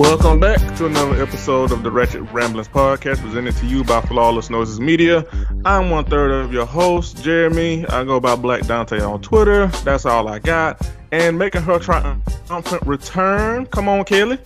Welcome 0.00 0.40
back 0.40 0.56
to 0.78 0.86
another 0.86 1.22
episode 1.22 1.72
of 1.72 1.82
the 1.82 1.90
Ratchet 1.90 2.22
Ramblings 2.32 2.68
podcast 2.68 3.20
presented 3.20 3.54
to 3.56 3.66
you 3.66 3.84
by 3.84 4.00
Flawless 4.00 4.48
Noises 4.48 4.80
Media. 4.80 5.26
I'm 5.66 5.90
one 5.90 6.06
third 6.06 6.30
of 6.30 6.54
your 6.54 6.64
host, 6.64 7.22
Jeremy. 7.22 7.84
I 7.86 8.04
go 8.04 8.18
by 8.18 8.34
Black 8.34 8.66
Dante 8.66 8.98
on 9.02 9.20
Twitter. 9.20 9.66
That's 9.84 10.06
all 10.06 10.26
I 10.26 10.38
got. 10.38 10.80
And 11.12 11.38
making 11.38 11.60
her 11.60 11.78
triumphant 11.78 12.82
return. 12.86 13.66
Come 13.66 13.90
on, 13.90 14.06
Kelly. 14.06 14.38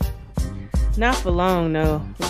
Not 0.97 1.15
for 1.15 1.31
long, 1.31 1.73
no. 1.73 2.05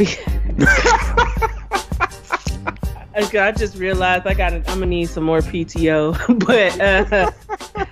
Okay, 3.17 3.39
I 3.39 3.53
just 3.53 3.77
realized 3.77 4.27
I 4.27 4.35
got. 4.35 4.53
I'm 4.53 4.63
gonna 4.65 4.87
need 4.87 5.09
some 5.09 5.23
more 5.23 5.39
PTO. 5.39 6.15
but 6.47 6.81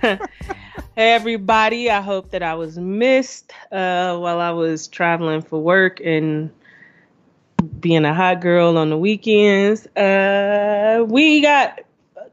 uh, 0.09 0.17
hey, 0.95 1.13
everybody! 1.13 1.89
I 1.89 2.01
hope 2.01 2.31
that 2.31 2.43
I 2.43 2.53
was 2.53 2.77
missed 2.77 3.51
uh, 3.71 4.17
while 4.17 4.39
I 4.39 4.51
was 4.51 4.87
traveling 4.87 5.41
for 5.41 5.61
work 5.61 5.99
and 6.03 6.51
being 7.79 8.05
a 8.05 8.13
hot 8.13 8.41
girl 8.41 8.77
on 8.77 8.89
the 8.89 8.97
weekends. 8.97 9.87
Uh, 9.95 11.03
we 11.07 11.41
got 11.41 11.81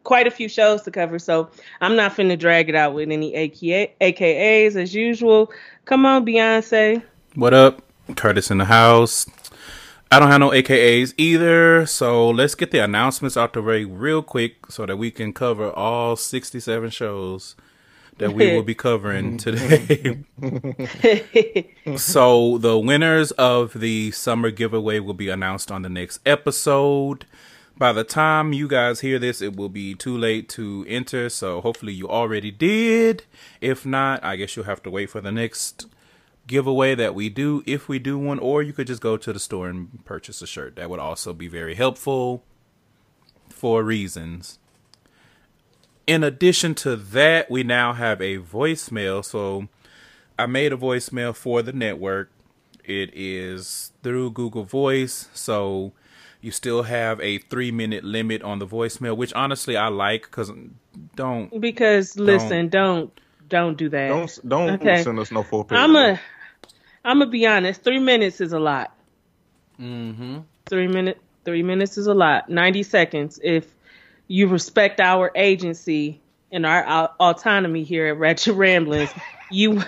quite 0.05 0.27
a 0.27 0.31
few 0.31 0.49
shows 0.49 0.83
to 0.83 0.91
cover, 0.91 1.19
so 1.19 1.51
I'm 1.81 1.97
not 1.97 2.15
finna 2.15 2.39
drag 2.39 2.69
it 2.69 2.75
out 2.75 2.95
with 2.95 3.11
any 3.11 3.35
AKA, 3.35 3.95
AKAs 4.01 4.77
as 4.77 4.95
usual. 4.95 5.51
Come 5.87 6.05
on, 6.05 6.27
Beyonce. 6.27 7.03
What 7.35 7.55
up? 7.55 7.83
Curtis 8.17 8.51
in 8.51 8.59
the 8.59 8.65
house. 8.65 9.27
I 10.13 10.19
don't 10.19 10.31
have 10.31 10.41
no 10.41 10.51
AKAs 10.51 11.15
either, 11.17 11.87
so 11.87 12.29
let's 12.29 12.57
get 12.57 12.73
the 12.73 12.81
announcements 12.81 13.37
out 13.37 13.53
the 13.53 13.63
way 13.63 13.85
real 13.85 14.23
quick 14.23 14.67
so 14.69 14.85
that 14.85 14.97
we 14.97 15.13
can 15.13 15.33
cover 15.33 15.71
all 15.71 16.17
67 16.17 16.91
shows 16.91 17.55
that 18.21 18.33
we 18.33 18.55
will 18.55 18.63
be 18.63 18.75
covering 18.87 19.39
mm-hmm. 19.39 20.59
today. 21.37 21.97
so 21.97 22.59
the 22.59 22.79
winners 22.79 23.33
of 23.33 23.73
the 23.73 24.11
summer 24.13 24.51
giveaway 24.51 25.01
will 25.01 25.15
be 25.15 25.29
announced 25.29 25.73
on 25.73 25.83
the 25.83 25.89
next 25.89 26.21
episode. 26.25 27.27
By 27.77 27.93
the 27.93 28.05
time 28.05 28.53
you 28.53 28.69
guys 28.69 29.01
hear 29.01 29.19
this, 29.19 29.41
it 29.41 29.57
will 29.57 29.71
be 29.71 29.95
too 29.95 30.17
late 30.17 30.51
to 30.51 30.85
enter, 30.87 31.31
so 31.31 31.63
hopefully 31.63 31.95
you 31.95 32.09
already 32.09 32.51
did. 32.51 33.25
If 33.63 33.87
not, 33.87 34.23
I 34.23 34.37
guess 34.37 34.55
you'll 34.55 34.67
have 34.67 34.83
to 34.83 34.91
wait 34.91 35.09
for 35.09 35.23
the 35.23 35.33
next 35.33 35.87
giveaway 36.47 36.95
that 36.95 37.15
we 37.15 37.31
do 37.31 37.63
if 37.65 37.89
we 37.89 37.99
do 37.99 38.19
one, 38.19 38.39
or 38.39 38.63
you 38.63 38.75
could 38.75 38.87
just 38.87 39.01
go 39.01 39.17
to 39.17 39.33
the 39.33 39.41
store 39.41 39.69
and 39.69 40.05
purchase 40.05 40.43
a 40.43 40.47
shirt. 40.47 40.77
That 40.77 40.91
would 40.91 41.01
also 41.01 41.33
be 41.33 41.49
very 41.49 41.75
helpful 41.75 42.45
for 43.49 43.83
reasons. 43.83 44.60
In 46.11 46.25
addition 46.25 46.75
to 46.75 46.97
that, 46.97 47.49
we 47.53 47.63
now 47.63 47.93
have 47.93 48.21
a 48.21 48.39
voicemail. 48.39 49.25
So 49.25 49.69
I 50.37 50.47
made 50.47 50.73
a 50.73 50.77
voicemail 50.77 51.33
for 51.33 51.63
the 51.63 51.73
network. 51.73 52.33
It 52.85 53.11
is 53.15 53.93
through 54.03 54.33
Google 54.33 54.65
Voice. 54.65 55.29
So 55.35 55.93
you 56.41 56.51
still 56.51 56.83
have 56.83 57.21
a 57.21 57.39
three 57.39 57.71
minute 57.71 58.03
limit 58.03 58.43
on 58.43 58.59
the 58.59 58.67
voicemail, 58.67 59.17
which 59.17 59.33
honestly 59.35 59.77
I 59.77 59.87
like 59.87 60.23
because 60.23 60.51
don't. 61.15 61.61
Because 61.61 62.19
listen, 62.19 62.71
don't 62.71 63.13
don't 63.49 63.79
do 63.79 63.89
that. 63.91 64.09
Don't 64.09 64.49
don't 64.49 64.71
Okay. 64.81 65.05
send 65.05 65.21
us 65.21 65.31
no 65.31 65.45
full 65.45 65.63
page. 65.63 65.79
I'm 65.79 65.95
a, 65.95 66.19
I'm 67.05 67.21
gonna 67.21 67.31
be 67.31 67.47
honest. 67.47 67.85
Three 67.85 68.01
minutes 68.01 68.41
is 68.41 68.53
a 68.53 68.59
lot. 68.59 68.93
Mm-hmm. 69.81 70.39
Three 70.67 70.89
minute, 70.89 71.21
three 71.45 71.63
minutes 71.63 71.97
is 71.99 72.09
a 72.09 72.15
lot. 72.15 72.49
Ninety 72.51 72.83
seconds. 72.83 73.39
If 73.45 73.73
you 74.31 74.47
respect 74.47 75.01
our 75.01 75.33
agency 75.35 76.21
and 76.53 76.65
our, 76.65 76.87
au- 76.87 77.13
autonomy 77.19 77.83
here 77.83 78.07
at 78.07 78.17
Ratchet 78.17 78.55
Ramblings, 78.55 79.11
you 79.51 79.83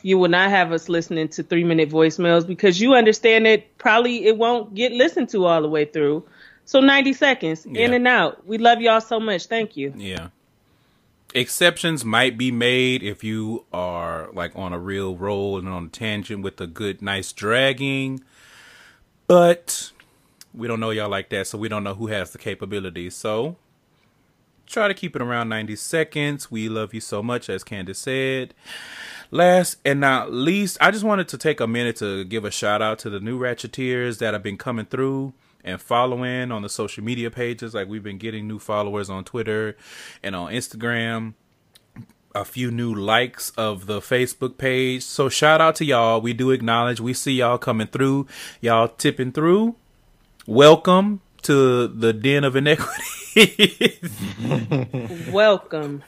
you 0.00 0.16
will 0.16 0.30
not 0.30 0.48
have 0.48 0.72
us 0.72 0.88
listening 0.88 1.28
to 1.28 1.42
three 1.42 1.62
minute 1.62 1.90
voicemails 1.90 2.46
because 2.46 2.80
you 2.80 2.94
understand 2.94 3.44
that 3.44 3.76
probably 3.76 4.24
it 4.24 4.38
won't 4.38 4.74
get 4.74 4.92
listened 4.92 5.28
to 5.28 5.44
all 5.44 5.60
the 5.60 5.68
way 5.68 5.84
through. 5.84 6.26
So 6.64 6.80
ninety 6.80 7.12
seconds 7.12 7.66
in 7.66 7.92
and 7.92 8.08
out. 8.08 8.46
We 8.46 8.56
love 8.56 8.80
y'all 8.80 9.02
so 9.02 9.20
much. 9.20 9.46
Thank 9.46 9.76
you. 9.76 9.92
Yeah. 9.94 10.28
Exceptions 11.34 12.02
might 12.02 12.38
be 12.38 12.50
made 12.50 13.02
if 13.02 13.22
you 13.22 13.66
are 13.74 14.30
like 14.32 14.52
on 14.54 14.72
a 14.72 14.78
real 14.78 15.16
roll 15.16 15.58
and 15.58 15.68
on 15.68 15.86
a 15.86 15.88
tangent 15.88 16.42
with 16.42 16.58
a 16.62 16.66
good, 16.66 17.02
nice 17.02 17.30
dragging. 17.32 18.24
But 19.26 19.92
we 20.54 20.66
don't 20.66 20.80
know 20.80 20.90
y'all 20.90 21.10
like 21.10 21.28
that, 21.28 21.46
so 21.46 21.58
we 21.58 21.68
don't 21.68 21.84
know 21.84 21.94
who 21.94 22.06
has 22.06 22.30
the 22.30 22.38
capability. 22.38 23.10
So 23.10 23.56
try 24.72 24.88
to 24.88 24.94
keep 24.94 25.14
it 25.14 25.22
around 25.22 25.50
90 25.50 25.76
seconds. 25.76 26.50
We 26.50 26.68
love 26.68 26.94
you 26.94 27.00
so 27.00 27.22
much, 27.22 27.48
as 27.48 27.62
Candace 27.62 27.98
said. 27.98 28.54
Last 29.30 29.78
and 29.84 30.00
not 30.00 30.32
least, 30.32 30.78
I 30.80 30.90
just 30.90 31.04
wanted 31.04 31.28
to 31.28 31.38
take 31.38 31.60
a 31.60 31.66
minute 31.66 31.96
to 31.96 32.24
give 32.24 32.44
a 32.44 32.50
shout 32.50 32.82
out 32.82 32.98
to 33.00 33.10
the 33.10 33.20
new 33.20 33.38
Ratcheteers 33.38 34.18
that 34.18 34.34
have 34.34 34.42
been 34.42 34.58
coming 34.58 34.86
through 34.86 35.34
and 35.64 35.80
following 35.80 36.50
on 36.50 36.62
the 36.62 36.68
social 36.68 37.04
media 37.04 37.30
pages. 37.30 37.74
Like 37.74 37.88
we've 37.88 38.02
been 38.02 38.18
getting 38.18 38.48
new 38.48 38.58
followers 38.58 39.08
on 39.08 39.24
Twitter 39.24 39.76
and 40.22 40.34
on 40.34 40.52
Instagram. 40.52 41.34
A 42.34 42.44
few 42.46 42.70
new 42.70 42.94
likes 42.94 43.50
of 43.58 43.84
the 43.84 44.00
Facebook 44.00 44.56
page. 44.56 45.02
So 45.02 45.28
shout 45.28 45.60
out 45.60 45.76
to 45.76 45.84
y'all. 45.84 46.20
We 46.20 46.32
do 46.32 46.50
acknowledge 46.50 46.98
we 46.98 47.12
see 47.12 47.32
y'all 47.32 47.58
coming 47.58 47.88
through. 47.88 48.26
Y'all 48.62 48.88
tipping 48.88 49.32
through. 49.32 49.76
Welcome 50.46 51.20
to 51.42 51.88
the 51.88 52.12
den 52.12 52.44
of 52.44 52.56
inequity. 52.56 54.00
Welcome. 55.30 56.02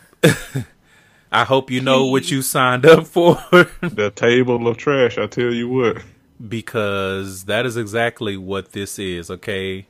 I 1.32 1.44
hope 1.44 1.70
you 1.70 1.80
know 1.80 2.06
what 2.06 2.30
you 2.30 2.42
signed 2.42 2.86
up 2.86 3.06
for 3.06 3.34
the 3.80 4.12
table 4.14 4.68
of 4.68 4.76
trash. 4.76 5.18
I 5.18 5.26
tell 5.26 5.52
you 5.52 5.68
what. 5.68 6.02
because 6.48 7.44
that 7.46 7.66
is 7.66 7.76
exactly 7.76 8.36
what 8.36 8.72
this 8.72 8.98
is, 8.98 9.30
okay? 9.30 9.86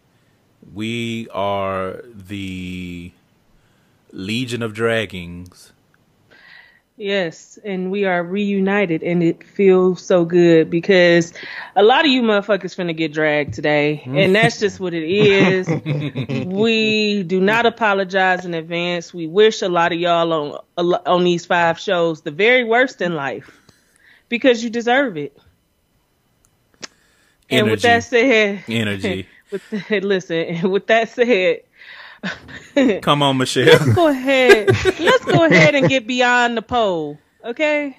We 0.74 1.28
are 1.30 2.02
the 2.06 3.12
Legion 4.12 4.62
of 4.62 4.72
Draggings. 4.72 5.72
Yes, 6.96 7.58
and 7.64 7.90
we 7.90 8.04
are 8.04 8.22
reunited, 8.22 9.02
and 9.02 9.20
it 9.20 9.42
feels 9.42 10.00
so 10.00 10.24
good 10.24 10.70
because 10.70 11.32
a 11.74 11.82
lot 11.82 12.04
of 12.04 12.10
you 12.12 12.22
motherfuckers 12.22 12.76
finna 12.76 12.96
get 12.96 13.12
dragged 13.12 13.52
today, 13.52 14.00
mm. 14.04 14.16
and 14.16 14.32
that's 14.32 14.60
just 14.60 14.78
what 14.78 14.94
it 14.94 15.02
is. 15.02 15.66
we 16.46 17.24
do 17.24 17.40
not 17.40 17.66
apologize 17.66 18.44
in 18.44 18.54
advance. 18.54 19.12
We 19.12 19.26
wish 19.26 19.60
a 19.60 19.68
lot 19.68 19.92
of 19.92 19.98
y'all 19.98 20.32
on 20.78 21.00
on 21.04 21.24
these 21.24 21.44
five 21.44 21.80
shows 21.80 22.20
the 22.20 22.30
very 22.30 22.62
worst 22.62 23.02
in 23.02 23.16
life 23.16 23.60
because 24.28 24.62
you 24.62 24.70
deserve 24.70 25.16
it. 25.16 25.36
And 27.50 27.70
with 27.70 27.82
that 27.82 28.04
said, 28.04 28.62
Energy. 28.68 29.26
with 29.50 29.68
that, 29.70 30.04
listen, 30.04 30.36
and 30.36 30.70
with 30.70 30.86
that 30.86 31.08
said, 31.08 31.62
Come 33.02 33.22
on, 33.22 33.36
Michelle. 33.38 33.66
let's 33.66 33.94
go 33.94 34.08
ahead. 34.08 34.68
let's 35.00 35.24
go 35.24 35.44
ahead 35.44 35.74
and 35.74 35.88
get 35.88 36.06
beyond 36.06 36.56
the 36.56 36.62
pole, 36.62 37.18
okay? 37.44 37.96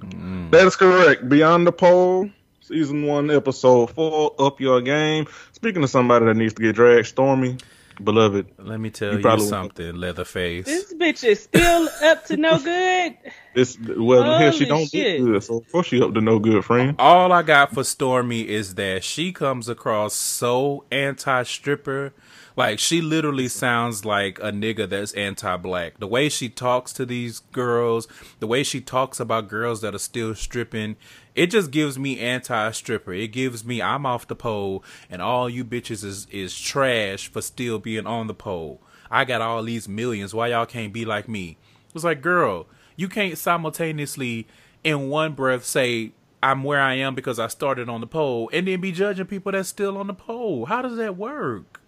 Mm. 0.00 0.50
That 0.50 0.66
is 0.66 0.76
correct. 0.76 1.28
Beyond 1.28 1.66
the 1.66 1.72
Pole, 1.72 2.30
season 2.60 3.04
one, 3.04 3.30
episode 3.30 3.90
four. 3.90 4.34
Up 4.38 4.60
your 4.60 4.80
game. 4.80 5.26
Speaking 5.52 5.82
of 5.82 5.90
somebody 5.90 6.24
that 6.26 6.34
needs 6.36 6.54
to 6.54 6.62
get 6.62 6.74
dragged, 6.76 7.06
Stormy, 7.08 7.58
beloved. 8.02 8.46
Let 8.58 8.78
me 8.80 8.90
tell 8.90 9.10
You 9.10 9.16
you, 9.18 9.22
probably- 9.22 9.46
something, 9.46 9.96
Leatherface. 9.96 10.64
This 10.66 10.94
bitch 10.94 11.24
is 11.24 11.42
still 11.42 11.88
up 12.04 12.24
to 12.26 12.36
no 12.36 12.58
good. 12.58 13.16
This 13.54 13.76
well, 13.96 14.38
here 14.38 14.52
she 14.52 14.64
don't 14.66 14.86
shit. 14.88 15.18
do 15.18 15.32
good. 15.32 15.42
So 15.42 15.58
of 15.58 15.72
course 15.72 15.88
she 15.88 16.00
up 16.00 16.14
to 16.14 16.20
no 16.20 16.38
good, 16.38 16.64
friend. 16.64 16.94
All 16.98 17.32
I 17.32 17.42
got 17.42 17.74
for 17.74 17.82
Stormy 17.84 18.48
is 18.48 18.76
that 18.76 19.02
she 19.04 19.32
comes 19.32 19.68
across 19.68 20.14
so 20.14 20.84
anti 20.92 21.42
stripper. 21.42 22.12
Like 22.58 22.80
she 22.80 23.00
literally 23.00 23.46
sounds 23.46 24.04
like 24.04 24.40
a 24.40 24.50
nigga 24.50 24.88
that's 24.88 25.12
anti 25.12 25.56
black. 25.58 26.00
The 26.00 26.08
way 26.08 26.28
she 26.28 26.48
talks 26.48 26.92
to 26.94 27.06
these 27.06 27.38
girls, 27.52 28.08
the 28.40 28.48
way 28.48 28.64
she 28.64 28.80
talks 28.80 29.20
about 29.20 29.46
girls 29.46 29.80
that 29.82 29.94
are 29.94 30.00
still 30.00 30.34
stripping, 30.34 30.96
it 31.36 31.52
just 31.52 31.70
gives 31.70 32.00
me 32.00 32.18
anti 32.18 32.72
stripper. 32.72 33.12
It 33.12 33.28
gives 33.28 33.64
me 33.64 33.80
I'm 33.80 34.04
off 34.04 34.26
the 34.26 34.34
pole 34.34 34.82
and 35.08 35.22
all 35.22 35.48
you 35.48 35.64
bitches 35.64 36.02
is 36.02 36.26
is 36.32 36.60
trash 36.60 37.30
for 37.30 37.42
still 37.42 37.78
being 37.78 38.08
on 38.08 38.26
the 38.26 38.34
pole. 38.34 38.80
I 39.08 39.24
got 39.24 39.40
all 39.40 39.62
these 39.62 39.88
millions. 39.88 40.34
Why 40.34 40.48
y'all 40.48 40.66
can't 40.66 40.92
be 40.92 41.04
like 41.04 41.28
me? 41.28 41.58
It's 41.94 42.02
like, 42.02 42.20
girl, 42.20 42.66
you 42.96 43.08
can't 43.08 43.38
simultaneously 43.38 44.48
in 44.82 45.08
one 45.08 45.34
breath 45.34 45.64
say 45.64 46.10
I'm 46.42 46.64
where 46.64 46.80
I 46.80 46.94
am 46.94 47.14
because 47.14 47.38
I 47.38 47.46
started 47.46 47.88
on 47.88 48.00
the 48.00 48.08
pole 48.08 48.50
and 48.52 48.66
then 48.66 48.80
be 48.80 48.90
judging 48.90 49.26
people 49.26 49.52
that's 49.52 49.68
still 49.68 49.96
on 49.96 50.08
the 50.08 50.12
pole. 50.12 50.64
How 50.64 50.82
does 50.82 50.96
that 50.96 51.16
work? 51.16 51.78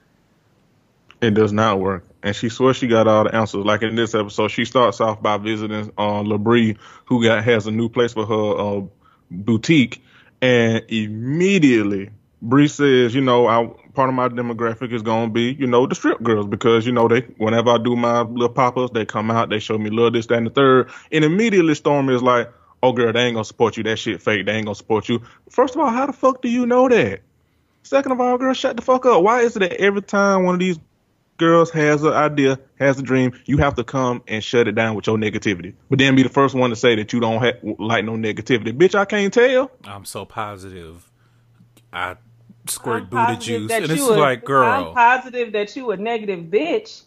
It 1.20 1.34
does 1.34 1.52
not 1.52 1.80
work. 1.80 2.06
And 2.22 2.34
she 2.34 2.48
swears 2.48 2.76
she 2.76 2.86
got 2.86 3.06
all 3.08 3.24
the 3.24 3.34
answers. 3.34 3.64
Like 3.64 3.82
in 3.82 3.94
this 3.94 4.14
episode, 4.14 4.48
she 4.48 4.64
starts 4.64 5.00
off 5.00 5.22
by 5.22 5.38
visiting 5.38 5.92
uh, 5.98 6.22
Labrie, 6.22 6.76
who 7.06 7.22
got 7.22 7.44
has 7.44 7.66
a 7.66 7.70
new 7.70 7.88
place 7.88 8.12
for 8.12 8.26
her 8.26 8.58
uh, 8.58 8.82
boutique, 9.30 10.02
and 10.40 10.82
immediately 10.88 12.10
Bree 12.42 12.68
says, 12.68 13.14
you 13.14 13.20
know, 13.20 13.46
I, 13.46 13.66
part 13.92 14.08
of 14.08 14.14
my 14.14 14.28
demographic 14.28 14.92
is 14.92 15.02
gonna 15.02 15.30
be, 15.30 15.52
you 15.52 15.66
know, 15.66 15.86
the 15.86 15.94
strip 15.94 16.22
girls 16.22 16.46
because 16.46 16.86
you 16.86 16.92
know 16.92 17.06
they 17.06 17.20
whenever 17.36 17.70
I 17.70 17.78
do 17.78 17.96
my 17.96 18.22
little 18.22 18.48
pop 18.48 18.78
ups, 18.78 18.92
they 18.94 19.04
come 19.04 19.30
out, 19.30 19.50
they 19.50 19.58
show 19.58 19.76
me 19.76 19.90
little 19.90 20.10
this, 20.10 20.26
that, 20.26 20.38
and 20.38 20.46
the 20.46 20.50
third, 20.50 20.90
and 21.12 21.24
immediately 21.24 21.74
Storm 21.74 22.08
is 22.08 22.22
like, 22.22 22.50
oh 22.82 22.92
girl, 22.92 23.12
they 23.12 23.20
ain't 23.20 23.34
gonna 23.34 23.44
support 23.44 23.76
you. 23.76 23.82
That 23.82 23.98
shit 23.98 24.22
fake. 24.22 24.46
They 24.46 24.52
ain't 24.52 24.64
gonna 24.64 24.74
support 24.74 25.08
you. 25.08 25.22
First 25.50 25.74
of 25.74 25.82
all, 25.82 25.90
how 25.90 26.06
the 26.06 26.14
fuck 26.14 26.40
do 26.40 26.48
you 26.48 26.64
know 26.64 26.88
that? 26.88 27.20
Second 27.82 28.12
of 28.12 28.20
all, 28.20 28.38
girl, 28.38 28.54
shut 28.54 28.76
the 28.76 28.82
fuck 28.82 29.04
up. 29.04 29.22
Why 29.22 29.40
is 29.40 29.56
it 29.56 29.60
that 29.60 29.72
every 29.74 30.02
time 30.02 30.44
one 30.44 30.54
of 30.54 30.60
these 30.60 30.78
girls 31.40 31.70
has 31.72 32.04
an 32.04 32.12
idea, 32.12 32.58
has 32.78 32.98
a 33.00 33.02
dream, 33.02 33.32
you 33.46 33.56
have 33.58 33.74
to 33.74 33.82
come 33.84 34.22
and 34.28 34.44
shut 34.44 34.68
it 34.68 34.72
down 34.76 34.94
with 34.94 35.06
your 35.08 35.16
negativity. 35.16 35.74
But 35.88 35.98
then 35.98 36.14
be 36.14 36.22
the 36.22 36.28
first 36.28 36.54
one 36.54 36.70
to 36.70 36.76
say 36.76 36.94
that 36.94 37.12
you 37.12 37.18
don't 37.18 37.42
ha- 37.42 37.74
like 37.78 38.04
no 38.04 38.12
negativity. 38.12 38.72
Bitch, 38.72 38.94
I 38.94 39.04
can't 39.04 39.34
tell. 39.34 39.72
I'm 39.84 40.04
so 40.04 40.24
positive. 40.24 41.10
I 41.92 42.16
squirt 42.68 43.04
I'm 43.04 43.08
Buddha 43.08 43.36
juice, 43.40 43.72
and 43.72 43.84
it's 43.86 43.96
you 43.96 44.12
a- 44.12 44.16
like, 44.16 44.48
I'm 44.48 44.94
positive 44.94 45.52
that 45.52 45.74
you 45.74 45.90
a 45.90 45.96
negative 45.96 46.44
bitch. 46.44 47.02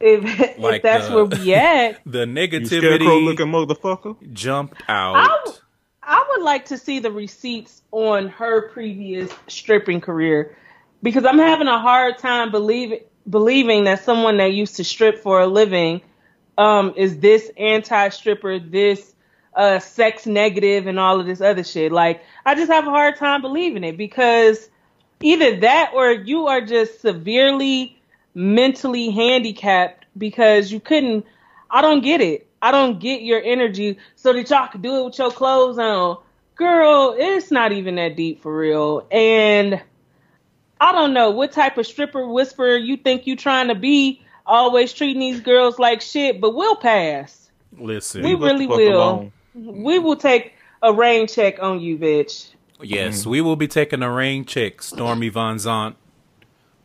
If 0.00 0.22
Like 0.58 0.76
if 0.76 0.82
that's 0.82 1.08
the- 1.08 1.14
where 1.14 1.24
we 1.26 1.54
at, 1.54 2.00
the 2.06 2.26
You 2.26 2.66
scarecrow 2.66 2.98
negativity 2.98 3.24
looking 3.24 3.46
motherfucker. 3.48 4.32
jumped 4.32 4.82
I, 4.88 4.92
out. 5.24 5.44
w- 5.44 5.58
I 6.02 6.24
would 6.30 6.42
like 6.42 6.64
to 6.66 6.78
see 6.78 7.00
the 7.00 7.10
receipts 7.12 7.82
on 7.92 8.28
her 8.28 8.68
previous 8.70 9.30
stripping 9.48 10.00
career 10.00 10.56
because 11.02 11.24
I'm 11.24 11.38
having 11.38 11.68
a 11.68 11.78
hard 11.78 12.16
time 12.18 12.50
believing 12.50 13.00
believing 13.28 13.84
that 13.84 14.04
someone 14.04 14.38
that 14.38 14.52
used 14.52 14.76
to 14.76 14.84
strip 14.84 15.22
for 15.22 15.40
a 15.40 15.46
living 15.46 16.00
um, 16.56 16.94
is 16.96 17.18
this 17.18 17.50
anti-stripper, 17.56 18.58
this 18.58 19.14
uh, 19.54 19.78
sex 19.78 20.26
negative, 20.26 20.86
and 20.86 20.98
all 20.98 21.20
of 21.20 21.26
this 21.26 21.40
other 21.40 21.64
shit. 21.64 21.92
Like, 21.92 22.22
I 22.44 22.54
just 22.54 22.70
have 22.70 22.86
a 22.86 22.90
hard 22.90 23.16
time 23.16 23.42
believing 23.42 23.84
it 23.84 23.96
because 23.96 24.68
either 25.20 25.60
that 25.60 25.92
or 25.94 26.12
you 26.12 26.46
are 26.46 26.60
just 26.60 27.00
severely 27.00 28.00
mentally 28.34 29.10
handicapped 29.10 30.06
because 30.16 30.70
you 30.70 30.80
couldn't. 30.80 31.26
I 31.70 31.82
don't 31.82 32.02
get 32.02 32.20
it. 32.20 32.48
I 32.60 32.72
don't 32.72 32.98
get 32.98 33.22
your 33.22 33.40
energy 33.42 33.98
so 34.16 34.32
that 34.32 34.50
y'all 34.50 34.68
could 34.68 34.82
do 34.82 35.00
it 35.00 35.04
with 35.04 35.18
your 35.18 35.30
clothes 35.30 35.78
on. 35.78 36.18
Girl, 36.56 37.14
it's 37.16 37.52
not 37.52 37.72
even 37.72 37.96
that 37.96 38.16
deep 38.16 38.42
for 38.42 38.56
real. 38.56 39.06
And 39.12 39.80
I 40.80 40.92
don't 40.92 41.12
know 41.12 41.30
what 41.30 41.52
type 41.52 41.76
of 41.78 41.86
stripper 41.86 42.26
whisperer 42.26 42.76
you 42.76 42.96
think 42.96 43.26
you 43.26 43.36
trying 43.36 43.68
to 43.68 43.74
be, 43.74 44.22
always 44.46 44.92
treating 44.92 45.20
these 45.20 45.40
girls 45.40 45.78
like 45.78 46.00
shit, 46.00 46.40
but 46.40 46.54
we'll 46.54 46.76
pass. 46.76 47.50
Listen, 47.76 48.22
We 48.22 48.34
really 48.34 48.66
will. 48.66 48.96
alone. 48.96 49.32
We 49.54 49.98
will 49.98 50.16
take 50.16 50.54
a 50.82 50.92
rain 50.92 51.26
check 51.26 51.60
on 51.60 51.80
you, 51.80 51.98
bitch. 51.98 52.48
yes, 52.80 53.20
mm-hmm. 53.20 53.30
we 53.30 53.40
will 53.40 53.56
be 53.56 53.68
taking 53.68 54.02
a 54.02 54.10
rain 54.10 54.44
check, 54.44 54.82
Stormy 54.82 55.28
Von 55.28 55.56
Zant. 55.56 55.96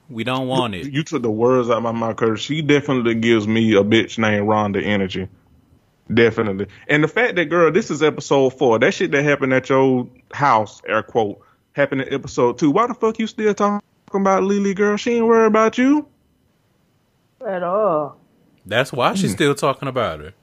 We 0.10 0.24
don't 0.24 0.48
want 0.48 0.76
it. 0.76 0.92
You 0.92 1.04
took 1.04 1.22
the 1.22 1.32
words 1.32 1.70
out 1.70 1.78
of 1.78 1.84
my 1.84 1.92
mouth, 1.92 2.18
Curtis. 2.18 2.42
She 2.42 2.62
definitely 2.62 3.16
gives 3.16 3.48
me 3.48 3.74
a 3.74 3.84
bitch 3.84 4.18
named 4.18 4.48
Rhonda 4.48 4.84
energy. 4.84 5.28
Definitely. 6.14 6.68
And 6.88 7.04
the 7.04 7.08
fact 7.08 7.36
that, 7.36 7.46
girl, 7.46 7.72
this 7.72 7.90
is 7.90 8.04
episode 8.04 8.52
four. 8.52 8.80
That 8.80 8.94
shit 8.94 9.12
that 9.12 9.24
happened 9.24 9.54
at 9.54 9.70
your 9.70 10.08
house, 10.34 10.82
air 10.88 11.02
quote, 11.02 11.42
happened 11.74 12.02
in 12.02 12.14
episode 12.14 12.58
two. 12.58 12.72
Why 12.72 12.88
the 12.88 12.94
fuck 12.94 13.20
you 13.20 13.28
still 13.28 13.54
talking 13.54 13.82
about 14.14 14.44
Lily, 14.44 14.74
girl? 14.74 14.98
She 14.98 15.14
ain't 15.16 15.26
worried 15.26 15.48
about 15.48 15.78
you. 15.78 16.08
At 17.46 17.64
all. 17.64 18.18
That's 18.66 18.94
why 18.94 19.16
she's 19.16 19.34
still 19.34 19.54
talking 19.56 19.88
about 19.90 20.22
her. 20.22 20.34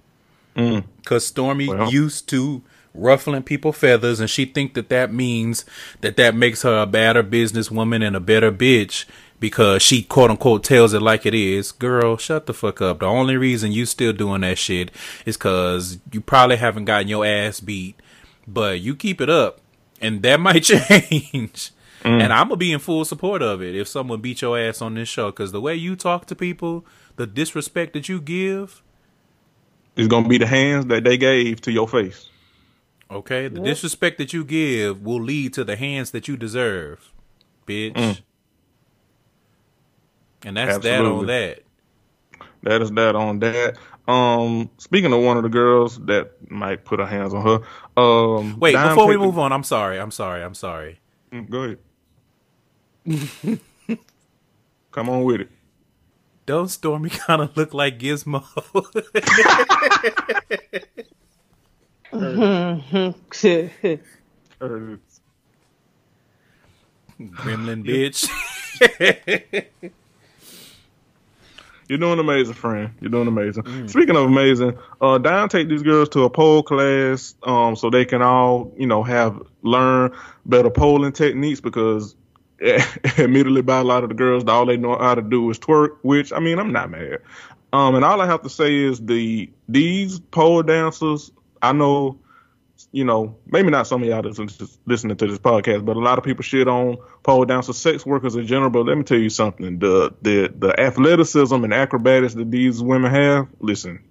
Mm. 0.56 0.84
Cause 1.06 1.26
Stormy 1.26 1.68
Well. 1.68 1.90
used 1.90 2.28
to 2.28 2.62
ruffling 2.92 3.42
people 3.44 3.72
feathers, 3.72 4.20
and 4.20 4.28
she 4.28 4.44
think 4.44 4.74
that 4.74 4.88
that 4.90 5.12
means 5.12 5.64
that 6.02 6.16
that 6.16 6.34
makes 6.34 6.62
her 6.62 6.82
a 6.82 6.86
better 6.86 7.22
businesswoman 7.22 8.06
and 8.06 8.16
a 8.16 8.20
better 8.20 8.52
bitch 8.52 9.06
because 9.38 9.80
she 9.80 10.02
quote 10.02 10.30
unquote 10.30 10.64
tells 10.64 10.92
it 10.92 11.00
like 11.00 11.24
it 11.24 11.32
is. 11.34 11.72
Girl, 11.72 12.18
shut 12.18 12.44
the 12.46 12.52
fuck 12.52 12.82
up. 12.82 12.98
The 12.98 13.06
only 13.06 13.36
reason 13.38 13.72
you 13.72 13.86
still 13.86 14.12
doing 14.12 14.42
that 14.42 14.58
shit 14.58 14.90
is 15.24 15.38
cause 15.38 15.98
you 16.12 16.20
probably 16.20 16.56
haven't 16.56 16.84
gotten 16.84 17.08
your 17.08 17.24
ass 17.24 17.60
beat, 17.60 17.98
but 18.46 18.80
you 18.80 18.94
keep 18.94 19.20
it 19.22 19.30
up, 19.30 19.60
and 20.00 20.22
that 20.22 20.40
might 20.40 20.62
change. 20.64 21.72
And 22.02 22.32
I'm 22.32 22.48
gonna 22.48 22.56
be 22.56 22.72
in 22.72 22.78
full 22.78 23.04
support 23.04 23.42
of 23.42 23.62
it 23.62 23.76
if 23.76 23.86
someone 23.86 24.20
beat 24.20 24.40
your 24.40 24.58
ass 24.58 24.80
on 24.80 24.94
this 24.94 25.08
show, 25.08 25.30
cause 25.32 25.52
the 25.52 25.60
way 25.60 25.74
you 25.74 25.96
talk 25.96 26.26
to 26.26 26.34
people, 26.34 26.86
the 27.16 27.26
disrespect 27.26 27.92
that 27.92 28.08
you 28.08 28.20
give. 28.20 28.82
is 29.96 30.08
gonna 30.08 30.28
be 30.28 30.38
the 30.38 30.46
hands 30.46 30.86
that 30.86 31.04
they 31.04 31.18
gave 31.18 31.60
to 31.62 31.72
your 31.72 31.86
face. 31.86 32.30
Okay, 33.10 33.48
the 33.48 33.60
disrespect 33.60 34.18
that 34.18 34.32
you 34.32 34.44
give 34.44 35.02
will 35.02 35.20
lead 35.20 35.52
to 35.54 35.64
the 35.64 35.76
hands 35.76 36.12
that 36.12 36.28
you 36.28 36.36
deserve, 36.36 37.12
bitch. 37.66 37.94
Mm. 37.94 38.20
And 40.44 40.56
that's 40.56 40.78
that 40.78 41.04
on 41.04 41.26
that. 41.26 41.62
That 42.62 42.82
is 42.82 42.90
that 42.92 43.14
on 43.16 43.40
that. 43.40 43.76
Um, 44.10 44.68
speaking 44.78 45.12
of 45.12 45.22
one 45.22 45.36
of 45.36 45.44
the 45.44 45.48
girls 45.48 45.96
that 46.06 46.32
might 46.50 46.84
put 46.84 46.98
her 46.98 47.06
hands 47.06 47.32
on 47.32 47.42
her. 47.46 48.02
Um, 48.02 48.58
Wait, 48.58 48.72
Dime 48.72 48.88
before 48.88 49.06
we 49.06 49.14
Paper- 49.14 49.24
move 49.26 49.38
on, 49.38 49.52
I'm 49.52 49.62
sorry, 49.62 50.00
I'm 50.00 50.10
sorry, 50.10 50.42
I'm 50.42 50.54
sorry. 50.54 50.98
Mm, 51.32 51.48
go 51.48 51.76
ahead. 53.06 53.06
Come 54.90 55.08
on 55.08 55.22
with 55.22 55.42
it. 55.42 55.48
Don't 56.46 56.66
Stormy 56.68 57.10
kind 57.26 57.42
of 57.42 57.56
look 57.56 57.72
like 57.72 58.00
Gizmo? 58.00 58.42
Curtis. 64.58 65.20
Gremlin 67.20 67.84
bitch. 67.84 68.28
You're 71.90 71.98
doing 71.98 72.20
amazing, 72.20 72.54
friend. 72.54 72.94
You're 73.00 73.10
doing 73.10 73.26
amazing. 73.26 73.88
Speaking 73.88 74.14
of 74.14 74.22
amazing, 74.22 74.78
uh, 75.00 75.18
Diane 75.18 75.48
take 75.48 75.68
these 75.68 75.82
girls 75.82 76.08
to 76.10 76.22
a 76.22 76.30
pole 76.30 76.62
class, 76.62 77.34
um, 77.42 77.74
so 77.74 77.90
they 77.90 78.04
can 78.04 78.22
all, 78.22 78.72
you 78.78 78.86
know, 78.86 79.02
have 79.02 79.42
learn 79.62 80.12
better 80.46 80.70
polling 80.70 81.10
techniques 81.10 81.60
because, 81.60 82.14
admittedly, 83.18 83.62
by 83.62 83.80
a 83.80 83.82
lot 83.82 84.04
of 84.04 84.08
the 84.08 84.14
girls, 84.14 84.44
all 84.44 84.66
they 84.66 84.76
know 84.76 84.96
how 84.98 85.16
to 85.16 85.20
do 85.22 85.50
is 85.50 85.58
twerk. 85.58 85.96
Which 86.02 86.32
I 86.32 86.38
mean, 86.38 86.60
I'm 86.60 86.72
not 86.72 86.92
mad. 86.92 87.22
Um, 87.72 87.96
and 87.96 88.04
all 88.04 88.20
I 88.20 88.26
have 88.26 88.42
to 88.42 88.50
say 88.50 88.72
is 88.72 89.00
the 89.00 89.50
these 89.68 90.20
pole 90.20 90.62
dancers. 90.62 91.32
I 91.60 91.72
know, 91.72 92.20
you 92.92 93.04
know, 93.04 93.36
maybe 93.46 93.70
not 93.70 93.86
some 93.86 94.02
of 94.02 94.08
y'all 94.08 94.22
that's 94.22 94.38
lis- 94.38 94.78
listening 94.86 95.16
to 95.16 95.26
this 95.26 95.38
podcast, 95.38 95.84
but 95.84 95.96
a 95.96 96.00
lot 96.00 96.18
of 96.18 96.24
people 96.24 96.42
shit 96.42 96.68
on 96.68 96.98
pole 97.22 97.44
dancers, 97.44 97.76
sex 97.78 98.04
workers 98.06 98.36
in 98.36 98.46
general. 98.46 98.70
But 98.70 98.86
let 98.86 98.96
me 98.96 99.04
tell 99.04 99.18
you 99.18 99.30
something: 99.30 99.78
the 99.78 100.14
the 100.22 100.52
the 100.56 100.78
athleticism 100.78 101.64
and 101.64 101.72
acrobatics 101.72 102.34
that 102.34 102.50
these 102.50 102.82
women 102.82 103.10
have. 103.10 103.48
Listen, 103.60 104.02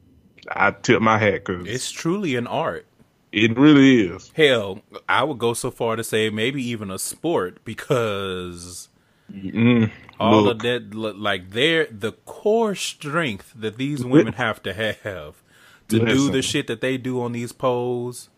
I 0.49 0.71
tip 0.71 1.01
my 1.01 1.17
hat 1.17 1.45
because 1.45 1.67
it's 1.67 1.91
truly 1.91 2.35
an 2.35 2.47
art. 2.47 2.85
it 3.31 3.57
really 3.57 4.07
is. 4.07 4.31
Hell, 4.35 4.81
I 5.07 5.23
would 5.23 5.37
go 5.37 5.53
so 5.53 5.71
far 5.71 5.95
to 5.95 6.03
say 6.03 6.29
maybe 6.29 6.63
even 6.63 6.91
a 6.91 6.99
sport 6.99 7.63
because 7.63 8.89
Mm, 9.31 9.91
all 10.19 10.43
look, 10.43 10.55
of 10.55 10.61
that, 10.63 10.93
li- 10.93 11.13
like 11.13 11.51
their 11.51 11.85
the 11.85 12.13
core 12.25 12.75
strength 12.75 13.53
that 13.55 13.77
these 13.77 14.03
women 14.03 14.33
have 14.33 14.61
to 14.63 14.73
have 14.73 15.43
to 15.87 15.99
do 16.05 16.29
the 16.29 16.41
shit 16.41 16.67
that 16.67 16.81
they 16.81 16.97
do 16.97 17.21
on 17.21 17.31
these 17.31 17.51
poles. 17.51 18.29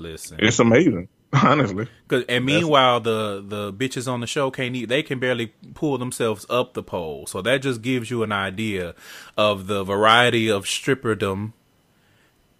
Listen, 0.00 0.38
it's 0.40 0.58
amazing, 0.58 1.08
honestly. 1.32 1.86
Cause, 2.08 2.24
and 2.28 2.44
meanwhile, 2.44 3.00
the 3.00 3.44
the 3.46 3.72
bitches 3.72 4.10
on 4.10 4.20
the 4.20 4.26
show 4.26 4.50
can't 4.50 4.74
eat. 4.74 4.86
They 4.88 5.02
can 5.02 5.18
barely 5.18 5.48
pull 5.74 5.98
themselves 5.98 6.46
up 6.48 6.74
the 6.74 6.82
pole. 6.82 7.26
So 7.26 7.42
that 7.42 7.62
just 7.62 7.82
gives 7.82 8.10
you 8.10 8.22
an 8.22 8.32
idea 8.32 8.94
of 9.36 9.66
the 9.66 9.84
variety 9.84 10.50
of 10.50 10.64
stripperdom 10.64 11.52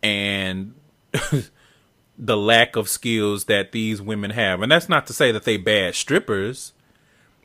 and 0.03 0.75
the 2.19 2.37
lack 2.37 2.77
of 2.77 2.89
skills 2.89 3.47
that 3.47 3.73
these 3.73 4.03
women 4.03 4.31
have. 4.31 4.61
And 4.63 4.71
that's 4.71 4.89
not 4.89 5.07
to 5.07 5.13
say 5.13 5.33
that 5.33 5.45
they 5.45 5.57
bad 5.57 5.95
strippers, 5.95 6.75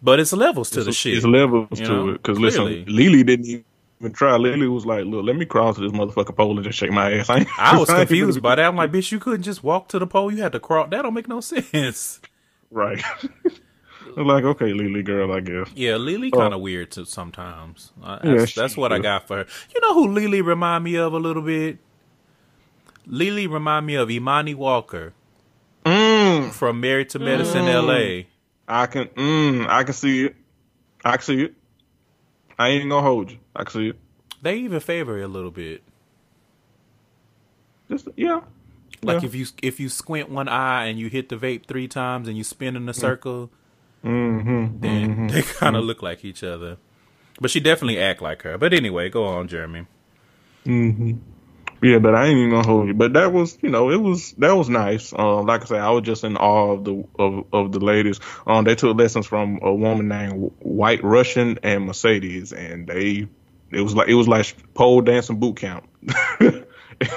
but 0.01 0.19
it's 0.19 0.33
levels 0.33 0.69
to 0.71 0.83
the 0.83 0.91
shit. 0.91 1.15
It's 1.17 1.25
levels 1.25 1.79
you 1.79 1.85
to 1.85 2.09
it. 2.09 2.13
Because 2.13 2.39
listen. 2.39 2.85
Lily 2.85 3.23
didn't 3.23 3.65
even 4.05 4.13
try. 4.13 4.35
Lily 4.37 4.67
was 4.67 4.85
like, 4.85 5.05
"Look, 5.05 5.25
let 5.25 5.35
me 5.35 5.45
cross 5.45 5.77
this 5.77 5.91
motherfucking 5.91 6.35
pole 6.35 6.55
and 6.55 6.63
just 6.63 6.77
shake 6.77 6.91
my 6.91 7.11
ass." 7.13 7.29
I, 7.31 7.39
ain't- 7.39 7.59
I 7.59 7.77
was 7.77 7.89
confused 7.89 8.41
by 8.41 8.55
that. 8.55 8.65
I'm 8.65 8.75
like, 8.75 8.91
bitch, 8.91 9.11
you 9.11 9.19
couldn't 9.19 9.43
just 9.43 9.63
walk 9.63 9.87
to 9.89 9.99
the 9.99 10.07
pole. 10.07 10.31
You 10.31 10.41
had 10.41 10.51
to 10.53 10.59
crawl. 10.59 10.87
That 10.87 11.01
don't 11.01 11.13
make 11.13 11.27
no 11.27 11.39
sense. 11.41 12.19
Right. 12.71 13.01
Like, 14.17 14.45
okay, 14.45 14.71
Lily 14.71 15.03
girl, 15.03 15.33
I 15.33 15.41
guess. 15.41 15.67
Yeah, 15.75 15.97
Lily 15.97 16.29
Oh. 16.31 16.37
kind 16.37 16.53
of 16.53 16.61
weird 16.61 16.89
too 16.89 17.03
sometimes. 17.03 17.91
Uh, 18.01 18.19
Yeah, 18.23 18.35
that's 18.37 18.53
that's 18.55 18.77
what 18.77 18.93
I 18.93 18.99
got 18.99 19.27
for 19.27 19.37
her. 19.39 19.45
You 19.73 19.81
know 19.81 19.93
who 19.93 20.07
Lily 20.13 20.41
remind 20.41 20.85
me 20.85 20.95
of 20.95 21.11
a 21.11 21.17
little 21.17 21.41
bit? 21.41 21.79
Lily 23.05 23.45
remind 23.47 23.85
me 23.87 23.95
of 23.95 24.09
Imani 24.09 24.53
Walker 24.53 25.13
Mm, 25.85 26.51
from 26.53 26.79
Married 26.79 27.09
to 27.09 27.19
Medicine, 27.19 27.65
L.A. 27.65 28.27
I 28.69 28.85
can, 28.87 29.05
mm, 29.07 29.67
I 29.67 29.83
can 29.83 29.93
see 29.93 30.25
it. 30.27 30.35
I 31.03 31.17
can 31.17 31.21
see 31.21 31.41
it. 31.43 31.55
I 32.57 32.69
ain't 32.69 32.89
gonna 32.89 33.01
hold 33.01 33.31
you. 33.31 33.37
I 33.55 33.63
can 33.63 33.71
see 33.73 33.87
it. 33.89 33.99
They 34.41 34.57
even 34.57 34.79
favor 34.79 35.17
it 35.19 35.23
a 35.23 35.27
little 35.27 35.51
bit. 35.51 35.83
Just 37.89 38.07
yeah. 38.15 38.41
Like 39.03 39.21
Yeah. 39.21 39.27
if 39.27 39.35
you 39.35 39.45
if 39.61 39.79
you 39.79 39.89
squint 39.89 40.29
one 40.29 40.47
eye 40.47 40.85
and 40.85 40.97
you 40.99 41.07
hit 41.09 41.29
the 41.29 41.35
vape 41.35 41.65
three 41.67 41.87
times 41.87 42.27
and 42.27 42.37
you 42.37 42.43
spin 42.43 42.75
in 42.75 42.87
a 42.89 42.93
circle, 42.93 43.49
Mm-hmm. 44.03 44.79
then 44.81 45.27
they 45.27 45.41
kind 45.41 45.75
of 45.75 45.83
look 45.83 46.01
like 46.03 46.23
each 46.23 46.43
other. 46.43 46.77
But 47.41 47.49
she 47.51 47.59
definitely 47.59 47.99
act 47.99 48.21
like 48.21 48.43
her. 48.43 48.57
But 48.57 48.71
anyway, 48.73 49.09
go 49.09 49.25
on, 49.25 49.47
Jeremy. 49.47 49.87
Mm-hmm. 50.65 51.13
Yeah, 51.85 51.99
but 51.99 52.15
I 52.15 52.25
ain't 52.25 52.39
even 52.39 52.49
gonna 52.49 52.65
hold 52.65 52.87
you. 52.87 52.95
But 52.95 53.13
that 53.13 53.31
was, 53.31 53.59
you 53.61 53.69
know, 53.69 53.91
it 53.91 54.01
was 54.01 54.31
that 54.39 54.53
was 54.53 54.69
nice. 54.69 55.13
Um, 55.13 55.45
like 55.45 55.61
I 55.61 55.65
said, 55.65 55.81
I 55.81 55.91
was 55.91 56.01
just 56.01 56.23
in 56.23 56.35
awe 56.35 56.71
of 56.71 56.83
the 56.83 57.03
of, 57.19 57.45
of 57.53 57.71
the 57.73 57.79
ladies. 57.79 58.19
Um, 58.47 58.65
they 58.65 58.73
took 58.73 58.97
lessons 58.97 59.27
from 59.27 59.59
a 59.61 59.71
woman 59.71 60.07
named 60.07 60.51
White 60.61 61.03
Russian 61.03 61.59
and 61.61 61.85
Mercedes, 61.85 62.53
and 62.53 62.87
they 62.87 63.27
it 63.69 63.81
was 63.81 63.93
like 63.93 64.07
it 64.07 64.15
was 64.15 64.27
like 64.27 64.73
pole 64.73 65.01
dancing 65.01 65.39
boot 65.39 65.57
camp, 65.57 65.87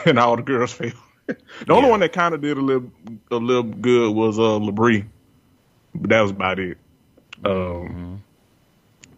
and 0.04 0.18
all 0.18 0.37
the 0.37 0.42
girls 0.42 0.75
failed. 0.75 0.92
the 1.26 1.72
only 1.72 1.88
one 1.88 2.00
that 2.00 2.12
kind 2.12 2.34
of 2.34 2.42
did 2.42 2.58
a 2.58 2.60
little 2.60 2.92
a 3.30 3.37
little 3.37 3.62
good 3.62 4.14
was 4.14 4.38
uh 4.38 4.58
Labrie, 4.60 5.06
but 5.94 6.10
that 6.10 6.20
was 6.20 6.32
about 6.32 6.58
it. 6.58 6.76
Um, 7.42 8.22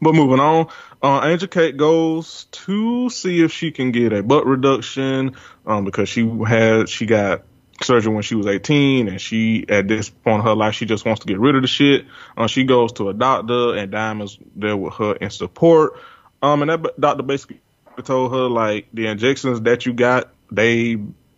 but 0.00 0.14
moving 0.14 0.40
on, 0.40 0.68
uh, 1.02 1.20
Angel 1.24 1.48
Kate 1.48 1.76
goes 1.76 2.44
to 2.52 3.10
see 3.10 3.42
if 3.42 3.52
she 3.52 3.70
can 3.70 3.92
get 3.92 4.12
a 4.12 4.22
butt 4.22 4.46
reduction, 4.46 5.36
um, 5.66 5.84
because 5.84 6.08
she 6.08 6.28
had 6.46 6.88
she 6.88 7.06
got 7.06 7.42
surgery 7.82 8.12
when 8.12 8.22
she 8.22 8.34
was 8.34 8.46
18, 8.46 9.08
and 9.08 9.20
she 9.20 9.64
at 9.68 9.88
this 9.88 10.10
point 10.10 10.40
in 10.40 10.46
her 10.46 10.54
life 10.54 10.74
she 10.74 10.86
just 10.86 11.04
wants 11.04 11.20
to 11.20 11.26
get 11.26 11.38
rid 11.38 11.56
of 11.56 11.62
the 11.62 11.68
shit. 11.68 12.06
Uh, 12.36 12.46
she 12.46 12.64
goes 12.64 12.92
to 12.92 13.08
a 13.08 13.14
doctor, 13.14 13.76
and 13.76 13.92
Diamond's 13.92 14.38
there 14.56 14.76
with 14.76 14.94
her 14.94 15.14
in 15.14 15.30
support. 15.30 15.98
Um, 16.42 16.62
and 16.62 16.70
that 16.70 17.00
doctor 17.00 17.22
basically 17.22 17.60
told 18.02 18.32
her 18.32 18.48
like 18.48 18.86
the 18.92 19.06
injections 19.06 19.60
that 19.62 19.86
you 19.86 19.92
got, 19.92 20.32
they 20.50 20.94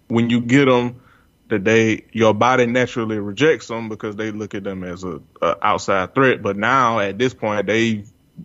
when 0.09 0.31
you 0.31 0.41
get 0.41 0.67
them, 0.67 1.01
that 1.49 1.65
they 1.65 2.05
your 2.13 2.35
body 2.35 2.67
naturally 2.67 3.19
rejects 3.19 3.69
them 3.69 3.89
because 3.89 4.17
they 4.17 4.31
look 4.31 4.55
at 4.55 4.65
them 4.65 4.85
as 4.85 5.05
a, 5.05 5.21
a 5.41 5.67
outside 5.67 6.15
threat. 6.15 6.43
But 6.43 6.57
now 6.57 6.99
at 6.99 7.19
this 7.19 7.35
point, 7.35 7.67
they 7.67 8.05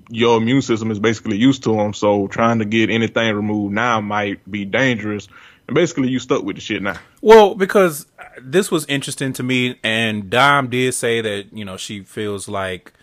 your 0.10 0.38
immune 0.38 0.62
system 0.62 0.92
is 0.92 1.00
basically 1.00 1.38
used 1.38 1.64
to 1.64 1.76
them. 1.76 1.94
So 1.94 2.28
trying 2.28 2.60
to 2.60 2.66
get 2.66 2.90
anything 2.90 3.36
removed 3.36 3.74
now 3.74 4.02
might 4.02 4.50
be 4.50 4.66
dangerous. 4.66 5.28
And 5.68 5.76
basically, 5.76 6.08
you 6.10 6.20
stuck 6.20 6.44
with 6.44 6.56
the 6.56 6.62
shit 6.62 6.82
now. 6.82 6.98
Well, 7.22 7.54
because 7.54 8.06
this 8.42 8.72
was 8.72 8.86
interesting 8.86 9.34
to 9.34 9.44
me, 9.44 9.80
and 9.84 10.30
Dom 10.30 10.70
did 10.70 10.94
say 10.94 11.20
that 11.22 11.52
you 11.52 11.66
know 11.66 11.76
she 11.76 12.04
feels 12.04 12.48
like 12.48 12.94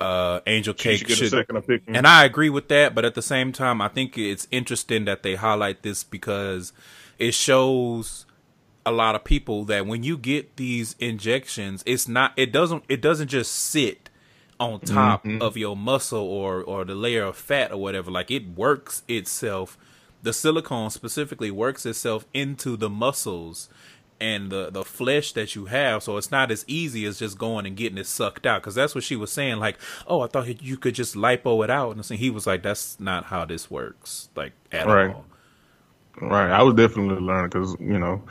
uh, 0.00 0.40
Angel 0.46 0.74
She 0.76 0.82
Cake 0.82 1.08
should 1.08 1.10
a 1.10 1.28
should, 1.28 1.50
opinion. 1.50 1.96
and 1.96 2.06
I 2.06 2.24
agree 2.24 2.48
with 2.48 2.68
that. 2.68 2.94
But 2.94 3.04
at 3.04 3.14
the 3.14 3.22
same 3.22 3.52
time, 3.52 3.82
I 3.82 3.88
think 3.88 4.16
it's 4.16 4.48
interesting 4.50 5.04
that 5.04 5.22
they 5.22 5.34
highlight 5.34 5.82
this 5.82 6.04
because 6.04 6.72
it 7.18 7.34
shows 7.34 8.24
a 8.86 8.92
lot 8.92 9.14
of 9.14 9.24
people 9.24 9.64
that 9.64 9.86
when 9.86 10.02
you 10.02 10.16
get 10.16 10.56
these 10.56 10.96
injections, 10.98 11.82
it's 11.86 12.08
not 12.08 12.32
it 12.36 12.52
doesn't 12.52 12.84
it 12.88 13.00
doesn't 13.00 13.28
just 13.28 13.52
sit 13.52 14.08
on 14.60 14.80
top 14.80 15.24
mm-hmm. 15.24 15.42
of 15.42 15.56
your 15.56 15.76
muscle 15.76 16.20
or 16.20 16.62
or 16.62 16.84
the 16.84 16.94
layer 16.94 17.24
of 17.24 17.36
fat 17.36 17.72
or 17.72 17.78
whatever. 17.78 18.10
Like 18.10 18.30
it 18.30 18.48
works 18.56 19.02
itself. 19.08 19.78
The 20.22 20.32
silicone 20.32 20.90
specifically 20.90 21.50
works 21.50 21.84
itself 21.86 22.26
into 22.32 22.76
the 22.76 22.90
muscles 22.90 23.68
and 24.20 24.50
the 24.50 24.70
the 24.70 24.84
flesh 24.84 25.32
that 25.32 25.54
you 25.54 25.66
have. 25.66 26.02
So 26.02 26.16
it's 26.16 26.30
not 26.30 26.50
as 26.50 26.64
easy 26.68 27.04
as 27.04 27.18
just 27.18 27.38
going 27.38 27.66
and 27.66 27.76
getting 27.76 27.98
it 27.98 28.06
sucked 28.06 28.46
out. 28.46 28.62
Because 28.62 28.74
that's 28.74 28.94
what 28.94 29.04
she 29.04 29.16
was 29.16 29.32
saying. 29.32 29.58
Like, 29.58 29.78
oh, 30.06 30.20
I 30.22 30.28
thought 30.28 30.62
you 30.62 30.76
could 30.76 30.94
just 30.94 31.14
lipo 31.14 31.62
it 31.64 31.70
out. 31.70 31.96
And 31.96 32.04
he 32.18 32.30
was 32.30 32.46
like, 32.46 32.62
that's 32.62 32.98
not 33.00 33.26
how 33.26 33.44
this 33.44 33.70
works. 33.70 34.30
Like 34.36 34.52
at 34.72 34.86
Right. 34.86 35.14
all. 35.14 35.26
Right. 36.20 36.50
I 36.50 36.62
was 36.62 36.74
definitely 36.74 37.20
learning 37.22 37.50
because 37.50 37.76
you 37.80 37.98
know, 37.98 38.22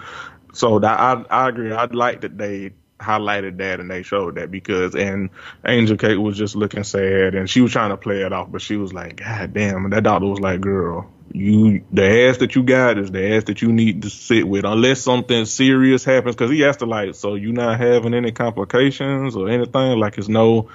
so 0.53 0.80
that 0.80 1.00
I 1.00 1.25
I 1.30 1.50
agree. 1.50 1.72
I'd 1.74 1.96
like 1.96 2.22
that 2.22 2.38
they 2.38 2.72
highlighted 3.03 3.57
that 3.57 3.79
and 3.79 3.91
they 3.91 4.03
showed 4.03 4.36
that 4.36 4.50
because 4.50 4.95
and 4.95 5.29
Angel 5.65 5.98
Kate 5.98 6.17
was 6.17 6.38
just 6.38 6.55
looking 6.55 6.83
sad 6.83 7.36
and 7.36 7.50
she 7.50 7.62
was 7.62 7.72
trying 7.72 7.89
to 7.89 7.98
play 7.98 8.22
it 8.22 8.33
off, 8.33 8.51
but 8.51 8.62
she 8.62 8.77
was 8.77 8.93
like, 8.93 9.17
God 9.17 9.53
damn, 9.53 9.83
and 9.83 9.93
that 9.93 10.03
doctor 10.03 10.27
was 10.27 10.39
like, 10.39 10.62
Girl, 10.62 11.12
you 11.31 11.83
the 11.91 12.27
ass 12.27 12.38
that 12.38 12.55
you 12.55 12.63
got 12.63 12.98
is 12.98 13.12
the 13.12 13.36
ass 13.36 13.45
that 13.45 13.62
you 13.62 13.72
need 13.72 14.03
to 14.03 14.10
sit 14.10 14.48
with 14.48 14.65
unless 14.65 15.01
something 15.01 15.45
serious 15.45 16.03
happens 16.03 16.36
because 16.36 16.51
he 16.51 16.63
asked 16.63 16.81
her 16.81 16.88
like, 16.88 17.15
So 17.15 17.36
you 17.36 17.51
not 17.51 17.79
having 17.79 18.13
any 18.13 18.31
complications 18.31 19.36
or 19.36 19.50
anything? 19.50 20.00
Like 20.00 20.17
it's 20.17 20.29
no 20.29 20.69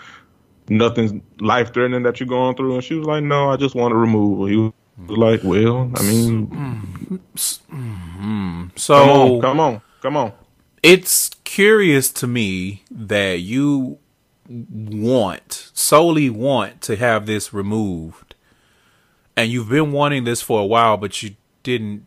nothing 0.69 1.23
life 1.41 1.73
threatening 1.73 2.03
that 2.03 2.21
you're 2.21 2.29
going 2.29 2.57
through 2.57 2.75
and 2.75 2.85
she 2.85 2.95
was 2.95 3.07
like, 3.07 3.23
No, 3.23 3.51
I 3.51 3.57
just 3.57 3.75
want 3.75 3.93
to 3.93 3.97
remove. 3.97 4.49
He 4.49 4.57
was 4.57 4.73
like, 5.19 5.41
Well, 5.45 5.91
I 5.95 6.03
mean 6.03 6.47
mm. 6.47 7.21
Mm. 7.71 8.19
Mm. 8.21 8.79
So 8.79 8.95
Come 8.95 9.11
on, 9.11 9.41
come 9.41 9.61
on, 9.61 9.83
come 10.03 10.17
on. 10.17 10.33
It's 10.83 11.31
curious 11.45 12.13
to 12.13 12.27
me 12.27 12.85
that 12.91 13.41
you 13.41 13.99
want 14.49 15.71
solely 15.75 16.31
want 16.31 16.81
to 16.83 16.97
have 16.97 17.27
this 17.27 17.53
removed. 17.53 18.35
And 19.37 19.51
you've 19.51 19.69
been 19.69 19.93
wanting 19.93 20.25
this 20.25 20.43
for 20.43 20.61
a 20.61 20.67
while 20.67 20.97
but 20.97 21.23
you 21.23 21.37
didn't 21.63 22.07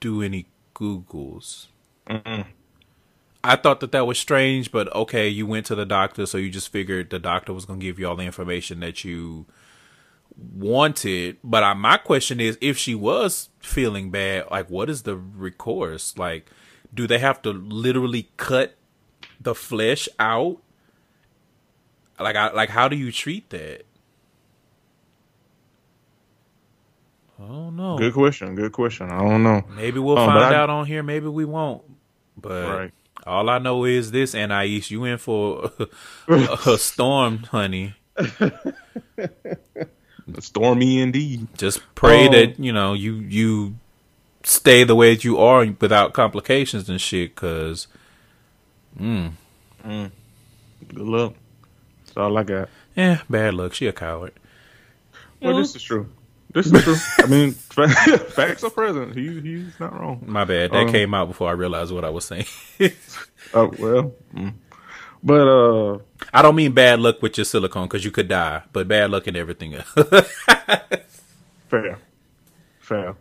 do 0.00 0.22
any 0.22 0.46
googles. 0.74 1.66
I 3.44 3.56
thought 3.56 3.80
that 3.80 3.92
that 3.92 4.06
was 4.06 4.18
strange 4.18 4.72
but 4.72 4.94
okay 4.94 5.28
you 5.28 5.46
went 5.46 5.66
to 5.66 5.74
the 5.74 5.86
doctor 5.86 6.26
so 6.26 6.38
you 6.38 6.50
just 6.50 6.70
figured 6.72 7.10
the 7.10 7.18
doctor 7.18 7.52
was 7.52 7.64
going 7.64 7.80
to 7.80 7.86
give 7.86 7.98
you 7.98 8.08
all 8.08 8.16
the 8.16 8.24
information 8.24 8.80
that 8.80 9.04
you 9.04 9.46
wanted. 10.36 11.38
But 11.44 11.62
I, 11.62 11.74
my 11.74 11.98
question 11.98 12.40
is 12.40 12.58
if 12.60 12.78
she 12.78 12.94
was 12.94 13.50
feeling 13.60 14.10
bad 14.10 14.46
like 14.50 14.70
what 14.70 14.90
is 14.90 15.02
the 15.02 15.16
recourse? 15.16 16.16
Like 16.18 16.50
do 16.94 17.06
they 17.06 17.18
have 17.18 17.40
to 17.42 17.50
literally 17.52 18.28
cut 18.36 18.76
the 19.40 19.54
flesh 19.54 20.08
out 20.18 20.58
like 22.18 22.36
I, 22.36 22.50
like 22.52 22.68
how 22.70 22.88
do 22.88 22.96
you 22.96 23.10
treat 23.12 23.48
that 23.50 23.82
i 27.38 27.46
don't 27.46 27.76
know 27.76 27.96
Good 27.96 28.12
question. 28.14 28.54
Good 28.54 28.72
question. 28.72 29.10
I 29.10 29.18
don't 29.20 29.42
know. 29.42 29.62
maybe 29.74 29.98
we'll 29.98 30.18
Um, 30.18 30.28
find 30.28 30.44
I- 30.44 30.54
out 30.54 30.70
on 30.70 30.86
here 30.86 31.02
maybe 31.02 31.26
we 31.28 31.44
won't 31.44 31.82
but 32.36 32.68
Right. 32.78 32.92
all 33.26 33.48
i 33.48 33.58
know 33.58 33.84
is 33.84 34.10
this 34.10 34.34
and 34.34 34.52
anais 34.52 34.90
you 34.90 35.04
in 35.04 35.18
for 35.18 35.70
a 36.28 36.76
storm 36.78 37.38
honey 37.44 37.94
Stormy 40.38 41.00
indeed. 41.00 41.48
Just 41.58 41.80
pray 41.96 42.28
Oh. 42.28 42.30
that 42.32 42.60
you 42.60 42.72
know 42.72 42.92
you 42.92 43.14
you 43.14 43.74
stay 44.42 44.84
the 44.84 44.94
way 44.94 45.14
that 45.14 45.24
you 45.24 45.38
are 45.38 45.64
without 45.80 46.12
complications 46.12 46.88
and 46.88 47.00
shit. 47.00 47.34
Cause 47.36 47.86
mm 48.98 49.32
Good 49.84 50.10
luck. 50.98 51.34
That's 52.04 52.16
all 52.16 52.36
I 52.36 52.42
got. 52.42 52.68
yeah, 52.96 53.20
bad 53.30 53.54
luck. 53.54 53.72
She 53.74 53.86
a 53.86 53.92
coward. 53.92 54.32
Well, 55.40 55.56
this 55.56 55.74
is 55.76 55.82
true. 55.82 56.08
This 56.52 56.66
is 56.66 56.82
true. 56.82 56.96
I 57.18 57.26
mean, 57.28 57.52
facts 58.32 58.64
are 58.64 58.70
present. 58.70 59.14
He 59.14 59.40
he's 59.40 59.78
not 59.78 59.98
wrong. 59.98 60.22
My 60.26 60.44
bad. 60.44 60.72
That 60.72 60.86
Um, 60.86 60.92
came 60.92 61.14
out 61.14 61.28
before 61.28 61.48
I 61.48 61.52
realized 61.52 61.92
what 61.92 62.04
I 62.04 62.10
was 62.10 62.24
saying. 62.24 62.46
Oh 63.54 63.72
well. 63.78 64.12
mm. 64.34 64.52
But 65.22 65.46
uh, 65.48 65.98
I 66.32 66.40
don't 66.42 66.54
mean 66.56 66.72
bad 66.72 67.00
luck 67.00 67.20
with 67.22 67.36
your 67.36 67.44
silicone 67.44 67.84
because 67.88 68.04
you 68.04 68.10
could 68.10 68.28
die, 68.28 68.62
but 68.72 68.86
bad 68.88 69.10
luck 69.10 69.26
in 69.28 69.34
everything 69.36 69.74
else. 69.74 69.88
fair, 71.68 71.98
fair. 72.80 73.14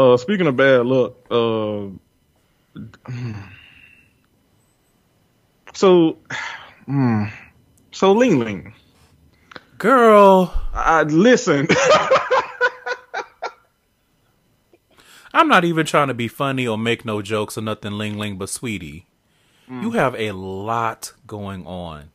Uh, 0.00 0.16
speaking 0.16 0.46
of 0.46 0.56
bad 0.56 0.86
luck, 0.86 1.14
uh, 1.30 1.88
so, 5.74 6.16
hmm, 6.86 7.24
so 7.92 8.12
Ling 8.12 8.38
Ling, 8.38 8.72
Girl, 9.76 10.52
I 10.72 11.02
listen. 11.02 11.66
I'm 15.34 15.48
not 15.48 15.64
even 15.64 15.84
trying 15.86 16.08
to 16.08 16.14
be 16.14 16.28
funny 16.28 16.66
or 16.66 16.76
make 16.78 17.04
no 17.04 17.20
jokes 17.22 17.56
or 17.58 17.60
nothing, 17.60 17.92
Ling 17.92 18.18
Ling, 18.18 18.36
but 18.38 18.48
sweetie, 18.48 19.06
you 19.68 19.90
have 19.92 20.14
a 20.16 20.32
lot 20.32 21.12
going 21.26 21.64
on. 21.66 22.10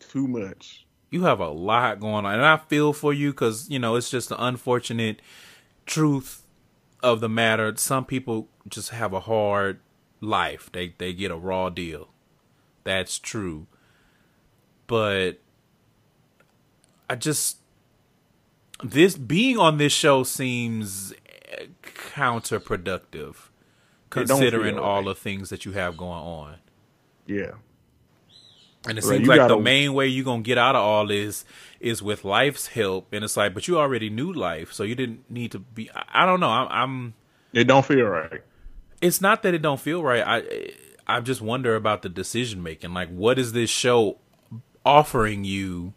Too 0.00 0.26
much. 0.28 0.84
you 1.10 1.22
have 1.22 1.38
a 1.40 1.48
lot 1.48 2.00
going 2.00 2.24
on 2.26 2.34
and 2.34 2.44
i 2.44 2.56
feel 2.56 2.92
for 2.92 3.12
you 3.12 3.30
because 3.30 3.68
you 3.70 3.78
know 3.78 3.94
it's 3.96 4.10
just 4.10 4.28
the 4.30 4.44
unfortunate 4.44 5.20
truth 5.84 6.42
of 7.06 7.20
the 7.20 7.28
matter 7.28 7.72
some 7.76 8.04
people 8.04 8.48
just 8.68 8.90
have 8.90 9.12
a 9.12 9.20
hard 9.20 9.78
life 10.20 10.68
they 10.72 10.92
they 10.98 11.12
get 11.12 11.30
a 11.30 11.36
raw 11.36 11.68
deal 11.68 12.08
that's 12.84 13.18
true 13.18 13.66
but 14.86 15.38
i 17.08 17.14
just 17.14 17.58
this 18.82 19.16
being 19.16 19.56
on 19.56 19.78
this 19.78 19.92
show 19.92 20.22
seems 20.24 21.14
counterproductive 21.82 23.36
considering 24.10 24.78
all 24.78 24.96
right. 24.96 25.04
the 25.06 25.14
things 25.14 25.48
that 25.48 25.64
you 25.64 25.72
have 25.72 25.96
going 25.96 26.10
on 26.12 26.56
Yeah. 27.26 27.52
And 28.88 28.98
it 28.98 29.04
Right, 29.04 29.16
seems 29.16 29.28
like 29.28 29.36
gotta- 29.38 29.54
the 29.54 29.60
main 29.60 29.94
way 29.94 30.06
you're 30.06 30.24
gonna 30.24 30.42
get 30.42 30.58
out 30.58 30.76
of 30.76 30.82
all 30.82 31.06
this 31.06 31.44
is 31.80 32.02
with 32.02 32.22
Lyfe's 32.22 32.68
help. 32.68 33.12
And 33.12 33.24
it's 33.24 33.36
like, 33.36 33.52
but 33.54 33.66
you 33.68 33.78
already 33.78 34.10
knew 34.10 34.32
Lyfe, 34.32 34.72
so 34.72 34.82
you 34.82 34.94
didn't 34.94 35.30
need 35.30 35.52
to 35.52 35.58
be. 35.58 35.90
I, 35.90 36.22
I 36.22 36.26
don't 36.26 36.40
know. 36.40 36.50
I'm, 36.50 36.68
I'm. 36.70 37.14
It 37.52 37.64
don't 37.64 37.84
feel 37.84 38.04
right. 38.06 38.42
It's 39.00 39.20
not 39.20 39.42
that 39.42 39.54
it 39.54 39.62
don't 39.62 39.80
feel 39.80 40.02
right. 40.02 40.22
I 40.26 40.70
I 41.06 41.20
just 41.20 41.40
wonder 41.40 41.74
about 41.76 42.02
the 42.02 42.08
decision 42.08 42.62
making. 42.62 42.94
Like, 42.94 43.08
what 43.10 43.38
is 43.38 43.52
this 43.52 43.70
show 43.70 44.18
offering 44.84 45.44
you 45.44 45.92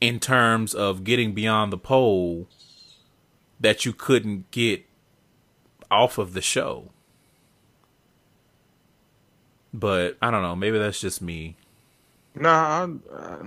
in 0.00 0.18
terms 0.20 0.74
of 0.74 1.04
getting 1.04 1.32
beyond 1.34 1.72
the 1.72 1.78
pole 1.78 2.48
that 3.60 3.84
you 3.84 3.92
couldn't 3.92 4.50
get 4.50 4.84
off 5.90 6.18
of 6.18 6.32
the 6.34 6.42
show? 6.42 6.90
But 9.72 10.16
I 10.22 10.30
don't 10.30 10.42
know. 10.42 10.56
Maybe 10.56 10.78
that's 10.78 11.00
just 11.00 11.20
me. 11.20 11.56
Nah, 12.34 12.86
I, 12.86 13.14
uh, 13.14 13.44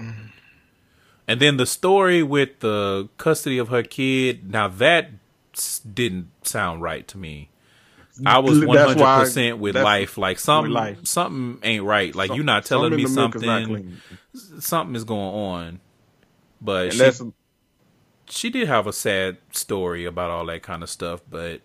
And 1.28 1.40
then 1.40 1.58
the 1.58 1.66
story 1.66 2.24
with 2.24 2.60
the 2.60 3.10
custody 3.18 3.58
of 3.58 3.70
her 3.70 3.84
kid. 3.84 4.50
Now 4.50 4.68
that 4.68 5.12
didn't 5.94 6.30
sound 6.46 6.82
right 6.82 7.08
to 7.08 7.18
me. 7.18 7.50
I 8.25 8.40
was 8.40 8.63
one 8.63 8.78
hundred 8.78 9.04
percent 9.04 9.58
with 9.60 9.75
Lyfe. 9.75 10.18
Like 10.18 10.38
something, 10.38 10.72
Lyfe. 10.74 11.08
something 11.08 11.60
ain't 11.63 11.84
right. 11.84 12.13
Like 12.13 12.28
some- 12.28 12.36
you're 12.36 12.46
not 12.46 12.66
telling 12.66 12.96
me 12.96 13.04
in 13.04 13.08
is 13.08 13.13
something. 13.13 13.98
Something 14.60 14.96
is 14.96 15.04
going 15.04 15.34
on. 15.34 15.80
But 16.62 16.94
And 16.94 17.16
she, 17.16 17.32
she 18.30 18.50
did 18.50 18.68
have 18.68 18.86
a 18.86 18.94
sad 18.94 19.38
story 19.51 20.06
about 20.06 20.30
all 20.30 20.46
that 20.48 20.62
kind 20.62 20.84
of 20.84 20.90
stuff. 20.90 21.22
But 21.30 21.62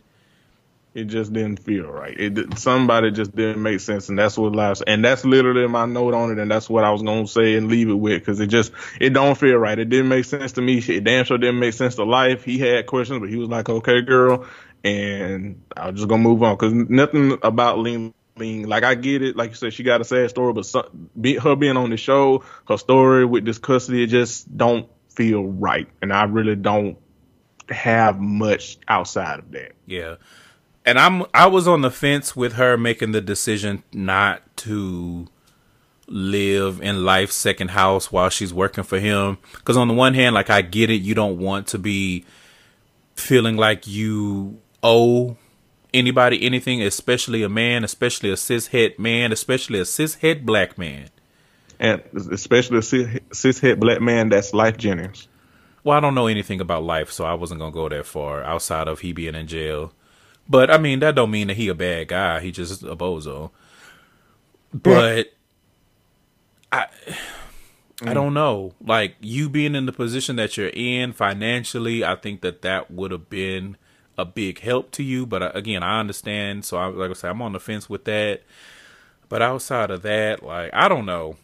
it 0.96 1.08
just 1.08 1.30
didn't 1.30 1.62
feel 1.62 1.88
right. 1.88 2.18
It 2.18 2.58
somebody 2.58 3.10
just 3.10 3.36
didn't 3.36 3.62
make 3.62 3.80
sense, 3.80 4.08
and 4.08 4.18
that's 4.18 4.38
what 4.38 4.56
lies. 4.56 4.80
And 4.80 5.04
that's 5.04 5.26
literally 5.26 5.68
my 5.68 5.84
note 5.84 6.14
on 6.14 6.32
it, 6.32 6.38
and 6.38 6.50
that's 6.50 6.70
what 6.70 6.84
I 6.84 6.90
was 6.90 7.02
gonna 7.02 7.26
say 7.26 7.54
and 7.56 7.68
leave 7.68 7.90
it 7.90 7.94
with 7.94 8.22
because 8.22 8.40
it 8.40 8.46
just 8.46 8.72
it 8.98 9.10
don't 9.10 9.36
feel 9.36 9.56
right. 9.56 9.78
It 9.78 9.90
didn't 9.90 10.08
make 10.08 10.24
sense 10.24 10.52
to 10.52 10.62
me. 10.62 10.78
It 10.78 11.04
damn 11.04 11.26
sure 11.26 11.36
didn't 11.36 11.60
make 11.60 11.74
sense 11.74 11.96
to 11.96 12.02
Lyfe. 12.02 12.42
He 12.42 12.58
had 12.58 12.86
questions, 12.86 13.20
but 13.20 13.28
he 13.28 13.36
was 13.36 13.50
like, 13.50 13.68
"Okay, 13.68 14.00
girl," 14.00 14.46
and 14.82 15.62
I 15.76 15.90
was 15.90 15.96
just 15.96 16.08
gonna 16.08 16.22
move 16.22 16.42
on 16.42 16.54
because 16.54 16.72
nothing 16.72 17.38
about 17.42 17.78
Lean. 17.78 18.14
Lean, 18.38 18.68
like 18.68 18.84
I 18.84 18.94
get 18.94 19.22
it, 19.22 19.34
like 19.34 19.50
you 19.50 19.56
said, 19.56 19.72
she 19.72 19.82
got 19.82 20.02
a 20.02 20.04
sad 20.04 20.28
story, 20.28 20.52
but 20.52 20.66
some, 20.66 21.08
be, 21.18 21.36
her 21.36 21.56
being 21.56 21.78
on 21.78 21.88
the 21.88 21.96
show, 21.96 22.44
her 22.68 22.76
story 22.76 23.24
with 23.24 23.46
this 23.46 23.56
custody, 23.56 24.02
it 24.02 24.08
just 24.08 24.54
don't 24.54 24.90
feel 25.08 25.42
right, 25.42 25.88
and 26.02 26.12
I 26.12 26.24
really 26.24 26.54
don't 26.54 26.98
have 27.70 28.20
much 28.20 28.76
outside 28.86 29.38
of 29.38 29.52
that. 29.52 29.72
Yeah. 29.86 30.16
And 30.86 30.98
I'm 30.98 31.24
I 31.34 31.46
was 31.46 31.68
on 31.68 31.82
the 31.82 31.90
fence 31.90 32.34
with 32.34 32.54
her 32.54 32.76
making 32.78 33.12
the 33.12 33.20
decision 33.20 33.82
not 33.92 34.40
to 34.58 35.26
live 36.06 36.80
in 36.80 36.96
Lyfe's 36.96 37.34
second 37.34 37.72
house 37.72 38.12
while 38.12 38.30
she's 38.30 38.54
working 38.54 38.84
for 38.84 39.00
him 39.00 39.38
cuz 39.64 39.76
on 39.76 39.88
the 39.88 39.94
one 39.94 40.14
hand 40.14 40.34
like 40.36 40.48
I 40.48 40.62
get 40.62 40.88
it 40.88 41.02
you 41.02 41.14
don't 41.16 41.38
want 41.38 41.66
to 41.68 41.78
be 41.78 42.24
feeling 43.16 43.56
like 43.56 43.88
you 43.88 44.60
owe 44.84 45.36
anybody 45.92 46.44
anything 46.44 46.80
especially 46.80 47.42
a 47.42 47.48
man 47.48 47.82
especially 47.82 48.30
a 48.30 48.34
cishet 48.34 49.00
man 49.00 49.32
especially 49.32 49.80
a 49.80 49.82
cishet 49.82 50.46
black 50.46 50.78
man 50.78 51.08
and 51.78 52.02
especially 52.30 52.78
a 52.78 52.82
cis- 52.82 53.20
cishet 53.30 53.78
black 53.78 54.00
man 54.00 54.28
that's 54.28 54.52
Lyfe 54.52 54.76
Jennings. 54.76 55.28
Well, 55.84 55.96
I 55.96 56.00
don't 56.00 56.14
know 56.14 56.26
anything 56.26 56.60
about 56.60 56.82
Lyfe, 56.82 57.10
so 57.10 57.24
I 57.24 57.34
wasn't 57.34 57.60
gonna 57.60 57.72
go 57.72 57.88
that 57.88 58.06
far 58.06 58.42
outside 58.42 58.88
of 58.88 59.00
he 59.00 59.12
being 59.12 59.34
in 59.34 59.46
jail. 59.46 59.92
But 60.48 60.70
I 60.70 60.78
mean, 60.78 61.00
that 61.00 61.14
don't 61.14 61.30
mean 61.30 61.48
that 61.48 61.56
he 61.56 61.68
a 61.68 61.74
bad 61.74 62.08
guy. 62.08 62.40
He 62.40 62.52
just 62.52 62.82
a 62.82 62.96
bozo. 62.96 63.50
But 64.72 65.32
I, 66.70 66.86
I 68.02 68.14
don't 68.14 68.34
know. 68.34 68.74
Like 68.84 69.16
you 69.20 69.48
being 69.48 69.74
in 69.74 69.86
the 69.86 69.92
position 69.92 70.36
that 70.36 70.56
you're 70.56 70.70
in 70.72 71.12
financially, 71.12 72.04
I 72.04 72.16
think 72.16 72.42
that 72.42 72.62
that 72.62 72.90
would 72.90 73.10
have 73.10 73.28
been 73.28 73.76
a 74.18 74.24
big 74.24 74.60
help 74.60 74.90
to 74.92 75.02
you. 75.02 75.26
But 75.26 75.42
uh, 75.42 75.52
again, 75.54 75.82
I 75.82 76.00
understand. 76.00 76.64
So 76.64 76.76
I, 76.76 76.86
like 76.86 77.10
I 77.10 77.14
said, 77.14 77.30
I'm 77.30 77.42
on 77.42 77.52
the 77.52 77.60
fence 77.60 77.88
with 77.88 78.04
that. 78.04 78.42
But 79.28 79.42
outside 79.42 79.90
of 79.90 80.02
that, 80.02 80.42
like 80.42 80.70
I 80.72 80.88
don't 80.88 81.06
know. 81.06 81.36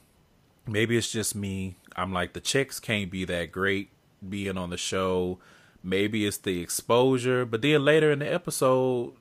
Maybe 0.67 0.97
it's 0.97 1.11
just 1.11 1.35
me. 1.35 1.77
I'm 1.97 2.13
like 2.13 2.35
the 2.35 2.41
checks 2.41 2.79
can't 2.79 3.11
be 3.11 3.25
that 3.25 3.51
great 3.51 3.91
being 4.27 4.57
on 4.57 4.71
the 4.71 4.77
show. 4.77 5.39
Maybe 5.85 6.27
it's 6.27 6.39
the 6.39 6.61
exposure, 6.61 7.45
but 7.45 7.63
then 7.63 7.85
later 7.85 8.13
in 8.13 8.21
the 8.21 8.33
episode, 8.33 9.15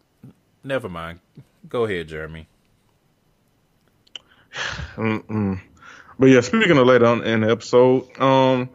never 0.63 0.87
mind. 0.89 1.19
Go 1.67 1.85
ahead, 1.85 2.07
Jeremy. 2.07 2.47
Mm-mm. 4.95 5.59
But 6.19 6.27
yeah, 6.27 6.41
speaking 6.41 6.77
of 6.77 6.85
later 6.85 7.05
on 7.05 7.23
in 7.23 7.41
the 7.41 7.49
episode, 7.49 8.03
um, 8.21 8.69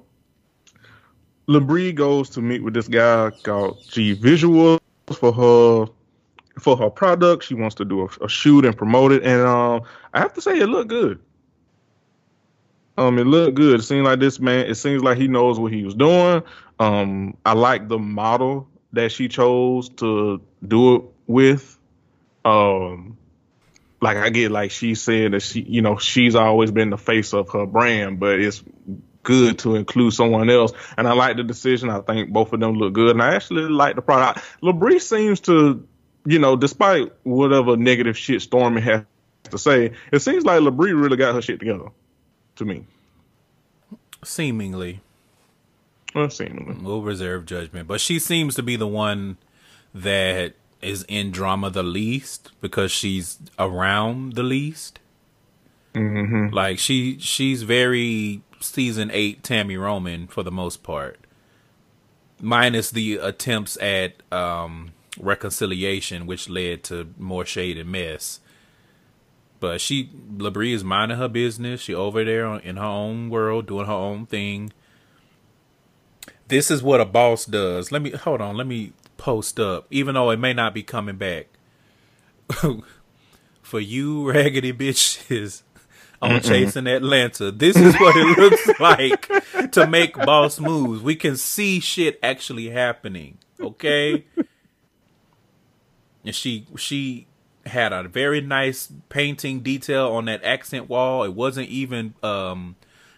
Labrie 1.49 1.95
goes 1.95 2.29
to 2.31 2.41
meet 2.41 2.63
with 2.63 2.75
this 2.75 2.89
guy 2.89 3.31
called 3.45 3.79
G 3.89 4.17
Visuals 4.17 4.81
for 5.13 5.33
her 5.33 5.87
for 6.59 6.77
her 6.77 6.91
product. 6.91 7.45
She 7.45 7.55
wants 7.55 7.77
to 7.77 7.85
do 7.85 8.03
a, 8.03 8.25
a 8.25 8.29
shoot 8.29 8.65
and 8.65 8.77
promote 8.77 9.13
it, 9.13 9.23
and 9.23 9.43
um, 9.43 9.83
I 10.13 10.19
have 10.19 10.33
to 10.35 10.41
say 10.41 10.59
it 10.59 10.67
looked 10.67 10.89
good. 10.89 11.21
Um, 12.99 13.19
it 13.19 13.27
looked 13.27 13.57
good. 13.57 13.81
It 13.81 13.83
seemed 13.83 14.07
like 14.07 14.21
this 14.21 14.41
man. 14.41 14.67
It 14.67 14.77
seems 14.77 15.03
like 15.03 15.19
he 15.19 15.29
knows 15.29 15.61
what 15.61 15.73
he 15.73 15.85
was 15.85 15.95
doing. 15.95 16.43
Um, 16.79 17.37
I 17.45 17.55
like 17.55 17.89
the 17.89 17.99
model 17.99 18.69
that 18.93 19.13
she 19.13 19.29
chose 19.29 19.89
to 19.91 20.41
do 20.67 20.97
it 20.97 21.03
with. 21.27 21.79
Um, 22.45 23.17
like 24.01 24.17
I 24.19 24.29
get 24.31 24.51
like 24.51 24.71
she 24.71 24.95
said 24.95 25.33
that 25.33 25.41
she, 25.41 25.63
you 25.63 25.83
know, 25.83 25.99
she's 25.99 26.35
always 26.35 26.71
been 26.71 26.91
the 26.91 26.99
face 26.99 27.33
of 27.33 27.51
her 27.51 27.67
brand, 27.67 28.21
but 28.21 28.39
it's 28.39 28.63
good 29.23 29.59
to 29.61 29.75
include 29.75 30.13
someone 30.13 30.49
else. 30.51 30.73
And 30.97 31.09
I 31.09 31.13
like 31.15 31.37
the 31.37 31.43
decision. 31.43 31.91
I 31.91 32.01
think 32.01 32.31
both 32.31 32.53
of 32.53 32.61
them 32.61 32.75
look 32.75 32.93
good, 32.93 33.11
and 33.11 33.23
I 33.23 33.35
actually 33.35 33.69
like 33.69 33.97
the 33.97 34.03
product. 34.03 34.45
Labrie 34.63 35.01
seems 35.01 35.41
to, 35.41 35.87
you 36.25 36.39
know, 36.39 36.57
despite 36.57 37.13
whatever 37.25 37.77
negative 37.77 38.17
shit 38.17 38.43
Stormy 38.43 38.81
has 38.83 39.03
to 39.51 39.59
say, 39.59 39.93
it 40.13 40.21
seems 40.21 40.45
like 40.45 40.61
Labrie 40.61 40.99
really 40.99 41.17
got 41.17 41.35
her 41.35 41.43
shit 41.43 41.59
together. 41.59 41.89
To 42.57 42.65
me, 42.65 42.87
Seemingly, 44.25 45.03
well, 46.83 47.03
reserve 47.03 47.47
judgment, 47.47 47.87
but 47.87 48.01
she 48.01 48.19
seems 48.19 48.55
to 48.55 48.63
be 48.63 48.77
the 48.77 48.87
one 48.87 49.37
that 49.95 50.55
is 50.83 51.05
in 51.09 51.31
drama 51.31 51.71
the 51.71 51.83
least 51.83 52.51
because 52.61 52.91
she's 52.91 53.39
around 53.59 54.35
the 54.35 54.43
least. 54.43 54.99
Mm-hmm. 55.95 56.55
Like 56.55 56.79
she, 56.79 57.19
she's 57.19 57.63
very 57.63 58.43
season 58.61 59.11
eight 59.13 59.43
Tami 59.43 59.81
Roman 59.81 60.27
for 60.27 60.43
the 60.43 60.51
most 60.51 60.83
part, 60.83 61.19
minus 62.41 62.91
the 62.91 63.17
attempts 63.17 63.77
at 63.79 64.23
um, 64.33 64.93
reconciliation, 65.19 66.27
which 66.27 66.49
led 66.49 66.83
to 66.85 67.09
more 67.19 67.47
shade 67.47 67.79
and 67.79 67.91
mess. 67.91 68.41
But 69.59 69.81
she, 69.81 70.11
Labrie 70.37 70.75
is 70.75 70.85
minding 70.85 71.17
her 71.19 71.29
business. 71.29 71.81
She 71.81 71.95
over 71.95 72.25
there 72.25 72.47
on- 72.47 72.61
in 72.61 72.77
her 72.77 72.85
own 72.85 73.31
world, 73.31 73.67
doing 73.67 73.87
her 73.87 73.93
own 73.93 74.27
thing. 74.27 74.73
This 76.49 76.71
is 76.71 76.83
what 76.83 77.01
a 77.01 77.05
boss 77.05 77.45
does. 77.45 77.91
Let 77.91 78.03
me 78.03 78.11
hold 78.11 78.41
on. 78.41 78.57
Let 78.57 78.67
me 78.67 78.93
post 79.17 79.59
up, 79.59 79.87
even 79.91 80.15
though 80.15 80.31
it 80.31 80.39
may 80.39 80.53
not 80.53 80.75
be 80.75 80.83
coming 80.83 81.17
back. 81.17 81.47
For 83.63 83.81
you 83.81 84.31
raggedy 84.31 84.73
bitches 84.73 85.63
on 86.23 86.41
chasing 86.41 86.87
Atlanta, 86.87 87.51
this 87.51 87.77
is 87.77 87.95
what 87.97 88.17
it 88.17 88.39
looks 88.39 88.81
like 88.81 89.73
to 89.73 89.87
make 89.89 90.15
boss 90.15 90.61
moves. 90.61 91.03
We 91.03 91.17
can 91.17 91.37
see 91.37 91.81
shit 91.81 92.21
actually 92.23 92.71
happening. 92.71 93.39
Okay. 93.61 94.25
And 96.25 96.35
she 96.35 96.67
she 96.77 97.27
had 97.67 97.93
a 97.93 98.05
very 98.05 98.41
nice 98.41 98.93
painting 99.09 99.61
detail 99.61 100.13
on 100.13 100.27
that 100.27 100.45
accent 100.45 100.89
wall. 100.89 101.25
It 101.25 101.35
wasn't 101.35 101.69
even 101.69 102.15
um 102.23 102.77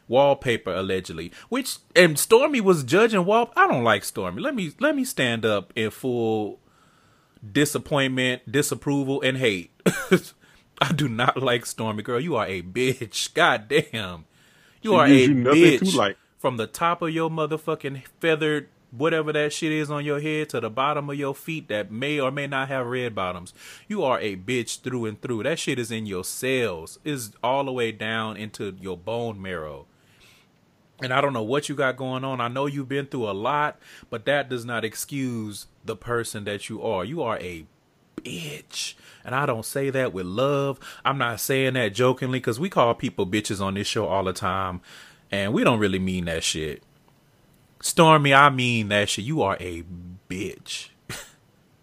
wallpaper 0.08 0.72
allegedly. 0.74 1.32
Which 1.50 1.78
and 1.96 2.18
Stormy 2.18 2.60
was 2.60 2.84
judging 2.84 3.24
wall 3.26 3.52
I 3.56 3.68
don't 3.68 3.84
like 3.84 4.04
Stormy. 4.04 4.42
Let 4.42 4.54
me 4.54 4.72
let 4.80 4.96
me 4.96 5.04
stand 5.04 5.46
up 5.46 5.72
in 5.76 5.90
full 5.90 6.60
disappointment, 7.52 8.50
disapproval, 8.50 9.22
and 9.22 9.38
hate. 9.38 9.70
I 10.80 10.92
do 10.92 11.08
not 11.08 11.42
like 11.42 11.66
Stormy 11.66 12.02
girl. 12.02 12.20
You 12.20 12.36
are 12.36 12.46
a 12.46 12.62
bitch. 12.62 13.34
God 13.34 13.68
damn. 13.68 14.26
You 14.82 14.94
She 14.94 14.96
are 14.96 15.08
a 15.08 15.28
you 15.28 15.34
bitch 15.50 15.94
like. 15.94 16.18
from 16.38 16.56
the 16.56 16.66
top 16.66 17.02
of 17.02 17.10
your 17.10 17.30
motherfucking 17.30 18.04
feathered 18.20 18.68
whatever 18.90 19.32
that 19.32 19.52
shit 19.52 19.72
is 19.72 19.90
on 19.90 20.04
your 20.04 20.20
head 20.20 20.48
to 20.50 20.60
the 20.60 20.70
bottom 20.70 21.10
of 21.10 21.16
your 21.16 21.34
feet 21.34 21.68
that 21.68 21.90
may 21.92 22.20
or 22.20 22.30
may 22.30 22.46
not 22.46 22.68
have 22.68 22.86
red 22.86 23.14
bottoms. 23.14 23.54
You 23.88 24.04
are 24.04 24.20
a 24.20 24.36
bitch 24.36 24.80
through 24.82 25.06
and 25.06 25.20
through. 25.20 25.44
That 25.44 25.58
shit 25.58 25.78
is 25.78 25.90
in 25.92 26.06
your 26.06 26.24
cells. 26.24 26.98
Is 27.04 27.32
all 27.42 27.64
the 27.64 27.72
way 27.72 27.92
down 27.92 28.36
into 28.36 28.76
your 28.80 28.96
bone 28.96 29.40
marrow. 29.42 29.86
And 31.00 31.12
I 31.12 31.20
don't 31.20 31.32
know 31.32 31.42
what 31.42 31.68
you 31.68 31.74
got 31.74 31.96
going 31.96 32.24
on. 32.24 32.40
I 32.40 32.48
know 32.48 32.66
you've 32.66 32.88
been 32.88 33.06
through 33.06 33.30
a 33.30 33.32
lot, 33.32 33.78
but 34.10 34.24
that 34.24 34.48
does 34.48 34.64
not 34.64 34.84
excuse 34.84 35.66
the 35.84 35.94
person 35.94 36.44
that 36.44 36.68
you 36.68 36.82
are. 36.82 37.04
You 37.04 37.22
are 37.22 37.38
a 37.38 37.66
bitch. 38.16 38.94
And 39.24 39.34
I 39.34 39.46
don't 39.46 39.64
say 39.64 39.90
that 39.90 40.12
with 40.12 40.26
love. 40.26 40.80
I'm 41.04 41.18
not 41.18 41.40
saying 41.40 41.74
that 41.74 41.94
jokingly 41.94 42.40
because 42.40 42.58
we 42.58 42.68
call 42.68 42.94
people 42.94 43.26
bitches 43.26 43.60
on 43.60 43.74
this 43.74 43.86
show 43.86 44.06
all 44.06 44.24
the 44.24 44.32
time. 44.32 44.80
And 45.30 45.52
we 45.52 45.62
don't 45.62 45.78
really 45.78 45.98
mean 45.98 46.24
that 46.24 46.42
shit. 46.42 46.82
Stormy, 47.80 48.34
I 48.34 48.50
mean 48.50 48.88
that 48.88 49.08
shit. 49.08 49.24
You 49.24 49.42
are 49.42 49.56
a 49.60 49.84
bitch. 50.28 50.88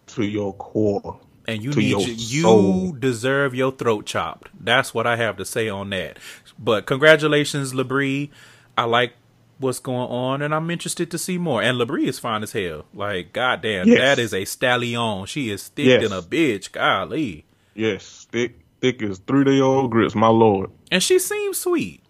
To 0.08 0.23
your 0.23 0.54
core. 0.54 1.19
And 1.45 1.62
you 1.62 1.71
need 1.71 2.08
you 2.08 2.95
deserve 2.97 3.54
your 3.54 3.73
throat 3.73 4.06
chopped. 4.06 4.49
That's 4.58 4.93
what 4.93 5.06
I 5.06 5.17
have 5.17 5.36
to 5.38 5.45
say 5.45 5.67
on 5.67 5.89
that. 5.89 6.17
But 6.58 6.86
congratulations, 6.86 7.73
Labrie. 7.73 8.30
I 8.77 8.83
like 8.85 9.13
what's 9.57 9.79
going 9.79 10.09
on, 10.09 10.41
and 10.41 10.53
I'm 10.53 10.69
interested 10.69 11.09
to 11.11 11.17
see 11.17 11.38
more. 11.38 11.61
And 11.61 11.77
Labrie 11.77 12.07
is 12.07 12.19
fine 12.19 12.43
as 12.43 12.51
hell. 12.51 12.85
Like, 12.93 13.31
goddamn, 13.33 13.88
Yes. 13.88 13.97
that 13.99 14.19
is 14.19 14.33
a 14.33 14.43
stallion. 14.45 15.25
She 15.27 15.49
is 15.49 15.67
thick 15.69 15.85
Yes. 15.85 16.03
than 16.03 16.11
a 16.17 16.21
bitch. 16.21 16.71
Golly. 16.71 17.45
Yes, 17.73 18.27
thick, 18.31 18.59
thick 18.81 19.01
as 19.01 19.19
three 19.19 19.43
day 19.45 19.59
old 19.61 19.91
grits, 19.91 20.15
my 20.15 20.27
lord. 20.27 20.71
And 20.91 21.01
she 21.01 21.19
seems 21.19 21.57
sweet. 21.57 22.01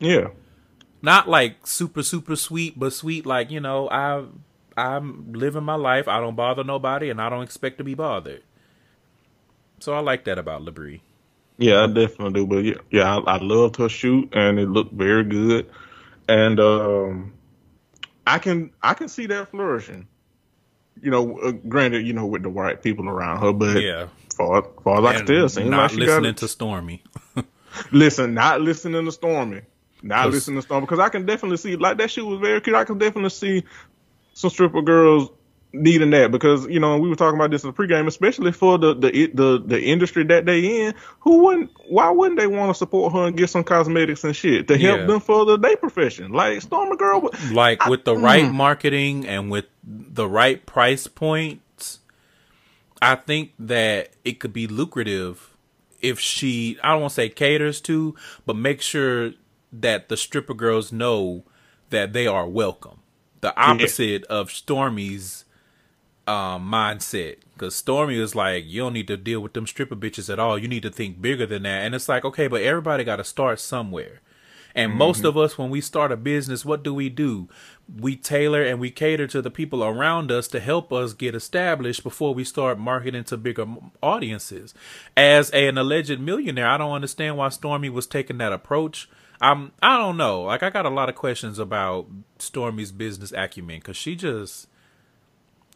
Yeah. 0.00 0.28
Not 1.02 1.28
like 1.28 1.66
super, 1.66 2.02
super 2.02 2.34
sweet, 2.36 2.78
but 2.78 2.92
sweet 2.92 3.24
like, 3.26 3.50
you 3.50 3.60
know, 3.60 3.88
I 3.90 4.24
I'm 4.76 5.32
living 5.32 5.62
my 5.64 5.74
life. 5.76 6.08
I 6.08 6.18
don't 6.20 6.34
bother 6.34 6.64
nobody 6.64 7.08
and 7.10 7.20
I 7.20 7.28
don't 7.28 7.42
expect 7.42 7.78
to 7.78 7.84
be 7.84 7.94
bothered. 7.94 8.42
So 9.80 9.92
I 9.94 10.00
like 10.00 10.24
that 10.24 10.38
about 10.38 10.62
Labrie. 10.64 11.00
Yeah, 11.58 11.84
I 11.84 11.86
definitely 11.86 12.32
do. 12.32 12.46
But 12.46 12.64
yeah, 12.64 12.74
yeah, 12.90 13.16
I, 13.18 13.34
I 13.36 13.38
loved 13.38 13.76
her 13.76 13.88
shoot, 13.88 14.28
and 14.32 14.58
it 14.58 14.68
looked 14.68 14.92
very 14.94 15.22
good. 15.24 15.70
And 16.28 16.60
um, 16.60 17.34
I 18.26 18.38
can 18.38 18.72
I 18.82 18.94
can 18.94 19.08
see 19.08 19.26
that 19.26 19.50
flourishing. 19.50 20.08
You 21.00 21.10
know, 21.10 21.38
uh, 21.38 21.52
granted, 21.52 22.06
you 22.06 22.12
know, 22.12 22.26
with 22.26 22.42
the 22.42 22.50
white 22.50 22.82
people 22.82 23.08
around 23.08 23.40
her, 23.42 23.52
but 23.52 23.84
Yeah. 23.84 24.08
far 24.36 24.66
far 24.84 25.00
as 25.00 25.04
I 25.04 25.12
can 25.14 25.26
And 25.26 25.26
tell, 25.26 25.48
seems 25.48 25.70
not 25.70 25.76
like 25.76 25.90
she 25.92 26.02
got 26.02 26.24
listening 26.24 26.30
it. 26.30 26.36
to 26.36 26.48
Stormy. 26.48 27.02
listen, 27.92 28.34
not 28.34 28.60
listening 28.60 29.04
to 29.04 29.12
Stormy, 29.12 29.62
not 30.02 30.30
listening 30.30 30.56
to 30.58 30.62
Stormy, 30.62 30.86
because 30.86 31.00
I 31.00 31.08
can 31.10 31.26
definitely 31.26 31.58
see 31.58 31.76
like 31.76 31.98
that 31.98 32.10
shoot 32.10 32.26
was 32.26 32.40
very 32.40 32.60
cute. 32.60 32.76
I 32.76 32.84
can 32.84 32.98
definitely 32.98 33.30
see 33.30 33.64
some 34.34 34.50
stripper 34.50 34.82
girls 34.82 35.30
needing 35.74 36.10
that 36.10 36.30
because 36.30 36.66
you 36.66 36.80
know 36.80 36.98
we 36.98 37.08
were 37.08 37.16
talking 37.16 37.38
about 37.38 37.50
this 37.50 37.64
in 37.64 37.70
the 37.70 37.74
pregame, 37.74 38.06
especially 38.06 38.52
for 38.52 38.78
the 38.78 38.94
the 38.94 39.26
the 39.34 39.62
the 39.64 39.82
industry 39.82 40.24
that 40.24 40.46
they 40.46 40.86
in. 40.86 40.94
Who 41.20 41.44
wouldn't? 41.44 41.70
Why 41.88 42.10
wouldn't 42.10 42.38
they 42.38 42.46
want 42.46 42.70
to 42.70 42.74
support 42.74 43.12
her 43.12 43.26
and 43.26 43.36
get 43.36 43.50
some 43.50 43.64
cosmetics 43.64 44.24
and 44.24 44.34
shit 44.34 44.68
to 44.68 44.78
help 44.78 45.00
Yeah. 45.00 45.06
them 45.06 45.20
further 45.20 45.56
their 45.56 45.76
profession? 45.76 46.32
Like 46.32 46.62
Stormy 46.62 46.96
girl, 46.96 47.30
like 47.52 47.84
I- 47.86 47.90
with 47.90 48.04
the 48.04 48.16
right 48.16 48.44
mm. 48.44 48.54
marketing 48.54 49.26
and 49.26 49.50
with 49.50 49.66
the 49.86 50.26
right 50.26 50.64
price 50.64 51.06
points 51.06 51.98
i 53.02 53.14
think 53.14 53.52
that 53.58 54.10
it 54.24 54.40
could 54.40 54.52
be 54.52 54.66
lucrative 54.66 55.54
if 56.00 56.18
she 56.18 56.78
i 56.82 56.92
don't 56.92 57.02
want 57.02 57.10
to 57.10 57.14
say 57.14 57.28
caters 57.28 57.82
to 57.82 58.14
but 58.46 58.56
make 58.56 58.80
sure 58.80 59.32
that 59.72 60.08
the 60.08 60.16
stripper 60.16 60.54
girls 60.54 60.90
know 60.90 61.44
that 61.90 62.14
they 62.14 62.26
are 62.26 62.48
welcome 62.48 63.00
the 63.42 63.54
opposite 63.60 64.24
of 64.24 64.50
stormy's 64.50 65.43
um, 66.26 66.70
mindset 66.70 67.36
because 67.52 67.74
stormy 67.74 68.18
is 68.18 68.34
like 68.34 68.64
you 68.66 68.80
don't 68.82 68.92
need 68.94 69.08
to 69.08 69.16
deal 69.16 69.40
with 69.40 69.52
them 69.52 69.66
stripper 69.66 69.96
bitches 69.96 70.32
at 70.32 70.38
all 70.38 70.58
you 70.58 70.68
need 70.68 70.82
to 70.82 70.90
think 70.90 71.20
bigger 71.20 71.46
than 71.46 71.64
that 71.64 71.82
and 71.82 71.94
it's 71.94 72.08
like 72.08 72.24
okay 72.24 72.46
but 72.46 72.62
everybody 72.62 73.04
got 73.04 73.16
to 73.16 73.24
start 73.24 73.60
somewhere 73.60 74.20
and 74.74 74.92
most 74.92 75.24
of 75.24 75.36
us, 75.36 75.56
when 75.56 75.70
we 75.70 75.80
start 75.80 76.10
a 76.10 76.16
business, 76.16 76.64
what 76.64 76.82
do 76.82 76.92
we 76.92 77.08
do? 77.08 77.48
We 78.00 78.16
tailor 78.16 78.62
and 78.62 78.80
we 78.80 78.90
cater 78.90 79.26
to 79.28 79.40
the 79.40 79.50
people 79.50 79.84
around 79.84 80.32
us 80.32 80.48
to 80.48 80.58
help 80.58 80.92
us 80.92 81.12
get 81.12 81.34
established 81.34 82.02
before 82.02 82.34
we 82.34 82.42
start 82.42 82.78
marketing 82.78 83.24
to 83.24 83.36
bigger 83.36 83.66
audiences. 84.02 84.74
As 85.16 85.50
an 85.50 85.78
alleged 85.78 86.18
millionaire, 86.18 86.66
I 86.66 86.78
don't 86.78 86.92
understand 86.92 87.36
why 87.36 87.50
Stormy 87.50 87.88
was 87.88 88.06
taking 88.06 88.38
that 88.38 88.52
approach. 88.52 89.08
I'm, 89.40 89.72
I 89.80 89.96
don't 89.96 90.16
know. 90.16 90.42
Like, 90.42 90.64
I 90.64 90.70
got 90.70 90.86
a 90.86 90.90
lot 90.90 91.08
of 91.08 91.14
questions 91.14 91.58
about 91.60 92.06
Stormy's 92.38 92.90
business 92.90 93.32
acumen 93.32 93.78
because 93.78 93.96
she 93.96 94.16
just 94.16 94.66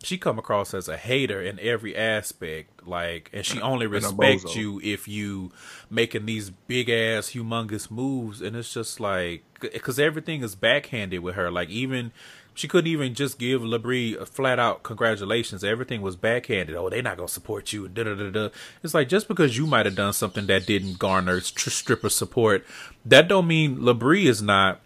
she 0.03 0.17
come 0.17 0.39
across 0.39 0.75
as 0.75 0.89
a 0.89 0.97
hater 0.97 1.43
in 1.43 1.59
every 1.61 1.97
aspect 1.97 2.87
like 2.87 3.31
and 3.33 3.45
she 3.45 3.61
only 3.61 3.87
respects 3.99 4.55
you 4.55 4.81
if 4.85 5.09
you 5.09 5.51
making 5.91 6.27
these 6.27 6.51
big 6.51 6.89
ass 6.89 7.33
humongous 7.33 7.91
moves 7.91 8.41
and 8.41 8.57
it's 8.57 8.73
just 8.73 9.01
like 9.01 9.43
because 9.61 9.99
everything 9.99 10.43
is 10.43 10.55
backhanded 10.55 11.21
with 11.21 11.35
her 11.35 11.51
like 11.51 11.69
even 11.69 12.13
she 12.55 12.67
couldn't 12.67 12.91
even 12.91 13.15
just 13.15 13.39
give 13.39 13.61
labrie 13.63 14.21
a 14.21 14.27
flat 14.27 14.59
out 14.59 14.83
congratulations. 14.83 15.63
Everything 15.63 16.03
was 16.03 16.17
backhanded. 16.17 16.75
Oh 16.75 16.89
they're 16.89 17.03
not 17.03 17.17
gonna 17.17 17.29
support 17.29 17.73
you 17.73 17.89
da 17.89 18.03
da 18.05 18.15
da 18.15 18.31
da 18.31 18.49
it's 18.83 18.95
like 18.95 19.09
just 19.09 19.29
because 19.29 19.57
you 19.57 19.67
might 19.67 19.87
have 19.87 19.95
done 19.95 20.13
something 20.13 20.47
that 20.47 20.67
didn't 20.67 20.99
garner 20.99 21.41
stripper 21.41 22.09
support 22.09 22.65
that 23.05 23.29
don't 23.29 23.47
mean 23.47 23.79
labrie 23.79 24.25
is 24.25 24.43
not 24.43 24.81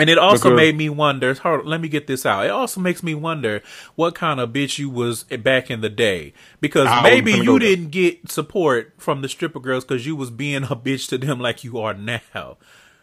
and 0.00 0.10
it 0.10 0.18
also 0.18 0.54
made 0.54 0.76
me 0.76 0.88
wonder. 0.88 1.34
Hold, 1.34 1.66
let 1.66 1.80
me 1.80 1.88
get 1.88 2.06
this 2.06 2.24
out. 2.24 2.46
It 2.46 2.50
also 2.50 2.80
makes 2.80 3.02
me 3.02 3.14
wonder 3.14 3.62
what 3.94 4.14
kind 4.14 4.40
of 4.40 4.50
bitch 4.50 4.78
you 4.78 4.88
was 4.90 5.24
back 5.24 5.70
in 5.70 5.80
the 5.80 5.88
day, 5.88 6.32
because 6.60 6.86
I 6.88 7.02
maybe 7.02 7.32
you 7.32 7.44
go 7.44 7.58
there. 7.58 7.68
didn't 7.68 7.90
get 7.90 8.30
support 8.30 8.94
from 8.98 9.22
the 9.22 9.28
stripper 9.28 9.60
girls 9.60 9.84
because 9.84 10.06
you 10.06 10.16
was 10.16 10.30
being 10.30 10.64
a 10.64 10.76
bitch 10.76 11.08
to 11.10 11.18
them 11.18 11.40
like 11.40 11.62
you 11.64 11.78
are 11.78 11.94
now. 11.94 12.56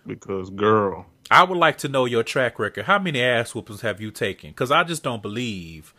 because 0.06 0.50
girl, 0.50 1.06
I 1.30 1.44
would 1.44 1.58
like 1.58 1.78
to 1.80 1.88
know 1.88 2.06
your 2.06 2.24
track 2.24 2.60
record. 2.60 2.86
How 2.86 3.00
many 3.00 3.22
ass 3.22 3.54
whoopers 3.54 3.82
have 3.82 4.02
you 4.02 4.12
taken? 4.12 4.52
Because 4.52 4.72
I 4.72 4.84
just 4.84 5.04
don't 5.04 5.22
believe 5.22 5.94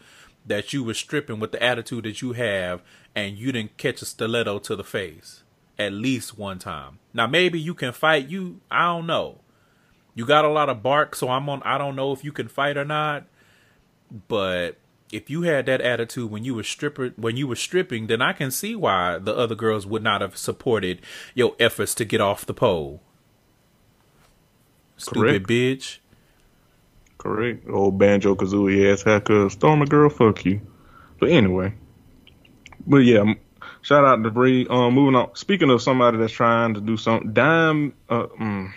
that 0.47 0.73
you 0.73 0.83
were 0.83 0.95
stripping 0.95 1.41
with 1.41 1.53
the 1.53 1.63
attitude 1.63 2.05
that 2.05 2.23
you 2.23 2.33
have, 2.33 2.83
and 3.15 3.39
you 3.39 3.53
didn't 3.53 3.77
catch 3.77 4.03
a 4.03 4.07
stiletto 4.07 4.59
to 4.61 4.77
the 4.77 4.85
face 4.85 5.43
at 5.79 5.93
least 5.93 6.37
one 6.37 6.59
time. 6.59 6.99
Now 7.15 7.27
maybe 7.27 7.61
you 7.61 7.75
can 7.75 7.93
fight. 7.93 8.29
You, 8.29 8.61
I 8.71 8.87
don't 8.87 9.07
know. 9.07 9.39
You 10.19 10.27
got 10.27 10.45
a 10.45 10.49
lot 10.49 10.69
of 10.69 10.83
bark, 10.83 11.15
so 11.15 11.29
I'm 11.29 11.49
on. 11.49 11.63
I 11.63 11.79
don't 11.79 11.95
know 11.95 12.11
if 12.11 12.25
you 12.25 12.33
can 12.33 12.49
fight 12.49 12.77
or 12.77 12.85
not. 12.85 13.27
But 14.27 14.77
if 15.13 15.31
you 15.31 15.43
had 15.43 15.67
that 15.67 15.81
attitude 15.81 16.29
when 16.29 16.43
you 16.43 16.57
were 16.57 16.65
stripper 16.65 17.11
when 17.11 17.37
you 17.37 17.47
were 17.47 17.55
stripping, 17.55 18.09
then 18.09 18.21
I 18.21 18.33
can 18.33 18.51
see 18.51 18.75
why 18.75 19.19
the 19.19 19.33
other 19.33 19.55
girls 19.55 19.87
would 19.87 20.03
not 20.03 20.21
have 20.21 20.37
supported 20.37 21.03
your 21.37 21.55
efforts 21.61 21.95
to 21.95 22.05
get 22.05 22.21
off 22.21 22.45
the 22.45 22.53
pole. 22.53 23.01
Stupid 24.97 25.47
Correct. 25.47 25.47
bitch. 25.47 25.99
correct? 27.19 27.69
Old 27.71 27.97
banjo 27.97 28.35
kazooie 28.35 28.93
ass 28.93 29.03
hacker, 29.03 29.49
Stormy 29.51 29.87
girl, 29.87 30.11
fuck 30.11 30.45
you. 30.45 30.61
But 31.21 31.29
anyway, 31.29 31.75
but 32.85 33.05
yeah, 33.05 33.35
shout 33.83 34.05
out 34.05 34.25
to 34.25 34.33
Bree. 34.33 34.67
Um, 34.69 34.95
moving 34.95 35.15
on. 35.15 35.37
Speaking 35.37 35.71
of 35.71 35.81
somebody 35.81 36.19
that's 36.19 36.33
trying 36.33 36.75
to 36.75 36.81
do 36.81 36.97
something, 36.97 37.33
Dime. 37.33 37.95
Uh, 38.09 38.27
mm. 38.41 38.73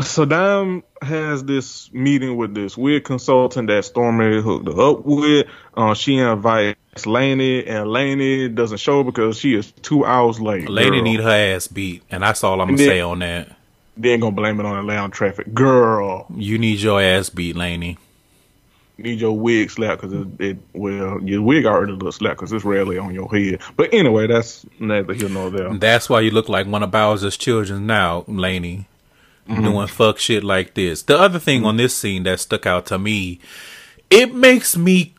Dime 0.00 0.82
has 1.02 1.44
this 1.44 1.90
meeting 1.92 2.36
with 2.36 2.54
this 2.54 2.76
weird 2.76 3.04
consultant 3.04 3.68
that 3.68 3.84
Stormy 3.84 4.40
hooked 4.42 4.68
up 4.68 5.04
with. 5.04 5.46
Uh, 5.74 5.94
she 5.94 6.18
invites 6.18 7.06
Lainey, 7.06 7.66
and 7.66 7.90
Lainey 7.90 8.48
doesn't 8.48 8.78
show 8.78 9.02
because 9.02 9.38
she 9.38 9.54
is 9.54 9.72
two 9.82 10.04
hours 10.04 10.40
late. 10.40 10.66
Girl. 10.66 11.02
need 11.02 11.20
her 11.20 11.54
ass 11.54 11.66
beat, 11.68 12.02
and 12.10 12.22
that's 12.22 12.44
all 12.44 12.60
I'm 12.60 12.68
gonna 12.68 12.78
then- 12.78 12.88
say 12.88 13.00
on 13.00 13.20
that. 13.20 13.52
They 13.98 14.10
ain't 14.10 14.20
gonna 14.20 14.36
blame 14.36 14.60
it 14.60 14.66
on 14.66 14.76
Atlanta 14.78 15.08
traffic. 15.10 15.54
Girl, 15.54 16.26
You 16.36 16.58
need 16.58 16.80
your 16.80 17.00
ass 17.00 17.30
beat, 17.30 17.56
Laney. 17.56 17.96
need 18.98 19.18
your 19.20 19.32
wig 19.38 19.70
slapped 19.70 20.02
because 20.02 20.12
it, 20.12 20.26
it, 20.38 20.56
well, 20.74 21.18
your 21.22 21.40
wig 21.40 21.64
already 21.64 21.92
looks 21.92 22.16
slapped 22.16 22.36
because 22.36 22.52
it's 22.52 22.64
rarely 22.64 22.98
on 22.98 23.14
your 23.14 23.28
head. 23.34 23.60
But 23.76 23.94
anyway, 23.94 24.26
that's 24.26 24.66
neither 24.78 25.14
here 25.14 25.30
nor 25.30 25.48
there. 25.50 25.72
That's 25.74 26.10
why 26.10 26.20
you 26.20 26.30
look 26.30 26.50
like 26.50 26.66
one 26.66 26.82
of 26.82 26.90
Bowser's 26.90 27.38
children 27.38 27.86
now, 27.86 28.24
Laney. 28.28 28.86
Doing 29.46 29.86
fuck 29.86 30.18
shit 30.18 30.42
like 30.42 30.74
this. 30.74 31.02
The 31.02 31.18
other 31.18 31.38
thing 31.38 31.64
on 31.64 31.76
this 31.76 31.96
scene 31.96 32.24
that 32.24 32.40
stuck 32.40 32.66
out 32.66 32.86
to 32.86 32.98
me, 32.98 33.38
it 34.10 34.34
makes 34.34 34.76
me 34.76 35.14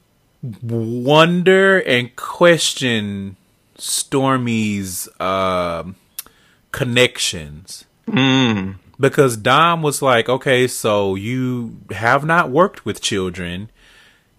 wonder 0.62 1.80
and 1.80 2.16
question 2.16 3.38
Stormy's 3.78 5.08
um 5.20 5.96
connections. 6.72 7.86
Mm. 8.08 8.76
Because 9.00 9.38
Dom 9.38 9.82
was 9.82 10.02
like, 10.02 10.28
okay, 10.28 10.68
so 10.68 11.16
you 11.16 11.78
have 11.92 12.26
not 12.26 12.50
worked 12.50 12.86
with 12.86 13.02
children. 13.02 13.70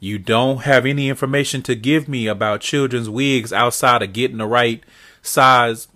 You 0.01 0.19
don't 0.19 0.63
have 0.63 0.87
any 0.87 1.09
information 1.09 1.63
to 1.63 1.75
give 1.75 2.09
me 2.09 2.27
about 2.27 2.61
children's 2.61 3.09
wigs 3.09 3.53
outside 3.53 4.03
of 4.03 4.13
getting 4.13 4.39
the 4.39 4.47
right 4.47 4.83
size 5.23 5.89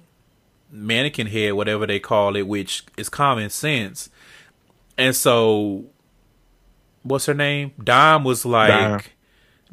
mannequin 0.72 1.26
head, 1.28 1.52
whatever 1.52 1.86
they 1.86 2.00
call 2.00 2.34
it, 2.34 2.46
which 2.48 2.84
is 2.96 3.08
common 3.08 3.50
sense. 3.50 4.08
And 4.98 5.14
so, 5.14 5.84
what's 7.02 7.26
her 7.26 7.34
name? 7.34 7.72
Dom 7.82 8.24
was 8.24 8.44
like, 8.44 8.68
Dime. 8.70 9.00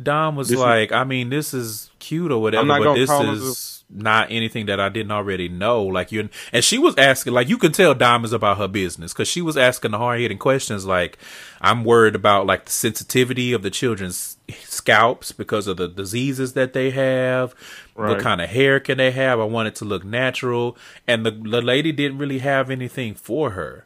Dom 0.01 0.35
was 0.35 0.47
This 0.49 0.57
is- 0.57 0.63
like, 0.63 0.91
I 0.91 1.03
mean, 1.03 1.29
this 1.29 1.53
is 1.53 1.89
cute 1.99 2.31
or 2.31 2.41
whatever, 2.41 2.67
but 2.67 2.93
this 2.95 3.09
is 3.09 3.41
is 3.43 3.83
not 3.89 4.27
anything 4.31 4.67
that 4.67 4.79
I 4.79 4.87
didn't 4.87 5.11
already 5.11 5.49
know. 5.49 5.83
Like 5.83 6.11
you, 6.11 6.29
and 6.53 6.63
she 6.63 6.77
was 6.77 6.95
asking, 6.97 7.33
like 7.33 7.49
you 7.49 7.57
can 7.57 7.71
tell 7.73 7.93
Dom 7.93 8.23
is 8.23 8.31
about 8.31 8.57
her 8.59 8.67
business 8.67 9.11
because 9.13 9.27
she 9.27 9.41
was 9.41 9.57
asking 9.57 9.91
the 9.91 9.97
hard 9.97 10.19
hitting 10.21 10.37
questions. 10.37 10.85
Like, 10.85 11.17
I'm 11.59 11.83
worried 11.83 12.15
about 12.15 12.45
like 12.45 12.65
the 12.65 12.71
sensitivity 12.71 13.51
of 13.51 13.61
the 13.61 13.69
children's 13.69 14.37
scalps 14.63 15.31
because 15.33 15.67
of 15.67 15.75
the 15.77 15.87
diseases 15.89 16.53
that 16.53 16.71
they 16.73 16.91
have. 16.91 17.53
Right. 17.99 18.11
What 18.11 18.19
kind 18.21 18.39
of 18.39 18.49
hair 18.49 18.79
can 18.79 18.97
they 18.97 19.11
have? 19.11 19.39
I 19.41 19.43
want 19.43 19.67
it 19.67 19.75
to 19.75 19.85
look 19.85 20.05
natural, 20.05 20.77
and 21.05 21.25
the 21.25 21.31
the 21.31 21.61
lady 21.61 21.91
didn't 21.91 22.17
really 22.17 22.39
have 22.39 22.69
anything 22.69 23.13
for 23.13 23.49
her. 23.51 23.85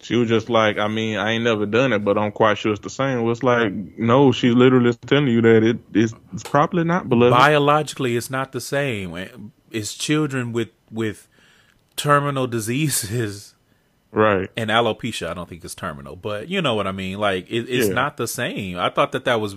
She 0.00 0.16
was 0.16 0.28
just 0.28 0.48
like, 0.50 0.76
I 0.78 0.88
mean, 0.88 1.16
I 1.18 1.32
ain't 1.32 1.44
never 1.44 1.64
done 1.66 1.92
it, 1.92 2.04
but 2.04 2.16
I'm 2.18 2.30
quite 2.32 2.58
sure 2.58 2.72
it's 2.72 2.80
the 2.82 2.90
same. 2.90 3.22
Well, 3.22 3.32
it's 3.32 3.42
like, 3.42 3.72
no, 3.98 4.32
she's 4.32 4.54
literally 4.54 4.92
telling 5.06 5.28
you 5.28 5.40
that 5.42 5.62
it 5.62 5.78
is 5.94 6.14
it's 6.32 6.42
probably 6.42 6.84
not, 6.84 7.08
beloved. 7.08 7.32
biologically 7.36 8.16
it's 8.16 8.30
not 8.30 8.52
the 8.52 8.60
same 8.60 9.52
it's 9.70 9.94
children 9.94 10.52
with 10.52 10.68
with 10.90 11.26
terminal 11.96 12.46
diseases 12.58 13.54
right. 14.12 14.50
and 14.56 14.70
alopecia 14.70 15.28
i 15.28 15.34
don't 15.34 15.48
think 15.48 15.64
it's 15.64 15.74
terminal 15.74 16.16
but 16.16 16.48
you 16.48 16.60
know 16.62 16.74
what 16.74 16.86
i 16.86 16.92
mean 16.92 17.18
like 17.18 17.48
it, 17.50 17.68
it's 17.68 17.88
Yeah. 17.88 17.94
not 17.94 18.16
the 18.16 18.28
same 18.28 18.78
i 18.78 18.88
thought 18.90 19.12
that 19.12 19.24
that 19.24 19.40
was 19.40 19.56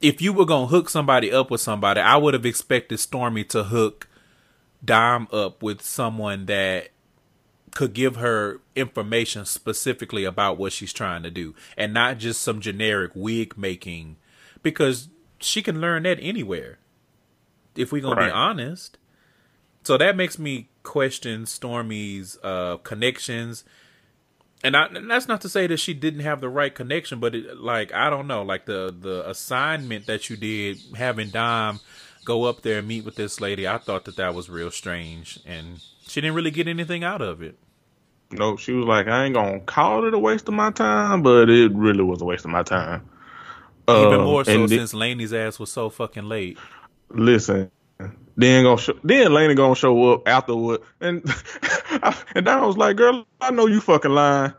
if 0.00 0.20
you 0.22 0.32
were 0.32 0.44
gonna 0.46 0.66
hook 0.66 0.88
somebody 0.88 1.32
up 1.32 1.50
with 1.50 1.60
somebody 1.60 2.00
i 2.00 2.16
would 2.16 2.34
have 2.34 2.46
expected 2.46 2.98
stormy 2.98 3.44
to 3.44 3.64
hook 3.64 4.08
dom 4.84 5.26
up 5.32 5.62
with 5.62 5.82
someone 5.82 6.46
that 6.46 6.88
could 7.74 7.92
give 7.92 8.16
her 8.16 8.60
information 8.74 9.44
specifically 9.44 10.24
about 10.24 10.56
what 10.58 10.72
she's 10.72 10.92
trying 10.92 11.22
to 11.22 11.30
do 11.30 11.54
and 11.76 11.92
not 11.92 12.18
just 12.18 12.40
some 12.40 12.60
generic 12.60 13.10
wig 13.14 13.56
making 13.58 14.16
because 14.62 15.08
she 15.40 15.62
can 15.62 15.80
learn 15.80 16.02
that 16.04 16.18
anywhere 16.20 16.78
if 17.76 17.92
we're 17.92 18.02
gonna 18.02 18.16
Right. 18.16 18.26
be 18.28 18.32
honest 18.32 18.98
so 19.84 19.96
that 19.96 20.16
makes 20.16 20.38
me 20.38 20.68
question 20.82 21.44
stormy's 21.46 22.38
uh 22.42 22.78
connections 22.78 23.64
and, 24.64 24.76
I, 24.76 24.86
and 24.86 25.10
that's 25.10 25.28
not 25.28 25.40
to 25.42 25.48
say 25.48 25.66
that 25.68 25.78
she 25.78 25.94
didn't 25.94 26.20
have 26.20 26.40
the 26.40 26.48
right 26.48 26.74
connection 26.74 27.20
but 27.20 27.34
it, 27.34 27.58
like 27.58 27.92
i 27.94 28.10
don't 28.10 28.26
know 28.26 28.42
like 28.42 28.66
the 28.66 28.94
the 28.98 29.28
assignment 29.28 30.06
that 30.06 30.30
you 30.30 30.36
did 30.36 30.78
having 30.96 31.30
dom 31.30 31.80
go 32.24 32.44
up 32.44 32.62
there 32.62 32.80
and 32.80 32.88
meet 32.88 33.04
with 33.04 33.16
this 33.16 33.40
lady 33.40 33.66
i 33.68 33.78
thought 33.78 34.04
that 34.06 34.16
that 34.16 34.34
was 34.34 34.50
real 34.50 34.70
strange 34.70 35.40
and 35.46 35.80
she 36.06 36.20
didn't 36.20 36.36
really 36.36 36.50
get 36.50 36.68
anything 36.68 37.04
out 37.04 37.22
of 37.22 37.42
it 37.42 37.58
No, 38.30 38.56
she 38.56 38.72
was 38.72 38.86
like, 38.86 39.08
I 39.08 39.24
ain't 39.26 39.34
gonna 39.34 39.60
call 39.60 40.06
it 40.06 40.14
a 40.14 40.18
waste 40.18 40.48
of 40.48 40.54
my 40.54 40.70
time, 40.70 41.22
but 41.22 41.50
it 41.50 41.72
really 41.74 42.04
was 42.04 42.22
a 42.22 42.24
waste 42.26 42.44
of 42.44 42.50
my 42.50 42.62
time. 42.62 43.08
even 43.92 44.20
Uh, 44.20 44.22
more 44.22 44.44
so 44.44 44.66
since 44.66 44.94
laney's 44.94 45.32
ass 45.32 45.58
was 45.58 45.72
so 45.72 45.90
fucking 45.90 46.24
late 46.24 46.60
listen, 47.10 47.70
then 48.38 48.64
gonna 48.64 48.82
then 49.04 49.34
Lena 49.34 49.56
gonna 49.56 49.76
show 49.76 50.14
up 50.14 50.28
afterward, 50.28 50.82
and 51.00 51.24
and 52.36 52.46
Don 52.46 52.66
was 52.66 52.78
like, 52.78 52.96
"Girl, 52.96 53.26
I 53.40 53.52
know 53.52 53.66
you 53.66 53.80
fucking 53.82 54.12
lying." 54.12 54.54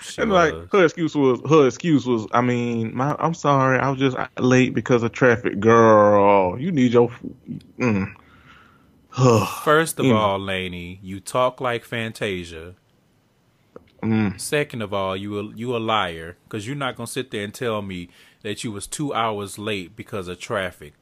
She 0.00 0.22
and 0.22 0.32
like 0.32 0.54
was. 0.54 0.68
her 0.72 0.84
excuse 0.84 1.16
was 1.16 1.40
her 1.50 1.66
excuse 1.66 2.06
was, 2.06 2.26
I 2.32 2.42
mean, 2.42 2.96
my 2.96 3.16
I'm 3.18 3.34
sorry, 3.34 3.78
I 3.80 3.90
was 3.90 4.00
just 4.00 4.16
late 4.38 4.74
because 4.74 5.02
of 5.04 5.12
traffic. 5.12 5.60
Girl, 5.60 6.58
you 6.60 6.72
need 6.72 6.92
your. 6.94 7.10
Mm. 7.78 8.14
First 9.64 10.00
of 10.00 10.06
Mm. 10.06 10.14
all, 10.14 10.38
Laney, 10.38 11.00
you 11.02 11.20
talk 11.20 11.60
like 11.60 11.84
Fantasia. 11.84 12.76
Mm. 14.02 14.40
Second 14.40 14.82
of 14.82 14.94
all, 14.94 15.16
you 15.16 15.38
a, 15.38 15.44
you 15.54 15.76
a 15.76 15.78
liar 15.78 16.36
because 16.44 16.66
you're 16.66 16.76
not 16.76 16.96
gonna 16.96 17.06
sit 17.06 17.30
there 17.30 17.44
and 17.44 17.54
tell 17.54 17.82
me 17.82 18.08
that 18.42 18.64
you 18.64 18.72
was 18.72 18.86
two 18.86 19.12
hours 19.14 19.58
late 19.58 19.96
because 19.96 20.28
of 20.28 20.40
traffic. 20.40 20.94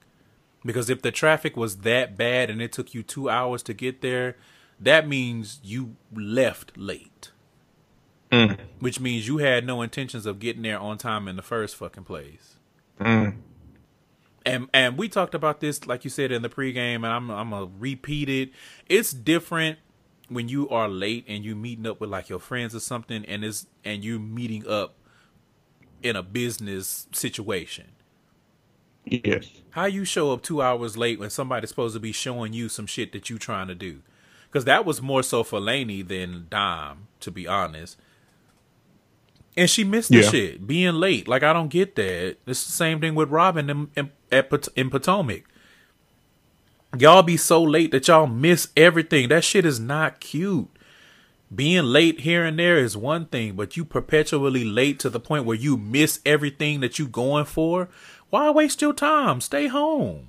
Because 0.64 0.90
if 0.90 1.02
the 1.02 1.12
traffic 1.12 1.56
was 1.56 1.78
that 1.78 2.16
bad 2.16 2.50
and 2.50 2.60
it 2.60 2.72
took 2.72 2.94
you 2.94 3.02
two 3.02 3.30
hours 3.30 3.62
to 3.64 3.74
get 3.74 4.00
there, 4.00 4.36
that 4.80 5.06
means 5.06 5.60
you 5.62 5.96
left 6.14 6.76
late. 6.76 7.30
Mm. 8.30 8.58
Which 8.80 9.00
means 9.00 9.26
you 9.26 9.38
had 9.38 9.66
no 9.66 9.82
intentions 9.82 10.26
of 10.26 10.38
getting 10.38 10.62
there 10.62 10.78
on 10.78 10.98
time 10.98 11.28
in 11.28 11.36
the 11.36 11.42
first 11.42 11.76
fucking 11.76 12.04
place. 12.04 12.56
Mm. 13.00 13.36
and 14.44 14.68
and 14.74 14.98
we 14.98 15.08
talked 15.08 15.32
about 15.32 15.60
this 15.60 15.86
like 15.86 16.02
you 16.02 16.10
said 16.10 16.32
in 16.32 16.42
the 16.42 16.48
pregame 16.48 16.96
and 16.96 17.06
I'm 17.06 17.30
I'm 17.30 17.50
gonna 17.50 17.70
repeat 17.78 18.28
it. 18.28 18.50
It's 18.88 19.12
different 19.12 19.78
when 20.28 20.48
you 20.48 20.68
are 20.68 20.88
late 20.88 21.24
and 21.28 21.44
you 21.44 21.54
meeting 21.54 21.86
up 21.86 22.00
with 22.00 22.10
like 22.10 22.28
your 22.28 22.40
friends 22.40 22.74
or 22.74 22.80
something 22.80 23.24
and 23.26 23.44
it's 23.44 23.66
and 23.84 24.04
you 24.04 24.18
meeting 24.18 24.66
up 24.66 24.94
in 26.02 26.16
a 26.16 26.22
business 26.22 27.06
situation. 27.12 27.86
Yes. 29.10 29.48
How 29.70 29.84
you 29.86 30.04
show 30.04 30.32
up 30.32 30.42
2 30.42 30.60
hours 30.62 30.96
late 30.96 31.18
when 31.18 31.30
somebody's 31.30 31.70
supposed 31.70 31.94
to 31.94 32.00
be 32.00 32.12
showing 32.12 32.52
you 32.52 32.68
some 32.68 32.86
shit 32.86 33.12
that 33.12 33.30
you 33.30 33.38
trying 33.38 33.68
to 33.68 33.74
do. 33.74 34.00
Cuz 34.50 34.64
that 34.64 34.84
was 34.84 35.02
more 35.02 35.22
so 35.22 35.42
for 35.44 35.60
Laney 35.60 36.02
than 36.02 36.46
Dom 36.50 37.08
to 37.20 37.30
be 37.30 37.46
honest. 37.46 37.96
And 39.56 39.68
she 39.68 39.84
missed 39.84 40.10
the 40.10 40.18
Yeah. 40.20 40.30
shit 40.30 40.66
being 40.66 40.94
late. 40.94 41.26
Like 41.28 41.42
I 41.42 41.52
don't 41.52 41.68
get 41.68 41.96
that. 41.96 42.36
It's 42.46 42.64
the 42.64 42.72
same 42.72 43.00
thing 43.00 43.14
with 43.14 43.28
Robyn 43.30 43.68
in, 43.70 43.88
in, 43.96 44.10
at 44.30 44.50
Pot- 44.50 44.68
in 44.76 44.90
Potomac. 44.90 45.44
Y'all 46.98 47.22
be 47.22 47.36
so 47.36 47.62
late 47.62 47.90
that 47.90 48.08
y'all 48.08 48.26
miss 48.26 48.68
everything. 48.76 49.28
That 49.28 49.44
shit 49.44 49.66
is 49.66 49.78
not 49.78 50.20
cute. 50.20 50.68
Being 51.54 51.84
late 51.84 52.20
here 52.20 52.44
and 52.44 52.58
there 52.58 52.76
is 52.78 52.96
one 52.96 53.26
thing, 53.26 53.56
but 53.56 53.76
you 53.76 53.84
perpetually 53.84 54.64
late 54.64 54.98
to 55.00 55.10
the 55.10 55.20
point 55.20 55.44
where 55.46 55.56
you 55.56 55.76
miss 55.78 56.20
everything 56.26 56.80
that 56.80 56.98
you 56.98 57.06
going 57.08 57.46
for. 57.46 57.88
Why 58.30 58.50
waste 58.50 58.82
your 58.82 58.92
time? 58.92 59.40
Stay 59.40 59.68
home. 59.68 60.28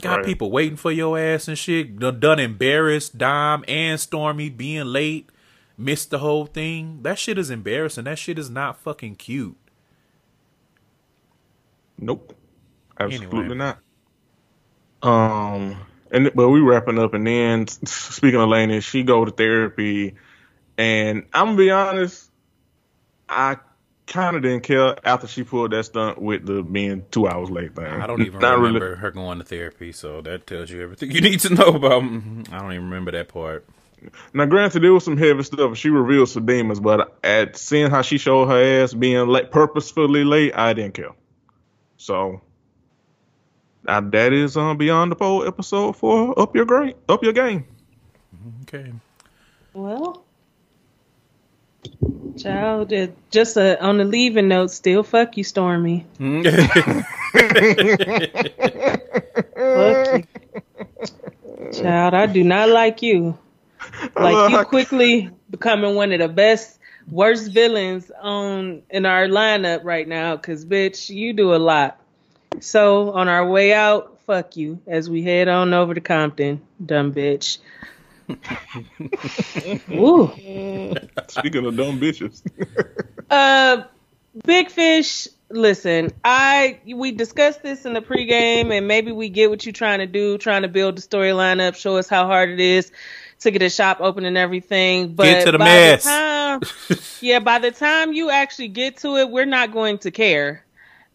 Got 0.00 0.18
Right. 0.18 0.26
people 0.26 0.50
waiting 0.50 0.76
for 0.76 0.92
your 0.92 1.18
ass 1.18 1.48
and 1.48 1.58
shit. 1.58 1.98
Done 1.98 2.38
embarrassed 2.38 3.18
Dom 3.18 3.64
and 3.66 3.98
Stormy 4.00 4.48
being 4.48 4.86
late. 4.86 5.28
Missed 5.76 6.10
the 6.10 6.18
whole 6.18 6.46
thing. 6.46 7.00
That 7.02 7.18
shit 7.18 7.36
is 7.38 7.50
embarrassing. 7.50 8.04
That 8.04 8.18
shit 8.18 8.38
is 8.38 8.48
not 8.50 8.78
fucking 8.78 9.16
cute. 9.16 9.56
Nope. 11.98 12.36
Absolutely 12.98 13.38
Anyway. 13.40 13.54
not. 13.54 13.78
Um, 15.02 15.76
and 16.10 16.30
but 16.34 16.48
we 16.48 16.60
wrapping 16.60 16.98
up, 16.98 17.14
and 17.14 17.26
then 17.26 17.66
speaking 17.68 18.40
of 18.40 18.48
Lainey, 18.48 18.80
she 18.80 19.02
go 19.04 19.24
to 19.24 19.30
therapy, 19.30 20.14
and 20.76 21.24
I'm 21.32 21.46
gonna 21.46 21.56
be 21.58 21.70
honest, 21.70 22.30
I 23.28 23.56
kind 24.08 24.34
of 24.36 24.42
didn't 24.42 24.64
care 24.64 24.96
after 25.06 25.28
she 25.28 25.44
pulled 25.44 25.70
that 25.72 25.84
stunt 25.84 26.20
with 26.20 26.44
the 26.46 26.62
being 26.62 27.04
two 27.10 27.28
hours 27.28 27.50
late 27.50 27.76
thing. 27.76 27.84
I 27.86 28.06
don't 28.06 28.22
even 28.26 28.40
Not 28.40 28.58
remember 28.58 28.86
really. 28.86 28.96
her 28.96 29.10
going 29.10 29.38
to 29.38 29.44
therapy, 29.44 29.92
so 29.92 30.20
that 30.22 30.46
tells 30.46 30.70
you 30.70 30.82
everything 30.82 31.10
you 31.12 31.20
need 31.20 31.40
to 31.40 31.54
know 31.54 31.68
about. 31.68 32.02
I 32.02 32.58
don't 32.58 32.72
even 32.72 32.84
remember 32.90 33.12
that 33.12 33.28
part. 33.28 33.66
Now, 34.32 34.46
granted, 34.46 34.80
there 34.82 34.92
was 34.92 35.04
some 35.04 35.16
heavy 35.16 35.42
stuff. 35.42 35.76
She 35.76 35.90
revealed 35.90 36.28
some 36.28 36.46
demons, 36.46 36.80
but 36.80 37.18
at 37.22 37.56
seeing 37.56 37.90
how 37.90 38.02
she 38.02 38.16
showed 38.18 38.46
her 38.46 38.82
ass 38.82 38.94
being 38.94 39.26
late, 39.28 39.50
purposefully 39.50 40.24
late, 40.24 40.56
I 40.56 40.72
didn't 40.72 40.94
care. 40.94 41.12
So. 41.96 42.40
Now 43.84 44.00
that 44.00 44.32
is 44.34 44.56
um, 44.56 44.76
beyond 44.76 45.10
the 45.12 45.16
pole 45.16 45.46
episode 45.46 45.96
for 45.96 46.38
up 46.38 46.54
your 46.54 46.66
great 46.66 46.96
up 47.08 47.22
your 47.24 47.32
game. 47.32 47.64
Okay. 48.62 48.92
Well, 49.72 50.24
child, 52.38 52.92
uh, 52.92 53.08
just 53.30 53.56
uh, 53.56 53.76
on 53.80 53.98
the 53.98 54.04
leaving 54.04 54.48
note, 54.48 54.70
still 54.70 55.02
fuck 55.02 55.36
you, 55.36 55.44
Stormy. 55.44 56.06
Fuck 56.18 56.44
you. 56.44 56.52
Child, 61.72 62.14
I 62.14 62.26
do 62.26 62.44
not 62.44 62.68
like 62.68 63.02
you. 63.02 63.38
Like 64.16 64.50
you 64.50 64.64
quickly 64.64 65.30
becoming 65.50 65.94
one 65.94 66.12
of 66.12 66.18
the 66.18 66.28
best, 66.28 66.78
worst 67.10 67.52
villains 67.52 68.10
on 68.20 68.82
in 68.90 69.06
our 69.06 69.26
lineup 69.26 69.84
right 69.84 70.06
now. 70.06 70.36
Cause 70.36 70.64
bitch, 70.64 71.10
you 71.10 71.32
do 71.32 71.54
a 71.54 71.56
lot. 71.56 72.00
So 72.60 73.12
on 73.12 73.28
our 73.28 73.46
way 73.46 73.72
out, 73.72 74.20
fuck 74.26 74.56
you. 74.56 74.80
As 74.86 75.10
we 75.10 75.22
head 75.22 75.48
on 75.48 75.74
over 75.74 75.94
to 75.94 76.00
Compton, 76.00 76.60
dumb 76.84 77.12
bitch. 77.12 77.58
Ooh. 79.90 80.30
Speaking 81.28 81.66
of 81.66 81.76
dumb 81.76 81.98
bitches. 82.00 82.42
Uh, 83.30 83.84
Big 84.44 84.70
Fish. 84.70 85.28
Listen, 85.50 86.10
I 86.24 86.78
we 86.84 87.10
discussed 87.12 87.62
this 87.62 87.86
in 87.86 87.94
the 87.94 88.02
pregame, 88.02 88.70
and 88.70 88.86
maybe 88.86 89.12
we 89.12 89.30
get 89.30 89.48
what 89.48 89.64
you're 89.64 89.72
trying 89.72 90.00
to 90.00 90.06
do, 90.06 90.36
trying 90.36 90.60
to 90.60 90.68
build 90.68 90.98
the 90.98 91.02
storyline 91.02 91.66
up, 91.66 91.74
show 91.74 91.96
us 91.96 92.06
how 92.06 92.26
hard 92.26 92.50
it 92.50 92.60
is 92.60 92.92
to 93.40 93.50
get 93.50 93.62
a 93.62 93.70
shop 93.70 93.98
open 94.00 94.26
and 94.26 94.36
everything. 94.36 95.14
But 95.14 95.24
Get 95.24 95.46
to 95.46 95.52
the 95.52 95.58
by 95.58 95.64
mess. 95.64 96.04
The 96.04 96.10
time, 96.10 96.98
yeah, 97.22 97.38
by 97.38 97.58
the 97.60 97.70
time 97.70 98.12
you 98.12 98.28
actually 98.28 98.68
get 98.68 98.98
to 98.98 99.16
it, 99.16 99.30
we're 99.30 99.46
not 99.46 99.72
going 99.72 99.98
to 99.98 100.10
care, 100.10 100.66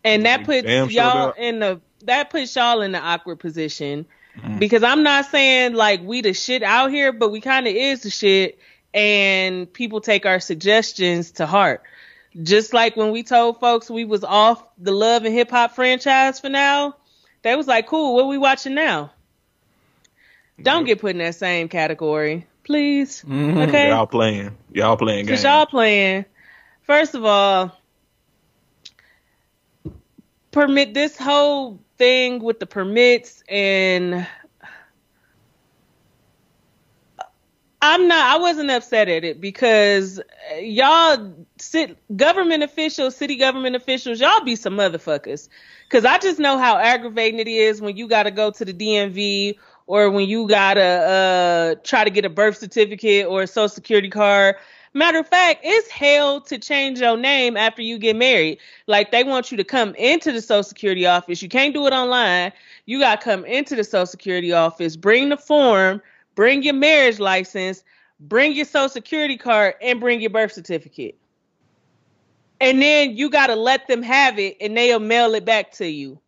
and 0.04 0.26
that 0.26 0.46
puts 0.46 0.64
Damn 0.64 0.90
y'all 0.90 1.34
in 1.38 1.60
the 1.60 1.80
that 2.06 2.32
puts 2.32 2.56
y'all 2.56 2.82
in 2.82 2.92
the 2.92 3.00
awkward 3.00 3.38
position 3.38 4.08
Mm. 4.40 4.58
because 4.60 4.82
I'm 4.84 5.04
not 5.04 5.26
saying 5.26 5.74
like 5.74 6.02
we 6.02 6.22
the 6.22 6.34
shit 6.34 6.64
out 6.64 6.90
here, 6.92 7.12
but 7.12 7.30
we 7.30 7.40
kind 7.40 7.68
of 7.68 7.76
is 7.76 8.02
the 8.02 8.10
shit, 8.10 8.58
and 8.94 9.72
people 9.72 10.02
take 10.02 10.26
our 10.26 10.40
suggestions 10.40 11.32
to 11.34 11.46
heart. 11.46 11.84
Just 12.42 12.74
like 12.74 12.96
when 12.98 13.12
we 13.12 13.22
told 13.22 13.60
folks 13.60 13.92
we 13.92 14.06
was 14.06 14.24
off 14.24 14.64
the 14.80 14.92
Love 14.92 15.24
and 15.26 15.36
Hip 15.36 15.52
Hop 15.52 15.76
franchise 15.76 16.40
for 16.40 16.50
now, 16.50 16.96
they 17.44 17.56
was 17.56 17.68
like, 17.68 17.86
"Cool, 17.86 18.16
what 18.16 18.28
we 18.28 18.40
watching 18.40 18.74
now?" 18.74 19.12
Don't 20.62 20.86
get 20.86 21.00
put 21.00 21.12
in 21.12 21.18
that 21.20 21.36
same 21.36 21.68
category, 21.68 22.48
please. 22.64 23.24
Okay, 23.28 23.90
Y'all 23.90 24.08
playing. 24.08 24.58
Y'all 24.72 24.98
playing 24.98 25.26
games. 25.26 25.42
because 25.42 25.44
y'all 25.44 25.66
playing. 25.68 26.26
First 26.84 27.14
of 27.16 27.24
all, 27.26 27.78
permit 30.52 30.94
this 30.94 31.18
whole 31.18 31.83
thing 31.98 32.44
with 32.44 32.60
the 32.60 32.66
permits 32.66 33.44
and 33.50 34.28
I'm 37.82 38.08
not 38.08 38.38
I 38.38 38.40
wasn't 38.40 38.72
upset 38.72 39.10
at 39.10 39.26
it 39.26 39.42
because 39.42 40.22
y'all 40.58 41.34
sit 41.58 41.98
government 42.16 42.64
officials, 42.64 43.14
city 43.16 43.36
government 43.36 43.76
officials, 43.76 44.22
y'all 44.22 44.44
be 44.46 44.56
some 44.56 44.78
motherfuckers. 44.78 45.50
Cause 45.90 46.06
I 46.06 46.18
just 46.18 46.40
know 46.40 46.58
how 46.58 46.78
aggravating 46.78 47.42
it 47.42 47.48
is 47.50 47.82
when 47.82 47.98
you 47.98 48.08
gotta 48.08 48.32
go 48.32 48.52
to 48.52 48.64
the 48.64 48.74
DMV 48.74 49.58
or 49.86 50.10
when 50.12 50.30
you 50.30 50.48
gotta 50.48 50.82
uh 50.82 51.76
try 51.84 52.06
to 52.06 52.10
get 52.10 52.24
a 52.24 52.30
birth 52.30 52.58
certificate 52.58 53.28
or 53.28 53.42
a 53.44 53.48
social 53.48 53.68
security 53.68 54.10
card. 54.10 54.56
Matter 54.96 55.20
of 55.20 55.28
fact, 55.28 55.62
it's 55.64 55.90
hell 55.90 56.40
to 56.42 56.60
change 56.60 57.00
your 57.00 57.18
name 57.18 57.58
after 57.58 57.82
you 57.82 57.98
get 57.98 58.16
married. 58.16 58.60
Like 58.86 59.12
they 59.12 59.24
want 59.24 59.52
you 59.52 59.58
to 59.58 59.64
come 59.64 59.96
into 59.96 60.32
the 60.32 60.42
social 60.42 60.64
security 60.64 61.08
office. 61.08 61.42
You 61.42 61.50
can't 61.50 61.74
do 61.74 61.88
it 61.88 61.94
online. 61.94 62.52
You 62.86 63.00
gotta 63.00 63.22
come 63.22 63.44
into 63.46 63.76
the 63.76 63.84
social 63.84 64.06
security 64.06 64.54
office, 64.54 64.96
bring 64.96 65.30
the 65.30 65.38
form, 65.38 66.02
bring 66.36 66.62
your 66.62 66.76
marriage 66.76 67.20
license, 67.20 67.84
bring 68.20 68.54
your 68.54 68.66
social 68.66 68.90
security 68.90 69.38
card, 69.38 69.74
and 69.82 70.00
bring 70.00 70.22
your 70.22 70.30
birth 70.30 70.52
certificate. 70.52 71.18
And 72.62 72.80
then 72.82 73.18
you 73.18 73.32
gotta 73.32 73.56
let 73.56 73.88
them 73.88 74.04
have 74.04 74.38
it 74.38 74.58
and 74.62 74.78
they'll 74.78 75.00
mail 75.00 75.34
it 75.34 75.44
back 75.44 75.72
to 75.74 75.88
you. 75.88 76.20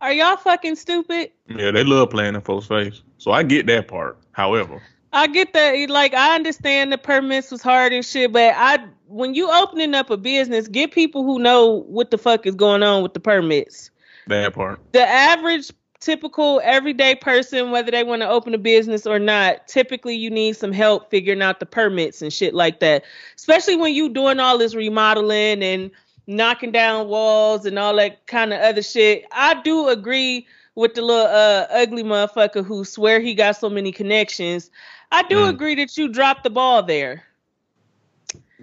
Are 0.00 0.12
y'all 0.12 0.38
fucking 0.38 0.76
stupid? 0.76 1.32
Yeah, 1.48 1.70
they 1.70 1.84
love 1.84 2.08
playing 2.08 2.34
in 2.34 2.40
folks' 2.40 2.66
face. 2.66 3.02
So 3.18 3.32
I 3.32 3.42
get 3.42 3.66
that 3.66 3.86
part. 3.86 4.16
However, 4.32 4.80
I 5.12 5.26
get 5.26 5.52
that. 5.52 5.90
Like, 5.90 6.14
I 6.14 6.34
understand 6.34 6.92
the 6.92 6.98
permits 6.98 7.50
was 7.50 7.62
hard 7.62 7.92
and 7.92 8.04
shit, 8.04 8.32
but 8.32 8.54
I, 8.56 8.78
when 9.06 9.34
you 9.34 9.50
opening 9.50 9.94
up 9.94 10.10
a 10.10 10.16
business, 10.16 10.68
get 10.68 10.92
people 10.92 11.24
who 11.24 11.38
know 11.38 11.82
what 11.88 12.10
the 12.10 12.18
fuck 12.18 12.46
is 12.46 12.54
going 12.54 12.82
on 12.82 13.02
with 13.02 13.14
the 13.14 13.20
permits. 13.20 13.90
that 14.28 14.54
part. 14.54 14.80
The 14.92 15.06
average, 15.06 15.72
typical, 15.98 16.60
everyday 16.62 17.14
person, 17.16 17.72
whether 17.72 17.90
they 17.90 18.04
want 18.04 18.22
to 18.22 18.28
open 18.28 18.54
a 18.54 18.58
business 18.58 19.06
or 19.06 19.18
not, 19.18 19.66
typically 19.66 20.14
you 20.14 20.30
need 20.30 20.56
some 20.56 20.72
help 20.72 21.10
figuring 21.10 21.42
out 21.42 21.60
the 21.60 21.66
permits 21.66 22.22
and 22.22 22.32
shit 22.32 22.54
like 22.54 22.80
that. 22.80 23.04
Especially 23.36 23.76
when 23.76 23.94
you 23.94 24.08
doing 24.08 24.38
all 24.38 24.58
this 24.58 24.74
remodeling 24.74 25.62
and 25.62 25.90
knocking 26.26 26.70
down 26.70 27.08
walls 27.08 27.66
and 27.66 27.78
all 27.78 27.96
that 27.96 28.26
kind 28.26 28.52
of 28.52 28.60
other 28.60 28.82
shit. 28.82 29.24
I 29.32 29.60
do 29.62 29.88
agree 29.88 30.46
with 30.76 30.94
the 30.94 31.02
little 31.02 31.26
uh, 31.26 31.66
ugly 31.70 32.04
motherfucker 32.04 32.64
who 32.64 32.84
swear 32.84 33.20
he 33.20 33.34
got 33.34 33.56
so 33.56 33.68
many 33.68 33.92
connections. 33.92 34.70
I 35.12 35.22
do 35.22 35.36
Mm. 35.36 35.48
agree 35.50 35.74
that 35.76 35.96
you 35.96 36.08
dropped 36.08 36.44
the 36.44 36.50
ball 36.50 36.82
there. 36.82 37.24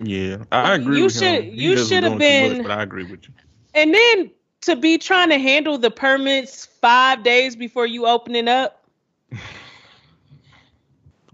Yeah, 0.02 0.44
I 0.52 0.76
agree. 0.76 0.98
You 1.00 1.10
should- 1.10 1.46
you 1.46 1.78
should 1.78 2.04
have 2.04 2.18
been- 2.18 2.58
much, 2.58 2.64
but 2.64 2.72
I 2.72 2.84
agree 2.84 3.04
with 3.04 3.28
you. 3.28 3.34
And 3.74 3.94
then 3.94 4.32
to 4.62 4.76
be 4.76 4.98
trying 4.98 5.30
to 5.30 5.38
handle 5.40 5.78
the 5.78 5.92
permits 5.92 6.66
five 6.66 7.24
days 7.24 7.56
before 7.56 7.86
you 7.86 8.06
opening 8.08 8.48
up. 8.48 8.84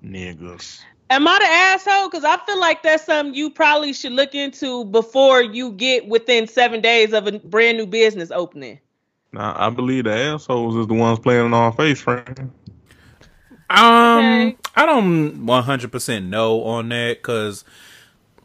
Niggas. 0.03 0.81
Am 1.09 1.27
I 1.27 1.37
the 1.39 1.45
asshole? 1.45 2.09
Because 2.09 2.23
I 2.23 2.37
feel 2.45 2.59
like 2.59 2.81
that's 2.81 3.05
something 3.05 3.35
you 3.35 3.49
probably 3.49 3.93
should 3.93 4.13
look 4.13 4.33
into 4.33 4.85
before 4.85 5.41
you 5.41 5.71
get 5.71 6.07
within 6.07 6.47
seven 6.47 6.81
days 6.81 7.13
of 7.13 7.27
a 7.27 7.39
brand 7.39 7.77
new 7.77 7.85
business 7.85 8.31
opening. 8.31 8.79
Nah, 9.31 9.53
I 9.55 9.69
believe 9.69 10.05
the 10.05 10.13
assholes 10.13 10.75
is 10.75 10.87
the 10.87 10.93
ones 10.93 11.19
playing 11.19 11.45
in 11.47 11.53
our 11.53 11.71
face, 11.71 11.99
friend. 12.01 12.51
Um, 13.69 14.17
Okay. 14.19 14.57
I 14.75 14.85
don't 14.85 15.45
100% 15.45 16.25
know 16.25 16.63
on 16.63 16.89
that 16.89 17.17
because 17.19 17.63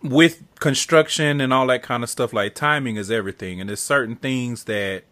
with 0.02 0.42
construction 0.60 1.40
and 1.40 1.52
all 1.52 1.66
that 1.68 1.82
kind 1.82 2.02
of 2.02 2.10
stuff, 2.10 2.32
like 2.32 2.54
timing 2.54 2.96
is 2.96 3.10
everything. 3.10 3.60
And 3.60 3.68
there's 3.68 3.80
certain 3.80 4.16
things 4.16 4.64
that 4.64 5.04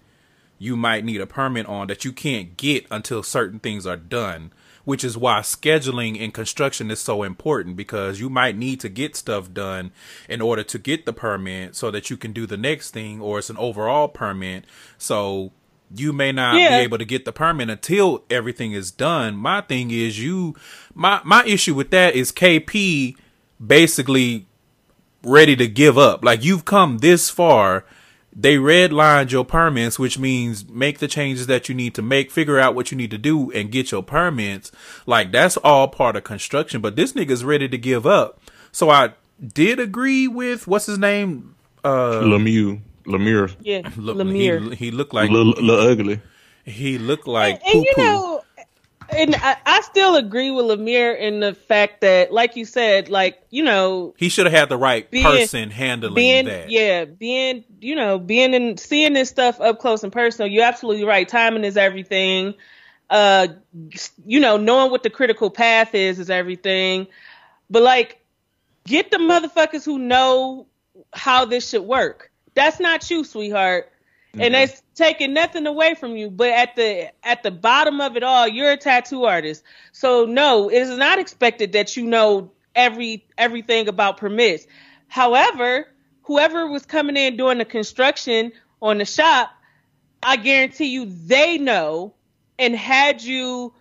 you 0.58 0.76
might 0.76 1.04
need 1.04 1.20
a 1.20 1.26
permit 1.26 1.66
on 1.66 1.86
that 1.88 2.04
you 2.04 2.12
can't 2.12 2.56
get 2.56 2.86
until 2.90 3.22
certain 3.22 3.58
things 3.58 3.86
are 3.86 3.96
done, 3.96 4.52
which 4.84 5.04
is 5.04 5.16
why 5.18 5.40
scheduling 5.40 6.16
in 6.16 6.30
construction 6.32 6.90
is 6.90 7.00
so 7.00 7.22
important 7.22 7.76
because 7.76 8.20
you 8.20 8.30
might 8.30 8.56
need 8.56 8.80
to 8.80 8.88
get 8.88 9.16
stuff 9.16 9.52
done 9.52 9.90
in 10.28 10.40
order 10.40 10.62
to 10.62 10.78
get 10.78 11.04
the 11.04 11.12
permit 11.12 11.74
so 11.76 11.90
that 11.90 12.08
you 12.10 12.16
can 12.16 12.32
do 12.32 12.46
the 12.46 12.56
next 12.56 12.90
thing 12.92 13.20
or 13.20 13.38
it's 13.38 13.50
an 13.50 13.56
overall 13.58 14.08
permit. 14.08 14.64
So 14.96 15.52
you 15.94 16.12
may 16.12 16.32
not 16.32 16.56
Yeah. 16.56 16.78
be 16.78 16.84
able 16.84 16.98
to 16.98 17.04
get 17.04 17.24
the 17.24 17.32
permit 17.32 17.70
until 17.70 18.24
everything 18.30 18.72
is 18.72 18.90
done. 18.90 19.36
My 19.36 19.60
thing 19.60 19.90
is 19.90 20.20
you 20.22 20.54
my 20.94 21.20
my 21.24 21.44
issue 21.44 21.74
with 21.74 21.90
that 21.90 22.14
is 22.14 22.32
KP 22.32 23.16
basically 23.64 24.46
ready 25.22 25.56
to 25.56 25.66
give 25.66 25.98
up. 25.98 26.24
Like 26.24 26.44
you've 26.44 26.64
come 26.64 26.98
this 26.98 27.30
far, 27.30 27.84
they 28.38 28.56
redlined 28.56 29.30
your 29.30 29.44
permits, 29.44 29.98
which 29.98 30.18
means 30.18 30.68
make 30.68 30.98
the 30.98 31.08
changes 31.08 31.46
that 31.46 31.68
you 31.68 31.74
need 31.74 31.94
to 31.94 32.02
make, 32.02 32.30
figure 32.30 32.58
out 32.58 32.74
what 32.74 32.90
you 32.90 32.96
need 32.96 33.10
to 33.10 33.18
do, 33.18 33.50
and 33.52 33.70
get 33.72 33.90
your 33.90 34.02
permits. 34.02 34.70
Like 35.06 35.32
that's 35.32 35.56
all 35.58 35.88
part 35.88 36.16
of 36.16 36.24
construction. 36.24 36.80
But 36.80 36.96
this 36.96 37.12
nigga's 37.14 37.44
ready 37.44 37.68
to 37.68 37.78
give 37.78 38.06
up. 38.06 38.40
So 38.72 38.90
I 38.90 39.10
did 39.54 39.80
agree 39.80 40.28
with 40.28 40.66
what's 40.66 40.86
his 40.86 40.98
name. 40.98 41.54
Uh, 41.84 42.20
Lemieux, 42.22 42.80
Lemire, 43.06 43.54
Yeah, 43.60 43.88
look, 43.96 44.16
Lemire. 44.16 44.70
He, 44.70 44.86
he 44.86 44.90
looked 44.90 45.14
like 45.14 45.30
little, 45.30 45.52
little 45.52 45.88
ugly. 45.88 46.20
he 46.64 46.98
looked 46.98 47.26
like 47.28 47.60
and, 47.64 47.74
and 47.76 47.84
you 47.84 47.92
know, 47.96 48.42
and 49.08 49.36
I, 49.36 49.56
I 49.64 49.80
still 49.82 50.16
agree 50.16 50.50
with 50.50 50.66
Lemire 50.66 51.16
in 51.16 51.38
the 51.38 51.54
fact 51.54 52.00
that, 52.00 52.32
like 52.32 52.56
you 52.56 52.64
said, 52.64 53.08
like 53.08 53.40
you 53.50 53.62
know, 53.62 54.14
He 54.18 54.28
should 54.28 54.46
have 54.46 54.52
had 54.52 54.68
the 54.68 54.76
right 54.76 55.08
Being- 55.10 55.24
person 55.24 55.70
handling 55.70 56.14
being 56.14 56.46
that. 56.46 56.70
yeah, 56.70 57.04
being 57.04 57.64
you 57.80 57.94
know, 57.94 58.18
being 58.18 58.52
in 58.54 58.76
seeing 58.78 59.12
this 59.12 59.28
stuff 59.28 59.60
up 59.60 59.78
close 59.78 60.02
and 60.02 60.12
personal. 60.12 60.50
You're 60.50 60.64
absolutely 60.64 61.04
right. 61.04 61.28
Timing 61.28 61.62
is 61.64 61.76
everything. 61.76 62.54
Uh, 63.08 63.46
you 64.24 64.40
know, 64.40 64.56
knowing 64.56 64.90
what 64.90 65.04
the 65.04 65.10
critical 65.10 65.48
path 65.50 65.94
is 65.94 66.18
is 66.18 66.28
everything. 66.28 67.06
But 67.70 67.82
like, 67.84 68.20
get 68.84 69.12
the 69.12 69.18
motherfuckers 69.18 69.84
who 69.84 70.00
know 70.00 70.66
how 71.12 71.44
this 71.44 71.68
should 71.68 71.82
work. 71.82 72.32
That's 72.56 72.80
not 72.80 73.08
you, 73.08 73.22
sweetheart. 73.22 73.92
And 74.38 74.52
that's 74.52 74.82
taking 74.94 75.32
nothing 75.32 75.66
away 75.66 75.94
from 75.94 76.16
you. 76.16 76.30
But 76.30 76.50
at 76.50 76.76
the 76.76 77.10
at 77.22 77.42
the 77.42 77.50
bottom 77.50 78.00
of 78.00 78.16
it 78.16 78.22
all, 78.22 78.46
you're 78.48 78.72
a 78.72 78.76
tattoo 78.76 79.24
artist. 79.24 79.62
So 79.92 80.26
no, 80.26 80.68
it 80.68 80.78
is 80.78 80.98
not 80.98 81.18
expected 81.18 81.72
that 81.72 81.96
you 81.96 82.04
know 82.04 82.52
every 82.74 83.24
everything 83.38 83.88
about 83.88 84.18
permits. 84.18 84.66
However, 85.08 85.86
whoever 86.22 86.66
was 86.66 86.84
coming 86.84 87.16
in 87.16 87.36
doing 87.36 87.58
the 87.58 87.64
construction 87.64 88.52
on 88.82 88.98
the 88.98 89.04
shop, 89.04 89.50
I 90.22 90.36
guarantee 90.36 90.86
you 90.86 91.06
they 91.06 91.56
know 91.56 92.14
and 92.58 92.74
had 92.74 93.22
you 93.22 93.72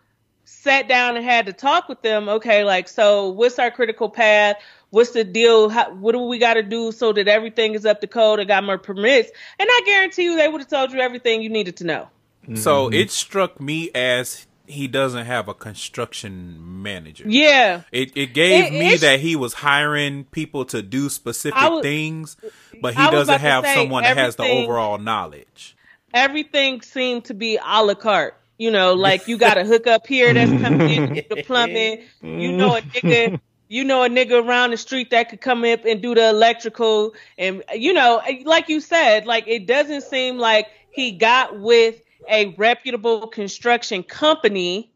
sat 0.45 0.88
down 0.88 1.17
and 1.17 1.25
had 1.25 1.47
to 1.47 1.53
talk 1.53 1.89
with 1.89 2.01
them, 2.01 2.29
okay, 2.29 2.63
like, 2.63 2.88
so 2.88 3.29
what's 3.29 3.59
our 3.59 3.71
critical 3.71 4.09
path? 4.09 4.57
What's 4.95 5.12
the 5.12 5.25
deal? 5.25 5.67
How, 5.67 5.93
what 5.93 6.13
do 6.13 6.19
we 6.19 6.38
got 6.38 6.53
to 6.53 6.63
do 6.63 6.93
so 6.93 7.12
that 7.12 7.27
everything 7.27 7.73
is 7.75 7.86
up 7.86 7.99
to 7.99 8.08
code 8.08 8.39
and 8.39 8.47
got 8.47 8.63
more 8.63 8.77
permits? 8.77 9.29
And 9.60 9.67
I 9.69 9.81
guarantee 9.86 10.23
you 10.23 10.38
they 10.38 10.47
would 10.47 10.62
have 10.62 10.69
told 10.69 10.93
you 10.93 11.01
everything 11.01 11.41
you 11.41 11.49
needed 11.49 11.75
to 11.77 11.84
know. 11.84 12.08
So 12.53 12.86
mm-hmm. 12.86 12.93
it 12.93 13.12
struck 13.12 13.60
me 13.60 13.91
as 13.93 14.47
he 14.67 14.88
doesn't 14.88 15.25
have 15.25 15.49
a 15.49 15.53
construction 15.53 16.81
manager. 16.81 17.25
Yeah. 17.27 17.81
It 17.91 18.15
it 18.15 18.34
gave 18.34 18.71
It- 18.71 18.71
me 18.71 18.95
that 18.95 19.19
he 19.19 19.36
was 19.36 19.55
hiring 19.55 20.23
people 20.31 20.63
to 20.65 20.81
do 20.81 21.10
specific 21.10 21.62
was- 21.62 21.81
things, 21.81 22.38
but 22.81 22.95
he 22.95 23.12
doesn't 23.12 23.41
have 23.41 23.67
someone 23.67 24.03
that 24.03 24.15
has 24.15 24.38
the 24.38 24.43
overall 24.43 24.97
knowledge. 24.97 25.75
Everything 26.13 26.81
seemed 26.81 27.25
to 27.25 27.34
be 27.34 27.58
a 27.58 27.84
la 27.84 27.95
carte. 27.95 28.38
You 28.58 28.71
know, 28.71 28.93
like 28.93 29.27
you 29.27 29.38
got 29.38 29.58
a 29.58 29.65
hook 29.65 29.88
up 29.88 30.08
here 30.08 30.34
that's 30.34 30.49
coming 30.62 30.89
in 30.89 31.10
to 31.10 31.21
do 31.21 31.36
the 31.36 31.43
plumbing. 31.43 32.03
You 32.21 32.53
know 32.53 32.77
a 32.77 32.81
nigga, 32.81 33.41
you 33.75 33.83
know 33.83 34.03
a 34.03 34.07
nigga 34.07 34.41
around 34.41 34.71
the 34.71 34.77
street 34.77 35.09
that 35.09 35.27
could 35.27 35.41
come 35.41 35.65
up 35.65 35.83
and 35.83 36.01
do 36.01 36.15
the 36.15 36.29
electrical. 36.29 37.13
And 37.38 37.61
you 37.73 37.91
know, 37.91 38.21
like 38.45 38.69
you 38.69 38.79
said, 38.79 39.25
like 39.25 39.43
it 39.47 39.67
doesn't 39.67 40.03
seem 40.03 40.38
like 40.38 40.67
he 40.91 41.11
got 41.11 41.59
with 41.59 42.01
a 42.29 42.55
reputable 42.57 43.27
construction 43.27 44.01
company, 44.01 44.89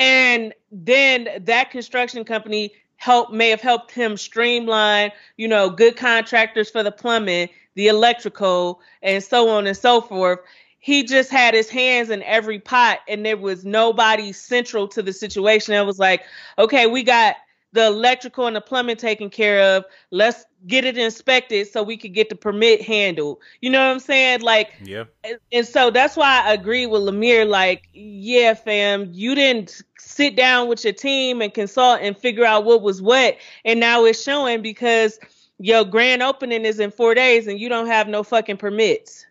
and 0.00 0.52
then 0.72 1.28
that 1.42 1.70
construction 1.70 2.24
company 2.24 2.72
help 2.96 3.30
may 3.30 3.50
have 3.50 3.60
helped 3.60 3.92
him 3.92 4.16
streamline, 4.16 5.12
you 5.36 5.46
know, 5.46 5.70
good 5.70 5.96
contractors 5.96 6.68
for 6.68 6.82
the 6.82 6.90
plumbing, 6.90 7.48
the 7.74 7.86
electrical, 7.86 8.80
and 9.02 9.22
so 9.22 9.48
on 9.48 9.68
and 9.68 9.76
so 9.76 10.00
forth. 10.00 10.40
He 10.80 11.04
just 11.04 11.30
had 11.30 11.54
his 11.54 11.70
hands 11.70 12.10
in 12.10 12.24
every 12.24 12.58
pot, 12.58 12.98
and 13.06 13.24
there 13.24 13.36
was 13.36 13.64
nobody 13.64 14.32
central 14.32 14.88
to 14.88 15.00
the 15.00 15.12
situation. 15.12 15.74
It 15.74 15.86
was 15.86 16.00
like, 16.00 16.24
okay, 16.58 16.88
we 16.88 17.04
got 17.04 17.36
the 17.72 17.86
electrical 17.86 18.46
and 18.46 18.54
the 18.54 18.60
plumbing 18.60 18.96
taken 18.96 19.30
care 19.30 19.76
of. 19.76 19.84
Let's 20.10 20.44
get 20.66 20.84
it 20.84 20.96
inspected 20.98 21.68
so 21.68 21.82
we 21.82 21.96
could 21.96 22.14
get 22.14 22.28
the 22.28 22.36
permit 22.36 22.82
handled. 22.82 23.38
You 23.60 23.70
know 23.70 23.80
what 23.84 23.92
I'm 23.92 24.00
saying? 24.00 24.42
Like, 24.42 24.72
Yeah. 24.84 25.04
and, 25.50 25.66
so 25.66 25.90
that's 25.90 26.16
why 26.16 26.42
I 26.44 26.52
agree 26.52 26.86
with 26.86 27.02
Lemire. 27.02 27.48
Like, 27.48 27.88
yeah, 27.92 28.54
fam, 28.54 29.10
you 29.12 29.34
didn't 29.34 29.82
sit 29.98 30.36
down 30.36 30.68
with 30.68 30.84
your 30.84 30.92
team 30.92 31.40
and 31.40 31.52
consult 31.52 32.00
and 32.02 32.16
figure 32.16 32.44
out 32.44 32.64
what 32.64 32.82
was 32.82 33.00
what, 33.00 33.36
and 33.64 33.80
now 33.80 34.04
it's 34.04 34.22
showing 34.22 34.62
because 34.62 35.18
your 35.58 35.84
grand 35.84 36.22
opening 36.22 36.64
is 36.64 36.80
in 36.80 36.90
four 36.90 37.14
days 37.14 37.46
and 37.46 37.58
you 37.58 37.68
don't 37.68 37.86
have 37.86 38.08
no 38.08 38.22
fucking 38.22 38.56
permits. 38.56 39.26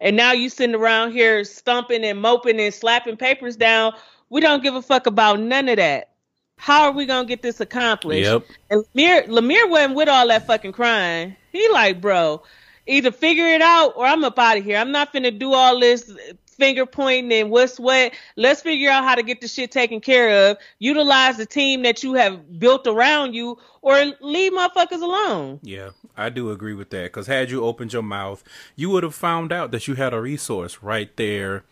And 0.00 0.16
now 0.16 0.32
you 0.32 0.50
sitting 0.50 0.74
around 0.74 1.12
here 1.12 1.42
stumping 1.44 2.04
and 2.04 2.20
moping 2.20 2.60
and 2.60 2.74
slapping 2.74 3.16
papers 3.16 3.56
down. 3.56 3.94
We 4.28 4.40
don't 4.40 4.62
give 4.62 4.74
a 4.74 4.82
fuck 4.82 5.06
about 5.06 5.40
none 5.40 5.68
of 5.68 5.76
that. 5.76 6.10
How 6.56 6.84
are 6.84 6.92
we 6.92 7.06
gonna 7.06 7.26
get 7.26 7.42
this 7.42 7.60
accomplished? 7.60 8.30
Yep. 8.30 8.44
And 8.70 8.84
Lemire, 8.94 9.28
Lemire 9.28 9.68
wasn't 9.68 9.94
with 9.94 10.08
all 10.08 10.28
that 10.28 10.46
fucking 10.46 10.72
crying. 10.72 11.36
He 11.52 11.68
like, 11.70 12.00
bro, 12.00 12.42
either 12.86 13.12
figure 13.12 13.48
it 13.48 13.60
out 13.60 13.94
or 13.96 14.06
I'm 14.06 14.24
up 14.24 14.38
out 14.38 14.58
of 14.58 14.64
here. 14.64 14.78
I'm 14.78 14.92
not 14.92 15.12
finna 15.12 15.38
do 15.38 15.52
all 15.52 15.78
this 15.78 16.10
finger 16.46 16.86
pointing 16.86 17.32
and 17.32 17.50
what's 17.50 17.78
what. 17.78 18.12
Let's 18.36 18.62
figure 18.62 18.90
out 18.90 19.04
how 19.04 19.14
to 19.14 19.22
get 19.22 19.40
the 19.40 19.48
shit 19.48 19.70
taken 19.72 20.00
care 20.00 20.50
of. 20.50 20.58
Utilize 20.78 21.36
the 21.36 21.46
team 21.46 21.82
that 21.82 22.02
you 22.02 22.14
have 22.14 22.58
built 22.58 22.86
around 22.86 23.34
you, 23.34 23.58
or 23.82 24.12
leave 24.20 24.52
motherfuckers 24.52 25.02
alone. 25.02 25.60
Yeah, 25.62 25.90
I 26.16 26.30
do 26.30 26.50
agree 26.50 26.74
with 26.74 26.90
that. 26.90 27.04
Because 27.04 27.26
had 27.26 27.50
you 27.50 27.64
opened 27.64 27.92
your 27.92 28.02
mouth, 28.02 28.42
you 28.76 28.90
would 28.90 29.02
have 29.02 29.14
found 29.14 29.52
out 29.52 29.70
that 29.72 29.88
you 29.88 29.94
had 29.96 30.14
a 30.14 30.20
resource 30.20 30.82
right 30.82 31.14
there 31.16 31.64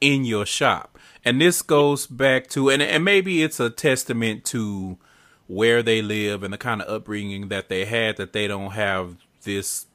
in 0.00 0.24
your 0.24 0.46
shop. 0.46 0.93
And 1.24 1.40
this 1.40 1.62
goes 1.62 2.06
back 2.06 2.48
to, 2.48 2.70
and, 2.70 2.82
and 2.82 3.04
maybe 3.04 3.42
it's 3.42 3.60
a 3.60 3.70
testament 3.70 4.44
to 4.46 4.98
where 5.46 5.82
they 5.82 6.02
live 6.02 6.42
and 6.42 6.52
the 6.52 6.58
kind 6.58 6.82
of 6.82 6.88
upbringing 6.88 7.48
that 7.48 7.68
they 7.68 7.84
had 7.84 8.16
that 8.16 8.32
they 8.32 8.46
don't 8.46 8.72
have 8.72 9.16
this 9.42 9.86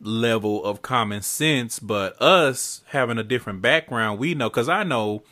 level 0.00 0.64
of 0.64 0.82
common 0.82 1.22
sense. 1.22 1.78
But 1.78 2.20
us 2.20 2.82
having 2.88 3.18
a 3.18 3.24
different 3.24 3.62
background, 3.62 4.18
we 4.18 4.34
know, 4.34 4.50
because 4.50 4.68
I 4.68 4.82
know 4.82 5.22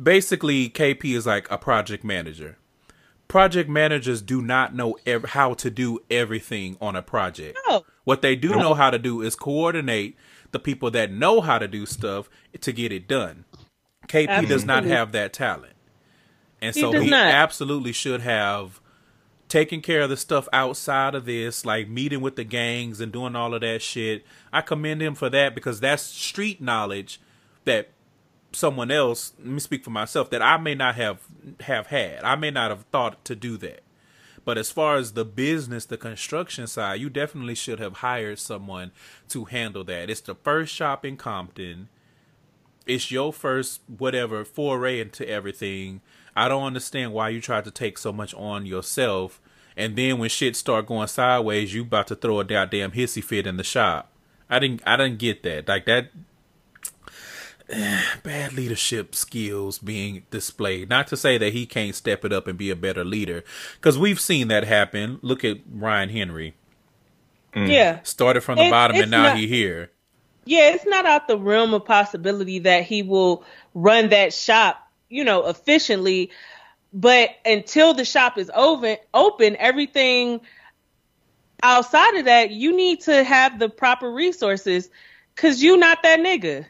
basically 0.00 0.68
KP 0.68 1.16
is 1.16 1.26
like 1.26 1.50
a 1.50 1.56
project 1.56 2.04
manager 2.04 2.58
project 3.30 3.70
managers 3.70 4.20
do 4.20 4.42
not 4.42 4.74
know 4.74 4.98
ev- 5.06 5.24
how 5.24 5.54
to 5.54 5.70
do 5.70 6.00
everything 6.10 6.76
on 6.80 6.96
a 6.96 7.02
project. 7.02 7.56
No. 7.68 7.84
What 8.02 8.22
they 8.22 8.34
do 8.34 8.50
know 8.50 8.74
how 8.74 8.90
to 8.90 8.98
do 8.98 9.22
is 9.22 9.36
coordinate 9.36 10.16
the 10.52 10.58
people 10.58 10.90
that 10.92 11.10
know 11.10 11.40
how 11.40 11.58
to 11.58 11.68
do 11.68 11.86
stuff 11.86 12.28
to 12.60 12.72
get 12.72 12.92
it 12.92 13.06
done. 13.06 13.44
KP 14.08 14.48
does 14.48 14.64
not 14.64 14.84
have 14.84 15.12
that 15.12 15.32
talent. 15.32 15.74
And 16.60 16.74
so 16.74 16.92
does 16.92 17.04
he 17.04 17.14
absolutely 17.14 17.92
should 17.92 18.20
have 18.20 18.80
taken 19.48 19.80
care 19.80 20.02
of 20.02 20.10
the 20.10 20.16
stuff 20.16 20.48
outside 20.52 21.14
of 21.14 21.24
this, 21.24 21.64
like 21.64 21.88
meeting 21.88 22.20
with 22.20 22.36
the 22.36 22.44
gangs 22.44 23.00
and 23.00 23.12
doing 23.12 23.34
all 23.36 23.54
of 23.54 23.60
that 23.60 23.82
shit. 23.82 24.24
I 24.52 24.60
commend 24.60 25.02
him 25.02 25.14
for 25.14 25.28
that 25.30 25.54
because 25.54 25.80
that's 25.80 26.02
street 26.02 26.60
knowledge 26.60 27.20
that 27.64 27.90
someone 28.52 28.90
else 28.90 29.32
let 29.38 29.46
me 29.46 29.60
speak 29.60 29.84
for 29.84 29.90
myself 29.90 30.30
that 30.30 30.42
I 30.42 30.56
may 30.56 30.74
not 30.74 30.94
have 30.96 31.20
have 31.60 31.88
had. 31.88 32.22
I 32.24 32.36
may 32.36 32.50
not 32.50 32.70
have 32.70 32.84
thought 32.92 33.24
to 33.26 33.34
do 33.34 33.56
that. 33.58 33.82
But 34.44 34.58
as 34.58 34.70
far 34.70 34.96
as 34.96 35.12
the 35.12 35.24
business, 35.24 35.84
the 35.84 35.96
construction 35.96 36.66
side, 36.66 37.00
you 37.00 37.10
definitely 37.10 37.54
should 37.54 37.78
have 37.78 37.98
hired 37.98 38.38
someone 38.38 38.92
to 39.28 39.44
handle 39.44 39.84
that. 39.84 40.10
It's 40.10 40.20
the 40.20 40.34
first 40.34 40.74
shop 40.74 41.04
in 41.04 41.16
Compton. 41.16 41.88
It's 42.86 43.10
your 43.10 43.32
first 43.32 43.82
whatever 43.86 44.44
foray 44.44 45.00
into 45.00 45.28
everything. 45.28 46.00
I 46.34 46.48
don't 46.48 46.64
understand 46.64 47.12
why 47.12 47.28
you 47.28 47.40
tried 47.40 47.64
to 47.64 47.70
take 47.70 47.98
so 47.98 48.12
much 48.12 48.34
on 48.34 48.66
yourself 48.66 49.40
and 49.76 49.96
then 49.96 50.18
when 50.18 50.28
shit 50.28 50.56
start 50.56 50.86
going 50.86 51.08
sideways, 51.08 51.72
you 51.72 51.82
about 51.82 52.08
to 52.08 52.14
throw 52.14 52.40
a 52.40 52.44
goddamn 52.44 52.92
hissy 52.92 53.24
fit 53.24 53.46
in 53.46 53.56
the 53.56 53.64
shop. 53.64 54.12
I 54.48 54.58
didn't 54.58 54.82
I 54.86 54.96
didn't 54.96 55.18
get 55.18 55.42
that. 55.44 55.68
Like 55.68 55.86
that 55.86 56.10
bad 58.22 58.52
leadership 58.52 59.14
skills 59.14 59.78
being 59.78 60.22
displayed. 60.30 60.88
Not 60.88 61.06
to 61.08 61.16
say 61.16 61.38
that 61.38 61.52
he 61.52 61.66
can't 61.66 61.94
step 61.94 62.24
it 62.24 62.32
up 62.32 62.46
and 62.46 62.58
be 62.58 62.70
a 62.70 62.76
better 62.76 63.04
leader, 63.04 63.44
because 63.74 63.98
we've 63.98 64.20
seen 64.20 64.48
that 64.48 64.64
happen. 64.64 65.18
Look 65.22 65.44
at 65.44 65.58
Ryan 65.70 66.08
Henry. 66.08 66.54
Mm. 67.54 67.68
Yeah. 67.68 68.02
Started 68.02 68.42
from 68.42 68.56
the 68.58 68.66
It- 68.66 68.70
bottom 68.70 68.96
it's 68.96 69.02
and 69.04 69.10
now 69.10 69.22
not- 69.28 69.36
he 69.38 69.46
here. 69.46 69.90
Yeah, 70.46 70.70
it's 70.70 70.86
not 70.86 71.04
out 71.06 71.28
the 71.28 71.36
realm 71.38 71.74
of 71.74 71.84
possibility 71.84 72.60
that 72.60 72.84
he 72.84 73.02
will 73.02 73.44
run 73.74 74.08
that 74.08 74.32
shop, 74.32 74.88
you 75.08 75.22
know, 75.22 75.46
efficiently. 75.46 76.30
But 76.92 77.30
until 77.44 77.94
the 77.94 78.04
shop 78.04 78.36
is 78.38 78.50
open, 78.54 78.96
open, 79.14 79.54
everything 79.56 80.40
outside 81.62 82.16
of 82.16 82.24
that, 82.24 82.50
you 82.50 82.74
need 82.74 83.02
to 83.02 83.22
have 83.22 83.58
the 83.58 83.68
proper 83.68 84.10
resources, 84.10 84.88
cause 85.36 85.62
you 85.62 85.76
not 85.76 86.02
that 86.02 86.20
nigga. 86.20 86.64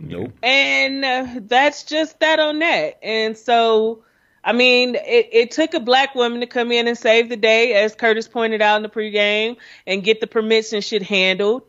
Nope. 0.00 0.32
and 0.42 1.04
uh, 1.04 1.26
that's 1.42 1.84
just 1.84 2.18
that 2.20 2.40
on 2.40 2.58
that. 2.60 2.98
And 3.02 3.36
so, 3.36 4.02
I 4.42 4.52
mean, 4.52 4.94
it, 4.94 5.28
it 5.32 5.50
took 5.50 5.74
a 5.74 5.80
black 5.80 6.14
woman 6.14 6.40
to 6.40 6.46
come 6.46 6.72
in 6.72 6.88
and 6.88 6.96
save 6.96 7.28
the 7.28 7.36
day, 7.36 7.74
as 7.74 7.94
Curtis 7.94 8.26
pointed 8.26 8.62
out 8.62 8.76
in 8.76 8.82
the 8.82 8.88
pregame, 8.88 9.56
and 9.86 10.02
get 10.02 10.20
the 10.20 10.26
permits 10.26 10.72
and 10.72 10.82
shit 10.82 11.02
handled. 11.02 11.62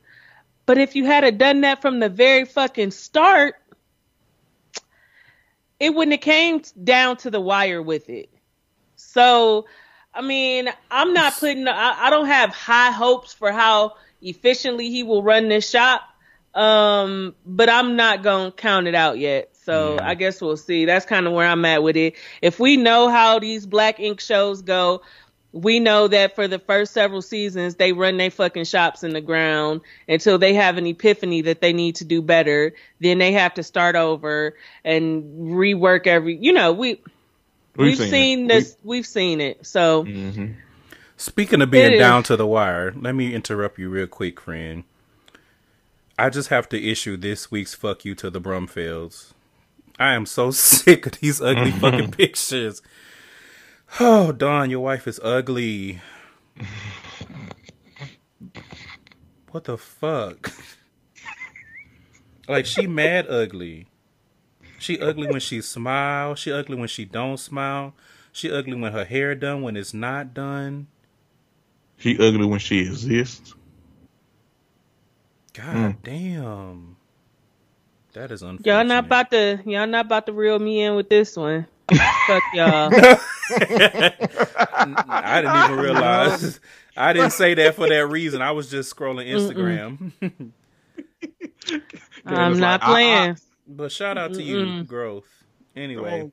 But 0.66 0.78
if 0.78 0.96
you 0.96 1.06
had 1.06 1.38
done 1.38 1.62
that 1.62 1.82
from 1.82 2.00
the 2.00 2.08
very 2.08 2.46
fucking 2.46 2.92
start, 2.92 3.56
it 5.80 5.94
wouldn't 5.94 6.14
have 6.14 6.22
came 6.22 6.62
down 6.82 7.18
to 7.18 7.32
the 7.32 7.42
wire 7.42 7.82
with 7.82 8.10
it. 8.10 8.30
So, 8.96 9.66
I 10.14 10.22
mean, 10.22 10.70
I'm 10.90 11.14
not 11.14 11.38
putting, 11.38 11.68
I, 11.68 12.06
I 12.06 12.10
don't 12.10 12.28
have 12.28 12.52
high 12.52 12.92
hopes 12.92 13.34
for 13.34 13.52
how 13.52 13.96
efficiently 14.22 14.90
he 14.90 15.04
will 15.04 15.24
run 15.24 15.50
this 15.50 15.70
shop. 15.70 16.04
Um, 16.54 17.36
but 17.46 17.70
I'm 17.70 17.96
not 17.96 18.24
gonna 18.24 18.52
count 18.52 18.88
it 18.88 18.96
out 18.96 19.18
yet. 19.18 19.50
So 19.64 20.00
I 20.02 20.16
guess 20.16 20.42
we'll 20.42 20.58
see. 20.58 20.86
That's 20.86 21.06
kind 21.06 21.28
of 21.28 21.34
where 21.34 21.48
I'm 21.48 21.64
at 21.66 21.84
with 21.84 21.96
it. 21.96 22.16
If 22.42 22.60
we 22.60 22.78
know 22.78 23.10
how 23.10 23.40
these 23.40 23.66
black 23.66 24.00
ink 24.00 24.20
shows 24.20 24.62
go, 24.64 25.02
we 25.54 25.80
know 25.80 26.08
that 26.08 26.36
for 26.36 26.48
the 26.48 26.60
first 26.60 26.94
several 26.94 27.22
seasons 27.22 27.76
they 27.76 27.92
run 27.94 28.18
their 28.18 28.32
fucking 28.32 28.64
shops 28.66 29.04
in 29.04 29.12
the 29.12 29.22
ground 29.22 29.82
until 30.08 30.38
they 30.40 30.54
have 30.56 30.78
an 30.78 30.88
epiphany 30.88 31.42
that 31.42 31.62
they 31.62 31.74
need 31.74 31.96
to 31.96 32.06
do 32.06 32.22
better. 32.22 32.74
Then 33.00 33.18
they 33.20 33.34
have 33.34 33.54
to 33.56 33.64
start 33.64 33.96
over 33.96 34.56
and 34.84 35.24
rework 35.52 36.08
every. 36.08 36.38
You 36.38 36.54
know, 36.54 36.74
we 36.74 37.02
we've, 37.76 37.98
seen, 37.98 38.46
it. 38.46 38.48
this. 38.54 38.78
We, 38.84 38.98
have 38.98 39.06
seen 39.06 39.42
it. 39.42 39.66
So 39.66 40.02
We- 40.02 40.14
mhm. 40.14 40.56
Speaking 41.18 41.62
of 41.62 41.70
being 41.70 41.86
It 41.86 41.94
is. 41.94 42.00
down 42.00 42.24
to 42.24 42.36
the 42.36 42.48
wire, 42.48 42.92
let 43.00 43.14
me 43.14 43.36
interrupt 43.36 43.78
you 43.78 43.90
real 43.90 44.08
quick, 44.08 44.42
friend. 44.42 44.86
I 46.22 46.30
just 46.30 46.50
have 46.50 46.70
to 46.70 46.80
issue 46.80 47.18
this 47.18 47.50
week's 47.50 47.74
fuck 47.74 48.06
you 48.06 48.14
to 48.14 48.30
the 48.30 48.40
Brumfields. 48.40 49.34
I 49.98 50.14
am 50.14 50.28
so 50.28 50.52
sick 50.52 51.08
of 51.08 51.14
these 51.14 51.42
ugly 51.42 51.72
fucking 51.80 52.12
pictures. 52.12 52.84
Oh, 54.00 54.32
Don, 54.32 54.70
your 54.70 54.82
wife 54.82 55.08
is 55.08 55.20
ugly. 55.24 56.00
What 59.50 59.64
the 59.64 59.80
fuck? 59.80 60.54
like 62.48 62.68
she 62.68 62.86
mad 62.86 63.26
ugly. 63.28 63.88
She 64.78 65.00
ugly 65.00 65.26
when 65.26 65.40
she 65.40 65.60
smile. 65.60 66.36
She 66.36 66.52
ugly 66.52 66.76
when 66.76 66.88
she 66.88 67.04
don't 67.04 67.38
smile. 67.38 67.96
She 68.32 68.52
ugly 68.52 68.76
when 68.76 68.92
her 68.92 69.06
hair 69.06 69.34
done 69.34 69.64
when 69.64 69.76
it's 69.76 69.92
not 69.92 70.36
done. 70.36 70.86
She 71.98 72.14
ugly 72.20 72.46
when 72.46 72.60
she 72.60 72.82
exists. 72.82 73.56
God 75.54 76.04
damn. 76.04 76.98
That 78.14 78.32
is 78.32 78.42
unfortunate. 78.42 78.66
y'all 78.66 78.84
not 78.86 79.06
about 79.06 79.32
to 79.32 79.62
y'all 79.66 79.88
not 79.88 80.06
about 80.06 80.26
to 80.28 80.34
reel 80.34 80.60
me 80.60 80.82
in 80.82 80.96
with 80.96 81.10
this 81.10 81.36
one. 81.38 81.68
Fuck 82.28 82.44
y'all. 82.54 82.92
I 85.10 85.42
didn't 85.42 85.64
even 85.66 85.78
realize. 85.80 86.60
I 86.96 87.14
didn't 87.14 87.32
say 87.32 87.54
that 87.56 87.76
for 87.76 87.88
that 87.88 88.08
reason. 88.08 88.42
I 88.42 88.52
was 88.52 88.70
just 88.70 88.94
scrolling 88.96 89.28
Instagram. 89.30 90.12
I'm 92.26 92.60
not 92.60 92.82
like, 92.82 92.84
uh-uh. 92.84 92.92
playing. 92.92 93.38
but 93.68 93.92
shout 93.92 94.18
out 94.18 94.34
to 94.34 94.44
you, 94.44 94.84
growth. 94.84 95.28
Anyway, 95.76 96.32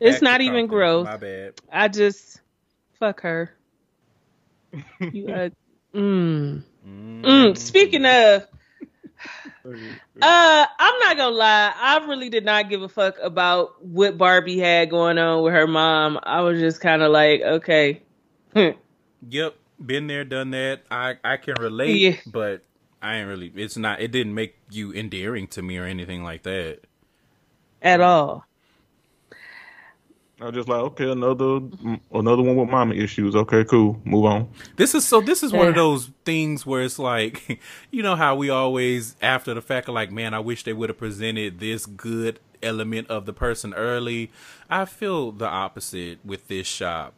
It's 0.00 0.22
not 0.22 0.40
even 0.40 0.68
Compton. 0.68 0.68
growth. 0.68 1.04
My 1.06 1.16
bad. 1.16 1.54
I 1.72 1.88
just 1.88 2.40
fuck 2.98 3.20
her. 3.22 3.52
You, 5.00 5.28
uh, 5.28 5.48
mm. 5.94 6.62
Mm. 6.86 7.56
Speaking 7.56 8.04
of, 8.04 8.46
uh, 9.64 10.66
I'm 10.78 10.98
not 11.00 11.16
gonna 11.16 11.28
lie. 11.34 11.72
I 11.74 12.04
really 12.06 12.28
did 12.28 12.44
not 12.44 12.68
give 12.68 12.82
a 12.82 12.88
fuck 12.88 13.16
about 13.22 13.82
what 13.84 14.18
Barbie 14.18 14.58
had 14.58 14.90
going 14.90 15.18
on 15.18 15.42
with 15.42 15.52
her 15.54 15.66
mom. 15.66 16.18
I 16.22 16.40
was 16.42 16.60
just 16.60 16.80
kind 16.80 17.02
of 17.02 17.10
like, 17.10 17.40
okay, 17.40 18.02
Yep, 18.54 19.54
been 19.84 20.06
there, 20.06 20.24
done 20.24 20.50
that. 20.50 20.82
I 20.90 21.14
I 21.24 21.36
can 21.38 21.54
relate, 21.60 21.96
Yeah. 21.98 22.16
but 22.26 22.62
I 23.00 23.16
ain't 23.16 23.28
really. 23.28 23.52
It's 23.56 23.76
not. 23.76 24.00
It 24.00 24.12
didn't 24.12 24.34
make 24.34 24.56
you 24.70 24.92
endearing 24.92 25.46
to 25.48 25.62
me 25.62 25.78
or 25.78 25.84
anything 25.84 26.22
like 26.24 26.42
that. 26.42 26.80
at 27.82 28.00
all. 28.00 28.44
I 30.40 30.46
was 30.46 30.54
just 30.54 30.68
like, 30.68 30.80
okay, 30.80 31.10
another 31.10 31.60
another 32.12 32.42
one 32.42 32.56
with 32.56 32.68
mama 32.68 32.94
issues. 32.94 33.36
Okay, 33.36 33.64
cool. 33.64 34.00
Move 34.04 34.24
on. 34.24 34.48
This 34.76 34.94
is 34.94 35.06
so. 35.06 35.20
This 35.20 35.42
is 35.44 35.52
one 35.52 35.68
of 35.68 35.74
those 35.76 36.10
things 36.24 36.66
where 36.66 36.82
it's 36.82 36.98
like, 36.98 37.60
you 37.92 38.02
know 38.02 38.16
how 38.16 38.34
we 38.34 38.50
always 38.50 39.14
after 39.22 39.54
the 39.54 39.62
fact 39.62 39.88
are 39.88 39.92
like, 39.92 40.10
man, 40.10 40.34
I 40.34 40.40
wish 40.40 40.64
they 40.64 40.72
would 40.72 40.88
have 40.90 40.98
presented 40.98 41.60
this 41.60 41.86
good 41.86 42.40
element 42.62 43.08
of 43.08 43.26
the 43.26 43.32
person 43.32 43.74
early. 43.74 44.30
I 44.68 44.86
feel 44.86 45.30
the 45.30 45.46
opposite 45.46 46.18
with 46.24 46.48
this 46.48 46.66
shop. 46.66 47.14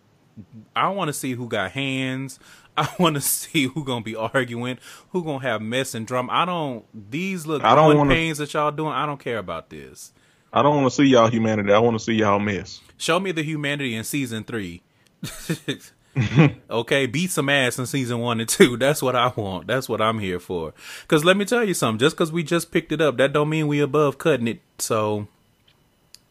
I 0.75 0.91
want 0.91 1.09
to 1.09 1.15
see 1.15 1.33
who 1.33 1.49
got 1.49 1.73
hands. 1.73 2.39
I 2.77 2.91
want 2.99 3.15
to 3.15 3.23
see 3.23 3.69
who 3.69 3.83
gonna 3.83 4.03
be 4.05 4.15
arguing, 4.15 4.77
who 5.11 5.25
gonna 5.25 5.41
have 5.43 5.63
mess 5.63 5.95
and 5.95 6.07
drama. 6.07 6.31
I 6.31 6.45
don't. 6.45 6.85
These 7.11 7.47
little 7.47 7.67
I 7.67 7.75
don't 7.75 7.97
wanna- 7.97 8.11
pains 8.15 8.37
that 8.39 8.53
y'all 8.53 8.71
doing. 8.71 8.93
I 8.93 9.07
don't 9.07 9.19
care 9.19 9.39
about 9.39 9.71
this. 9.71 10.13
I 10.53 10.63
don't 10.63 10.77
want 10.77 10.87
to 10.93 10.95
see 10.95 11.05
y'all 11.09 11.29
humanity. 11.29 11.73
I 11.73 11.79
want 11.79 11.99
to 11.99 12.05
see 12.05 12.13
y'all 12.15 12.39
mess. 12.39 12.81
Show 12.99 13.21
me 13.21 13.33
the 13.33 13.43
humanity 13.43 13.95
in 13.95 14.05
season 14.05 14.45
three. 14.45 14.83
okay, 16.71 17.07
beat 17.07 17.31
some 17.31 17.49
ass 17.49 17.79
in 17.79 17.87
season 17.87 18.21
one 18.21 18.41
and 18.41 18.49
two. 18.49 18.77
That's 18.77 19.03
what 19.03 19.15
I 19.15 19.29
want. 19.37 19.67
That's 19.67 19.89
what 19.89 20.01
I'm 20.01 20.19
here 20.19 20.41
for. 20.41 20.73
Because 21.03 21.25
let 21.25 21.37
me 21.37 21.45
tell 21.45 21.63
you 21.65 21.75
something. 21.75 21.99
Just 21.99 22.17
because 22.17 22.33
we 22.33 22.43
just 22.43 22.71
picked 22.71 22.93
it 22.93 23.01
up, 23.01 23.17
that 23.19 23.33
don't 23.33 23.49
mean 23.49 23.69
we 23.69 23.81
above 23.81 24.17
cutting 24.19 24.49
it. 24.49 24.61
So 24.79 25.29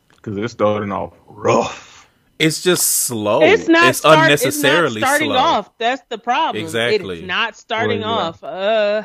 Because 0.10 0.38
it's 0.38 0.54
starting 0.54 0.92
off 0.92 1.14
rough. 1.28 2.08
it's 2.40 2.64
just 2.64 2.84
slow. 2.88 3.42
it's 3.44 3.68
not 3.68 3.90
It's 3.90 4.00
start- 4.00 4.20
unnecessarily 4.26 4.98
it's 4.98 5.02
not 5.02 5.08
starting 5.10 5.30
slow. 5.30 5.38
off. 5.38 5.78
That's 5.78 6.02
the 6.10 6.18
problem. 6.18 6.64
Exactly. 6.64 7.20
It's 7.20 7.28
not 7.28 7.56
starting 7.56 8.02
Well, 8.02 8.10
yeah. 8.10 8.24
off. 8.24 8.44
Uh, 8.44 9.04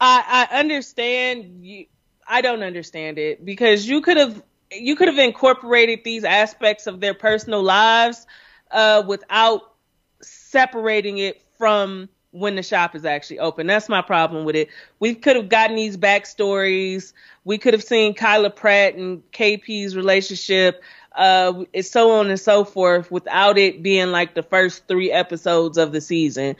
I 0.00 0.46
I 0.52 0.58
understand 0.60 1.64
you. 1.66 1.86
I 2.28 2.42
don't 2.42 2.62
understand 2.62 3.18
it 3.18 3.44
because 3.44 3.88
you 3.88 4.00
could 4.02 4.16
have 4.16 4.42
you 4.72 4.96
could 4.96 5.08
have 5.08 5.18
incorporated 5.18 6.00
these 6.04 6.24
aspects 6.24 6.86
of 6.86 7.00
their 7.00 7.14
personal 7.14 7.62
lives 7.62 8.26
uh, 8.70 9.02
without 9.06 9.72
separating 10.20 11.18
it 11.18 11.42
from 11.58 12.08
when 12.32 12.56
the 12.56 12.62
shop 12.62 12.94
is 12.94 13.04
actually 13.04 13.38
open. 13.38 13.66
That's 13.66 13.88
my 13.88 14.02
problem 14.02 14.44
with 14.44 14.56
it. 14.56 14.68
We 14.98 15.14
could 15.14 15.36
have 15.36 15.48
gotten 15.48 15.76
these 15.76 15.96
backstories. 15.96 17.12
We 17.44 17.58
could 17.58 17.72
have 17.72 17.82
seen 17.82 18.14
Kyla 18.14 18.50
Pratt 18.50 18.94
and 18.94 19.22
KP's 19.32 19.96
relationship. 19.96 20.82
Uh, 21.14 21.64
it's 21.72 21.90
so 21.90 22.10
on 22.12 22.28
and 22.28 22.38
so 22.38 22.64
forth 22.64 23.10
without 23.10 23.56
it 23.56 23.82
being 23.82 24.08
like 24.08 24.34
the 24.34 24.42
first 24.42 24.86
three 24.86 25.10
episodes 25.10 25.78
of 25.78 25.92
the 25.92 26.00
season. 26.00 26.56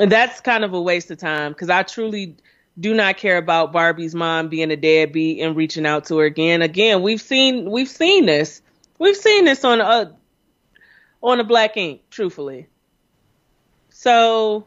And 0.00 0.10
that's 0.10 0.40
kind 0.40 0.64
of 0.64 0.74
a 0.74 0.80
waste 0.80 1.10
of 1.10 1.18
time 1.18 1.52
because 1.52 1.70
I 1.70 1.84
truly 1.84 2.36
do 2.78 2.94
not 2.94 3.16
care 3.16 3.38
about 3.38 3.72
Barbie's 3.72 4.14
mom 4.14 4.48
being 4.48 4.70
a 4.70 4.76
deadbeat 4.76 5.40
and 5.40 5.56
reaching 5.56 5.86
out 5.86 6.06
to 6.06 6.18
her 6.18 6.24
again. 6.26 6.62
Again, 6.62 7.02
we've 7.02 7.20
seen 7.20 7.70
we've 7.70 7.88
seen 7.88 8.26
this. 8.26 8.60
We've 8.98 9.16
seen 9.16 9.44
this 9.44 9.64
on 9.64 9.80
a 9.80 10.14
on 11.22 11.40
a 11.40 11.44
Black 11.44 11.76
Ink, 11.76 12.02
truthfully. 12.10 12.68
So, 13.90 14.66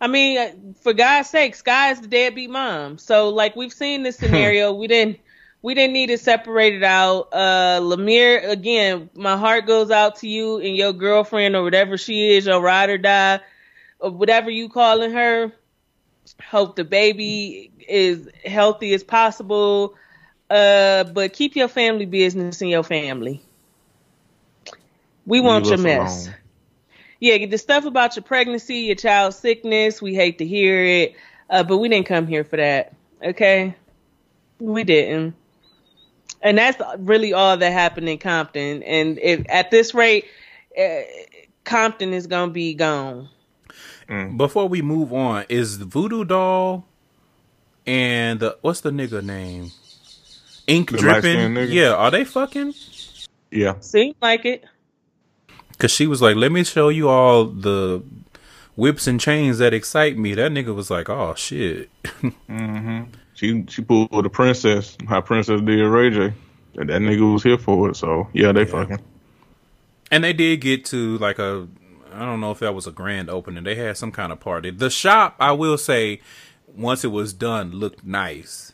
I 0.00 0.06
mean, 0.06 0.38
uh, 0.38 0.50
for 0.82 0.92
God's 0.92 1.28
sake, 1.28 1.54
Sky 1.54 1.90
is 1.90 2.00
the 2.00 2.06
deadbeat 2.06 2.50
mom. 2.50 2.98
So, 2.98 3.30
like, 3.30 3.56
we've 3.56 3.72
seen 3.72 4.04
this 4.04 4.16
scenario. 4.16 4.72
we 4.72 4.86
didn't 4.86 5.18
we 5.60 5.74
didn't 5.74 5.92
need 5.92 6.06
to 6.08 6.18
separate 6.18 6.74
it 6.74 6.84
out. 6.84 7.28
Uh, 7.32 7.80
Lemire, 7.80 8.48
again, 8.48 9.10
my 9.14 9.36
heart 9.36 9.66
goes 9.66 9.90
out 9.90 10.16
to 10.16 10.28
you 10.28 10.58
and 10.58 10.76
your 10.76 10.92
girlfriend 10.92 11.56
or 11.56 11.64
whatever 11.64 11.98
she 11.98 12.36
is, 12.36 12.46
your 12.46 12.62
ride 12.62 12.90
or 12.90 12.98
die, 12.98 13.40
or 13.98 14.10
whatever 14.10 14.50
you 14.50 14.68
calling 14.68 15.12
her. 15.12 15.52
Hope 16.48 16.76
the 16.76 16.84
baby 16.84 17.70
is 17.86 18.28
healthy 18.44 18.94
as 18.94 19.02
possible. 19.02 19.94
Uh, 20.50 21.04
but 21.04 21.32
keep 21.32 21.56
your 21.56 21.68
family 21.68 22.06
business 22.06 22.62
in 22.62 22.68
your 22.68 22.82
family. 22.82 23.42
We 25.26 25.40
want 25.40 25.66
your 25.66 25.78
mess. 25.78 26.26
alone. 26.26 26.34
Yeah, 27.20 27.46
the 27.46 27.58
stuff 27.58 27.84
about 27.84 28.16
your 28.16 28.22
pregnancy, 28.22 28.76
your 28.76 28.96
child's 28.96 29.36
sickness, 29.36 30.00
we 30.00 30.14
hate 30.14 30.38
to 30.38 30.46
hear 30.46 30.84
it. 30.84 31.16
Uh, 31.50 31.64
but 31.64 31.78
we 31.78 31.88
didn't 31.88 32.06
come 32.06 32.26
here 32.26 32.44
for 32.44 32.56
that. 32.56 32.94
Okay? 33.22 33.74
We 34.58 34.84
didn't. 34.84 35.34
And 36.40 36.56
that's 36.56 36.80
really 36.98 37.32
all 37.32 37.56
that 37.56 37.72
happened 37.72 38.08
in 38.08 38.18
Compton. 38.18 38.82
And 38.82 39.18
if 39.18 39.44
at 39.48 39.70
this 39.70 39.94
rate, 39.94 40.26
uh, 40.78 41.00
Compton 41.64 42.12
is 42.12 42.26
gonna 42.26 42.52
be 42.52 42.74
gone. 42.74 43.28
Before 44.08 44.66
we 44.68 44.80
move 44.82 45.12
on, 45.12 45.44
is 45.48 45.78
the 45.78 45.84
Voodoo 45.84 46.24
Doll 46.24 46.86
and 47.86 48.40
the 48.40 48.56
what's 48.62 48.80
the 48.80 48.90
nigga 48.90 49.22
name? 49.22 49.70
Ink 50.66 50.90
The 50.90 50.98
dripping. 50.98 51.12
light-skinned 51.38 51.56
nigga? 51.56 51.72
Yeah, 51.72 51.92
are 51.94 52.10
they 52.10 52.24
fucking? 52.24 52.74
Yeah. 53.50 53.74
Seems 53.80 54.16
like 54.22 54.44
it. 54.44 54.64
Cause 55.78 55.90
she 55.90 56.06
was 56.06 56.20
like, 56.20 56.36
"Let 56.36 56.50
me 56.52 56.64
show 56.64 56.88
you 56.88 57.08
all 57.08 57.44
the 57.44 58.02
whips 58.76 59.06
and 59.06 59.20
chains 59.20 59.58
that 59.58 59.72
excite 59.74 60.18
me." 60.18 60.34
That 60.34 60.52
nigga 60.52 60.74
was 60.74 60.90
like, 60.90 61.08
"Oh 61.08 61.34
shit." 61.36 61.88
Mhm. 62.48 63.08
She 63.34 63.64
she 63.68 63.82
pulled 63.82 64.10
the 64.10 64.28
princess, 64.30 64.96
how 65.08 65.20
princess 65.20 65.60
did 65.60 65.80
Ray 65.86 66.10
J. 66.10 66.32
And 66.76 66.88
that 66.90 67.00
nigga 67.00 67.32
was 67.32 67.42
here 67.44 67.58
for 67.58 67.90
it. 67.90 67.96
So 67.96 68.28
yeah, 68.32 68.50
they 68.52 68.64
fucking. 68.64 68.98
And 70.10 70.24
they 70.24 70.32
did 70.32 70.60
get 70.60 70.84
to 70.86 71.18
like 71.18 71.38
a, 71.38 71.68
I 72.18 72.24
don't 72.24 72.40
know 72.40 72.50
if 72.50 72.58
that 72.60 72.74
was 72.74 72.86
a 72.86 72.92
grand 72.92 73.30
opening. 73.30 73.64
They 73.64 73.74
had 73.76 73.96
some 73.96 74.12
kind 74.12 74.32
of 74.32 74.40
party. 74.40 74.70
The 74.70 74.90
shop, 74.90 75.36
I 75.38 75.52
will 75.52 75.78
say, 75.78 76.20
once 76.66 77.04
it 77.04 77.08
was 77.08 77.32
done, 77.32 77.72
looked 77.72 78.04
nice. 78.04 78.72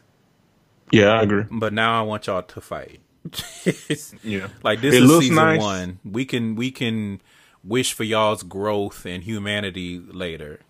Yeah, 0.91 1.09
I 1.09 1.23
agree. 1.23 1.45
But 1.51 1.73
now 1.73 1.99
I 1.99 2.03
want 2.03 2.27
y'all 2.27 2.43
to 2.43 2.61
fight. 2.61 3.01
Yeah. 4.23 4.49
like 4.63 4.81
this 4.81 4.95
It 4.95 5.03
is 5.05 5.19
season 5.19 5.35
nice. 5.37 5.61
one. 5.61 5.99
We 6.05 6.25
can 6.25 6.57
we 6.57 6.71
can 6.71 7.21
wish 7.63 7.93
for 7.95 8.05
y'all's 8.05 8.43
growth 8.43 9.07
and 9.07 9.23
humanity 9.23 9.99
later. 9.99 10.61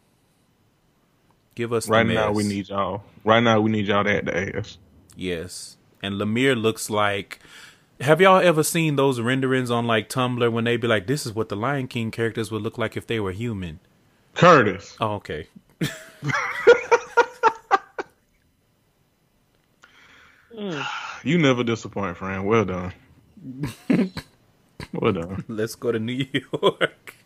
Give 1.54 1.72
us 1.72 1.86
the 1.86 1.92
Right 1.92 2.06
now 2.06 2.32
we 2.32 2.44
need 2.44 2.68
y'all. 2.68 3.02
Right 3.24 3.42
now 3.42 3.60
we 3.60 3.70
need 3.70 3.86
y'all 3.86 4.04
to 4.04 4.16
act 4.16 4.26
the 4.26 4.56
ass. 4.58 4.78
Yes. 5.16 5.76
And 6.02 6.14
Lemire 6.16 6.60
looks 6.60 6.90
like 6.90 7.40
have 8.00 8.20
y'all 8.20 8.40
ever 8.40 8.62
seen 8.62 8.96
those 8.96 9.20
renderings 9.20 9.70
on 9.70 9.86
like 9.86 10.08
Tumblr 10.08 10.50
when 10.52 10.64
they 10.64 10.76
be 10.76 10.88
like, 10.88 11.06
This 11.06 11.26
is 11.26 11.34
what 11.34 11.48
the 11.48 11.56
Lion 11.56 11.88
King 11.88 12.10
characters 12.10 12.50
would 12.50 12.62
look 12.62 12.78
like 12.78 12.96
if 12.96 13.06
they 13.06 13.20
were 13.20 13.32
human? 13.32 13.80
Curtis. 14.34 14.96
Oh, 15.00 15.14
okay. 15.14 15.48
You 21.24 21.38
never 21.38 21.64
disappoint, 21.64 22.18
friend. 22.18 22.44
Well 22.44 22.66
done. 22.66 22.92
well 24.92 25.12
done. 25.12 25.42
Let's 25.48 25.74
go 25.74 25.90
to 25.90 25.98
New 25.98 26.26
York. 26.52 27.16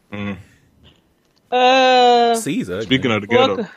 Uh, 1.50 2.34
Ceaser. 2.34 2.84
Speaking 2.84 3.10
of 3.10 3.22
the 3.22 3.26
ghetto, 3.26 3.56
welcome, 3.56 3.68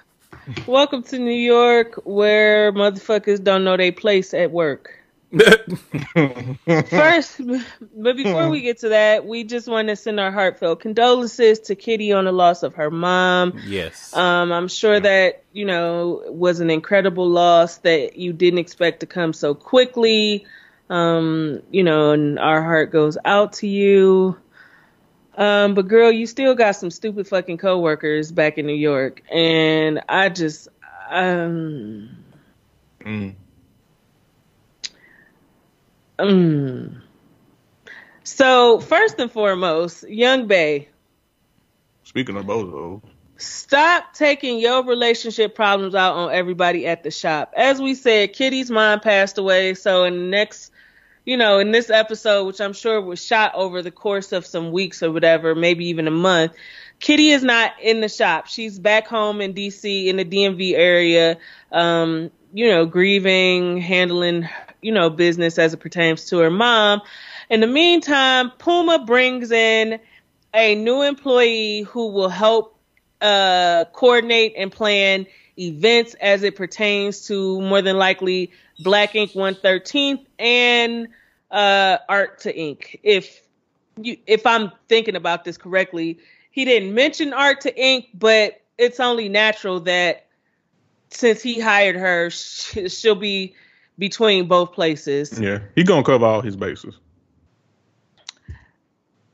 welcome 0.68 1.04
to 1.04 1.18
New 1.18 1.32
York, 1.32 2.00
where 2.04 2.72
motherfuckers 2.72 3.44
don't 3.44 3.64
know 3.64 3.78
their 3.78 3.92
place 3.92 4.34
at 4.36 4.52
work. 4.52 5.01
First, 6.90 7.40
but 7.96 8.18
before 8.18 8.50
we 8.50 8.62
get 8.62 8.80
to 8.80 8.90
that, 8.90 9.26
we 9.26 9.46
just 9.46 9.68
want 9.68 9.88
to 9.88 9.96
send 9.96 10.20
our 10.20 10.32
heartfelt 10.32 10.82
condolences 10.82 11.60
to 11.62 11.76
Kitty 11.76 12.12
on 12.12 12.26
the 12.26 12.34
loss 12.34 12.64
of 12.64 12.76
her 12.76 12.92
mom. 12.92 13.58
yes. 13.66 14.14
Um, 14.16 14.52
I'm 14.52 14.68
sure 14.68 15.00
that 15.00 15.44
you 15.54 15.66
know 15.66 16.24
was 16.28 16.60
an 16.60 16.70
incredible 16.70 17.30
loss 17.30 17.78
that 17.78 18.18
you 18.18 18.34
didn't 18.34 18.60
expect 18.60 19.00
to 19.02 19.06
come 19.06 19.32
so 19.32 19.54
quickly. 19.54 20.46
Um, 20.90 21.62
you 21.72 21.84
know, 21.84 22.12
and 22.12 22.38
our 22.38 22.62
heart 22.62 22.92
goes 22.92 23.18
out 23.24 23.54
to 23.54 23.68
you. 23.68 24.38
Um, 25.38 25.76
but 25.76 25.88
girl, 25.88 26.12
you 26.12 26.28
still 26.28 26.56
got 26.56 26.76
some 26.76 26.92
stupid 26.92 27.26
fucking 27.26 27.58
coworkers 27.58 28.34
back 28.34 28.58
in 28.58 28.66
New 28.66 28.74
York, 28.74 29.22
and 29.32 30.02
I 30.10 30.28
just 30.28 30.68
um. 31.10 32.18
Mm. 33.00 33.36
Mm. 36.22 37.02
So 38.24 38.80
first 38.80 39.20
and 39.20 39.32
foremost, 39.32 40.08
Young 40.08 40.48
Bae, 40.48 40.88
speaking 42.04 42.38
of 42.38 42.46
both 42.46 43.02
stop 43.42 44.14
taking 44.14 44.60
your 44.60 44.84
relationship 44.86 45.56
problems 45.56 45.96
out 45.96 46.16
on 46.16 46.32
everybody 46.32 46.86
at 46.86 47.04
the 47.04 47.12
shop. 47.12 47.54
As 47.58 47.82
we 47.82 47.96
said, 47.96 48.34
Kitty's 48.34 48.70
mom 48.70 49.00
passed 49.00 49.38
away, 49.38 49.74
so 49.74 50.04
in 50.04 50.14
the 50.14 50.26
next, 50.26 50.72
you 51.26 51.38
know, 51.38 51.60
in 51.60 51.72
this 51.72 51.90
episode, 51.90 52.46
which 52.46 52.62
I'm 52.62 52.74
sure 52.74 53.02
was 53.02 53.24
shot 53.24 53.54
over 53.56 53.82
the 53.82 53.92
course 53.92 54.32
of 54.32 54.46
some 54.46 54.72
weeks 54.72 55.02
or 55.02 55.12
whatever, 55.12 55.56
maybe 55.56 55.86
even 55.88 56.08
a 56.08 56.12
month, 56.12 56.54
Kitty 57.00 57.32
is 57.32 57.44
not 57.44 57.72
in 57.82 58.00
the 58.00 58.10
shop. 58.10 58.46
She's 58.46 58.78
back 58.78 59.08
home 59.08 59.42
in 59.42 59.54
DC 59.54 60.06
in 60.06 60.18
the 60.18 60.26
DMV 60.26 60.74
area, 60.74 61.38
um, 61.72 62.30
you 62.54 62.68
know, 62.68 62.86
grieving, 62.86 63.78
handling, 63.78 64.48
you 64.82 64.92
know, 64.92 65.10
business 65.10 65.58
as 65.58 65.74
it 65.74 65.78
pertains 65.78 66.26
to 66.26 66.40
her 66.40 66.52
mom. 66.52 67.02
In 67.50 67.60
the 67.60 67.68
meantime, 67.68 68.52
Puma 68.58 69.06
brings 69.06 69.52
in 69.52 70.00
a 70.54 70.76
new 70.76 71.02
employee 71.02 71.82
who 71.82 72.08
will 72.08 72.30
help 72.30 72.80
uh, 73.22 73.86
coordinate 73.94 74.54
and 74.58 74.72
plan 74.72 75.28
events 75.58 76.16
as 76.16 76.44
it 76.44 76.56
pertains 76.56 77.28
to 77.28 77.62
more 77.62 77.82
than 77.82 77.98
likely 77.98 78.52
Black 78.80 79.16
Ink 79.16 79.32
113th 79.32 80.26
and 80.40 81.08
uh, 81.52 81.98
Art 82.10 82.40
to 82.40 82.56
Ink. 82.56 83.00
If 83.04 83.42
you, 83.98 84.18
if 84.26 84.46
I'm 84.46 84.72
thinking 84.88 85.16
about 85.16 85.44
this 85.44 85.58
correctly, 85.58 86.20
he 86.50 86.66
didn't 86.66 86.94
mention 86.94 87.34
Art 87.34 87.62
to 87.62 87.80
Ink, 87.80 88.08
but 88.14 88.62
it's 88.78 89.00
only 89.00 89.30
natural 89.30 89.82
that 89.82 90.28
since 91.10 91.42
he 91.42 91.60
hired 91.60 91.96
her, 91.96 92.30
she'll 92.30 93.16
be 93.16 93.56
between 94.02 94.48
both 94.48 94.74
places. 94.74 95.40
Yeah, 95.40 95.60
he 95.76 95.84
gonna 95.84 96.04
cover 96.04 96.26
all 96.26 96.42
his 96.42 96.56
bases. 96.56 96.98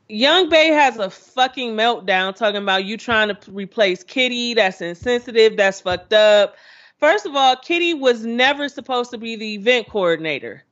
Young 0.10 0.50
Bae 0.50 0.58
has 0.58 0.98
a 0.98 1.10
fucking 1.10 1.72
meltdown 1.72 2.36
talking 2.36 2.62
about 2.62 2.84
you 2.84 2.98
trying 2.98 3.34
to 3.34 3.52
replace 3.52 4.04
Kitty. 4.04 4.56
That's 4.56 4.82
insensitive. 4.82 5.56
That's 5.56 5.80
fucked 5.80 6.12
up. 6.12 6.58
First 7.00 7.26
of 7.26 7.34
all, 7.34 7.56
Kitty 7.56 7.94
was 7.94 8.26
never 8.26 8.68
supposed 8.68 9.12
to 9.12 9.18
be 9.18 9.38
the 9.38 9.54
event 9.54 9.88
coordinator. 9.88 10.66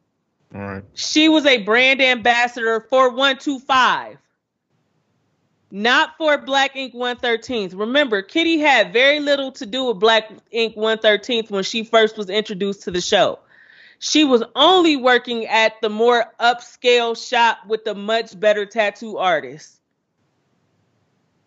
All 0.53 0.61
right. 0.61 0.83
She 0.93 1.29
was 1.29 1.45
a 1.45 1.63
brand 1.63 2.01
ambassador 2.01 2.85
for 2.89 3.09
125, 3.11 4.17
not 5.71 6.17
for 6.17 6.37
Black 6.37 6.75
Ink 6.75 6.93
113th. 6.93 7.79
Remember, 7.79 8.21
Kitty 8.21 8.59
had 8.59 8.91
very 8.91 9.21
little 9.21 9.53
to 9.53 9.65
do 9.65 9.85
with 9.85 9.99
Black 9.99 10.29
Ink 10.51 10.75
113th 10.75 11.49
when 11.49 11.63
she 11.63 11.85
first 11.85 12.17
was 12.17 12.29
introduced 12.29 12.83
to 12.83 12.91
the 12.91 12.99
show. 12.99 13.39
She 13.99 14.23
was 14.23 14.43
only 14.55 14.97
working 14.97 15.45
at 15.45 15.79
the 15.81 15.89
more 15.89 16.25
upscale 16.39 17.17
shop 17.17 17.59
with 17.67 17.85
the 17.85 17.95
much 17.95 18.39
better 18.39 18.65
tattoo 18.65 19.17
artist. 19.17 19.79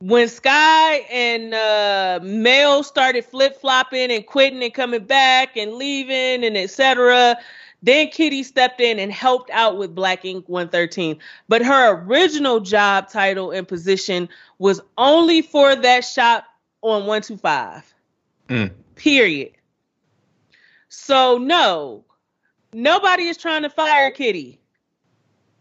When 0.00 0.28
Sky 0.28 0.94
and 1.10 1.54
uh, 1.54 2.20
Mel 2.22 2.82
started 2.84 3.24
flip 3.24 3.60
flopping 3.60 4.12
and 4.12 4.24
quitting 4.24 4.62
and 4.62 4.72
coming 4.72 5.04
back 5.04 5.56
and 5.56 5.74
leaving 5.74 6.44
and 6.44 6.56
etc., 6.56 7.36
then 7.82 8.08
Kitty 8.08 8.42
stepped 8.42 8.80
in 8.80 8.98
and 8.98 9.12
helped 9.12 9.50
out 9.50 9.76
with 9.76 9.94
Black 9.94 10.24
Ink 10.24 10.48
113. 10.48 11.18
But 11.48 11.62
her 11.62 12.02
original 12.02 12.60
job 12.60 13.08
title 13.08 13.50
and 13.50 13.66
position 13.66 14.28
was 14.58 14.80
only 14.96 15.42
for 15.42 15.76
that 15.76 16.04
shop 16.04 16.44
on 16.82 17.06
125. 17.06 17.94
Mm. 18.48 18.72
Period. 18.96 19.52
So, 20.88 21.38
no, 21.38 22.04
nobody 22.72 23.24
is 23.24 23.36
trying 23.36 23.62
to 23.62 23.70
fire 23.70 24.10
Kitty. 24.10 24.60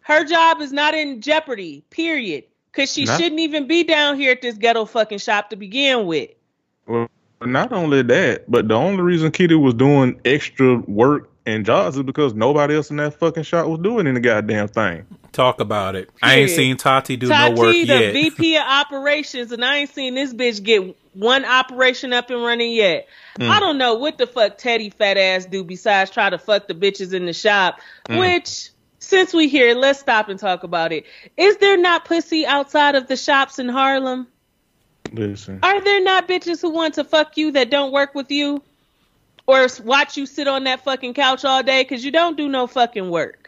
Her 0.01 0.23
job 0.23 0.61
is 0.61 0.71
not 0.71 0.93
in 0.93 1.21
jeopardy, 1.21 1.83
period. 1.89 2.45
Because 2.71 2.91
she 2.91 3.05
Not- 3.05 3.19
shouldn't 3.19 3.41
even 3.41 3.67
be 3.67 3.83
down 3.83 4.19
here 4.19 4.31
at 4.31 4.41
this 4.41 4.55
ghetto 4.57 4.85
fucking 4.85 5.17
shop 5.17 5.49
to 5.49 5.55
begin 5.55 6.05
with. 6.05 6.29
Well, 6.85 7.09
not 7.43 7.73
only 7.73 8.03
that, 8.03 8.49
but 8.49 8.67
the 8.67 8.75
only 8.75 9.01
reason 9.01 9.31
Kitty 9.31 9.55
was 9.55 9.73
doing 9.73 10.19
extra 10.25 10.77
work 10.81 11.29
and 11.45 11.65
jobs 11.65 11.97
is 11.97 12.03
because 12.03 12.33
nobody 12.33 12.75
else 12.75 12.91
in 12.91 12.97
that 12.97 13.15
fucking 13.15 13.43
shop 13.43 13.67
was 13.67 13.79
doing 13.79 14.05
any 14.05 14.19
goddamn 14.19 14.67
thing. 14.67 15.05
Talk 15.37 15.59
about 15.61 15.95
it. 15.95 16.09
I 16.19 16.37
ain't 16.37 16.49
seen 16.49 16.77
Tati 16.77 17.15
do 17.15 17.27
Tati, 17.27 17.53
no 17.53 17.61
work 17.61 17.71
the 17.71 17.85
yet. 17.85 18.11
VP 18.11 18.55
of 18.57 18.63
operations, 18.63 19.51
and 19.51 19.63
I 19.63 19.77
ain't 19.77 19.91
seen 19.91 20.15
this 20.15 20.33
bitch 20.33 20.63
get 20.63 20.97
one 21.13 21.45
operation 21.45 22.11
up 22.11 22.31
and 22.31 22.41
running 22.41 22.71
yet. 22.71 23.07
Mm. 23.39 23.47
I 23.47 23.59
don't 23.59 23.77
know 23.77 23.93
what 23.93 24.17
the 24.17 24.25
fuck 24.25 24.57
Teddy 24.57 24.89
fat 24.89 25.15
ass 25.15 25.45
do 25.45 25.63
besides 25.63 26.09
try 26.09 26.31
to 26.31 26.39
fuck 26.39 26.67
the 26.67 26.73
bitches 26.73 27.13
in 27.13 27.27
the 27.27 27.33
shop. 27.33 27.79
Mm. 28.09 28.17
Which, 28.19 28.69
since 28.97 29.31
we 29.31 29.47
here, 29.47 29.75
let's 29.75 29.99
stop 29.99 30.27
and 30.27 30.39
talk 30.39 30.63
about 30.63 30.91
it. 30.91 31.05
Is 31.37 31.57
there 31.57 31.77
not 31.77 32.05
pussy 32.05 32.47
outside 32.47 32.95
of 32.95 33.05
the 33.07 33.15
shops 33.15 33.59
in 33.59 33.69
Harlem? 33.69 34.25
Listen, 35.13 35.59
Are 35.61 35.79
there 35.83 36.01
not 36.01 36.27
bitches 36.27 36.63
who 36.63 36.71
want 36.71 36.95
to 36.95 37.03
fuck 37.03 37.37
you 37.37 37.51
that 37.51 37.69
don't 37.69 37.91
work 37.91 38.15
with 38.15 38.31
you? 38.31 38.63
Or 39.45 39.59
s- 39.59 39.79
watch 39.79 40.17
you 40.17 40.25
sit 40.25 40.47
on 40.47 40.63
that 40.63 40.83
fucking 40.83 41.13
couch 41.13 41.45
all 41.45 41.61
day 41.61 41.83
because 41.83 42.03
you 42.03 42.09
don't 42.09 42.35
do 42.35 42.49
no 42.49 42.65
fucking 42.65 43.11
work? 43.11 43.46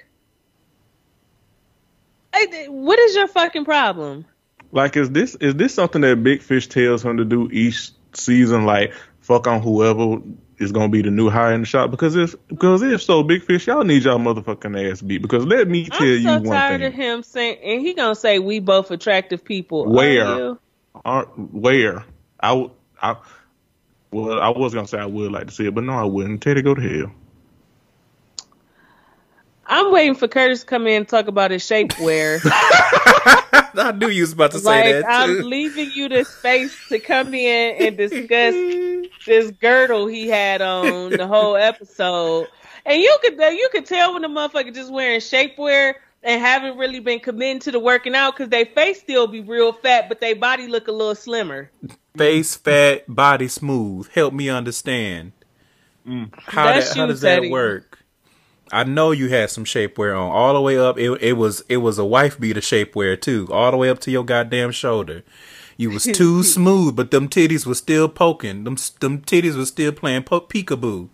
What 2.68 3.00
is 3.00 3.16
your 3.16 3.28
fucking 3.28 3.66
problem? 3.66 4.26
like, 4.72 4.96
is 4.96 5.10
this 5.10 5.36
is 5.36 5.56
this 5.56 5.74
something 5.74 6.02
that 6.02 6.24
Big 6.24 6.42
Fish 6.42 6.68
tells 6.68 7.04
him 7.04 7.18
to 7.18 7.26
do 7.26 7.50
each 7.52 7.92
season? 8.14 8.66
Like, 8.66 8.94
fuck 9.20 9.48
on 9.48 9.62
whoever 9.62 10.22
is 10.58 10.72
gonna 10.72 10.90
be 10.90 11.02
the 11.02 11.12
new 11.12 11.30
hire 11.30 11.54
in 11.54 11.62
the 11.62 11.66
shop? 11.66 11.92
Because 11.92 12.16
if 12.16 12.36
because 12.48 12.82
if 12.82 13.02
so, 13.02 13.24
Big 13.24 13.44
Fish, 13.44 13.68
y'all 13.68 13.84
need 13.84 14.04
y'all 14.04 14.20
motherfucking 14.20 14.92
ass 14.92 15.02
beat. 15.02 15.22
Because 15.22 15.46
let 15.46 15.68
me 15.68 15.86
tell 15.90 16.06
you 16.06 16.16
I'm 16.16 16.22
you 16.22 16.46
so 16.46 16.50
one 16.50 16.58
tired 16.58 16.82
of 16.82 16.94
him 16.94 17.24
saying, 17.24 17.58
and 17.64 17.82
he 17.82 17.94
gonna 17.94 18.16
say 18.16 18.40
we 18.40 18.60
both 18.60 18.92
attractive 18.92 19.44
people. 19.44 19.84
Are 19.84 19.90
Where? 19.90 20.38
you? 20.38 20.60
Aren't 21.06 21.54
where 21.54 22.04
I 22.40 22.70
I 23.02 23.16
well 24.12 24.40
I 24.40 24.50
was 24.50 24.74
gonna 24.74 24.88
say 24.88 25.00
I 25.00 25.06
would 25.06 25.32
like 25.32 25.48
to 25.48 25.54
see 25.54 25.66
it, 25.66 25.74
but 25.74 25.84
no, 25.84 25.94
I 25.94 26.04
wouldn't. 26.04 26.42
Teddy, 26.42 26.62
go 26.62 26.76
to 26.76 26.82
hell. 26.82 27.12
I'm 29.72 29.92
waiting 29.92 30.16
for 30.16 30.28
Curtis 30.28 30.62
to 30.62 30.66
come 30.66 30.88
in 30.88 30.98
and 30.98 31.08
talk 31.08 31.28
about 31.28 31.52
his 31.52 31.64
shapewear. 31.64 32.40
I 32.44 33.94
knew 33.96 34.10
you 34.10 34.24
was 34.24 34.34
about 34.34 34.52
to 34.52 34.60
say 34.60 34.66
like 34.66 35.06
that 35.06 35.06
I'm 35.08 35.44
leaving 35.44 35.92
you 35.94 36.10
the 36.10 36.26
space 36.26 36.76
to 36.90 37.00
come 37.00 37.36
in 37.36 37.86
and 37.86 37.96
discuss 37.96 38.56
this 39.28 39.52
girdle 39.52 40.08
he 40.08 40.28
had 40.28 40.64
on 40.64 41.12
the 41.12 41.28
whole 41.28 41.56
episode. 41.56 42.48
And 42.84 43.00
you 43.00 43.16
could 43.22 43.40
uh, 43.40 43.48
you 43.48 43.70
could 43.72 43.86
tell 43.86 44.14
when 44.14 44.24
the 44.24 44.28
motherfucker 44.28 44.74
just 44.74 44.92
wearing 44.92 45.20
shapewear 45.20 45.94
and 46.24 46.42
haven't 46.42 46.78
really 46.78 47.00
been 47.00 47.20
committing 47.20 47.60
to 47.60 47.72
the 47.72 47.80
working 47.80 48.16
out 48.16 48.36
because 48.36 48.50
they 48.50 48.66
face 48.66 49.00
still 49.00 49.28
be 49.28 49.42
real 49.42 49.72
fat, 49.72 50.10
but 50.10 50.20
they 50.20 50.34
body 50.34 50.68
look 50.68 50.88
a 50.88 50.92
little 50.92 51.16
slimmer. 51.16 51.70
Face 52.18 52.56
fat, 52.56 53.04
body 53.08 53.48
smooth. 53.48 54.10
Help 54.10 54.34
me 54.34 54.50
understand. 54.50 55.32
Mm. 56.08 56.34
How 56.40 56.66
That's 56.66 56.90
that, 56.90 56.98
how 56.98 57.04
you, 57.04 57.12
does 57.12 57.22
that 57.22 57.50
work? 57.50 57.89
I 58.72 58.84
know 58.84 59.12
you 59.12 59.30
had 59.30 59.50
some 59.50 59.66
shapewear 59.66 60.14
on 60.20 60.30
all 60.32 60.54
the 60.54 60.62
way 60.62 60.78
up. 60.78 60.98
It, 61.00 61.12
it 61.22 61.34
was 61.34 61.64
it 61.70 61.78
was 61.78 61.98
a 61.98 62.06
wife 62.06 62.40
beater 62.40 62.60
shapewear 62.62 63.20
too, 63.20 63.48
all 63.52 63.72
the 63.72 63.78
way 63.78 63.90
up 63.90 64.00
to 64.00 64.12
your 64.12 64.24
goddamn 64.24 64.72
shoulder. 64.72 65.24
You 65.78 65.92
was 65.92 66.04
too 66.04 66.44
smooth, 66.56 66.96
but 66.96 67.12
them 67.12 67.30
titties 67.30 67.66
was 67.66 67.78
still 67.78 68.10
poking. 68.10 68.64
Them 68.66 68.76
them 69.00 69.22
titties 69.22 69.56
was 69.56 69.70
still 69.70 69.92
playing 69.92 70.24
po- 70.24 70.42
peekaboo. 70.42 71.10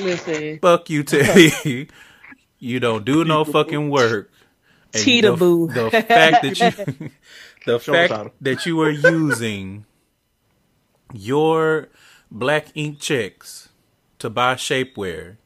Listen, 0.00 0.58
Fuck 0.60 0.90
you, 0.90 1.02
Teddy. 1.02 1.88
you 2.58 2.80
don't 2.80 3.04
do 3.04 3.24
no 3.24 3.44
fucking 3.44 3.90
work. 3.90 4.30
And 4.92 5.00
the, 5.00 5.04
Cheetah-boo. 5.04 5.66
the 5.72 5.90
fact 5.90 6.42
that 6.42 6.60
you 6.60 7.10
the 7.66 7.78
Show 7.80 7.92
fact 7.92 8.12
to- 8.12 8.30
that 8.40 8.66
you 8.66 8.80
are 8.80 8.90
using 8.90 9.84
your 11.12 11.88
black 12.30 12.68
ink 12.74 13.00
checks 13.00 13.68
to 14.20 14.30
buy 14.30 14.54
shapewear, 14.54 15.36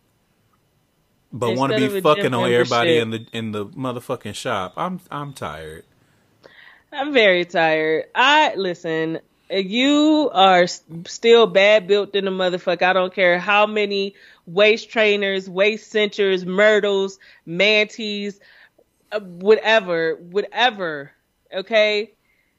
but 1.32 1.56
want 1.56 1.72
to 1.72 1.78
be 1.78 2.00
fucking 2.00 2.34
on 2.34 2.50
everybody 2.50 2.98
in 2.98 3.10
the 3.10 3.26
in 3.32 3.52
the 3.52 3.66
motherfucking 3.66 4.34
shop. 4.34 4.74
I'm 4.76 5.00
I'm 5.10 5.32
tired. 5.32 5.84
I'm 6.92 7.12
very 7.12 7.44
tired. 7.44 8.06
I 8.14 8.54
listen. 8.54 9.20
You 9.50 10.30
are 10.32 10.66
still 10.66 11.46
bad 11.46 11.86
built 11.86 12.14
in 12.14 12.26
a 12.26 12.30
motherfucker. 12.30 12.82
I 12.82 12.92
don't 12.92 13.14
care 13.14 13.38
how 13.38 13.66
many 13.66 14.14
waist 14.46 14.90
trainers, 14.90 15.48
waist 15.48 15.90
cinchers, 15.90 16.44
myrtles, 16.44 17.18
manties, 17.46 18.40
uh, 19.12 19.20
whatever, 19.20 20.16
whatever. 20.16 21.12
Okay, 21.52 22.12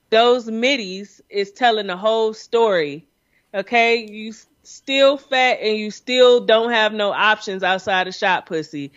those 0.09 0.47
middies 0.47 1.21
is 1.29 1.51
telling 1.51 1.87
the 1.87 1.97
whole 1.97 2.33
story. 2.33 3.07
Okay, 3.53 4.07
you 4.09 4.33
still 4.69 5.17
fat 5.17 5.59
and 5.61 5.77
you 5.77 5.91
still 5.91 6.41
don't 6.41 6.71
have 6.71 6.93
no 6.93 7.11
options 7.11 7.63
outside 7.63 8.07
of 8.07 8.15
shop 8.15 8.45
pussy. 8.45 8.91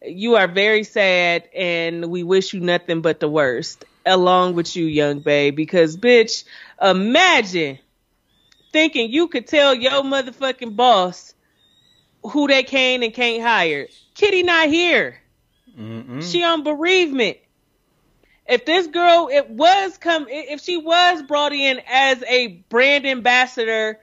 You 0.00 0.36
are 0.36 0.46
very 0.46 0.84
sad, 0.84 1.48
and 1.54 2.08
we 2.08 2.22
wish 2.22 2.54
you 2.54 2.60
nothing 2.60 3.00
but 3.00 3.18
the 3.18 3.28
worst. 3.28 3.84
Along 4.06 4.54
with 4.54 4.74
you, 4.76 4.86
young 4.86 5.18
babe, 5.18 5.56
because 5.56 5.96
bitch, 5.96 6.44
imagine 6.80 7.78
thinking 8.72 9.10
you 9.10 9.28
could 9.28 9.46
tell 9.46 9.74
your 9.74 10.02
motherfucking 10.02 10.76
boss 10.76 11.34
who 12.22 12.46
they 12.46 12.62
can 12.62 13.02
and 13.02 13.12
can't 13.12 13.42
hire. 13.42 13.88
Kitty 14.14 14.44
not 14.44 14.68
here. 14.68 15.18
Mm-mm. 15.78 16.22
She 16.22 16.42
on 16.42 16.62
bereavement. 16.62 17.38
If 18.46 18.64
this 18.64 18.86
girl 18.86 19.28
it 19.30 19.50
was 19.50 19.98
come 19.98 20.26
if 20.28 20.62
she 20.62 20.78
was 20.78 21.22
brought 21.22 21.52
in 21.52 21.80
as 21.86 22.22
a 22.26 22.48
brand 22.70 23.06
ambassador 23.06 23.98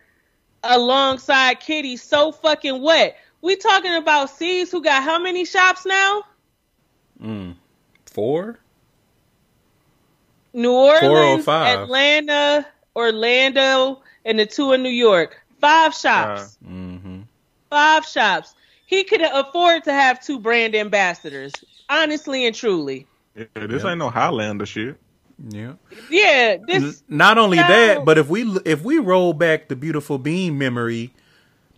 alongside 0.66 1.59
Kitty, 1.59 1.97
so 1.97 2.32
fucking 2.32 2.82
what? 2.82 3.16
We 3.41 3.55
talking 3.55 3.95
about 3.95 4.30
C's 4.30 4.72
who 4.72 4.82
got 4.82 5.03
how 5.03 5.20
many 5.20 5.45
shops 5.45 5.86
now? 5.86 6.24
Mm. 7.22 7.55
Four? 8.07 8.59
New 10.53 10.72
Four 10.72 11.03
or 11.03 11.09
Orleans. 11.09 11.47
Atlanta, 11.47 12.66
Orlando, 12.95 14.01
and 14.24 14.39
the 14.39 14.45
two 14.45 14.72
in 14.72 14.82
New 14.82 14.89
York. 14.89 15.41
Five 15.59 15.93
shops. 15.93 16.57
Mm-hmm. 16.66 17.22
Five 17.70 18.05
shops. 18.05 18.55
He 18.86 19.03
could 19.03 19.22
afford 19.22 19.84
to 19.86 19.93
have 19.93 20.24
two 20.24 20.39
brand 20.39 20.76
ambassadors. 20.76 21.53
Honestly 21.89 22.45
and 22.45 22.55
truly. 22.55 23.05
Yeah, 23.36 23.45
this 23.53 23.84
ain't 23.84 23.99
no 23.99 24.09
Highlander 24.09 24.66
shit. 24.66 24.97
Yeah. 25.38 25.74
Yeah, 26.10 26.58
this 26.66 27.04
Not 27.10 27.38
only 27.38 27.58
No. 27.58 27.68
that, 27.68 28.06
but 28.06 28.18
if 28.18 28.30
we 28.30 28.44
if 28.66 28.84
we 28.84 29.00
roll 29.00 29.34
back 29.34 29.68
the 29.68 29.76
beautiful 29.76 30.18
bean 30.18 30.58
memory, 30.58 31.14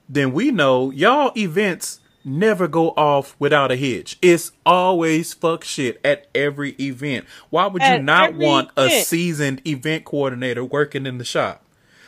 then 0.08 0.32
we 0.32 0.52
know 0.52 0.92
y'all 0.92 1.32
events 1.36 2.00
never 2.24 2.68
go 2.68 2.90
off 2.92 3.36
without 3.40 3.72
a 3.72 3.76
hitch. 3.76 4.18
It's 4.22 4.52
always 4.66 5.34
fuck 5.34 5.64
shit 5.64 6.00
at 6.04 6.28
every 6.36 6.72
event. 6.80 7.26
Why 7.50 7.68
would 7.68 7.82
you 7.82 7.88
At 7.88 8.04
not 8.04 8.36
want 8.36 8.70
a 8.78 8.90
seasoned 8.90 9.62
event 9.66 10.04
coordinator 10.06 10.64
working 10.64 11.06
in 11.06 11.18
the 11.18 11.24
shop? 11.26 11.64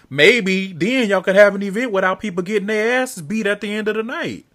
Maybe 0.09 0.73
then 0.73 1.07
y'all 1.09 1.21
could 1.21 1.35
have 1.35 1.55
an 1.55 1.63
event 1.63 1.91
without 1.91 2.19
people 2.19 2.43
getting 2.43 2.67
their 2.67 3.01
asses 3.01 3.21
beat 3.21 3.47
at 3.47 3.61
the 3.61 3.73
end 3.73 3.87
of 3.87 3.95
the 3.95 4.03
night. 4.03 4.45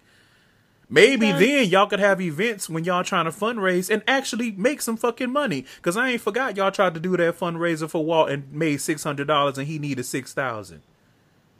Maybe 0.89 1.31
then 1.31 1.67
y'all 1.69 1.87
could 1.87 1.99
have 1.99 2.21
events 2.21 2.69
when 2.69 2.83
y'all 2.83 3.03
trying 3.03 3.25
to 3.25 3.31
fundraise 3.31 3.89
and 3.89 4.03
actually 4.07 4.51
make 4.51 4.81
some 4.81 4.97
fucking 4.97 5.31
money. 5.31 5.65
Cause 5.81 5.97
I 5.97 6.09
ain't 6.09 6.21
forgot 6.21 6.55
y'all 6.57 6.71
tried 6.71 6.93
to 6.93 6.99
do 6.99 7.17
that 7.17 7.39
fundraiser 7.39 7.89
for 7.89 8.05
Walt 8.05 8.29
and 8.29 8.51
made 8.51 8.81
six 8.81 9.03
hundred 9.03 9.27
dollars 9.27 9.57
and 9.57 9.67
he 9.67 9.79
needed 9.79 10.03
six 10.05 10.33
thousand. 10.33 10.81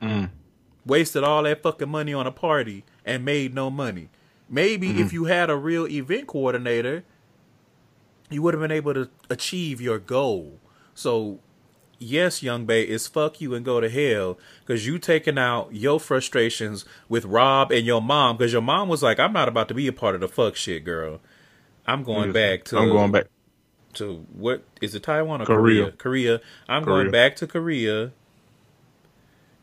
Mm. 0.02 0.30
Wasted 0.86 1.24
all 1.24 1.44
that 1.44 1.64
fucking 1.64 1.90
money 1.90 2.14
on 2.14 2.28
a 2.28 2.32
party 2.32 2.84
and 3.04 3.26
made 3.26 3.56
no 3.56 3.72
money. 3.72 4.10
Maybe 4.48 4.90
if 4.90 5.08
mm-hmm. 5.08 5.16
you 5.16 5.26
had 5.26 5.50
a 5.50 5.56
real 5.56 5.88
event 5.88 6.28
coordinator, 6.28 7.04
you 8.30 8.44
would 8.44 8.54
have 8.54 8.62
been 8.62 8.72
able 8.72 8.94
to 8.94 9.10
achieve 9.30 9.82
your 9.82 9.98
goal. 9.98 10.60
So 10.94 11.40
yes, 12.00 12.44
young 12.44 12.66
Bae, 12.66 12.74
is 12.76 13.08
fuck 13.08 13.42
you 13.42 13.54
and 13.54 13.66
go 13.66 13.80
to 13.80 13.90
hell 13.90 14.38
because 14.62 14.86
you 14.86 15.00
taking 15.00 15.38
out 15.38 15.70
your 15.74 16.00
frustrations 16.00 16.86
with 17.10 17.26
Rob 17.26 17.72
and 17.72 17.86
your 17.86 18.02
mom 18.02 18.38
because 18.38 18.54
your 18.54 18.62
mom 18.62 18.90
was 18.90 19.04
like, 19.04 19.20
I'm 19.20 19.34
not 19.34 19.48
about 19.48 19.68
to 19.70 19.74
be 19.74 19.88
a 19.88 19.94
part 19.94 20.16
of 20.16 20.22
the 20.22 20.28
fuck 20.28 20.56
shit, 20.56 20.84
girl. 20.84 21.20
I'm 21.88 22.04
going 22.04 22.32
back 22.32 22.64
to 22.66 22.78
I'm 22.78 22.90
going 22.90 23.12
back. 23.12 23.26
to 23.94 24.26
what 24.34 24.64
is 24.82 24.96
it 24.96 25.04
Taiwan 25.04 25.42
or 25.42 25.46
Korea. 25.46 25.92
Korea? 25.92 25.92
Korea. 25.92 26.42
I'm 26.68 26.84
Korea. 26.84 26.96
going 26.96 27.12
back 27.12 27.36
to 27.38 27.48
Korea. 27.48 28.12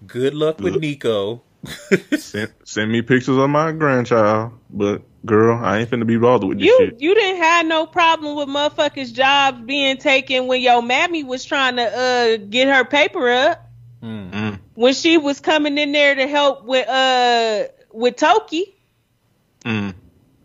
Good 0.07 0.35
luck 0.35 0.59
with. 0.59 0.77
Nico. 0.77 1.43
Send, 2.19 2.53
send 2.65 2.91
me 2.91 3.03
pictures 3.03 3.37
of 3.39 3.49
my 3.49 3.71
grandchild, 3.71 4.53
but 4.69 5.03
girl, 5.25 5.59
I 5.63 5.79
ain't 5.79 5.91
finna 5.91 6.07
be 6.07 6.17
bothered 6.17 6.49
with 6.49 6.59
this 6.59 6.67
You 6.67 6.77
shit. 6.79 7.01
you 7.01 7.15
didn't 7.15 7.43
have 7.43 7.67
no 7.67 7.87
problem 7.87 8.37
with 8.37 8.49
motherfuckers' 8.49 9.13
jobs 9.13 9.61
being 9.65 9.97
taken 9.99 10.47
when 10.47 10.61
your 10.61 10.83
mammy 10.83 11.25
was 11.25 11.45
trying 11.45 11.77
to 11.77 11.83
uh 11.83 12.37
get 12.49 12.69
her 12.69 12.85
paper 12.85 13.29
up 13.31 13.69
Mm. 14.03 14.59
when 14.75 14.95
she 14.95 15.17
was 15.17 15.39
coming 15.39 15.79
in 15.79 15.93
there 15.93 16.15
to 16.17 16.27
help 16.27 16.65
with 16.65 16.89
uh 16.89 17.65
with 17.93 18.17
Toki 18.17 18.75
Mm. 19.65 19.95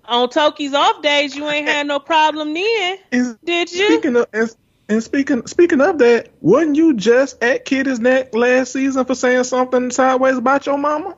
on 0.06 0.30
Toki's 0.30 0.76
off 0.76 1.02
days. 1.02 1.36
You 1.36 1.48
ain't 1.50 1.68
had 1.68 1.88
no 1.88 1.98
problem 2.00 2.54
then, 2.54 2.98
And 3.12 3.38
did 3.44 3.72
you? 3.72 3.86
speaking 3.86 4.16
of 4.16 4.28
and, 4.32 4.56
and 4.90 5.04
speaking 5.04 5.48
speaking 5.48 5.82
of 5.82 5.98
that, 5.98 6.30
wasn't 6.40 6.76
you 6.76 6.94
just 6.94 7.42
at 7.44 7.66
Kitty's 7.66 8.00
neck 8.00 8.36
last 8.36 8.74
season 8.74 9.06
for 9.06 9.16
saying 9.16 9.44
something 9.46 9.90
sideways 9.90 10.38
about 10.38 10.68
your 10.68 10.78
mama? 10.78 11.16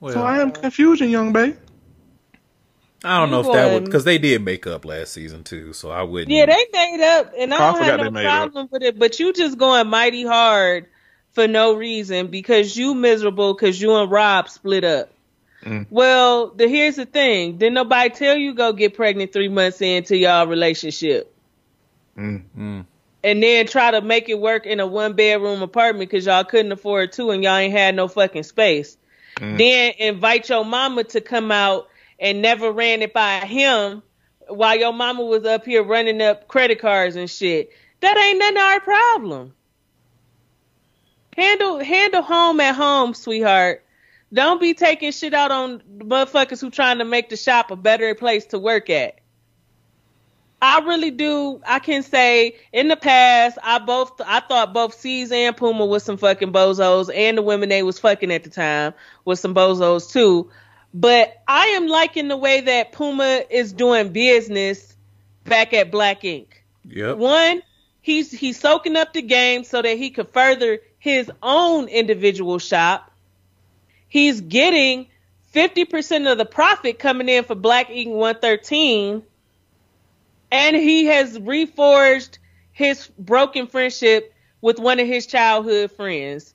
Well, 0.00 0.12
so 0.14 0.22
I 0.22 0.38
am 0.40 0.50
confusion, 0.52 1.10
young 1.10 1.32
babe. 1.32 1.56
I 3.04 3.20
don't 3.20 3.30
know 3.30 3.42
You 3.42 3.50
if 3.50 3.54
that 3.54 3.72
would 3.74 3.84
because 3.84 4.04
they 4.04 4.18
did 4.18 4.42
make 4.42 4.66
up 4.66 4.84
last 4.84 5.12
season 5.12 5.44
too, 5.44 5.72
so 5.72 5.90
I 5.90 6.02
wouldn't. 6.02 6.30
Yeah, 6.30 6.46
they 6.46 6.66
made 6.72 7.00
up, 7.00 7.32
and 7.38 7.54
I 7.54 7.56
I 7.56 7.60
don't 7.60 7.74
forgot 7.78 8.00
have 8.00 8.00
no 8.06 8.10
made 8.10 8.26
up. 8.26 8.32
problem 8.52 8.68
with 8.72 8.82
it. 8.82 8.98
But 8.98 9.20
you 9.20 9.32
just 9.32 9.56
going 9.56 9.88
mighty 9.88 10.24
hard 10.24 10.86
for 11.32 11.46
no 11.46 11.74
reason 11.74 12.26
because 12.26 12.76
you 12.76 12.94
miserable 12.94 13.54
because 13.54 13.80
you 13.80 13.94
and 13.94 14.10
Rob 14.10 14.48
split 14.48 14.82
up. 14.84 15.12
Mm. 15.64 15.86
Well, 15.90 16.48
the, 16.48 16.66
here's 16.68 16.96
the 16.96 17.06
thing: 17.06 17.58
did 17.58 17.72
nobody 17.72 18.10
tell 18.10 18.36
you 18.36 18.54
go 18.54 18.72
get 18.72 18.94
pregnant 18.94 19.32
three 19.32 19.48
months 19.48 19.80
into 19.80 20.16
y'all 20.16 20.46
relationship, 20.48 21.32
Mm. 22.16 22.42
Mm. 22.58 22.86
and 23.22 23.42
then 23.42 23.66
try 23.68 23.92
to 23.92 24.00
make 24.00 24.28
it 24.28 24.40
work 24.40 24.66
in 24.66 24.80
a 24.80 24.86
one 24.86 25.12
bedroom 25.12 25.62
apartment 25.62 26.10
because 26.10 26.26
y'all 26.26 26.42
couldn't 26.44 26.72
afford 26.72 27.12
two 27.12 27.30
and 27.30 27.44
y'all 27.44 27.56
ain't 27.56 27.72
had 27.72 27.94
no 27.94 28.08
fucking 28.08 28.42
space. 28.42 28.96
Mm. 29.38 29.58
Then 29.58 29.92
invite 29.98 30.48
your 30.48 30.64
mama 30.64 31.04
to 31.04 31.20
come 31.20 31.50
out 31.50 31.88
and 32.18 32.42
never 32.42 32.72
ran 32.72 33.02
it 33.02 33.12
by 33.12 33.40
him 33.40 34.02
while 34.48 34.76
your 34.76 34.92
mama 34.92 35.24
was 35.24 35.44
up 35.44 35.64
here 35.64 35.82
running 35.82 36.20
up 36.20 36.48
credit 36.48 36.80
cards 36.80 37.16
and 37.16 37.30
shit. 37.30 37.70
That 38.00 38.16
ain't 38.16 38.38
none 38.38 38.56
of 38.56 38.62
our 38.62 38.80
problem. 38.80 39.54
Handle 41.36 41.78
handle 41.78 42.22
home 42.22 42.60
at 42.60 42.74
home, 42.74 43.14
sweetheart. 43.14 43.84
Don't 44.32 44.60
be 44.60 44.74
taking 44.74 45.12
shit 45.12 45.34
out 45.34 45.50
on 45.50 45.82
the 45.96 46.04
motherfuckers 46.04 46.60
who 46.60 46.70
trying 46.70 46.98
to 46.98 47.04
make 47.04 47.28
the 47.28 47.36
shop 47.36 47.70
a 47.70 47.76
better 47.76 48.14
place 48.14 48.46
to 48.46 48.58
work 48.58 48.90
at. 48.90 49.20
I 50.60 50.80
really 50.80 51.12
do. 51.12 51.60
I 51.66 51.78
can 51.78 52.02
say 52.02 52.56
in 52.72 52.88
the 52.88 52.96
past, 52.96 53.58
I 53.62 53.78
both 53.78 54.20
I 54.24 54.40
thought 54.40 54.72
both 54.72 54.94
C's 54.94 55.30
and 55.30 55.56
Puma 55.56 55.86
was 55.86 56.02
some 56.02 56.16
fucking 56.16 56.52
bozos, 56.52 57.14
and 57.14 57.38
the 57.38 57.42
women 57.42 57.68
they 57.68 57.82
was 57.82 57.98
fucking 58.00 58.32
at 58.32 58.42
the 58.42 58.50
time 58.50 58.94
was 59.24 59.40
some 59.40 59.54
bozos 59.54 60.10
too. 60.10 60.50
But 60.92 61.42
I 61.46 61.66
am 61.68 61.86
liking 61.86 62.28
the 62.28 62.36
way 62.36 62.62
that 62.62 62.92
Puma 62.92 63.42
is 63.48 63.72
doing 63.72 64.12
business 64.12 64.96
back 65.44 65.72
at 65.74 65.92
Black 65.92 66.24
Ink. 66.24 66.64
Yep. 66.88 67.18
One, 67.18 67.62
he's 68.00 68.32
he's 68.32 68.58
soaking 68.58 68.96
up 68.96 69.12
the 69.12 69.22
game 69.22 69.62
so 69.62 69.80
that 69.80 69.96
he 69.96 70.10
could 70.10 70.30
further 70.30 70.80
his 70.98 71.30
own 71.40 71.86
individual 71.86 72.58
shop. 72.58 73.12
He's 74.08 74.40
getting 74.40 75.06
50% 75.54 76.30
of 76.30 76.38
the 76.38 76.44
profit 76.44 76.98
coming 76.98 77.28
in 77.28 77.44
for 77.44 77.54
Black 77.54 77.90
Ink 77.90 78.08
113. 78.08 79.22
And 80.50 80.76
he 80.76 81.06
has 81.06 81.38
reforged 81.38 82.38
his 82.72 83.08
broken 83.18 83.66
friendship 83.66 84.32
with 84.60 84.78
one 84.78 85.00
of 85.00 85.06
his 85.06 85.26
childhood 85.26 85.90
friends. 85.92 86.54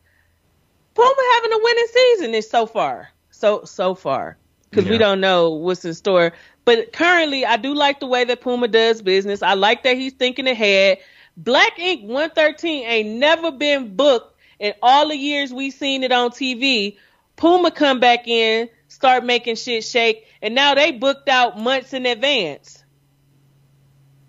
Puma 0.93 1.15
having 1.35 1.53
a 1.53 1.57
winning 1.63 1.87
season 1.91 2.33
is 2.33 2.49
so 2.49 2.65
far. 2.65 3.09
So 3.31 3.63
so 3.65 3.95
far. 3.95 4.37
Because 4.69 4.89
we 4.89 4.97
don't 4.97 5.21
know 5.21 5.51
what's 5.51 5.85
in 5.85 5.93
store. 5.93 6.33
But 6.65 6.93
currently 6.93 7.45
I 7.45 7.57
do 7.57 7.73
like 7.73 7.99
the 7.99 8.07
way 8.07 8.23
that 8.23 8.41
Puma 8.41 8.67
does 8.67 9.01
business. 9.01 9.43
I 9.43 9.53
like 9.53 9.83
that 9.83 9.97
he's 9.97 10.13
thinking 10.13 10.47
ahead. 10.47 10.99
Black 11.37 11.77
Ink 11.79 12.01
113 12.01 12.85
ain't 12.85 13.09
never 13.19 13.51
been 13.51 13.95
booked 13.95 14.39
in 14.59 14.73
all 14.81 15.09
the 15.09 15.17
years 15.17 15.53
we've 15.53 15.73
seen 15.73 16.03
it 16.03 16.11
on 16.11 16.31
TV. 16.31 16.97
Puma 17.35 17.71
come 17.71 17.99
back 17.99 18.27
in, 18.27 18.69
start 18.87 19.25
making 19.25 19.55
shit 19.55 19.83
shake, 19.83 20.25
and 20.41 20.55
now 20.55 20.75
they 20.75 20.91
booked 20.91 21.27
out 21.27 21.59
months 21.59 21.93
in 21.93 22.05
advance. 22.05 22.82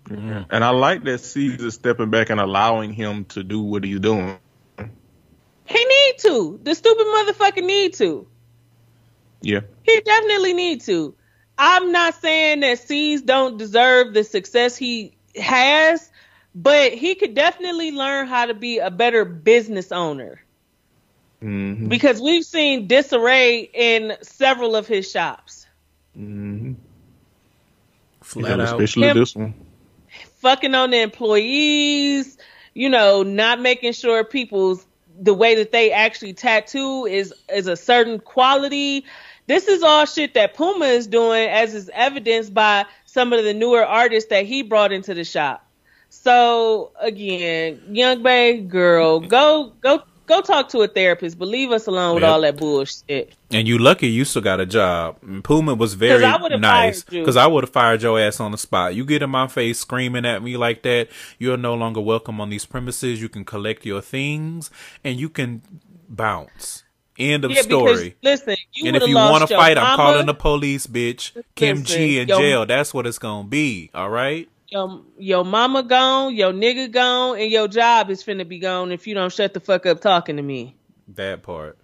And 0.09 0.63
I 0.63 0.69
like 0.69 1.03
that 1.05 1.19
Ceaser 1.21 1.71
stepping 1.71 2.09
back 2.11 2.29
and 2.29 2.39
allowing 2.39 2.93
him 2.93 3.25
to 3.25 3.43
do 3.43 3.61
what 3.61 3.83
he's 3.83 3.99
doing. 3.99 4.37
He 5.67 5.83
need 5.85 6.13
to. 6.19 6.59
The 6.61 6.75
stupid 6.75 7.05
motherfucker 7.07 7.63
need 7.65 7.93
to. 7.95 8.27
Yeah. 9.41 9.61
He 9.83 9.99
definitely 10.01 10.53
need 10.53 10.81
to. 10.81 11.15
I'm 11.57 11.91
not 11.91 12.15
saying 12.15 12.59
that 12.59 12.79
C's 12.79 13.21
don't 13.23 13.57
deserve 13.57 14.13
the 14.13 14.23
success 14.23 14.77
he 14.77 15.15
has, 15.35 16.09
but 16.53 16.93
he 16.93 17.15
could 17.15 17.33
definitely 17.33 17.91
learn 17.91 18.27
how 18.27 18.45
to 18.45 18.53
be 18.53 18.79
a 18.79 18.91
better 18.91 19.25
business 19.25 19.91
owner 19.91 20.41
Mm-hmm. 21.43 21.89
because 21.89 22.19
we've 22.21 22.45
seen 22.45 22.87
disarray 22.87 23.69
in 23.71 24.13
several 24.21 24.75
of 24.75 24.87
his 24.87 25.11
shops. 25.11 25.67
Mm-hmm. 26.17 26.73
Flat 28.21 28.59
out. 28.59 28.67
especially 28.81 29.07
Him- 29.09 29.17
this 29.17 29.35
one. 29.35 29.53
Fucking 30.45 30.75
on 30.75 30.91
the 30.91 31.01
employees, 31.01 32.37
you 32.75 32.87
know, 32.87 33.23
not 33.23 33.59
making 33.59 33.93
sure 33.93 34.23
people's 34.23 34.85
the 35.19 35.33
way 35.33 35.55
that 35.55 35.71
they 35.71 35.91
actually 35.91 36.33
tattoo 36.33 37.07
is 37.07 37.33
is 37.51 37.65
a 37.65 37.75
certain 37.75 38.19
quality. 38.19 39.05
This 39.47 39.67
is 39.67 39.81
all 39.81 40.05
shit 40.05 40.35
that 40.35 40.53
Puma 40.53 40.85
is 40.85 41.07
doing, 41.07 41.49
as 41.49 41.73
is 41.73 41.89
evidenced 41.91 42.53
by 42.53 42.85
some 43.07 43.33
of 43.33 43.43
the 43.43 43.55
newer 43.55 43.83
artists 43.83 44.29
that 44.29 44.45
he 44.45 44.61
brought 44.61 44.91
into 44.91 45.15
the 45.15 45.23
shop. 45.23 45.67
So 46.09 46.91
again, 47.01 47.81
young 47.89 48.21
Bae 48.21 48.57
girl, 48.57 49.21
go 49.21 49.73
go 49.81 50.03
go 50.27 50.41
talk 50.41 50.69
to 50.69 50.79
a 50.81 50.87
therapist, 50.87 51.37
but 51.39 51.47
leave 51.47 51.71
us 51.71 51.87
alone 51.87 52.15
with 52.15 52.23
Yep. 52.23 52.31
all 52.31 52.41
that 52.41 52.57
bullshit. 52.57 53.33
And 53.51 53.67
you 53.67 53.77
lucky 53.77 54.07
you 54.07 54.25
still 54.25 54.41
got 54.41 54.59
a 54.59 54.65
job. 54.65 55.17
Puma 55.43 55.75
was 55.75 55.93
very 55.93 56.21
'Cause 56.21 56.51
nice 56.59 57.03
because 57.03 57.37
I 57.37 57.47
would 57.47 57.63
have 57.63 57.71
fired 57.71 58.01
your 58.01 58.19
ass 58.19 58.39
on 58.39 58.51
the 58.51 58.57
spot. 58.57 58.95
You 58.95 59.05
get 59.05 59.21
in 59.21 59.29
my 59.29 59.47
face 59.47 59.79
screaming 59.79 60.25
at 60.25 60.41
me 60.43 60.57
like 60.57 60.81
that, 60.83 61.07
you're 61.39 61.57
no 61.57 61.73
longer 61.75 62.01
welcome 62.01 62.41
on 62.41 62.49
these 62.49 62.65
premises. 62.65 63.21
You 63.21 63.29
can 63.29 63.45
collect 63.45 63.85
your 63.85 64.01
things 64.01 64.69
and 65.03 65.19
you 65.19 65.29
can 65.29 65.61
bounce. 66.09 66.83
End 67.17 67.45
of 67.45 67.51
Yeah, 67.51 67.61
story. 67.61 68.09
because 68.21 68.41
listen, 68.41 68.55
you 68.73 68.87
and 68.87 68.97
if 68.97 69.07
you 69.07 69.15
want 69.15 69.47
to 69.47 69.55
fight, 69.55 69.77
I'm 69.77 69.95
calling 69.95 70.25
the 70.25 70.33
police, 70.33 70.85
bitch. 70.85 71.31
Kim 71.55 71.79
Listen, 71.79 71.97
G 71.97 72.19
in 72.19 72.27
yo- 72.27 72.37
jail. 72.39 72.65
That's 72.65 72.93
what 72.93 73.07
it's 73.07 73.19
gonna 73.19 73.47
be. 73.47 73.89
All 73.95 74.09
right. 74.09 74.49
Your 74.75 75.01
your 75.17 75.45
mama 75.45 75.83
gone, 75.83 76.35
your 76.35 76.51
nigga 76.51 76.91
gone, 76.91 77.39
and 77.39 77.49
your 77.49 77.67
job 77.67 78.09
is 78.09 78.23
finna 78.23 78.47
be 78.47 78.59
gone 78.59 78.91
if 78.91 79.07
you 79.07 79.15
don't 79.15 79.31
shut 79.31 79.53
the 79.53 79.59
fuck 79.59 79.85
up 79.85 80.01
talking 80.01 80.35
to 80.35 80.41
me. 80.41 80.75
That 81.15 81.43
part. 81.43 81.77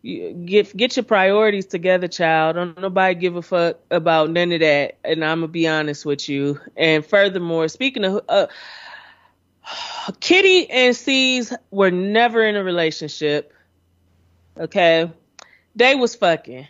You, 0.00 0.32
get 0.32 0.74
get 0.74 0.96
your 0.96 1.04
priorities 1.04 1.66
together, 1.66 2.08
child. 2.08 2.56
Don't 2.56 2.80
nobody 2.80 3.14
give 3.14 3.36
a 3.36 3.42
fuck 3.42 3.78
about 3.90 4.30
none 4.30 4.52
of 4.52 4.60
that. 4.60 4.96
And 5.04 5.22
I'm 5.24 5.40
gonna 5.40 5.48
be 5.48 5.68
honest 5.68 6.06
with 6.06 6.28
you. 6.28 6.60
And 6.76 7.04
furthermore, 7.04 7.68
speaking 7.68 8.04
of, 8.04 8.22
uh, 8.28 8.46
Kitty 10.20 10.70
and 10.70 10.96
C's 10.96 11.52
were 11.70 11.90
never 11.90 12.42
in 12.42 12.56
a 12.56 12.64
relationship. 12.64 13.52
Okay, 14.56 15.12
they 15.76 15.94
was 15.94 16.14
fucking. 16.14 16.66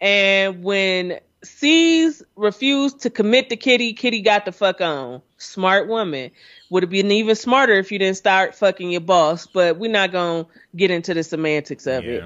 And 0.00 0.64
when 0.64 1.20
C's 1.42 2.22
refused 2.36 3.00
to 3.00 3.10
commit 3.10 3.48
to 3.48 3.56
Kitty, 3.56 3.94
Kitty 3.94 4.20
got 4.20 4.44
the 4.44 4.52
fuck 4.52 4.80
on. 4.80 5.22
Smart 5.38 5.88
woman. 5.88 6.30
Would 6.68 6.82
have 6.82 6.90
been 6.90 7.10
even 7.10 7.34
smarter 7.34 7.74
if 7.74 7.90
you 7.90 7.98
didn't 7.98 8.18
start 8.18 8.54
fucking 8.54 8.90
your 8.90 9.00
boss, 9.00 9.46
but 9.46 9.78
we're 9.78 9.90
not 9.90 10.12
gonna 10.12 10.46
get 10.76 10.90
into 10.90 11.14
the 11.14 11.22
semantics 11.22 11.86
of 11.86 12.04
it. 12.04 12.24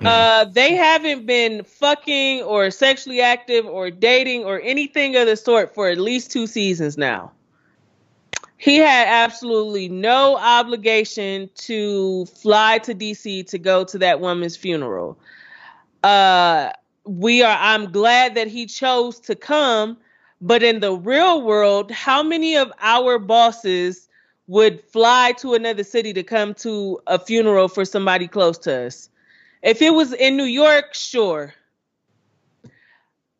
Uh, 0.00 0.44
they 0.46 0.74
haven't 0.74 1.26
been 1.26 1.64
fucking 1.64 2.42
or 2.42 2.70
sexually 2.70 3.20
active 3.20 3.66
or 3.66 3.90
dating 3.90 4.44
or 4.44 4.60
anything 4.60 5.16
of 5.16 5.26
the 5.26 5.36
sort 5.36 5.74
for 5.74 5.88
at 5.88 5.98
least 5.98 6.32
two 6.32 6.46
seasons 6.46 6.98
now. 6.98 7.32
He 8.58 8.76
had 8.76 9.08
absolutely 9.08 9.88
no 9.88 10.36
obligation 10.36 11.50
to 11.54 12.26
fly 12.26 12.78
to 12.78 12.94
DC 12.94 13.48
to 13.48 13.58
go 13.58 13.84
to 13.84 13.98
that 13.98 14.20
woman's 14.20 14.56
funeral. 14.56 15.18
Uh, 16.02 16.70
we 17.04 17.42
are, 17.42 17.56
I'm 17.60 17.90
glad 17.90 18.34
that 18.34 18.48
he 18.48 18.66
chose 18.66 19.18
to 19.20 19.34
come, 19.34 19.96
but 20.40 20.62
in 20.62 20.80
the 20.80 20.92
real 20.92 21.42
world, 21.42 21.90
how 21.90 22.22
many 22.22 22.56
of 22.56 22.72
our 22.80 23.18
bosses 23.18 24.08
would 24.46 24.82
fly 24.84 25.32
to 25.38 25.54
another 25.54 25.84
city 25.84 26.12
to 26.12 26.22
come 26.22 26.54
to 26.54 27.00
a 27.06 27.18
funeral 27.18 27.68
for 27.68 27.84
somebody 27.84 28.28
close 28.28 28.58
to 28.58 28.86
us? 28.86 29.08
If 29.62 29.80
it 29.80 29.90
was 29.90 30.12
in 30.12 30.36
New 30.36 30.44
York, 30.44 30.94
sure. 30.94 31.54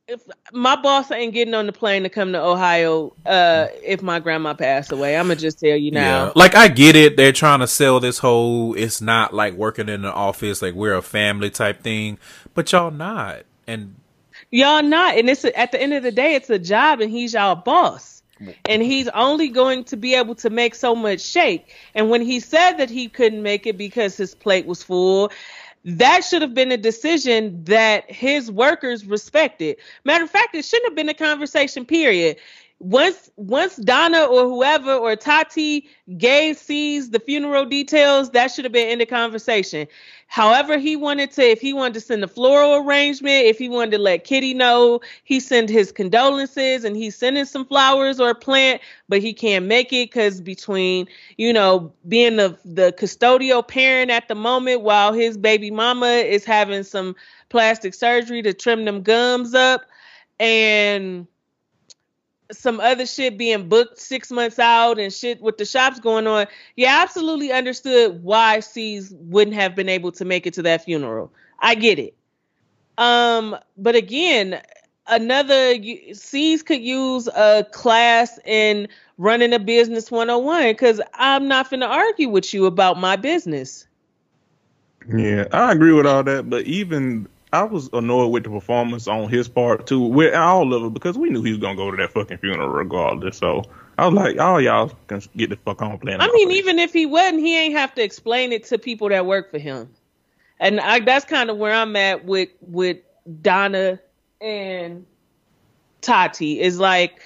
If 0.08 0.20
my 0.52 0.76
boss 0.76 1.10
ain't 1.10 1.32
getting 1.32 1.54
on 1.54 1.66
the 1.66 1.72
plane 1.72 2.02
to 2.02 2.08
come 2.08 2.32
to 2.32 2.42
Ohio, 2.42 3.14
uh, 3.24 3.68
if 3.82 4.02
my 4.02 4.18
grandma 4.18 4.52
passed 4.52 4.92
away, 4.92 5.16
I'm 5.16 5.28
gonna 5.28 5.36
just 5.36 5.58
tell 5.60 5.76
you 5.76 5.90
now. 5.90 6.26
Yeah, 6.26 6.32
like 6.34 6.54
I 6.54 6.68
get 6.68 6.96
it. 6.96 7.16
They're 7.16 7.32
trying 7.32 7.60
to 7.60 7.66
sell 7.66 7.98
this 7.98 8.18
whole. 8.18 8.74
It's 8.74 9.00
not 9.00 9.32
like 9.32 9.54
working 9.54 9.88
in 9.88 10.04
an 10.04 10.10
office, 10.10 10.60
like 10.60 10.74
we're 10.74 10.94
a 10.94 11.02
family 11.02 11.50
type 11.50 11.82
thing, 11.82 12.18
but 12.52 12.72
y'all 12.72 12.90
not. 12.90 13.44
And 13.72 13.96
Y'all 14.50 14.82
not, 14.82 15.16
and 15.16 15.28
it's 15.28 15.44
a, 15.44 15.58
at 15.58 15.72
the 15.72 15.80
end 15.80 15.92
of 15.94 16.02
the 16.02 16.12
day, 16.12 16.34
it's 16.34 16.50
a 16.50 16.58
job, 16.58 17.00
and 17.00 17.10
he's 17.10 17.34
y'all 17.34 17.54
boss, 17.54 18.22
and 18.38 18.50
mm-hmm. 18.50 18.82
he's 18.82 19.08
only 19.08 19.48
going 19.48 19.84
to 19.84 19.96
be 19.96 20.14
able 20.14 20.34
to 20.36 20.50
make 20.50 20.74
so 20.74 20.94
much 20.94 21.20
shake. 21.20 21.74
And 21.94 22.10
when 22.10 22.22
he 22.22 22.40
said 22.40 22.74
that 22.74 22.90
he 22.90 23.08
couldn't 23.08 23.42
make 23.42 23.66
it 23.66 23.78
because 23.78 24.16
his 24.16 24.34
plate 24.34 24.66
was 24.66 24.82
full, 24.82 25.32
that 25.84 26.24
should 26.24 26.42
have 26.42 26.54
been 26.54 26.72
a 26.72 26.76
decision 26.76 27.64
that 27.64 28.10
his 28.10 28.50
workers 28.50 29.04
respected. 29.04 29.76
Matter 30.04 30.24
of 30.24 30.30
fact, 30.30 30.54
it 30.54 30.64
shouldn't 30.64 30.90
have 30.90 30.96
been 30.96 31.08
a 31.08 31.14
conversation. 31.14 31.84
Period. 31.84 32.36
Once 32.78 33.30
once 33.36 33.76
Donna 33.76 34.24
or 34.24 34.42
whoever 34.42 34.92
or 34.92 35.14
Tati 35.14 35.88
gave 36.18 36.58
C's 36.58 37.10
the 37.10 37.20
funeral 37.20 37.64
details, 37.64 38.30
that 38.30 38.50
should 38.50 38.64
have 38.64 38.72
been 38.72 38.88
in 38.88 38.98
the 38.98 39.06
conversation. 39.06 39.86
However, 40.32 40.78
he 40.78 40.96
wanted 40.96 41.30
to, 41.32 41.42
if 41.42 41.60
he 41.60 41.74
wanted 41.74 41.92
to 41.92 42.00
send 42.00 42.24
a 42.24 42.26
floral 42.26 42.76
arrangement, 42.76 43.44
if 43.44 43.58
he 43.58 43.68
wanted 43.68 43.90
to 43.90 43.98
let 43.98 44.24
Kitty 44.24 44.54
know, 44.54 45.02
he 45.24 45.38
sent 45.38 45.68
his 45.68 45.92
condolences 45.92 46.84
and 46.84 46.96
he's 46.96 47.14
sending 47.14 47.44
some 47.44 47.66
flowers 47.66 48.18
or 48.18 48.30
a 48.30 48.34
plant, 48.34 48.80
but 49.10 49.20
he 49.20 49.34
can't 49.34 49.66
make 49.66 49.92
it 49.92 50.10
because 50.10 50.40
between, 50.40 51.06
you 51.36 51.52
know, 51.52 51.92
being 52.08 52.36
the 52.36 52.58
the 52.64 52.94
custodial 52.98 53.68
parent 53.68 54.10
at 54.10 54.26
the 54.28 54.34
moment 54.34 54.80
while 54.80 55.12
his 55.12 55.36
baby 55.36 55.70
mama 55.70 56.06
is 56.06 56.46
having 56.46 56.82
some 56.82 57.14
plastic 57.50 57.92
surgery 57.92 58.40
to 58.40 58.54
trim 58.54 58.86
them 58.86 59.02
gums 59.02 59.52
up. 59.52 59.82
And 60.40 61.26
some 62.52 62.80
other 62.80 63.06
shit 63.06 63.36
being 63.38 63.68
booked 63.68 63.98
six 63.98 64.30
months 64.30 64.58
out 64.58 64.98
and 64.98 65.12
shit 65.12 65.40
with 65.40 65.58
the 65.58 65.64
shops 65.64 66.00
going 66.00 66.26
on, 66.26 66.46
yeah, 66.76 66.98
I 66.98 67.02
absolutely 67.02 67.52
understood 67.52 68.22
why 68.22 68.60
C's 68.60 69.12
wouldn't 69.16 69.56
have 69.56 69.74
been 69.74 69.88
able 69.88 70.12
to 70.12 70.24
make 70.24 70.46
it 70.46 70.54
to 70.54 70.62
that 70.62 70.84
funeral. 70.84 71.32
I 71.58 71.74
get 71.74 71.98
it. 71.98 72.14
Um, 72.98 73.56
but 73.76 73.94
again, 73.94 74.60
another 75.06 75.74
C's 76.12 76.62
could 76.62 76.82
use 76.82 77.28
a 77.28 77.66
class 77.72 78.38
in 78.44 78.88
running 79.18 79.52
a 79.52 79.58
business 79.58 80.10
101 80.10 80.70
because 80.72 81.00
I'm 81.14 81.48
not 81.48 81.70
going 81.70 81.80
to 81.80 81.86
argue 81.86 82.28
with 82.28 82.52
you 82.52 82.66
about 82.66 82.98
my 82.98 83.16
business. 83.16 83.86
Yeah, 85.08 85.46
I 85.52 85.72
agree 85.72 85.92
with 85.92 86.06
all 86.06 86.22
that, 86.22 86.48
but 86.48 86.64
even 86.64 87.28
I 87.52 87.64
was 87.64 87.90
annoyed 87.92 88.32
with 88.32 88.44
the 88.44 88.50
performance 88.50 89.06
on 89.06 89.28
his 89.28 89.46
part 89.46 89.86
too, 89.86 90.00
with 90.00 90.34
all 90.34 90.72
of 90.72 90.84
it, 90.84 90.94
because 90.94 91.18
we 91.18 91.28
knew 91.28 91.42
he 91.42 91.50
was 91.50 91.58
gonna 91.58 91.76
go 91.76 91.90
to 91.90 91.96
that 91.98 92.12
fucking 92.12 92.38
funeral 92.38 92.70
regardless. 92.70 93.36
So 93.36 93.64
I 93.98 94.06
was 94.06 94.14
like, 94.14 94.36
"Oh, 94.38 94.56
y'all 94.56 94.90
can 95.06 95.20
get 95.36 95.50
the 95.50 95.56
fuck 95.56 95.82
on 95.82 95.98
playing." 95.98 96.20
I 96.20 96.28
mean, 96.28 96.50
even 96.52 96.78
if 96.78 96.94
he 96.94 97.04
wasn't, 97.04 97.40
he 97.40 97.58
ain't 97.58 97.74
have 97.74 97.94
to 97.96 98.02
explain 98.02 98.52
it 98.52 98.64
to 98.64 98.78
people 98.78 99.10
that 99.10 99.26
work 99.26 99.50
for 99.50 99.58
him, 99.58 99.90
and 100.58 100.80
I, 100.80 101.00
that's 101.00 101.26
kind 101.26 101.50
of 101.50 101.58
where 101.58 101.74
I'm 101.74 101.94
at 101.96 102.24
with 102.24 102.48
with 102.62 102.98
Donna 103.42 104.00
and 104.40 105.04
Tati. 106.00 106.58
Is 106.58 106.78
like 106.78 107.20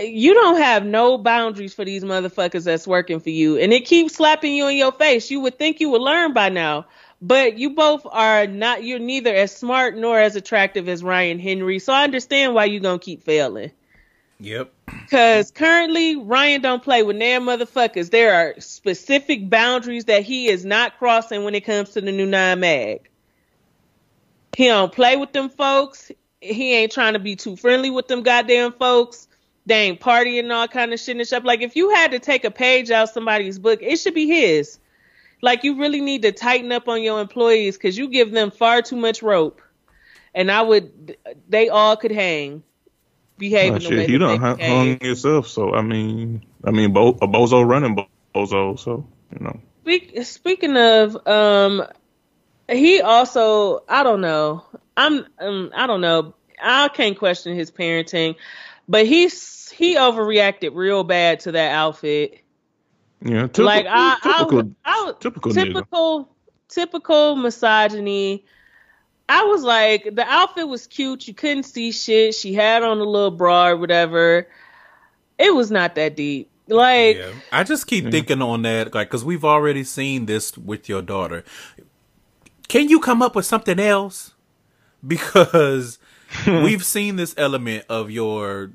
you 0.00 0.32
don't 0.32 0.58
have 0.58 0.84
no 0.84 1.18
boundaries 1.18 1.74
for 1.74 1.84
these 1.84 2.04
motherfuckers 2.04 2.64
that's 2.64 2.86
working 2.86 3.18
for 3.18 3.30
you, 3.30 3.58
and 3.58 3.72
it 3.72 3.84
keeps 3.84 4.14
slapping 4.14 4.54
you 4.54 4.68
in 4.68 4.76
your 4.76 4.92
face. 4.92 5.28
You 5.28 5.40
would 5.40 5.58
think 5.58 5.80
you 5.80 5.90
would 5.90 6.02
learn 6.02 6.32
by 6.32 6.50
now 6.50 6.86
but 7.20 7.58
you 7.58 7.70
both 7.70 8.06
are 8.10 8.46
not 8.46 8.84
you're 8.84 8.98
neither 8.98 9.34
as 9.34 9.54
smart 9.54 9.96
nor 9.96 10.18
as 10.18 10.36
attractive 10.36 10.88
as 10.88 11.02
Ryan 11.02 11.38
Henry. 11.38 11.78
So 11.78 11.92
I 11.92 12.04
understand 12.04 12.54
why 12.54 12.66
you're 12.66 12.80
gonna 12.80 12.98
keep 12.98 13.22
failing. 13.22 13.72
Yep. 14.40 14.72
Cause 15.10 15.50
currently 15.50 16.16
Ryan 16.16 16.60
don't 16.60 16.82
play 16.82 17.02
with 17.02 17.18
damn 17.18 17.42
motherfuckers. 17.42 18.10
There 18.10 18.34
are 18.34 18.60
specific 18.60 19.50
boundaries 19.50 20.04
that 20.04 20.22
he 20.22 20.48
is 20.48 20.64
not 20.64 20.98
crossing 20.98 21.42
when 21.44 21.54
it 21.54 21.64
comes 21.64 21.90
to 21.90 22.00
the 22.00 22.12
new 22.12 22.26
nine 22.26 22.60
mag. 22.60 23.08
He 24.56 24.66
don't 24.66 24.92
play 24.92 25.16
with 25.16 25.32
them 25.32 25.50
folks. 25.50 26.12
He 26.40 26.74
ain't 26.74 26.92
trying 26.92 27.14
to 27.14 27.18
be 27.18 27.34
too 27.34 27.56
friendly 27.56 27.90
with 27.90 28.06
them 28.06 28.22
goddamn 28.22 28.72
folks. 28.72 29.26
They 29.66 29.82
ain't 29.82 30.00
partying 30.00 30.40
and 30.40 30.52
all 30.52 30.68
kind 30.68 30.92
of 30.92 31.00
shit 31.00 31.16
and 31.16 31.26
stuff. 31.26 31.44
Like 31.44 31.60
if 31.60 31.74
you 31.74 31.90
had 31.90 32.12
to 32.12 32.20
take 32.20 32.44
a 32.44 32.50
page 32.50 32.90
out 32.90 33.10
somebody's 33.10 33.58
book, 33.58 33.80
it 33.82 33.98
should 33.98 34.14
be 34.14 34.26
his. 34.26 34.78
Like 35.40 35.64
you 35.64 35.78
really 35.78 36.00
need 36.00 36.22
to 36.22 36.32
tighten 36.32 36.72
up 36.72 36.88
on 36.88 37.02
your 37.02 37.20
employees 37.20 37.76
because 37.76 37.96
you 37.96 38.08
give 38.08 38.30
them 38.32 38.50
far 38.50 38.82
too 38.82 38.96
much 38.96 39.22
rope, 39.22 39.62
and 40.34 40.50
I 40.50 40.62
would 40.62 41.16
they 41.48 41.68
all 41.68 41.96
could 41.96 42.12
hang. 42.12 42.62
Behaving 43.38 43.86
oh, 43.86 43.90
shit, 43.90 44.10
you 44.10 44.18
don't 44.18 44.40
hung, 44.40 44.58
hung 44.58 45.00
yourself, 45.00 45.46
so 45.46 45.72
I 45.72 45.82
mean, 45.82 46.44
I 46.64 46.72
mean, 46.72 46.92
bo- 46.92 47.18
a 47.22 47.28
bozo 47.28 47.64
running 47.64 47.96
bozo, 48.34 48.76
so 48.76 49.06
you 49.32 49.44
know. 49.44 49.60
Speak, 49.82 50.24
speaking 50.24 50.76
of, 50.76 51.16
um, 51.26 51.84
he 52.68 53.00
also, 53.00 53.84
I 53.88 54.02
don't 54.02 54.20
know, 54.20 54.64
I'm, 54.96 55.24
um, 55.38 55.70
I 55.74 55.86
don't 55.86 56.00
know, 56.00 56.34
I 56.60 56.88
can't 56.88 57.16
question 57.16 57.56
his 57.56 57.70
parenting, 57.70 58.34
but 58.88 59.06
he's 59.06 59.70
he 59.70 59.94
overreacted 59.94 60.74
real 60.74 61.04
bad 61.04 61.40
to 61.40 61.52
that 61.52 61.72
outfit. 61.72 62.40
Yeah, 63.20 63.42
typical, 63.42 63.64
like 63.64 63.86
I, 63.88 64.16
typical, 64.22 64.72
I, 64.84 65.08
I, 65.08 65.12
typical, 65.18 65.52
typical, 65.52 66.28
typical 66.68 67.36
misogyny. 67.36 68.44
I 69.28 69.44
was 69.44 69.62
like, 69.62 70.14
the 70.14 70.24
outfit 70.24 70.68
was 70.68 70.86
cute. 70.86 71.26
You 71.28 71.34
couldn't 71.34 71.64
see 71.64 71.92
shit. 71.92 72.34
She 72.34 72.54
had 72.54 72.82
on 72.82 72.98
a 72.98 73.04
little 73.04 73.30
bra 73.30 73.68
or 73.68 73.76
whatever. 73.76 74.46
It 75.38 75.54
was 75.54 75.70
not 75.70 75.96
that 75.96 76.16
deep. 76.16 76.50
Like, 76.68 77.16
yeah. 77.16 77.32
I 77.52 77.64
just 77.64 77.86
keep 77.86 78.04
yeah. 78.04 78.10
thinking 78.10 78.40
on 78.40 78.62
that, 78.62 78.94
like, 78.94 79.08
because 79.08 79.24
we've 79.24 79.44
already 79.44 79.84
seen 79.84 80.26
this 80.26 80.56
with 80.56 80.88
your 80.88 81.02
daughter. 81.02 81.44
Can 82.68 82.88
you 82.88 83.00
come 83.00 83.22
up 83.22 83.34
with 83.34 83.46
something 83.46 83.80
else? 83.80 84.34
Because 85.06 85.98
we've 86.46 86.84
seen 86.84 87.16
this 87.16 87.34
element 87.36 87.84
of 87.88 88.10
your 88.10 88.70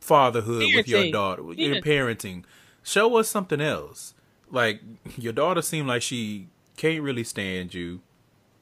fatherhood 0.00 0.62
parenting. 0.62 0.76
with 0.76 0.88
your 0.88 1.10
daughter, 1.10 1.42
yeah. 1.54 1.68
your 1.68 1.82
parenting 1.82 2.44
show 2.82 3.16
us 3.16 3.28
something 3.28 3.60
else. 3.60 4.14
Like 4.50 4.80
your 5.16 5.32
daughter 5.32 5.62
seemed 5.62 5.88
like 5.88 6.02
she 6.02 6.48
can't 6.76 7.02
really 7.02 7.24
stand 7.24 7.74
you, 7.74 8.00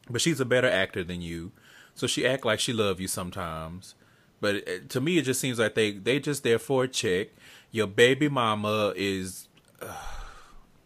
but 0.08 0.20
she's 0.20 0.40
a 0.40 0.44
better 0.44 0.68
actor 0.68 1.02
than 1.02 1.20
you, 1.20 1.52
so 1.94 2.06
she 2.06 2.26
act 2.26 2.44
like 2.44 2.60
she 2.60 2.72
love 2.72 3.00
you 3.00 3.08
sometimes. 3.08 3.94
But 4.40 4.88
to 4.90 5.00
me, 5.00 5.18
it 5.18 5.22
just 5.22 5.40
seems 5.40 5.58
like 5.58 5.74
they 5.74 5.92
they 5.92 6.18
just 6.18 6.42
there 6.42 6.58
for 6.58 6.84
a 6.84 6.88
check. 6.88 7.28
Your 7.70 7.86
baby 7.86 8.28
mama 8.28 8.92
is 8.96 9.48
uh, 9.80 9.94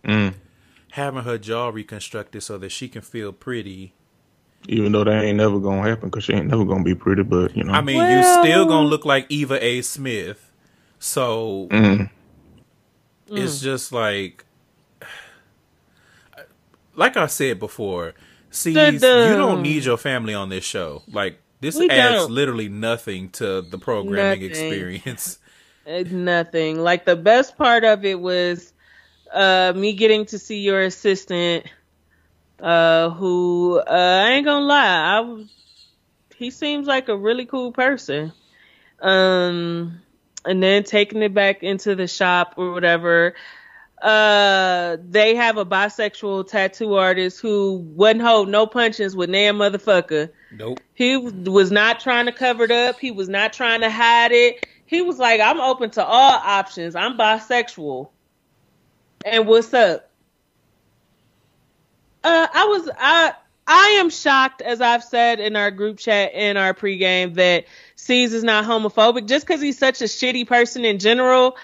mm. 0.04 0.34
having 0.92 1.22
her 1.22 1.38
jaw 1.38 1.68
reconstructed 1.68 2.42
so 2.42 2.58
that 2.58 2.70
she 2.70 2.88
can 2.88 3.02
feel 3.02 3.32
pretty. 3.32 3.94
Even 4.66 4.92
though 4.92 5.04
that 5.04 5.22
ain't 5.22 5.36
never 5.36 5.58
gonna 5.60 5.88
happen, 5.88 6.10
cause 6.10 6.24
she 6.24 6.32
ain't 6.32 6.46
never 6.46 6.64
gonna 6.64 6.82
be 6.82 6.94
pretty. 6.94 7.22
But 7.22 7.56
you 7.56 7.64
know, 7.64 7.72
I 7.72 7.80
mean, 7.80 7.98
well, 7.98 8.16
you 8.16 8.42
still 8.42 8.66
gonna 8.66 8.88
look 8.88 9.04
like 9.04 9.26
Eva 9.28 9.62
A. 9.64 9.82
Smith. 9.82 10.50
So 10.98 11.68
mm. 11.70 12.10
Mm. 13.28 13.38
It's 13.38 13.60
just 13.60 13.92
like, 13.92 14.44
like 16.94 17.16
I 17.16 17.26
said 17.26 17.58
before, 17.58 18.14
see, 18.50 18.72
you 18.72 18.98
don't 18.98 19.62
need 19.62 19.84
your 19.84 19.96
family 19.96 20.34
on 20.34 20.48
this 20.48 20.64
show. 20.64 21.02
Like 21.10 21.38
this 21.60 21.76
we 21.76 21.88
adds 21.88 22.14
don't. 22.14 22.30
literally 22.30 22.68
nothing 22.68 23.30
to 23.30 23.62
the 23.62 23.78
programming 23.78 24.40
nothing. 24.40 24.50
experience. 24.50 25.38
It's 25.86 26.10
nothing. 26.12 26.78
Like 26.78 27.04
the 27.04 27.16
best 27.16 27.56
part 27.56 27.84
of 27.84 28.04
it 28.04 28.20
was 28.20 28.72
uh, 29.32 29.72
me 29.74 29.94
getting 29.94 30.26
to 30.26 30.38
see 30.38 30.60
your 30.60 30.82
assistant 30.82 31.66
uh, 32.60 33.10
who 33.10 33.78
uh, 33.78 34.24
I 34.26 34.30
ain't 34.32 34.46
gonna 34.46 34.64
lie, 34.64 35.16
I 35.16 35.20
was, 35.20 35.48
he 36.36 36.50
seems 36.50 36.86
like 36.86 37.08
a 37.08 37.16
really 37.16 37.46
cool 37.46 37.72
person. 37.72 38.32
Um, 39.00 40.00
and 40.44 40.62
then 40.62 40.84
taking 40.84 41.22
it 41.22 41.34
back 41.34 41.62
into 41.62 41.94
the 41.94 42.06
shop 42.06 42.54
or 42.56 42.72
whatever. 42.72 43.34
Uh, 44.02 44.98
they 45.08 45.34
have 45.34 45.56
a 45.56 45.64
bisexual 45.64 46.46
tattoo 46.46 46.94
artist 46.94 47.40
who 47.40 47.76
wouldn't 47.94 48.24
hold 48.24 48.48
no 48.48 48.66
punches 48.66 49.16
with 49.16 49.32
damn 49.32 49.56
motherfucker. 49.56 50.30
Nope. 50.52 50.80
He 50.92 51.16
was 51.16 51.70
not 51.70 52.00
trying 52.00 52.26
to 52.26 52.32
cover 52.32 52.64
it 52.64 52.70
up. 52.70 52.98
He 53.00 53.10
was 53.10 53.28
not 53.28 53.52
trying 53.52 53.80
to 53.80 53.90
hide 53.90 54.32
it. 54.32 54.66
He 54.84 55.00
was 55.00 55.18
like, 55.18 55.40
I'm 55.40 55.60
open 55.60 55.90
to 55.90 56.04
all 56.04 56.32
options. 56.32 56.94
I'm 56.94 57.16
bisexual. 57.16 58.10
And 59.24 59.46
what's 59.46 59.72
up? 59.72 60.10
Uh, 62.22 62.46
I 62.52 62.66
was 62.66 62.90
I 62.98 63.34
I 63.66 63.96
am 64.00 64.10
shocked, 64.10 64.60
as 64.60 64.80
I've 64.80 65.04
said 65.04 65.40
in 65.40 65.56
our 65.56 65.70
group 65.70 65.98
chat 65.98 66.34
in 66.34 66.56
our 66.56 66.74
pregame, 66.74 67.34
that 67.34 67.64
Cease 67.96 68.32
is 68.32 68.44
not 68.44 68.64
homophobic. 68.64 69.26
Just 69.26 69.46
because 69.46 69.60
he's 69.60 69.78
such 69.78 70.02
a 70.02 70.04
shitty 70.04 70.46
person 70.46 70.84
in 70.84 70.98
general, 70.98 71.56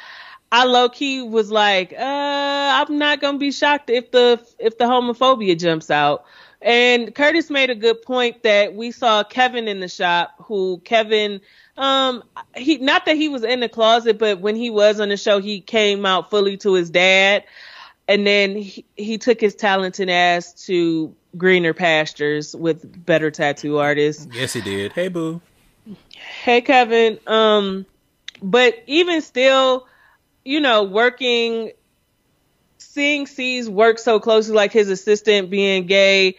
I 0.50 0.64
low 0.64 0.88
key 0.88 1.22
was 1.22 1.50
like, 1.50 1.92
uh, 1.92 1.96
I'm 1.98 2.98
not 2.98 3.20
gonna 3.20 3.38
be 3.38 3.52
shocked 3.52 3.90
if 3.90 4.10
the 4.10 4.44
if 4.58 4.78
the 4.78 4.84
homophobia 4.84 5.58
jumps 5.58 5.90
out. 5.90 6.24
And 6.62 7.14
Curtis 7.14 7.50
made 7.50 7.70
a 7.70 7.74
good 7.74 8.02
point 8.02 8.42
that 8.42 8.74
we 8.74 8.90
saw 8.90 9.22
Kevin 9.24 9.68
in 9.68 9.80
the 9.80 9.88
shop, 9.88 10.34
who 10.44 10.80
Kevin, 10.84 11.40
um, 11.76 12.22
he 12.56 12.78
not 12.78 13.06
that 13.06 13.16
he 13.16 13.28
was 13.28 13.44
in 13.44 13.60
the 13.60 13.68
closet, 13.68 14.18
but 14.18 14.40
when 14.40 14.56
he 14.56 14.70
was 14.70 15.00
on 15.00 15.10
the 15.10 15.16
show, 15.16 15.40
he 15.40 15.60
came 15.60 16.04
out 16.04 16.30
fully 16.30 16.56
to 16.58 16.74
his 16.74 16.90
dad 16.90 17.44
and 18.10 18.26
then 18.26 18.56
he, 18.56 18.84
he 18.96 19.18
took 19.18 19.40
his 19.40 19.54
talented 19.54 20.10
ass 20.10 20.52
to 20.64 21.14
greener 21.36 21.72
pastures 21.72 22.56
with 22.56 23.06
better 23.06 23.30
tattoo 23.30 23.78
artists. 23.78 24.26
Yes, 24.32 24.52
he 24.52 24.60
did. 24.60 24.92
Hey, 24.92 25.06
boo. 25.06 25.40
Hey, 26.42 26.60
Kevin. 26.60 27.20
Um, 27.28 27.86
but 28.42 28.74
even 28.88 29.22
still, 29.22 29.86
you 30.44 30.58
know, 30.58 30.82
working, 30.82 31.70
seeing 32.78 33.28
Cease 33.28 33.68
work 33.68 34.00
so 34.00 34.18
closely, 34.18 34.56
like 34.56 34.72
his 34.72 34.90
assistant 34.90 35.48
being 35.48 35.86
gay, 35.86 36.36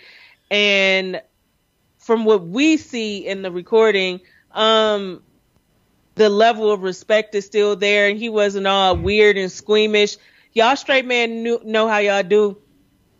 and 0.50 1.22
from 2.00 2.26
what 2.26 2.46
we 2.46 2.76
see 2.76 3.26
in 3.26 3.44
the 3.44 3.52
recording, 3.52 4.20
um, 4.52 5.24
the 6.16 6.28
level 6.28 6.70
of 6.70 6.84
respect 6.84 7.34
is 7.34 7.46
still 7.46 7.78
there, 7.78 8.10
and 8.10 8.20
he 8.20 8.28
wasn't 8.28 8.68
all 8.68 8.98
weird 8.98 9.38
and 9.38 9.50
squeamish 9.50 10.18
y'all 10.54 10.76
straight 10.76 11.06
men 11.06 11.44
knew, 11.44 11.62
know 11.64 11.88
how 11.88 11.98
y'all 12.00 12.24
do 12.24 12.58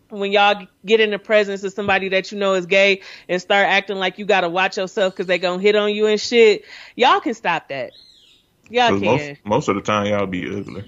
when 0.08 0.30
y'all 0.30 0.66
get 0.84 1.00
in 1.00 1.10
the 1.10 1.18
presence 1.18 1.64
of 1.64 1.72
somebody 1.72 2.10
that 2.10 2.30
you 2.32 2.38
know 2.38 2.54
is 2.54 2.66
gay 2.66 3.00
and 3.28 3.40
start 3.40 3.66
acting 3.66 3.96
like 3.96 4.18
you 4.18 4.26
gotta 4.26 4.48
watch 4.48 4.76
yourself 4.76 5.14
because 5.14 5.26
they 5.26 5.38
gonna 5.38 5.62
hit 5.62 5.74
on 5.74 5.92
you 5.92 6.06
and 6.06 6.20
shit. 6.20 6.64
Y'all 6.96 7.20
can 7.20 7.34
stop 7.34 7.68
that. 7.68 7.92
Y'all 8.68 8.98
can. 8.98 9.00
Most, 9.00 9.44
most 9.44 9.68
of 9.68 9.76
the 9.76 9.82
time, 9.82 10.06
y'all 10.06 10.26
be 10.26 10.46
ugly. 10.46 10.84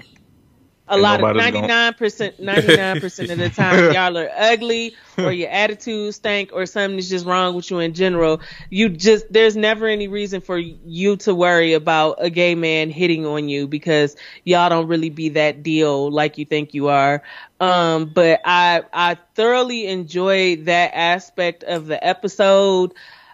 A 0.87 0.99
lot 0.99 1.23
of 1.23 1.35
ninety 1.35 1.63
nine 1.63 1.95
percent, 1.95 2.39
ninety 2.41 2.77
nine 2.77 3.01
percent 3.01 3.31
of 3.31 3.39
the 3.39 3.49
time, 3.49 3.95
y'all 3.95 4.19
are 4.19 4.29
ugly, 4.37 4.95
or 5.17 5.33
your 5.33 5.49
attitude 5.49 6.15
stink, 6.15 6.51
or 6.53 6.67
something 6.67 6.99
is 6.99 7.09
just 7.09 7.25
wrong 7.25 7.55
with 7.55 7.71
you 7.71 7.79
in 7.79 7.95
general. 7.95 8.43
You 8.69 8.91
just 8.91 9.33
there's 9.33 9.57
never 9.57 9.87
any 9.87 10.09
reason 10.09 10.43
for 10.43 10.59
you 10.59 11.17
to 11.17 11.35
worry 11.35 11.73
about 11.73 12.17
a 12.19 12.29
gay 12.29 12.55
man 12.55 12.91
hitting 12.91 13.25
on 13.25 13.49
you 13.49 13.67
because 13.67 14.15
y'all 14.45 14.69
don't 14.69 14.87
really 14.87 15.09
be 15.09 15.31
that 15.31 15.63
deal 15.63 16.11
like 16.11 16.37
you 16.37 16.45
think 16.45 16.75
you 16.75 16.89
are. 16.89 17.23
Um, 17.61 18.05
but 18.05 18.43
I 18.45 18.83
I 18.93 19.17
thoroughly 19.35 19.87
enjoyed 19.87 20.67
that 20.67 20.91
aspect 20.93 21.65
of 21.65 21.87
the 21.87 22.07
episode, 22.07 22.93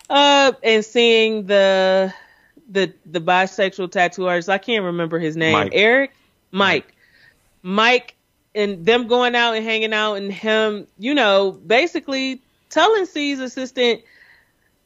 uh, 0.08 0.52
and 0.62 0.84
seeing 0.84 1.46
the 1.46 2.14
the 2.70 2.94
the 3.06 3.20
bisexual 3.20 3.90
tattoo 3.90 4.28
artist. 4.28 4.48
I 4.48 4.58
can't 4.58 4.84
remember 4.84 5.18
his 5.18 5.36
name. 5.36 5.54
Mike. 5.54 5.72
Eric, 5.74 6.12
Mike. 6.52 6.84
Mike 6.86 6.96
and 7.64 8.84
them 8.84 9.06
going 9.06 9.34
out 9.34 9.54
and 9.54 9.64
hanging 9.64 9.92
out 9.92 10.14
and 10.14 10.32
him, 10.32 10.86
you 10.98 11.14
know, 11.14 11.52
basically 11.52 12.42
telling 12.68 13.06
C's 13.06 13.40
assistant, 13.40 14.02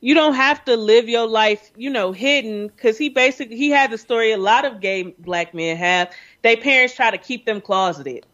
you 0.00 0.14
don't 0.14 0.34
have 0.34 0.64
to 0.66 0.76
live 0.76 1.08
your 1.08 1.26
life, 1.26 1.70
you 1.76 1.90
know, 1.90 2.12
hidden. 2.12 2.68
Cause 2.70 2.98
he 2.98 3.08
basically, 3.08 3.56
he 3.56 3.70
had 3.70 3.90
the 3.90 3.98
story 3.98 4.32
a 4.32 4.38
lot 4.38 4.64
of 4.64 4.80
gay 4.80 5.02
black 5.02 5.54
men 5.54 5.76
have. 5.76 6.12
Their 6.42 6.56
parents 6.56 6.94
try 6.94 7.10
to 7.10 7.18
keep 7.18 7.46
them 7.46 7.60
closeted 7.60 8.26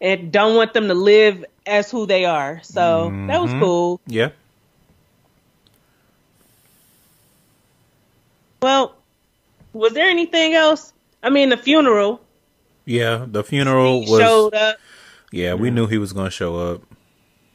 and 0.00 0.32
don't 0.32 0.56
want 0.56 0.72
them 0.72 0.88
to 0.88 0.94
live 0.94 1.44
as 1.66 1.90
who 1.90 2.06
they 2.06 2.24
are. 2.24 2.60
So 2.62 3.14
that 3.28 3.40
was 3.40 3.50
Mhm. 3.52 3.58
cool. 3.60 4.00
Yeah. 4.06 4.30
Well, 8.62 8.94
was 9.72 9.92
there 9.92 10.08
anything 10.08 10.54
else? 10.54 10.92
I 11.22 11.30
mean, 11.30 11.48
the 11.48 11.56
funeral. 11.56 12.20
Yeah. 12.84 13.26
The 13.28 13.44
funeral 13.44 14.02
he 14.04 14.10
was. 14.10 14.20
showed 14.20 14.54
up. 14.54 14.76
Yeah, 15.32 15.54
we 15.54 15.70
knew 15.70 15.86
he 15.86 15.98
was 15.98 16.12
gonna 16.12 16.30
show 16.30 16.56
up. 16.56 16.82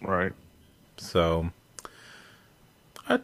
Right. 0.01 0.31
So, 0.97 1.51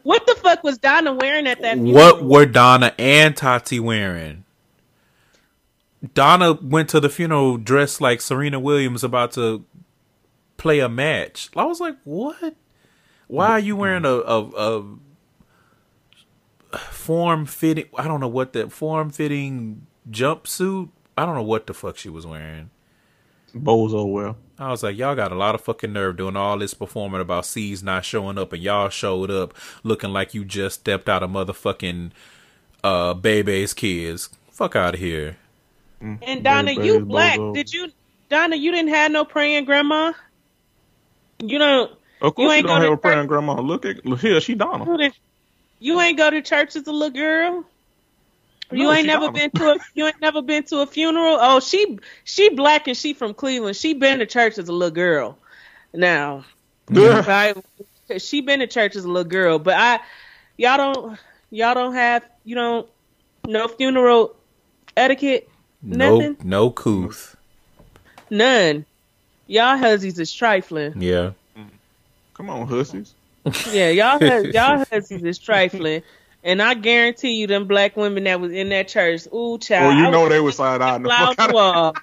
What 0.04 0.26
the 0.28 0.36
fuck 0.36 0.64
was 0.64 0.78
Donna 0.78 1.14
wearing 1.14 1.48
at 1.48 1.62
that 1.62 1.76
funeral? 1.76 1.94
what 1.94 2.24
were 2.24 2.46
Donna 2.46 2.94
and 3.00 3.36
Tati 3.36 3.80
wearing? 3.80 4.44
Donna 6.14 6.54
went 6.62 6.90
to 6.90 7.00
the 7.00 7.10
funeral 7.10 7.58
dressed 7.58 8.02
like 8.02 8.20
Serena 8.22 8.60
Williams 8.60 9.04
about 9.04 9.32
to 9.34 9.64
play 10.58 10.80
a 10.80 10.90
match. 10.90 11.50
I 11.56 11.64
was 11.66 11.80
like, 11.80 11.96
"What? 12.04 12.56
Why 13.28 13.48
are 13.52 13.60
you 13.60 13.76
wearing 13.76 14.04
a 14.06 14.10
a, 14.10 14.42
a 14.50 14.84
form 16.78 17.46
fitting? 17.46 17.86
I 17.98 18.08
don't 18.08 18.20
know 18.20 18.28
what 18.28 18.54
that 18.54 18.72
form 18.72 19.12
fitting 19.12 19.86
jumpsuit. 20.10 20.90
I 21.18 21.26
don't 21.26 21.36
know 21.36 21.44
what 21.44 21.68
the 21.68 21.74
fuck 21.74 21.98
she 21.98 22.10
was 22.10 22.26
wearing." 22.26 22.70
Bozo 23.56 24.10
well. 24.10 24.38
I 24.58 24.72
was 24.72 24.84
like, 24.84 24.98
y'all 24.98 25.16
got 25.16 25.32
a 25.32 25.36
lot 25.36 25.56
of 25.56 25.62
fucking 25.62 25.92
nerve 25.92 26.18
doing 26.18 26.36
all 26.36 26.58
this 26.58 26.74
performing 26.74 27.22
about 27.22 27.46
C's 27.46 27.84
not 27.84 28.06
showing 28.06 28.38
up, 28.38 28.54
and 28.54 28.62
y'all 28.62 28.90
showed 28.90 29.30
up 29.32 29.54
looking 29.84 30.12
like 30.12 30.34
you 30.34 30.46
just 30.46 30.82
stepped 30.82 31.10
out 31.10 31.24
of 31.24 31.30
motherfucking 31.30 32.12
uh 32.84 33.14
Bebe's 33.14 33.74
kids. 33.74 34.30
Fuck 34.52 34.76
out 34.76 34.94
of 34.94 35.00
here. 35.00 35.38
And 36.00 36.44
Donna, 36.44 36.74
Very, 36.74 36.88
you 36.88 37.00
black. 37.06 37.40
bozo. 37.40 37.54
Did 37.54 37.74
you, 37.74 37.92
Donna? 38.30 38.56
You 38.56 38.72
didn't 38.72 38.90
have 38.90 39.12
no 39.12 39.26
praying 39.26 39.66
grandma. 39.66 40.14
You 41.40 41.60
don't. 41.60 41.92
Of 42.22 42.36
course, 42.36 42.46
you, 42.46 42.52
ain't 42.52 42.68
don't 42.68 42.82
have 42.82 42.90
to 42.90 42.94
a 42.94 42.98
praying 42.98 43.28
grandma. 43.28 43.60
Look 43.60 43.86
at 43.86 44.06
look 44.06 44.20
here, 44.20 44.40
she 44.42 44.56
Donna. 44.56 45.12
You 45.80 46.00
ain't 46.00 46.18
go 46.18 46.30
to 46.30 46.42
church 46.42 46.76
as 46.76 46.86
a 46.86 46.92
little 46.92 47.10
girl. 47.10 47.66
You 48.72 48.84
No, 48.86 48.94
ain't 48.94 49.08
never 49.08 49.26
Donna. 49.26 49.38
been 49.38 49.52
to 49.52 49.64
a. 49.72 49.78
You 49.96 50.06
ain't 50.08 50.22
never 50.22 50.42
been 50.42 50.64
to 50.64 50.80
a 50.80 50.86
funeral. 50.88 51.38
Oh, 51.40 51.60
she 51.60 52.00
she 52.24 52.50
black 52.50 52.88
and 52.88 52.96
she 52.96 53.14
from 53.14 53.34
Cleveland. 53.34 53.76
She 53.76 53.94
been 53.94 54.20
to 54.20 54.26
church 54.26 54.58
as 54.58 54.70
a 54.70 54.74
little 54.74 54.94
girl. 54.94 55.38
Now, 55.94 56.46
I, 56.96 57.54
she 58.18 58.42
been 58.42 58.60
to 58.60 58.68
church 58.68 58.96
as 58.96 59.04
a 59.04 59.08
little 59.10 59.30
girl, 59.30 59.60
but 59.60 59.74
I, 59.76 60.00
y'all 60.58 60.78
don't, 60.78 61.20
y'all 61.50 61.74
don't 61.74 61.94
have, 61.94 62.24
you 62.46 62.56
don't, 62.56 62.88
no 63.46 63.68
funeral 63.68 64.36
etiquette, 64.96 65.50
No, 65.82 66.18
nothing, 66.18 66.38
no 66.44 66.70
couth. 66.72 67.36
none. 68.30 68.86
Y'all 69.48 69.78
hussies 69.78 70.18
is 70.18 70.32
trifling. 70.32 70.94
Yeah. 71.02 71.32
Mm. 71.58 71.66
Come 72.34 72.50
on, 72.50 72.66
hussies. 72.68 73.14
Yeah, 73.70 73.90
y'all 73.90 74.18
hus- 74.20 74.54
y'all 74.54 74.86
hussies 74.92 75.24
is 75.24 75.38
trifling. 75.40 76.04
And 76.44 76.62
I 76.62 76.74
guarantee 76.74 77.34
you, 77.34 77.48
them 77.48 77.68
black 77.68 77.96
women 77.96 78.24
that 78.24 78.40
was 78.42 78.52
in 78.52 78.70
that 78.70 78.88
church, 78.88 79.28
ooh, 79.34 79.58
child. 79.60 79.90
Well, 79.90 79.98
you 79.98 80.06
I 80.08 80.10
know 80.10 80.24
would 80.24 80.32
they 80.32 80.40
was 80.40 80.56
side 80.56 80.82
eye. 80.82 81.00
fly 81.00 81.36
on 81.40 81.48
the 81.48 81.54
wall. 81.54 81.96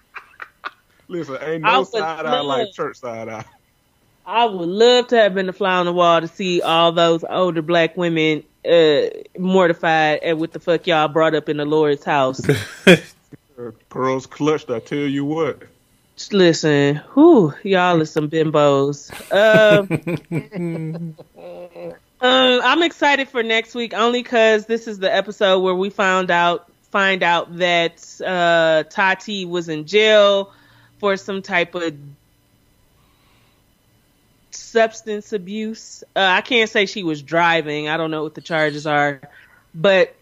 Listen, 1.09 1.37
ain't 1.43 1.65
I 1.65 1.73
no 1.73 1.79
would 1.81 1.89
side 1.89 2.27
eye 2.27 2.41
like 2.41 2.67
love- 2.67 2.75
church 2.75 2.97
side 2.99 3.29
eye. 3.29 3.45
I 4.27 4.45
would 4.45 4.69
love 4.69 5.07
to 5.09 5.17
have 5.17 5.35
been 5.35 5.47
the 5.47 5.55
fly 5.55 5.77
on 5.77 5.87
the 5.87 5.93
wall 5.93 6.21
to 6.21 6.29
see 6.29 6.61
all 6.61 6.93
those 6.93 7.25
older 7.29 7.63
black 7.63 7.97
women 7.97 8.45
uh, 8.71 9.07
mortified 9.39 10.23
at 10.23 10.37
what 10.37 10.53
the 10.53 10.61
fuck 10.61 10.87
y'all 10.87 11.09
brought 11.09 11.35
up 11.35 11.49
in 11.49 11.57
the 11.57 11.65
Lord's 11.65 12.05
house. 12.05 12.43
Pearls 13.89 14.27
clutched. 14.27 14.71
I 14.71 14.81
tell 14.81 14.99
you 14.99 15.25
what. 15.25 15.63
Just 16.17 16.35
Listen, 16.35 16.97
whew, 17.15 17.55
y'all 17.63 18.01
are 18.03 18.05
some 18.05 18.29
bimbos. 18.29 19.11
Um, 19.33 21.17
um, 22.21 22.61
I'm 22.63 22.83
excited 22.83 23.29
for 23.29 23.43
next 23.43 23.75
week 23.75 23.95
only 23.95 24.23
because 24.23 24.67
this 24.67 24.89
is 24.89 24.99
the 24.99 25.15
episode 25.15 25.61
where 25.61 25.75
we 25.75 25.91
found 25.91 26.31
out 26.31 26.71
find 26.91 27.23
out 27.23 27.59
that 27.59 28.21
uh, 28.25 28.83
Tati 28.89 29.45
was 29.45 29.69
in 29.69 29.87
jail 29.87 30.53
for 30.99 31.17
some 31.17 31.43
type 31.43 31.75
of 31.75 31.95
substance 34.51 35.33
abuse. 35.33 36.03
Uh, 36.17 36.21
I 36.21 36.41
can't 36.41 36.69
say 36.69 36.87
she 36.87 37.03
was 37.03 37.23
driving. 37.23 37.89
I 37.89 37.97
don't 37.97 38.11
know 38.11 38.23
what 38.23 38.35
the 38.35 38.41
charges 38.41 38.87
are, 38.87 39.21
but 39.75 40.15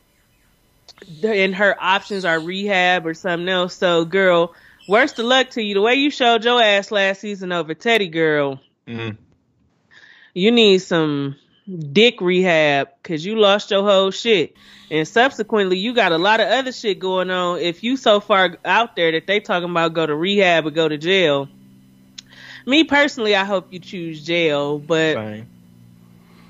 and 1.23 1.55
her 1.55 1.77
options 1.79 2.25
are 2.25 2.39
rehab 2.39 3.07
or 3.07 3.15
something 3.15 3.49
else. 3.49 3.75
So, 3.77 4.05
girl, 4.05 4.55
worst 4.89 5.19
of 5.19 5.27
luck 5.27 5.51
to 5.51 5.63
you. 5.63 5.75
The 5.75 5.83
way 5.83 5.95
you 5.95 6.11
showed 6.11 6.45
your 6.45 6.61
ass 6.61 6.91
last 6.91 7.21
season 7.21 7.53
over 7.53 7.75
Teddy, 7.75 8.09
girl. 8.09 8.61
Mm. 8.87 9.17
you 10.33 10.53
need 10.53 10.79
some 10.79 11.35
dick 11.69 12.21
rehab 12.21 12.89
because 13.03 13.25
you 13.25 13.37
lost 13.37 13.71
your 13.71 13.83
whole 13.83 14.11
shit. 14.11 14.57
And 14.91 15.07
subsequently, 15.07 15.79
you 15.79 15.95
got 15.95 16.12
a 16.12 16.19
lot 16.19 16.41
of 16.41 16.47
other 16.49 16.71
shit 16.73 16.99
going 17.01 17.31
on. 17.31 17.59
If 17.59 17.83
you 17.83 17.97
so 17.97 18.21
far 18.21 18.57
out 18.64 18.95
there 18.95 19.12
that 19.12 19.27
they 19.27 19.41
talking 19.41 19.69
about 19.71 19.95
go 19.95 20.07
to 20.07 20.14
rehab 20.14 20.67
or 20.67 20.71
go 20.71 20.89
to 20.89 20.97
jail, 20.97 21.49
me 22.67 22.85
personally, 22.85 23.35
I 23.35 23.45
hope 23.45 23.73
you 23.73 23.81
choose 23.81 24.25
jail, 24.25 24.79
but 24.79 25.14
Same. 25.14 25.47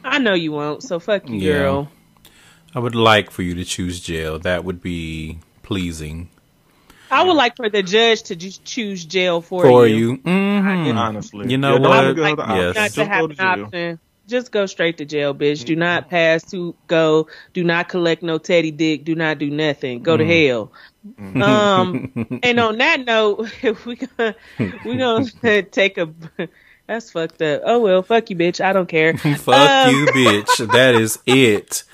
I 0.04 0.18
know 0.18 0.34
you 0.34 0.52
won't. 0.52 0.82
So 0.82 0.98
fuck 0.98 1.28
you, 1.28 1.36
Yeah. 1.38 1.52
girl. 1.54 1.92
I 2.74 2.78
would 2.78 2.94
like 2.94 3.30
for 3.30 3.42
you 3.42 3.54
to 3.54 3.64
choose 3.64 4.00
jail. 4.00 4.38
That 4.38 4.64
would 4.64 4.82
be 4.82 5.38
pleasing 5.62 6.28
I 7.10 7.22
would 7.22 7.34
like 7.36 7.56
for 7.56 7.70
the 7.70 7.82
judge 7.84 8.24
to 8.24 8.36
just 8.36 8.64
choose 8.64 9.04
jail 9.04 9.40
for, 9.40 9.62
for 9.62 9.86
you. 9.86 9.96
you. 9.96 10.18
Mhm. 10.18 10.96
Honestly, 10.96 11.48
You 11.50 11.56
know 11.56 11.74
Yeah, 11.74 11.88
what? 11.88 12.16
look 12.16 12.38
Yes. 12.38 12.74
not 12.74 12.90
to 12.90 12.94
Just 12.94 12.96
have 12.96 13.18
go 13.20 13.24
an 13.24 13.30
to 13.30 13.36
jail. 13.36 13.64
option. 13.66 13.98
Just 14.26 14.50
go 14.50 14.66
straight 14.66 14.98
to 14.98 15.04
jail, 15.04 15.34
bitch. 15.34 15.64
Do 15.64 15.76
not 15.76 16.10
pass 16.10 16.42
to 16.50 16.74
go. 16.88 17.28
Do 17.52 17.62
not 17.62 17.88
collect 17.88 18.22
no 18.22 18.38
teddy 18.38 18.70
dick. 18.72 19.04
Do 19.04 19.14
not 19.14 19.38
do 19.38 19.50
nothing. 19.50 20.02
Go 20.02 20.16
to 20.16 20.24
hell. 20.26 20.72
Um, 21.40 22.40
and 22.42 22.58
on 22.58 22.78
that 22.78 23.04
note, 23.04 23.48
we 23.86 23.96
gonna 23.96 24.34
we 24.84 24.96
gonna 24.96 25.62
take 25.62 25.98
a. 25.98 26.08
That's 26.88 27.10
fucked 27.10 27.42
up. 27.42 27.62
Oh 27.64 27.78
well, 27.80 28.02
fuck 28.02 28.28
you, 28.30 28.36
bitch. 28.36 28.60
I 28.64 28.72
don't 28.72 28.88
care. 28.88 29.16
Fuck 29.16 29.48
Um, 29.48 29.94
you, 29.94 30.06
bitch. 30.06 30.72
That 30.72 30.94
is 30.96 31.18
it. 31.26 31.84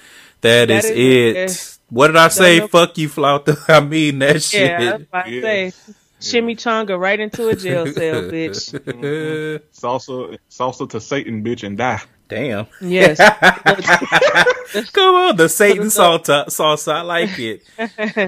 That 0.40 0.68
That 0.68 0.70
is, 0.70 0.84
is 0.86 0.90
it. 0.90 1.36
it. 1.36 1.78
What 1.90 2.06
did 2.08 2.16
I 2.16 2.28
say? 2.28 2.58
know- 2.60 2.68
Fuck 2.68 2.96
you, 2.98 3.08
Flauta. 3.08 3.58
I 3.68 3.80
mean 3.80 4.18
that 4.20 4.42
shit. 4.42 4.62
Yeah, 4.70 4.78
I 4.90 4.92
was 4.94 5.02
about 5.02 5.26
to 5.26 5.30
Yeah. 5.30 5.42
say, 5.42 5.72
chimichanga 6.20 6.98
right 6.98 7.18
into 7.20 7.48
a 7.48 7.56
jail 7.56 7.86
cell, 7.86 8.22
bitch. 8.22 8.72
Salsa, 9.72 10.38
salsa 10.50 10.88
to 10.90 11.00
Satan, 11.00 11.44
bitch, 11.44 11.64
and 11.66 11.76
die. 11.76 12.00
Damn. 12.32 12.66
Yes. 12.80 13.18
Come 14.92 15.14
on, 15.14 15.36
the 15.36 15.50
Satan 15.50 15.88
salsa, 15.88 16.46
salsa. 16.46 16.92
I 16.94 17.02
like 17.02 17.38
it. 17.38 17.62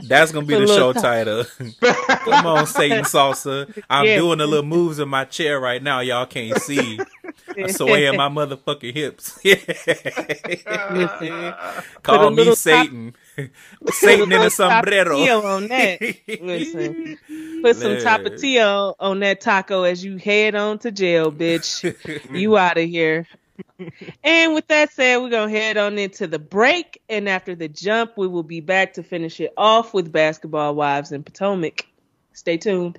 That's 0.07 0.31
gonna 0.31 0.45
be 0.45 0.57
the 0.57 0.67
show 0.67 0.93
title. 0.93 1.45
Come 1.81 2.47
on, 2.47 2.67
Satan 2.67 3.05
salsa. 3.05 3.83
I'm 3.89 4.05
Yeah. 4.05 4.19
doing 4.19 4.39
the 4.39 4.47
little 4.47 4.67
moves 4.67 4.99
in 4.99 5.09
my 5.09 5.25
chair 5.25 5.59
right 5.59 5.83
now. 5.83 6.01
Y'all 6.01 6.27
can't 6.27 6.59
see. 6.61 7.01
I'm 7.57 7.69
swaying 7.71 8.19
my 8.19 8.29
motherfucking 8.29 8.93
hips. 8.93 9.39
Call 12.03 12.31
me 12.31 12.45
top- 12.45 12.57
Satan. 12.57 13.15
Satan 13.91 14.31
in 14.31 14.43
a 14.43 14.51
sombrero. 14.51 15.17
On 15.19 15.67
that. 15.69 15.99
Listen, 16.43 17.17
put 17.63 17.77
some 17.77 17.93
tapatio 17.97 18.95
on 19.01 19.21
that 19.21 19.41
taco 19.41 19.85
as 19.85 20.05
you 20.05 20.19
head 20.19 20.55
on 20.55 20.79
to 20.81 20.93
jail, 20.93 21.33
bitch. 21.33 21.83
you 22.37 22.59
out 22.59 22.77
of 22.77 22.85
here. 22.85 23.27
And 24.23 24.55
with 24.55 24.69
that 24.69 24.93
said, 24.93 25.19
we're 25.19 25.31
gonna 25.31 25.51
head 25.51 25.77
on 25.77 25.99
into 25.99 26.27
the 26.27 26.39
break, 26.39 27.01
and 27.09 27.29
after 27.29 27.55
the 27.55 27.69
jump, 27.69 28.17
we 28.17 28.27
will 28.27 28.43
be 28.43 28.61
back 28.61 28.95
to 28.95 29.03
finish 29.03 29.41
it 29.41 29.53
off 29.57 29.95
with 29.95 30.13
basketball 30.13 30.75
wives 30.75 31.13
in 31.13 31.23
Potomac. 31.23 31.87
Stay 32.33 32.57
tuned. 32.57 32.99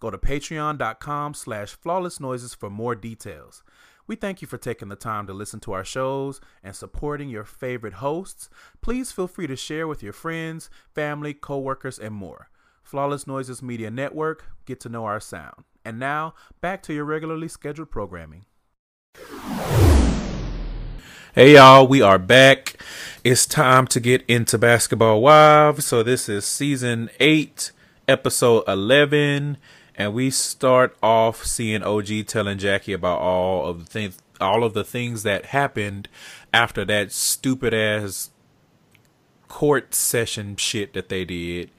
Go 0.00 0.10
to 0.10 0.18
patreon.com 0.18 1.34
slash 1.34 1.70
flawless 1.70 2.20
noises 2.20 2.54
for 2.54 2.70
more 2.70 2.94
details. 2.94 3.62
We 4.06 4.16
thank 4.16 4.40
you 4.40 4.48
for 4.48 4.56
taking 4.56 4.88
the 4.88 4.96
time 4.96 5.26
to 5.26 5.34
listen 5.34 5.60
to 5.60 5.72
our 5.72 5.84
shows 5.84 6.40
and 6.62 6.74
supporting 6.74 7.28
your 7.28 7.44
favorite 7.44 7.94
hosts. 7.94 8.48
Please 8.80 9.12
feel 9.12 9.28
free 9.28 9.46
to 9.46 9.56
share 9.56 9.86
with 9.86 10.02
your 10.02 10.14
friends, 10.14 10.70
family, 10.94 11.34
coworkers, 11.34 11.98
and 11.98 12.14
more. 12.14 12.48
Flawless 12.82 13.26
Noises 13.26 13.62
Media 13.62 13.90
Network, 13.90 14.46
get 14.64 14.80
to 14.80 14.88
know 14.88 15.04
our 15.04 15.20
sound. 15.20 15.64
And 15.84 15.98
now, 15.98 16.34
back 16.62 16.82
to 16.84 16.94
your 16.94 17.04
regularly 17.04 17.48
scheduled 17.48 17.90
programming. 17.90 18.46
Hey 21.34 21.54
y'all, 21.54 21.86
we 21.86 22.00
are 22.00 22.18
back. 22.18 22.78
It's 23.22 23.46
time 23.46 23.86
to 23.88 24.00
get 24.00 24.24
into 24.26 24.56
Basketball 24.56 25.20
Wives. 25.20 25.84
So 25.84 26.02
this 26.02 26.28
is 26.28 26.44
season 26.44 27.10
8, 27.20 27.72
episode 28.08 28.64
11, 28.66 29.58
and 29.98 30.14
we 30.14 30.30
start 30.30 30.96
off 31.02 31.44
seeing 31.44 31.82
OG 31.82 32.26
telling 32.26 32.56
Jackie 32.56 32.94
about 32.94 33.18
all 33.18 33.66
of 33.66 33.80
the 33.80 33.84
things 33.84 34.18
all 34.40 34.64
of 34.64 34.72
the 34.72 34.84
things 34.84 35.24
that 35.24 35.46
happened 35.46 36.08
after 36.54 36.84
that 36.84 37.12
stupid 37.12 37.74
ass 37.74 38.30
court 39.48 39.94
session 39.94 40.56
shit 40.56 40.94
that 40.94 41.08
they 41.08 41.24
did. 41.24 41.70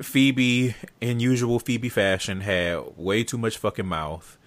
Phoebe, 0.00 0.76
in 1.00 1.20
usual 1.20 1.58
Phoebe 1.58 1.88
fashion, 1.90 2.40
had 2.40 2.96
way 2.96 3.24
too 3.24 3.36
much 3.36 3.58
fucking 3.58 3.86
mouth 3.86 4.38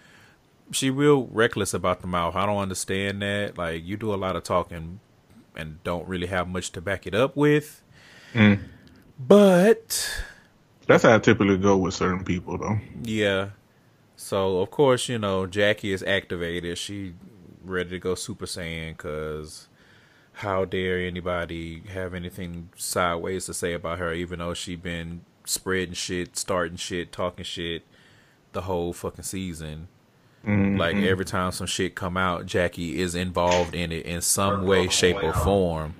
she 0.71 0.89
real 0.89 1.27
reckless 1.27 1.73
about 1.73 2.01
the 2.01 2.07
mouth. 2.07 2.35
I 2.35 2.45
don't 2.45 2.57
understand 2.57 3.21
that. 3.21 3.57
Like 3.57 3.83
you 3.85 3.97
do 3.97 4.13
a 4.13 4.15
lot 4.15 4.35
of 4.35 4.43
talking 4.43 4.99
and 5.55 5.83
don't 5.83 6.07
really 6.07 6.27
have 6.27 6.47
much 6.47 6.71
to 6.71 6.81
back 6.81 7.05
it 7.05 7.13
up 7.13 7.35
with. 7.35 7.83
Mm. 8.33 8.59
But 9.19 10.23
That's 10.87 11.03
how 11.03 11.15
I 11.15 11.19
typically 11.19 11.57
go 11.57 11.77
with 11.77 11.93
certain 11.93 12.23
people, 12.23 12.57
though. 12.57 12.77
yeah. 13.03 13.49
So 14.15 14.59
of 14.59 14.69
course, 14.71 15.09
you 15.09 15.17
know, 15.17 15.47
Jackie 15.47 15.91
is 15.91 16.03
activated. 16.03 16.77
She 16.77 17.13
ready 17.63 17.89
to 17.89 17.99
go 17.99 18.15
Super 18.15 18.45
Saiyan 18.45 18.95
cuz 18.95 19.67
how 20.33 20.65
dare 20.65 20.99
anybody 20.99 21.81
have 21.89 22.13
anything 22.13 22.69
sideways 22.75 23.45
to 23.45 23.53
say 23.53 23.73
about 23.73 23.99
her 23.99 24.13
even 24.13 24.39
though 24.39 24.53
she 24.53 24.75
been 24.75 25.21
spreading 25.45 25.93
shit, 25.93 26.37
starting 26.37 26.77
shit, 26.77 27.11
talking 27.11 27.43
shit 27.43 27.83
the 28.53 28.61
whole 28.61 28.93
fucking 28.93 29.23
season. 29.23 29.87
Mm-hmm. 30.45 30.77
Like 30.77 30.95
every 30.97 31.25
time 31.25 31.51
some 31.51 31.67
shit 31.67 31.95
come 31.95 32.17
out, 32.17 32.45
Jackie 32.45 33.01
is 33.01 33.15
involved 33.15 33.73
in 33.73 33.91
it 33.91 34.05
in 34.05 34.21
some 34.21 34.65
way, 34.65 34.87
shape, 34.89 35.21
or 35.23 35.33
form. 35.33 35.95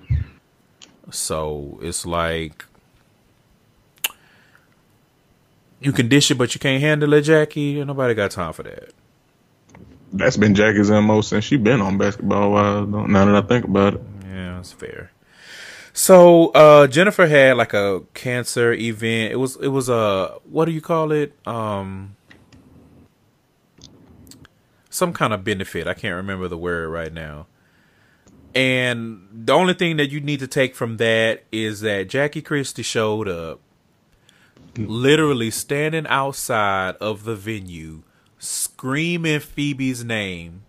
So 1.10 1.78
it's 1.82 2.06
like 2.06 2.64
you 5.84 5.92
can 5.92 6.08
dish 6.08 6.30
it, 6.30 6.36
but 6.36 6.54
you 6.54 6.58
can't 6.60 6.80
handle 6.80 7.12
it, 7.12 7.22
Jackie. 7.22 7.84
Nobody 7.84 8.14
got 8.14 8.30
time 8.30 8.52
for 8.52 8.62
that. 8.62 8.92
That's 10.12 10.36
been 10.36 10.54
Jackie's 10.54 10.90
MO 10.90 11.20
since 11.22 11.44
she 11.44 11.56
been 11.56 11.80
on 11.80 11.98
basketball. 11.98 12.54
Though, 12.86 13.06
Now 13.06 13.24
that 13.24 13.34
I 13.34 13.46
think 13.46 13.64
about 13.64 13.94
it, 13.94 14.02
Yeah, 14.26 14.56
that's 14.56 14.72
fair. 14.72 15.10
So 15.92 16.48
uh 16.50 16.86
Jennifer 16.86 17.26
had 17.26 17.56
like 17.56 17.72
a 17.74 18.02
cancer 18.14 18.72
event. 18.72 19.32
It 19.32 19.36
was 19.36 19.56
it 19.56 19.68
was 19.68 19.88
a 19.88 20.38
what 20.44 20.64
do 20.66 20.72
you 20.72 20.80
call 20.80 21.12
it? 21.12 21.34
Um 21.46 22.16
some 24.90 25.12
kind 25.12 25.32
of 25.32 25.42
benefit. 25.44 25.86
I 25.88 25.94
can't 25.94 26.14
remember 26.14 26.46
the 26.48 26.58
word 26.58 26.88
right 26.88 27.12
now. 27.12 27.46
And 28.54 29.26
the 29.32 29.52
only 29.52 29.74
thing 29.74 29.96
that 29.96 30.10
you 30.10 30.20
need 30.20 30.38
to 30.40 30.46
take 30.46 30.76
from 30.76 30.98
that 30.98 31.42
is 31.50 31.80
that 31.80 32.08
Jackie 32.08 32.42
Christie 32.42 32.84
showed 32.84 33.28
up 33.28 33.60
literally 34.76 35.50
standing 35.50 36.06
outside 36.06 36.96
of 36.96 37.24
the 37.24 37.34
venue 37.34 38.02
screaming 38.38 39.40
Phoebe's 39.40 40.04
name 40.04 40.62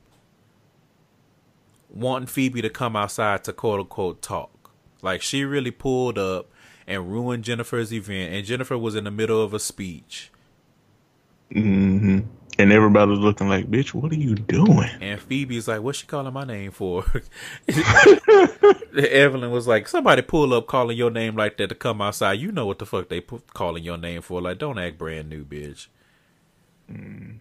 wanting 1.89 2.27
Phoebe 2.27 2.61
to 2.61 2.69
come 2.69 2.95
outside 2.95 3.43
to 3.45 3.53
quote 3.53 3.79
unquote 3.79 4.21
talk. 4.21 4.71
Like 5.01 5.21
she 5.21 5.43
really 5.43 5.71
pulled 5.71 6.17
up 6.17 6.47
and 6.87 7.11
ruined 7.11 7.43
Jennifer's 7.43 7.91
event, 7.91 8.33
and 8.33 8.45
Jennifer 8.45 8.77
was 8.77 8.95
in 8.95 9.05
the 9.05 9.11
middle 9.11 9.41
of 9.41 9.53
a 9.53 9.59
speech. 9.59 10.31
hmm 11.51 12.19
And 12.57 12.71
everybody's 12.71 13.19
looking 13.19 13.49
like, 13.49 13.69
bitch, 13.69 13.93
what 13.93 14.11
are 14.11 14.15
you 14.15 14.35
doing? 14.35 14.89
And 15.01 15.19
Phoebe's 15.19 15.67
like, 15.67 15.81
"What's 15.81 15.99
she 15.99 16.07
calling 16.07 16.33
my 16.33 16.45
name 16.45 16.71
for?" 16.71 17.03
Evelyn 18.97 19.51
was 19.51 19.67
like, 19.67 19.87
"Somebody 19.87 20.21
pull 20.21 20.53
up 20.53 20.67
calling 20.67 20.97
your 20.97 21.11
name 21.11 21.35
like 21.35 21.57
that 21.57 21.67
to 21.67 21.75
come 21.75 22.01
outside. 22.01 22.39
You 22.39 22.51
know 22.51 22.65
what 22.65 22.79
the 22.79 22.85
fuck 22.85 23.09
they 23.09 23.19
pu- 23.21 23.41
calling 23.53 23.83
your 23.83 23.97
name 23.97 24.21
for? 24.21 24.41
Like, 24.41 24.57
don't 24.57 24.79
act 24.79 24.97
brand 24.97 25.29
new, 25.29 25.43
bitch." 25.43 25.87
Mm. 26.89 27.39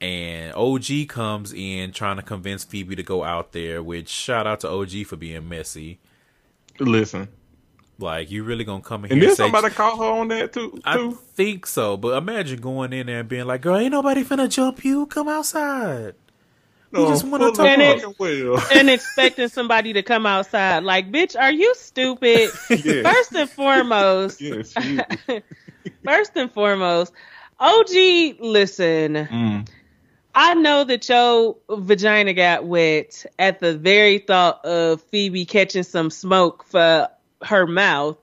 And 0.00 0.54
OG 0.54 1.08
comes 1.08 1.54
in 1.54 1.92
trying 1.92 2.16
to 2.16 2.22
convince 2.22 2.64
Phoebe 2.64 2.96
to 2.96 3.02
go 3.02 3.24
out 3.24 3.52
there. 3.52 3.82
Which 3.82 4.08
shout 4.08 4.46
out 4.46 4.60
to 4.60 4.68
OG 4.68 5.06
for 5.06 5.16
being 5.16 5.48
messy. 5.48 6.00
Listen. 6.78 7.28
Like, 7.98 8.30
you 8.30 8.42
really 8.42 8.64
gonna 8.64 8.82
come 8.82 9.04
in 9.04 9.12
And 9.12 9.20
here 9.20 9.28
then 9.28 9.28
and 9.30 9.36
say, 9.36 9.44
somebody 9.44 9.72
caught 9.72 9.98
her 9.98 10.04
on 10.20 10.28
that 10.28 10.52
too. 10.52 10.78
I 10.84 10.96
too. 10.96 11.12
think 11.34 11.66
so, 11.66 11.96
but 11.96 12.16
imagine 12.18 12.60
going 12.60 12.92
in 12.92 13.06
there 13.06 13.20
and 13.20 13.28
being 13.28 13.46
like, 13.46 13.60
"Girl, 13.60 13.76
ain't 13.76 13.92
nobody 13.92 14.24
finna 14.24 14.48
jump 14.48 14.84
you. 14.84 15.06
Come 15.06 15.28
outside." 15.28 16.14
No, 16.90 17.08
just 17.08 17.24
wanna 17.24 17.46
full 17.46 17.52
talk- 17.54 17.66
And 17.66 17.82
it- 17.82 18.18
well. 18.18 18.60
and 18.74 18.90
expecting 18.90 19.48
somebody 19.48 19.92
to 19.92 20.02
come 20.02 20.26
outside. 20.26 20.82
Like, 20.84 21.10
bitch, 21.12 21.38
are 21.40 21.52
you 21.52 21.72
stupid? 21.76 22.50
Yes. 22.70 23.04
First 23.06 23.32
and 23.34 23.50
foremost, 23.50 24.40
Yes, 24.40 24.74
first 26.04 26.32
and 26.36 26.50
foremost, 26.52 27.12
OG, 27.60 28.36
listen. 28.40 29.14
Mm. 29.14 29.68
I 30.36 30.54
know 30.54 30.82
that 30.84 31.08
your 31.08 31.56
vagina 31.70 32.32
got 32.34 32.64
wet 32.64 33.24
at 33.38 33.60
the 33.60 33.76
very 33.78 34.18
thought 34.18 34.64
of 34.64 35.00
Phoebe 35.02 35.44
catching 35.44 35.84
some 35.84 36.10
smoke 36.10 36.64
for 36.64 37.08
her 37.44 37.66
mouth. 37.66 38.16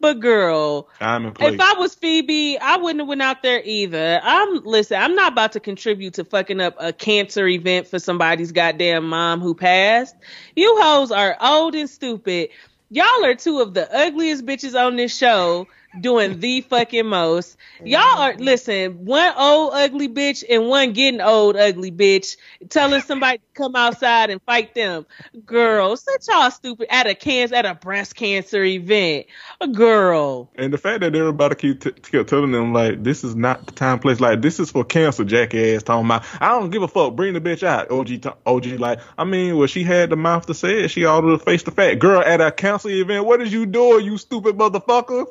But 0.00 0.20
girl, 0.20 0.88
if 1.00 1.60
I 1.60 1.74
was 1.76 1.96
Phoebe, 1.96 2.56
I 2.56 2.76
wouldn't 2.76 3.00
have 3.00 3.08
went 3.08 3.20
out 3.20 3.42
there 3.42 3.60
either. 3.64 4.20
I'm 4.22 4.62
listen, 4.64 5.00
I'm 5.00 5.16
not 5.16 5.32
about 5.32 5.52
to 5.52 5.60
contribute 5.60 6.14
to 6.14 6.24
fucking 6.24 6.60
up 6.60 6.76
a 6.78 6.92
cancer 6.92 7.48
event 7.48 7.88
for 7.88 7.98
somebody's 7.98 8.52
goddamn 8.52 9.08
mom 9.08 9.40
who 9.40 9.56
passed. 9.56 10.14
You 10.54 10.76
hoes 10.80 11.10
are 11.10 11.36
old 11.40 11.74
and 11.74 11.90
stupid. 11.90 12.50
Y'all 12.90 13.24
are 13.24 13.34
two 13.34 13.58
of 13.58 13.74
the 13.74 13.92
ugliest 13.92 14.46
bitches 14.46 14.80
on 14.80 14.94
this 14.94 15.16
show 15.16 15.66
doing 16.00 16.40
the 16.40 16.60
fucking 16.62 17.06
most. 17.06 17.56
Y'all 17.84 18.00
are 18.00 18.32
mm-hmm. 18.32 18.42
listen, 18.42 19.04
one 19.04 19.32
old 19.36 19.72
ugly 19.74 20.08
bitch 20.08 20.44
and 20.48 20.68
one 20.68 20.92
getting 20.92 21.20
old 21.20 21.56
ugly 21.56 21.92
bitch 21.92 22.36
telling 22.68 23.00
somebody 23.00 23.38
to 23.38 23.44
come 23.54 23.76
outside 23.76 24.30
and 24.30 24.42
fight 24.42 24.74
them. 24.74 25.06
Girl, 25.44 25.96
such 25.96 26.28
y'all 26.28 26.50
stupid 26.50 26.88
at 26.90 27.06
a 27.06 27.14
cancer 27.14 27.54
at 27.54 27.66
a 27.66 27.74
breast 27.74 28.14
cancer 28.14 28.62
event. 28.62 29.26
A 29.60 29.68
girl. 29.68 30.50
And 30.56 30.72
the 30.72 30.78
fact 30.78 31.00
that 31.00 31.14
everybody 31.14 31.54
keep, 31.54 31.80
t- 31.82 31.92
kept 31.92 32.28
telling 32.28 32.52
them 32.52 32.72
like 32.72 33.02
this 33.02 33.24
is 33.24 33.34
not 33.34 33.66
the 33.66 33.72
time 33.72 33.98
place, 33.98 34.20
like 34.20 34.42
this 34.42 34.60
is 34.60 34.70
for 34.70 34.84
cancer, 34.84 35.24
jackass. 35.24 35.82
Talking 35.82 36.06
about, 36.06 36.24
I 36.40 36.48
don't 36.48 36.70
give 36.70 36.82
a 36.82 36.88
fuck. 36.88 37.14
Bring 37.14 37.34
the 37.34 37.40
bitch 37.40 37.62
out. 37.62 37.90
OG, 37.90 38.06
t- 38.06 38.30
OG, 38.46 38.66
like 38.80 39.00
I 39.16 39.24
mean, 39.24 39.56
well, 39.56 39.66
she 39.66 39.84
had 39.84 40.10
the 40.10 40.16
mouth 40.16 40.46
to 40.46 40.54
say 40.54 40.84
it. 40.84 40.88
She 40.88 41.04
ought 41.04 41.22
to 41.22 41.38
face 41.38 41.62
the 41.62 41.70
fact. 41.70 41.98
Girl, 41.98 42.20
at 42.20 42.40
a 42.40 42.50
cancer 42.50 42.88
event, 42.88 43.24
what 43.24 43.40
is 43.40 43.52
you 43.52 43.66
doing, 43.66 44.04
you 44.04 44.18
stupid 44.18 44.56
motherfucker? 44.56 45.26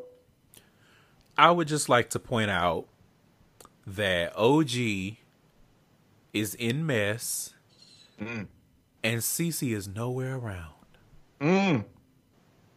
I 1.37 1.51
would 1.51 1.67
just 1.67 1.87
like 1.87 2.09
to 2.11 2.19
point 2.19 2.49
out 2.49 2.87
that 3.85 4.35
OG 4.35 5.17
is 6.33 6.55
in 6.55 6.85
mess, 6.85 7.53
and 8.19 8.47
Cece 9.03 9.75
is 9.75 9.87
nowhere 9.87 10.35
around. 10.35 10.73
Mm. 11.39 11.85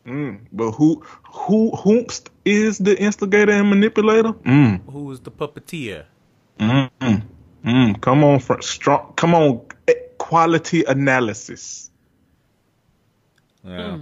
Mm. 0.07 0.41
But 0.53 0.73
who, 0.73 1.03
who, 1.25 1.73
whomst 1.73 2.29
is 2.45 2.79
the 2.79 2.99
instigator 3.01 3.53
and 3.53 3.71
manipulator? 3.71 4.33
Mm. 4.33 4.91
Who 4.91 5.11
is 5.13 5.21
the 5.21 5.31
puppeteer? 5.31 6.05
Mm. 6.59 6.91
Mm. 7.01 7.23
Mm. 7.65 8.01
Come 8.01 8.25
on, 8.25 8.39
fr- 8.41 8.61
strong. 8.61 9.13
Come 9.17 9.35
on, 9.35 9.61
eh, 9.89 9.95
quality 10.19 10.85
analysis. 10.85 11.91
Yeah. 13.65 13.99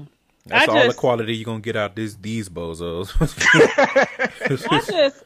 That's 0.48 0.68
I 0.68 0.80
all 0.80 0.88
the 0.88 0.94
quality 0.94 1.36
you're 1.36 1.44
gonna 1.44 1.60
get 1.60 1.76
out 1.76 1.94
this 1.94 2.14
these 2.14 2.48
bozos. 2.48 3.12
I 4.70 4.80
just 4.80 5.24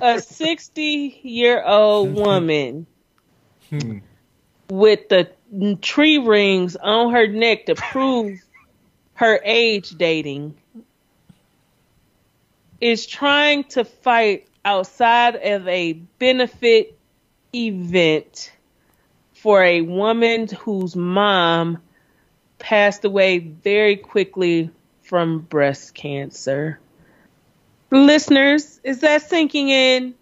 a 0.00 0.20
sixty 0.20 1.20
year 1.22 1.62
old 1.64 2.14
woman 2.14 2.86
hmm. 3.68 3.98
with 4.70 5.08
the 5.08 5.30
tree 5.82 6.18
rings 6.18 6.76
on 6.76 7.12
her 7.12 7.26
neck 7.26 7.66
to 7.66 7.74
prove 7.74 8.40
her 9.14 9.40
age 9.44 9.90
dating 9.90 10.54
is 12.80 13.06
trying 13.06 13.64
to 13.64 13.84
fight 13.84 14.46
outside 14.64 15.36
of 15.36 15.66
a 15.68 15.94
benefit 16.18 16.98
event 17.54 18.52
for 19.32 19.62
a 19.62 19.82
woman 19.82 20.48
whose 20.48 20.96
mom 20.96 21.78
passed 22.64 23.04
away 23.04 23.38
very 23.38 23.94
quickly 23.94 24.70
from 25.02 25.38
breast 25.38 25.94
cancer. 25.94 26.80
Listeners, 27.90 28.80
is 28.82 29.00
that 29.00 29.20
sinking 29.20 29.68
in? 29.68 30.14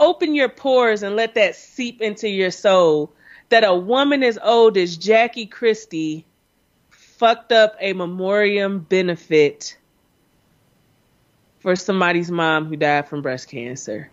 Open 0.00 0.34
your 0.34 0.48
pores 0.48 1.02
and 1.02 1.14
let 1.14 1.34
that 1.34 1.54
seep 1.54 2.00
into 2.00 2.30
your 2.30 2.50
soul 2.50 3.12
that 3.50 3.62
a 3.62 3.74
woman 3.74 4.22
as 4.22 4.38
old 4.42 4.78
as 4.78 4.96
Jackie 4.96 5.44
Christie 5.44 6.24
fucked 6.88 7.52
up 7.52 7.76
a 7.78 7.92
memoriam 7.92 8.78
benefit 8.78 9.76
for 11.58 11.76
somebody's 11.76 12.30
mom 12.30 12.64
who 12.64 12.76
died 12.76 13.06
from 13.06 13.20
breast 13.20 13.50
cancer. 13.50 14.10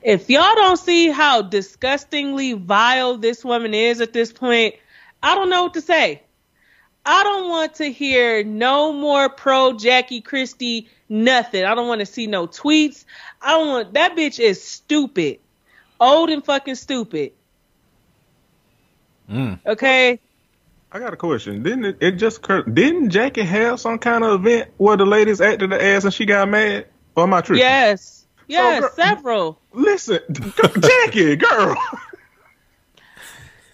If 0.00 0.30
y'all 0.30 0.54
don't 0.54 0.78
see 0.78 1.10
how 1.10 1.42
disgustingly 1.42 2.52
vile 2.52 3.16
this 3.16 3.44
woman 3.44 3.74
is 3.74 4.00
at 4.00 4.12
this 4.12 4.32
point, 4.32 4.76
I 5.22 5.34
don't 5.34 5.50
know 5.50 5.64
what 5.64 5.74
to 5.74 5.80
say. 5.80 6.22
I 7.04 7.24
don't 7.24 7.48
want 7.48 7.74
to 7.76 7.90
hear 7.90 8.44
no 8.44 8.92
more 8.92 9.28
pro 9.28 9.72
Jackie 9.72 10.20
Christie 10.20 10.88
nothing. 11.08 11.64
I 11.64 11.74
don't 11.74 11.88
want 11.88 12.00
to 12.00 12.06
see 12.06 12.26
no 12.26 12.46
tweets. 12.46 13.04
I 13.40 13.52
don't 13.52 13.68
want 13.68 13.94
that 13.94 14.16
bitch 14.16 14.38
is 14.38 14.62
stupid. 14.62 15.40
Old 16.00 16.30
and 16.30 16.44
fucking 16.44 16.76
stupid. 16.76 17.32
Mm. 19.28 19.58
Okay? 19.66 20.20
I 20.90 20.98
got 20.98 21.12
a 21.12 21.16
question. 21.16 21.62
Didn't 21.62 21.84
it, 21.84 21.96
it 22.00 22.10
just 22.12 22.38
occurred? 22.38 22.74
Didn't 22.74 23.10
Jackie 23.10 23.42
have 23.42 23.80
some 23.80 23.98
kind 23.98 24.24
of 24.24 24.44
event 24.44 24.70
where 24.76 24.96
the 24.96 25.06
ladies 25.06 25.40
acted 25.40 25.70
the 25.70 25.82
ass 25.82 26.04
and 26.04 26.12
she 26.12 26.26
got 26.26 26.48
mad? 26.48 26.86
Or 27.16 27.24
am 27.24 27.34
I 27.34 27.40
tripping? 27.40 27.60
Yes. 27.60 28.26
Yes, 28.46 28.80
girl- 28.80 28.90
several. 28.94 29.58
Listen, 29.72 30.20
Jackie, 30.80 31.36
girl. 31.36 31.76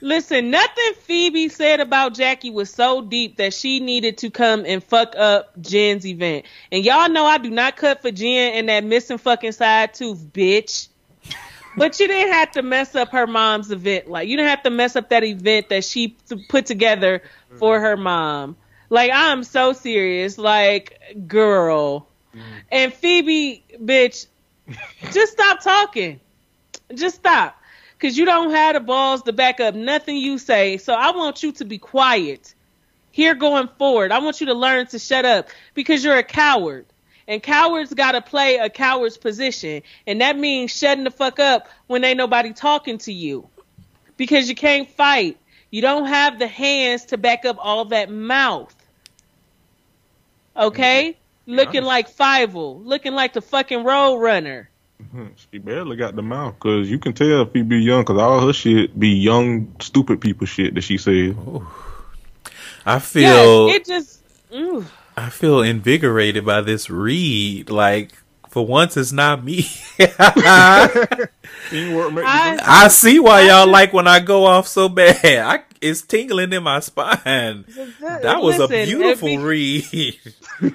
Listen, 0.00 0.50
nothing 0.50 0.92
Phoebe 1.00 1.48
said 1.48 1.80
about 1.80 2.14
Jackie 2.14 2.50
was 2.50 2.72
so 2.72 3.02
deep 3.02 3.36
that 3.38 3.52
she 3.52 3.80
needed 3.80 4.18
to 4.18 4.30
come 4.30 4.64
and 4.64 4.82
fuck 4.82 5.14
up 5.16 5.60
Jen's 5.60 6.06
event. 6.06 6.46
And 6.70 6.84
y'all 6.84 7.08
know 7.08 7.24
I 7.24 7.38
do 7.38 7.50
not 7.50 7.76
cut 7.76 8.02
for 8.02 8.10
Jen 8.10 8.54
and 8.54 8.68
that 8.68 8.84
missing 8.84 9.18
fucking 9.18 9.52
side 9.52 9.94
tooth, 9.94 10.24
bitch. 10.32 10.88
But 11.76 11.98
you 12.00 12.08
didn't 12.08 12.32
have 12.32 12.52
to 12.52 12.62
mess 12.62 12.94
up 12.94 13.10
her 13.10 13.26
mom's 13.26 13.70
event. 13.70 14.08
Like 14.08 14.28
you 14.28 14.36
didn't 14.36 14.50
have 14.50 14.62
to 14.64 14.70
mess 14.70 14.96
up 14.96 15.10
that 15.10 15.24
event 15.24 15.68
that 15.68 15.84
she 15.84 16.16
put 16.48 16.66
together 16.66 17.22
for 17.58 17.80
her 17.80 17.96
mom. 17.96 18.56
Like 18.90 19.10
I'm 19.12 19.44
so 19.44 19.72
serious. 19.72 20.38
Like 20.38 20.98
girl. 21.26 22.08
Mm. 22.34 22.42
And 22.70 22.92
Phoebe, 22.92 23.64
bitch, 23.82 24.26
just 25.12 25.32
stop 25.32 25.60
talking. 25.62 26.20
Just 26.94 27.16
stop. 27.16 27.58
Cause 28.00 28.16
you 28.16 28.24
don't 28.24 28.50
have 28.52 28.74
the 28.74 28.80
balls 28.80 29.22
to 29.22 29.32
back 29.32 29.58
up 29.58 29.74
nothing 29.74 30.16
you 30.16 30.38
say. 30.38 30.76
So 30.76 30.94
I 30.94 31.10
want 31.10 31.42
you 31.42 31.52
to 31.52 31.64
be 31.64 31.78
quiet. 31.78 32.54
Here 33.10 33.34
going 33.34 33.68
forward. 33.78 34.12
I 34.12 34.20
want 34.20 34.40
you 34.40 34.46
to 34.46 34.54
learn 34.54 34.86
to 34.88 34.98
shut 34.98 35.24
up 35.24 35.48
because 35.74 36.04
you're 36.04 36.16
a 36.16 36.22
coward. 36.22 36.86
And 37.26 37.42
cowards 37.42 37.92
gotta 37.92 38.22
play 38.22 38.56
a 38.56 38.70
coward's 38.70 39.18
position. 39.18 39.82
And 40.06 40.20
that 40.20 40.38
means 40.38 40.70
shutting 40.70 41.04
the 41.04 41.10
fuck 41.10 41.40
up 41.40 41.68
when 41.88 42.04
ain't 42.04 42.18
nobody 42.18 42.52
talking 42.52 42.98
to 42.98 43.12
you. 43.12 43.48
Because 44.16 44.48
you 44.48 44.54
can't 44.54 44.88
fight. 44.88 45.36
You 45.70 45.82
don't 45.82 46.06
have 46.06 46.38
the 46.38 46.46
hands 46.46 47.06
to 47.06 47.18
back 47.18 47.44
up 47.44 47.56
all 47.58 47.86
that 47.86 48.10
mouth. 48.10 48.74
Okay? 50.56 51.16
Looking 51.46 51.82
like 51.82 52.10
Fievel. 52.10 52.84
Looking 52.84 53.14
like 53.14 53.32
the 53.32 53.42
fucking 53.42 53.84
road 53.84 54.16
runner. 54.18 54.70
Hmm, 55.10 55.28
she 55.36 55.58
barely 55.58 55.96
got 55.96 56.16
the 56.16 56.22
mouth 56.22 56.54
because 56.54 56.90
you 56.90 56.98
can 56.98 57.12
tell 57.12 57.42
if 57.42 57.52
he 57.52 57.62
be 57.62 57.78
young 57.78 58.02
because 58.02 58.20
all 58.20 58.46
her 58.46 58.52
shit 58.52 58.98
be 58.98 59.10
young, 59.10 59.74
stupid 59.80 60.20
people 60.20 60.46
shit 60.46 60.74
that 60.74 60.82
she 60.82 60.98
said. 60.98 61.36
I 62.84 62.98
feel 62.98 63.68
Yes, 63.68 63.76
it 63.76 63.84
just 63.86 64.22
ooh. 64.52 64.84
I 65.16 65.30
feel 65.30 65.62
invigorated 65.62 66.44
by 66.44 66.62
this 66.62 66.90
read. 66.90 67.70
Like 67.70 68.10
for 68.48 68.66
once, 68.66 68.96
it's 68.96 69.12
not 69.12 69.44
me. 69.44 69.62
Teamwork 71.68 72.12
makes 72.12 72.26
the 72.26 72.28
I, 72.28 72.58
I 72.62 72.88
see 72.88 73.20
why 73.20 73.42
y'all 73.42 73.66
like 73.66 73.92
when 73.92 74.06
I 74.06 74.20
go 74.20 74.46
off 74.46 74.66
so 74.66 74.88
bad. 74.88 75.24
I 75.24 75.58
is 75.80 76.02
tingling 76.02 76.52
in 76.52 76.62
my 76.62 76.80
spine. 76.80 77.64
That 78.00 78.40
was 78.42 78.58
Listen, 78.58 78.76
a 78.76 78.86
beautiful 78.86 79.28
if 79.28 79.42
read. 79.42 80.18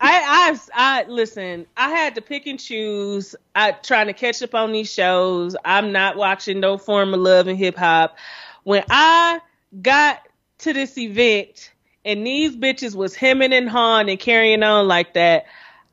I, 0.00 0.54
I, 0.54 0.58
I 0.74 1.04
listen. 1.08 1.66
I 1.76 1.90
had 1.90 2.14
to 2.14 2.20
pick 2.20 2.46
and 2.46 2.58
choose. 2.58 3.34
I 3.54 3.72
trying 3.72 4.06
to 4.06 4.12
catch 4.12 4.42
up 4.42 4.54
on 4.54 4.72
these 4.72 4.92
shows. 4.92 5.56
I'm 5.64 5.92
not 5.92 6.16
watching 6.16 6.60
no 6.60 6.78
form 6.78 7.14
of 7.14 7.20
love 7.20 7.48
and 7.48 7.58
hip 7.58 7.76
hop. 7.76 8.16
When 8.64 8.84
I 8.90 9.40
got 9.82 10.20
to 10.58 10.72
this 10.72 10.96
event 10.98 11.72
and 12.04 12.26
these 12.26 12.56
bitches 12.56 12.94
was 12.94 13.14
hemming 13.14 13.52
and 13.52 13.68
hawing 13.68 14.08
and 14.08 14.18
carrying 14.18 14.62
on 14.62 14.86
like 14.86 15.14
that, 15.14 15.46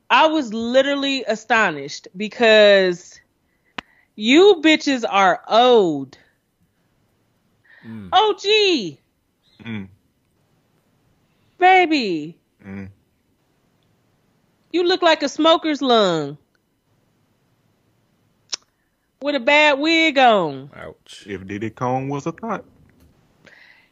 I 0.08 0.26
was 0.26 0.52
literally 0.54 1.24
astonished 1.24 2.08
because 2.16 3.20
you 4.14 4.60
bitches 4.64 5.04
are 5.08 5.42
old. 5.48 6.16
OG, 8.12 8.98
Mm. 9.64 9.88
baby. 11.58 12.38
Mm. 12.64 12.90
You 14.72 14.84
look 14.84 15.02
like 15.02 15.22
a 15.22 15.28
smoker's 15.28 15.80
lung 15.80 16.36
with 19.22 19.34
a 19.34 19.40
bad 19.40 19.78
wig 19.78 20.18
on. 20.18 20.70
Ouch. 20.76 21.24
If 21.26 21.46
Diddy 21.46 21.70
Kong 21.70 22.08
was 22.08 22.26
a 22.26 22.32
thought. 22.32 22.64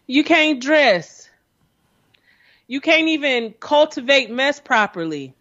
You 0.07 0.23
can't 0.25 0.61
dress. 0.61 1.31
You 2.67 2.81
can't 2.81 3.09
even 3.09 3.55
cultivate 3.61 4.31
mess 4.31 4.61
properly. 4.61 5.35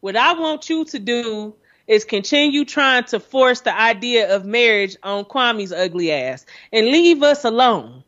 What 0.00 0.16
I 0.16 0.32
want 0.34 0.68
you 0.68 0.84
to 0.86 0.98
do 0.98 1.54
is 1.86 2.04
continue 2.04 2.64
trying 2.64 3.04
to 3.04 3.20
force 3.20 3.60
the 3.60 3.78
idea 3.78 4.34
of 4.34 4.44
marriage 4.44 4.96
on 5.02 5.24
Kwame's 5.24 5.72
ugly 5.72 6.10
ass 6.12 6.44
and 6.72 6.86
leave 6.86 7.22
us 7.22 7.44
alone. 7.44 8.02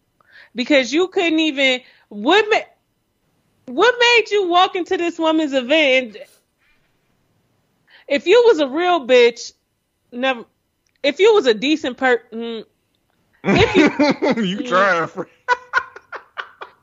Because 0.55 0.93
you 0.93 1.09
couldn't 1.09 1.39
even 1.39 1.81
what 2.09 2.45
ma- 2.51 3.73
what 3.73 3.95
made 4.01 4.31
you 4.31 4.49
walk 4.49 4.77
into 4.77 4.97
this 4.97 5.19
woman's 5.19 5.53
event 5.53 6.17
if 8.09 8.27
you 8.27 8.43
was 8.47 8.59
a 8.59 8.67
real 8.67 9.07
bitch, 9.07 9.53
never 10.11 10.45
if 11.03 11.21
you 11.21 11.35
was 11.35 11.47
a 11.47 11.55
decent 11.55 11.97
per 11.97 12.23
mm, 12.33 12.65
you 14.45 14.67
trying 14.67 15.07
for 15.07 15.29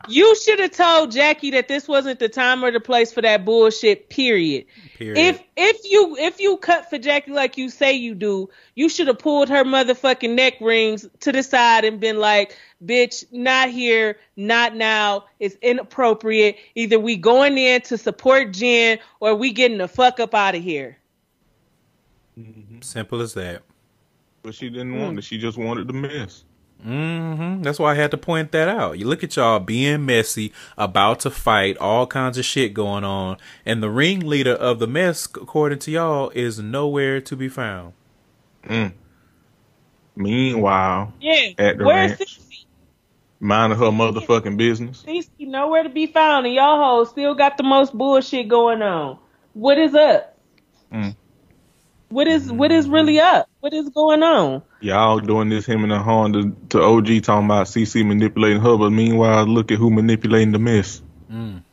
You 0.08 0.36
should 0.36 0.60
have 0.60 0.72
told 0.72 1.12
Jackie 1.12 1.52
that 1.52 1.68
this 1.68 1.88
wasn't 1.88 2.20
the 2.20 2.30
time 2.30 2.64
or 2.64 2.72
the 2.72 2.80
place 2.80 3.12
for 3.14 3.22
that 3.22 3.46
bullshit. 3.46 4.10
Period. 4.10 4.66
Period. 4.98 5.18
If 5.18 5.44
if 5.56 5.92
you 5.92 6.16
if 6.18 6.40
you 6.40 6.58
cut 6.58 6.90
for 6.90 6.98
Jackie 6.98 7.32
like 7.32 7.58
you 7.58 7.70
say 7.70 7.94
you 7.94 8.16
do, 8.16 8.50
you 8.76 8.90
should 8.90 9.08
have 9.08 9.20
pulled 9.20 9.50
her 9.50 9.64
motherfucking 9.64 10.36
neck 10.36 10.56
rings 10.62 11.08
to 11.22 11.32
the 11.32 11.44
side 11.44 11.86
and 11.86 12.00
been 12.00 12.18
like, 12.18 12.58
"Bitch, 12.84 13.26
not 13.32 13.70
here, 13.70 14.18
not 14.36 14.76
now. 14.76 15.26
It's 15.40 15.56
inappropriate. 15.62 16.58
Either 16.76 17.00
we 17.00 17.18
going 17.18 17.58
in 17.58 17.82
to 17.84 17.98
support 17.98 18.54
Jen 18.54 19.00
or 19.20 19.36
we 19.36 19.52
getting 19.52 19.78
the 19.78 19.88
fuck 19.88 20.20
up 20.20 20.34
out 20.34 20.56
of 20.56 20.64
here." 20.64 20.98
Mm-hmm. 22.38 22.82
Simple 22.82 23.22
as 23.22 23.34
that. 23.36 23.64
But 24.44 24.54
she 24.54 24.70
didn't 24.70 24.94
hmm. 24.94 25.02
want 25.02 25.20
it. 25.20 25.24
She 25.24 25.38
just 25.38 25.58
wanted 25.58 25.88
the 25.88 25.94
mess. 25.94 26.44
Hmm 26.82 27.62
That's 27.62 27.80
why 27.80 27.92
I 27.92 27.96
had 27.96 28.12
to 28.12 28.18
point 28.18 28.52
that 28.52 28.68
out. 28.70 29.00
You 29.00 29.08
look 29.08 29.24
at 29.24 29.36
y'all 29.36 29.60
being 29.60 30.06
messy, 30.06 30.54
about 30.78 31.20
to 31.22 31.32
fight, 31.32 31.78
all 31.78 32.06
kinds 32.08 32.38
of 32.38 32.46
shit 32.46 32.74
going 32.74 33.04
on, 33.04 33.38
and 33.66 33.82
the 33.82 33.90
ringleader 33.90 34.54
of 34.54 34.80
the 34.80 34.88
mess, 34.88 35.26
according 35.26 35.80
to 35.80 35.92
y'all, 35.92 36.30
is 36.32 36.60
nowhere 36.60 37.22
to 37.22 37.36
be 37.36 37.50
found. 37.50 37.94
Meanwhile, 40.16 41.14
Yeah. 41.20 41.50
At 41.58 41.78
the 41.78 41.86
Where's 41.86 42.12
ranch. 42.12 42.40
Cece? 42.40 42.66
minding 43.40 43.78
her 43.78 43.86
motherfucking 43.86 44.58
business. 44.58 45.04
Cece 45.06 45.30
nowhere 45.40 45.84
to 45.84 45.90
be 45.90 46.08
found, 46.08 46.46
and 46.46 46.56
y'all 46.56 46.82
hoes 46.84 47.10
still 47.10 47.36
got 47.36 47.58
the 47.58 47.64
most 47.64 47.94
bullshit 47.94 48.48
going 48.48 48.82
on. 48.82 49.18
What 49.54 49.78
is 49.78 49.94
up? 49.94 50.38
Mm. 50.92 51.16
What 52.10 52.28
is 52.28 52.52
what 52.52 52.72
is 52.72 52.88
really 52.88 53.20
up? 53.20 53.50
What 53.66 53.74
is 53.74 53.90
going 53.90 54.22
on? 54.22 54.62
Y'all 54.80 55.20
doing 55.20 55.50
this 55.50 55.66
him 55.66 55.82
and 55.82 55.92
the 55.92 55.98
horn 55.98 56.34
to, 56.34 56.56
to 56.70 56.84
OG 56.84 57.24
talking 57.24 57.46
about 57.46 57.66
CC 57.66 58.06
manipulating 58.06 58.62
her, 58.62 58.78
but 58.78 58.92
meanwhile, 58.92 59.44
look 59.48 59.72
at 59.72 59.80
who 59.80 59.90
manipulating 59.90 60.52
the 60.52 60.60
mess. 60.60 61.02
I'm 61.32 61.64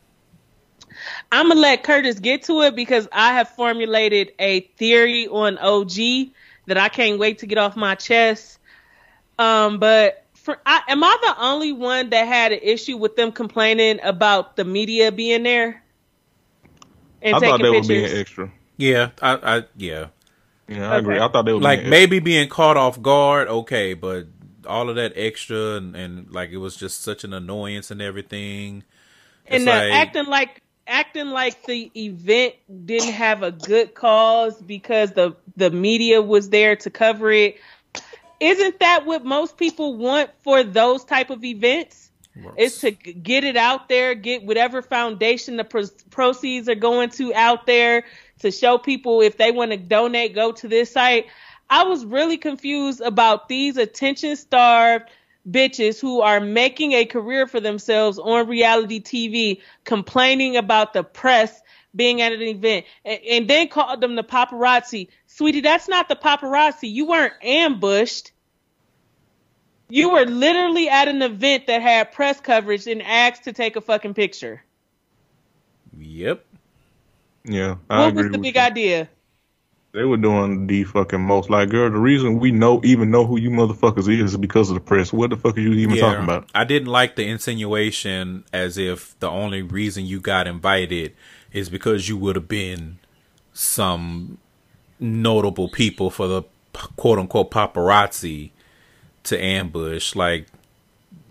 gonna 1.30 1.60
let 1.60 1.82
Curtis 1.82 2.18
get 2.18 2.44
to 2.44 2.62
it 2.62 2.74
because 2.74 3.06
I 3.12 3.34
have 3.34 3.50
formulated 3.50 4.32
a 4.38 4.60
theory 4.60 5.28
on 5.28 5.58
OG 5.58 6.30
that 6.64 6.78
I 6.78 6.88
can't 6.88 7.18
wait 7.18 7.40
to 7.40 7.46
get 7.46 7.58
off 7.58 7.76
my 7.76 7.94
chest. 7.94 8.58
Um, 9.38 9.78
but 9.78 10.24
for 10.32 10.56
I, 10.64 10.80
am 10.88 11.04
I 11.04 11.18
the 11.20 11.44
only 11.44 11.72
one 11.72 12.08
that 12.08 12.26
had 12.26 12.52
an 12.52 12.60
issue 12.62 12.96
with 12.96 13.16
them 13.16 13.32
complaining 13.32 14.00
about 14.02 14.56
the 14.56 14.64
media 14.64 15.12
being 15.12 15.42
there 15.42 15.84
and 17.20 17.36
I 17.36 17.38
thought 17.38 17.58
taking 17.58 17.64
they 17.64 17.78
were 17.78 17.86
being 17.86 18.04
pictures? 18.04 18.18
extra. 18.18 18.52
Yeah, 18.78 19.10
I, 19.20 19.58
I 19.58 19.64
yeah. 19.76 20.06
Yeah, 20.76 20.90
I 20.92 20.98
agree. 20.98 21.18
I 21.18 21.28
thought 21.28 21.44
they 21.44 21.52
were 21.52 21.60
Like 21.60 21.80
being 21.80 21.90
maybe 21.90 22.18
being 22.20 22.48
caught 22.48 22.76
off 22.76 23.00
guard, 23.00 23.48
okay, 23.48 23.94
but 23.94 24.26
all 24.66 24.88
of 24.88 24.96
that 24.96 25.12
extra 25.16 25.76
and, 25.76 25.96
and 25.96 26.30
like 26.30 26.50
it 26.50 26.58
was 26.58 26.76
just 26.76 27.02
such 27.02 27.24
an 27.24 27.32
annoyance 27.32 27.90
and 27.90 28.00
everything. 28.02 28.84
and 29.46 29.62
It's 29.64 29.70
uh, 29.70 29.74
like- 29.74 29.92
acting 29.92 30.26
like 30.26 30.62
acting 30.86 31.28
like 31.28 31.64
the 31.66 31.90
event 31.96 32.54
didn't 32.86 33.12
have 33.12 33.42
a 33.42 33.52
good 33.52 33.94
cause 33.94 34.60
because 34.60 35.12
the 35.12 35.36
the 35.56 35.70
media 35.70 36.20
was 36.22 36.50
there 36.50 36.76
to 36.76 36.90
cover 36.90 37.30
it. 37.30 37.56
Isn't 38.40 38.80
that 38.80 39.06
what 39.06 39.24
most 39.24 39.56
people 39.56 39.96
want 39.96 40.30
for 40.42 40.64
those 40.64 41.04
type 41.04 41.30
of 41.30 41.44
events? 41.44 42.10
Is 42.56 42.78
to 42.78 42.90
get 42.92 43.44
it 43.44 43.58
out 43.58 43.90
there, 43.90 44.14
get 44.14 44.42
whatever 44.42 44.80
foundation 44.80 45.58
the 45.58 45.64
pro- 45.64 45.84
proceeds 46.10 46.66
are 46.66 46.74
going 46.74 47.10
to 47.10 47.34
out 47.34 47.66
there 47.66 48.04
to 48.42 48.50
show 48.50 48.78
people 48.78 49.20
if 49.20 49.36
they 49.36 49.50
want 49.50 49.72
to 49.72 49.76
donate, 49.76 50.34
go 50.34 50.52
to 50.52 50.68
this 50.68 50.92
site. 50.92 51.26
I 51.68 51.84
was 51.84 52.04
really 52.04 52.36
confused 52.36 53.00
about 53.00 53.48
these 53.48 53.76
attention 53.76 54.36
starved 54.36 55.08
bitches 55.48 56.00
who 56.00 56.20
are 56.20 56.40
making 56.40 56.92
a 56.92 57.04
career 57.04 57.46
for 57.46 57.60
themselves 57.60 58.18
on 58.18 58.48
reality 58.48 59.00
TV 59.00 59.60
complaining 59.84 60.56
about 60.56 60.92
the 60.92 61.02
press 61.02 61.60
being 61.94 62.20
at 62.20 62.32
an 62.32 62.42
event 62.42 62.86
and, 63.04 63.20
and 63.28 63.48
then 63.48 63.68
called 63.68 64.00
them 64.00 64.14
the 64.16 64.22
paparazzi. 64.22 65.08
Sweetie, 65.26 65.60
that's 65.60 65.88
not 65.88 66.08
the 66.08 66.16
paparazzi. 66.16 66.90
You 66.90 67.06
weren't 67.06 67.34
ambushed. 67.42 68.32
You 69.88 70.10
were 70.10 70.24
literally 70.24 70.88
at 70.88 71.08
an 71.08 71.20
event 71.20 71.66
that 71.66 71.82
had 71.82 72.12
press 72.12 72.40
coverage 72.40 72.86
and 72.86 73.02
asked 73.02 73.44
to 73.44 73.52
take 73.52 73.76
a 73.76 73.80
fucking 73.80 74.14
picture. 74.14 74.62
Yep. 75.98 76.44
Yeah, 77.44 77.76
I 77.90 78.00
What 78.00 78.08
agree 78.08 78.22
was 78.24 78.32
the 78.32 78.38
with 78.38 78.42
big 78.42 78.56
you. 78.56 78.62
idea? 78.62 79.08
They 79.92 80.04
were 80.04 80.16
doing 80.16 80.66
the 80.68 80.84
fucking 80.84 81.20
most. 81.20 81.50
Like, 81.50 81.68
girl, 81.68 81.90
the 81.90 81.98
reason 81.98 82.38
we 82.38 82.50
know 82.50 82.80
even 82.82 83.10
know 83.10 83.26
who 83.26 83.38
you 83.38 83.50
motherfuckers 83.50 84.08
is 84.08 84.32
is 84.32 84.36
because 84.38 84.70
of 84.70 84.74
the 84.74 84.80
press. 84.80 85.12
What 85.12 85.30
the 85.30 85.36
fuck 85.36 85.56
are 85.56 85.60
you 85.60 85.72
even 85.74 85.98
talking 85.98 86.24
about? 86.24 86.48
I 86.54 86.64
didn't 86.64 86.88
like 86.88 87.16
the 87.16 87.28
insinuation 87.28 88.44
as 88.54 88.78
if 88.78 89.18
the 89.20 89.28
only 89.28 89.60
reason 89.62 90.06
you 90.06 90.18
got 90.20 90.46
invited 90.46 91.14
is 91.52 91.68
because 91.68 92.08
you 92.08 92.16
would 92.16 92.36
have 92.36 92.48
been 92.48 92.98
some 93.52 94.38
notable 94.98 95.68
people 95.68 96.08
for 96.10 96.26
the 96.26 96.42
quote 96.96 97.18
unquote 97.18 97.50
paparazzi 97.50 98.50
to 99.24 99.38
ambush. 99.42 100.14
Like, 100.14 100.46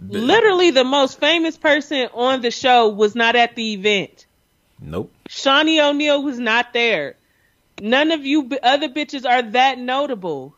Literally, 0.07 0.69
the 0.71 0.83
most 0.83 1.19
famous 1.19 1.57
person 1.57 2.09
on 2.13 2.41
the 2.41 2.51
show 2.51 2.89
was 2.89 3.15
not 3.15 3.35
at 3.35 3.55
the 3.55 3.73
event. 3.73 4.27
Nope. 4.81 5.13
Shaunie 5.29 5.79
O'Neal 5.79 6.23
was 6.23 6.39
not 6.39 6.73
there. 6.73 7.15
None 7.79 8.11
of 8.11 8.25
you 8.25 8.43
b- 8.43 8.59
other 8.61 8.89
bitches 8.89 9.29
are 9.29 9.43
that 9.51 9.77
notable. 9.77 10.55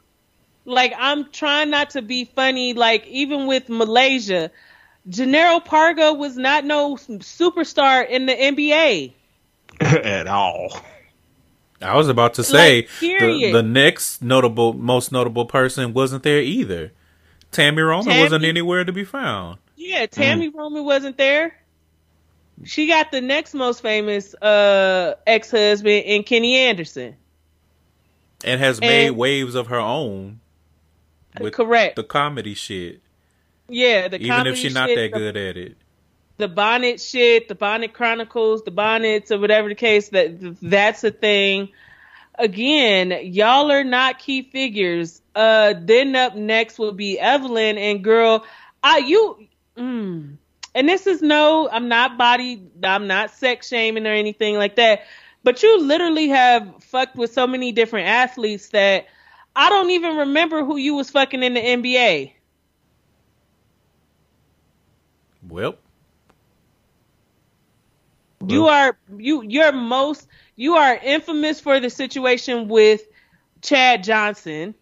Like, 0.66 0.94
I'm 0.98 1.30
trying 1.32 1.70
not 1.70 1.92
to 1.92 2.02
be 2.02 2.26
funny. 2.26 2.74
Like, 2.74 3.06
even 3.08 3.48
with 3.48 3.68
Malaysia, 3.68 4.50
Jannero 5.10 5.64
Pargo 5.64 6.18
was 6.18 6.38
not 6.38 6.64
no 6.64 6.96
superstar 6.96 8.08
in 8.08 8.26
the 8.26 8.34
NBA. 8.34 9.14
At 9.82 10.28
all. 10.28 10.80
I 11.82 11.98
was 11.98 12.08
about 12.08 12.36
to 12.36 12.44
say 12.44 12.84
Like, 12.84 12.90
the, 13.02 13.52
the 13.52 13.64
next 13.64 14.22
notable, 14.22 14.72
most 14.72 15.12
notable 15.12 15.46
person 15.46 15.94
wasn't 15.94 16.24
there 16.24 16.40
either. 16.40 16.94
Tami 17.52 17.86
Roman 17.86 18.14
Tami- 18.14 18.22
wasn't 18.22 18.46
anywhere 18.46 18.86
to 18.86 18.94
be 18.94 19.04
found. 19.04 19.60
Yeah, 19.76 20.06
Tami 20.06 20.50
mm. 20.50 20.56
Roman 20.56 20.86
wasn't 20.86 21.18
there. 21.18 21.56
She 22.66 22.88
got 22.88 23.12
the 23.12 23.22
next 23.22 23.54
most 23.54 23.82
famous 23.82 24.34
uh, 24.36 25.16
ex 25.28 25.52
husband 25.52 26.04
in 26.06 26.24
Kenny 26.24 26.56
Anderson. 26.58 27.16
And 28.46 28.60
has 28.60 28.82
made 28.82 29.12
waves 29.12 29.56
of 29.56 29.68
her 29.68 29.80
own 29.80 30.40
with 31.40 31.54
Correct. 31.54 31.96
the 31.96 32.04
comedy 32.04 32.54
shit. 32.54 33.02
yeah, 33.70 34.08
the 34.10 34.22
Even 34.22 34.48
if 34.48 34.58
she's 34.58 34.74
not 34.74 34.90
shit, 34.90 34.98
that 34.98 35.12
the- 35.14 35.20
good 35.20 35.38
at 35.38 35.56
it. 35.58 35.78
the 36.38 36.48
bonnet 36.50 37.00
shit, 37.00 37.48
the 37.48 37.56
bonnet 37.56 37.94
chronicles, 37.94 38.64
the 38.64 38.72
bonnets 38.72 39.32
or 39.32 39.40
whatever 39.40 39.70
the 39.70 39.76
case 39.76 40.10
that 40.10 40.58
that's 40.62 41.04
a 41.06 41.12
thing. 41.12 41.70
Again, 42.38 43.12
y'all 43.32 43.72
are 43.72 43.84
not 43.84 44.20
key 44.20 44.42
figures. 44.42 45.22
Uh 45.36 45.74
then 45.80 46.16
up 46.16 46.36
next 46.36 46.78
will 46.80 46.92
be 46.92 47.18
Evelyn 47.20 47.78
and 47.78 48.04
girl, 48.04 48.44
I 48.84 48.98
you 48.98 49.48
mm, 49.78 50.36
and 50.76 50.88
this 50.88 51.08
is 51.08 51.22
no, 51.22 51.70
I'm 51.70 51.88
not 51.88 52.18
body, 52.18 52.64
I'm 52.84 53.08
not 53.08 53.32
sex 53.32 53.68
shaming 53.70 54.06
or 54.08 54.12
anything 54.14 54.56
like 54.56 54.76
that. 54.78 55.02
But 55.44 55.62
you 55.64 55.80
literally 55.82 56.30
have 56.30 56.84
fucked 56.84 57.16
with 57.16 57.34
so 57.34 57.48
many 57.48 57.72
different 57.72 58.08
athletes 58.08 58.70
that 58.70 59.08
I 59.56 59.70
don't 59.70 59.92
even 59.92 60.18
remember 60.18 60.64
who 60.64 60.78
you 60.78 60.96
was 60.96 61.10
fucking 61.12 61.44
in 61.44 61.54
the 61.54 61.62
NBA. 61.62 62.34
Well, 65.42 65.78
You 68.48 68.68
are 68.68 68.98
you 69.18 69.44
you're 69.44 69.72
most 69.72 70.28
you 70.56 70.76
are 70.76 70.96
infamous 70.96 71.60
for 71.60 71.80
the 71.80 71.90
situation 71.90 72.68
with 72.68 73.02
Chad 73.62 74.04
Johnson 74.04 74.76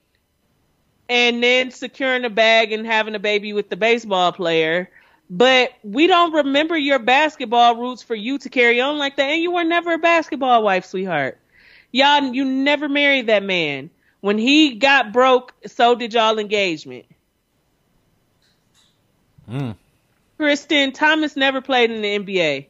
and 1.10 1.44
then 1.44 1.72
securing 1.72 2.26
a 2.26 2.30
bag 2.30 2.72
and 2.72 2.86
having 2.86 3.16
a 3.16 3.20
baby 3.20 3.54
with 3.54 3.70
the 3.70 3.76
baseball 3.78 4.32
player. 4.32 4.90
But 5.34 5.72
we 5.82 6.08
don't 6.08 6.34
remember 6.34 6.78
your 6.78 7.00
basketball 7.00 7.78
roots 7.78 8.04
for 8.04 8.16
you 8.16 8.38
to 8.40 8.50
carry 8.50 8.82
on 8.82 8.98
like 8.98 9.16
that. 9.16 9.30
And 9.30 9.42
you 9.42 9.52
were 9.52 9.64
never 9.64 9.94
a 9.94 9.98
basketball 9.98 10.62
wife, 10.62 10.84
sweetheart. 10.86 11.40
Y'all, 11.94 12.22
you 12.34 12.44
never 12.44 12.90
married 12.90 13.28
that 13.28 13.42
man. 13.42 13.90
When 14.20 14.38
he 14.38 14.76
got 14.76 15.14
broke, 15.14 15.54
so 15.66 15.96
did 15.96 16.14
y'all 16.14 16.38
engagement. 16.38 17.06
Mm. 19.50 19.76
Kristen 20.38 20.92
Thomas 20.92 21.36
never 21.36 21.62
played 21.62 21.92
in 21.92 22.02
the 22.02 22.16
NBA. 22.20 22.68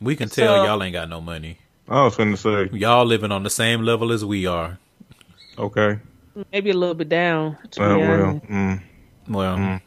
we 0.00 0.16
can 0.16 0.28
tell 0.28 0.56
So- 0.56 0.64
y'all 0.64 0.82
ain't 0.82 0.92
got 0.92 1.08
no 1.08 1.20
money. 1.20 1.58
I 1.88 2.02
was 2.02 2.16
finna 2.16 2.36
say, 2.36 2.76
Y'all 2.76 3.04
living 3.06 3.30
on 3.30 3.44
the 3.44 3.50
same 3.50 3.82
level 3.82 4.10
as 4.12 4.24
we 4.24 4.46
are. 4.46 4.76
okay. 5.56 5.98
Maybe 6.52 6.70
a 6.70 6.74
little 6.74 6.96
bit 6.96 7.08
down. 7.08 7.56
to 7.70 7.82
Uh, 7.82 7.96
well, 7.98 8.40
mm, 8.50 8.82
Well, 9.28 9.56
Mm. 9.56 9.80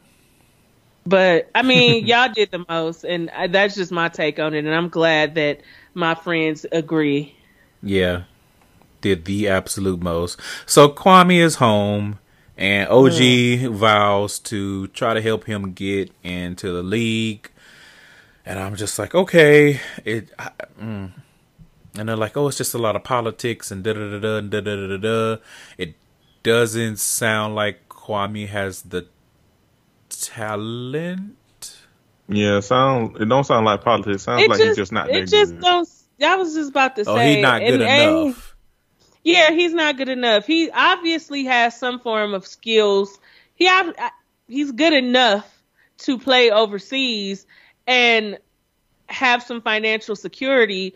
But 1.06 1.50
I 1.54 1.62
mean, 1.62 2.06
y'all 2.06 2.32
did 2.32 2.50
the 2.50 2.64
most, 2.68 3.04
and 3.04 3.30
I, 3.30 3.46
that's 3.46 3.74
just 3.74 3.92
my 3.92 4.08
take 4.08 4.38
on 4.38 4.54
it. 4.54 4.64
And 4.64 4.74
I'm 4.74 4.88
glad 4.88 5.34
that 5.36 5.60
my 5.94 6.14
friends 6.14 6.66
agree. 6.70 7.34
yeah, 7.82 8.24
did 9.00 9.24
the 9.24 9.48
absolute 9.48 10.02
most. 10.02 10.40
So 10.66 10.88
Kwame 10.88 11.40
is 11.40 11.56
home, 11.56 12.18
and 12.56 12.88
OG 12.88 13.72
vows 13.72 14.38
to 14.40 14.86
try 14.88 15.14
to 15.14 15.22
help 15.22 15.44
him 15.44 15.72
get 15.72 16.12
into 16.22 16.72
the 16.72 16.82
league. 16.82 17.50
And 18.44 18.58
I'm 18.58 18.76
just 18.76 18.98
like, 18.98 19.14
okay, 19.14 19.80
it. 20.04 20.30
I, 20.38 20.50
mm. 20.80 21.10
And 21.98 22.08
they're 22.08 22.16
like, 22.16 22.36
oh, 22.36 22.48
it's 22.48 22.56
just 22.56 22.74
a 22.74 22.78
lot 22.78 22.94
of 22.94 23.02
politics 23.02 23.70
and 23.72 23.82
da 23.82 23.92
da 23.92 24.18
da 24.18 24.18
da 24.18 24.40
da 24.40 24.60
da 24.60 24.86
da 24.86 24.96
da. 24.96 25.36
It 25.76 25.94
doesn't 26.42 26.98
sound 26.98 27.54
like 27.54 27.88
Kwame 27.88 28.46
has 28.48 28.82
the 28.82 29.06
talent. 30.20 31.36
yeah, 32.28 32.60
sound. 32.60 33.16
It 33.20 33.26
don't 33.28 33.44
sound 33.44 33.66
like 33.66 33.82
politics. 33.82 34.22
Sounds 34.24 34.42
it 34.42 34.48
like 34.50 34.58
just, 34.58 34.68
he's 34.68 34.76
just 34.76 34.92
not 34.92 35.10
it 35.10 35.26
just 35.28 35.52
good. 35.52 35.60
don't. 35.62 35.88
I 36.22 36.36
was 36.36 36.54
just 36.54 36.70
about 36.70 36.96
to 36.96 37.02
Oh, 37.06 37.16
say, 37.16 37.34
he's 37.36 37.42
not 37.42 37.60
good 37.60 37.74
and- 37.74 37.82
and- 37.82 38.18
enough. 38.26 38.54
yeah, 39.24 39.50
he's 39.52 39.72
not 39.72 39.96
good 39.96 40.08
enough. 40.10 40.46
He 40.46 40.70
obviously 40.70 41.44
has 41.44 41.78
some 41.78 41.98
form 42.00 42.34
of 42.34 42.46
skills. 42.46 43.18
He 43.54 43.64
have, 43.66 43.94
he's 44.46 44.70
good 44.72 44.92
enough 44.92 45.46
to 45.98 46.18
play 46.18 46.50
overseas 46.50 47.46
and 47.86 48.38
have 49.08 49.42
some 49.42 49.62
financial 49.62 50.14
security. 50.14 50.94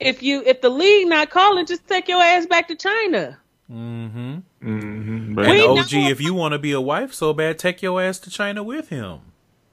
If 0.00 0.22
you 0.24 0.42
if 0.44 0.60
the 0.60 0.68
league 0.70 1.06
not 1.08 1.30
calling, 1.30 1.66
just 1.66 1.86
take 1.86 2.08
your 2.08 2.20
ass 2.20 2.46
back 2.46 2.68
to 2.68 2.74
China. 2.76 3.38
Mm-hmm. 3.70 4.34
Mm-hmm. 4.62 5.13
And 5.42 5.50
We 5.52 5.64
OG, 5.66 5.92
know- 5.92 6.08
if 6.08 6.20
you 6.20 6.34
want 6.34 6.52
to 6.52 6.58
be 6.58 6.72
a 6.72 6.80
wife 6.80 7.12
so 7.14 7.32
bad, 7.32 7.58
take 7.58 7.82
your 7.82 8.00
ass 8.02 8.18
to 8.20 8.30
China 8.30 8.62
with 8.62 8.88
him. 8.88 9.20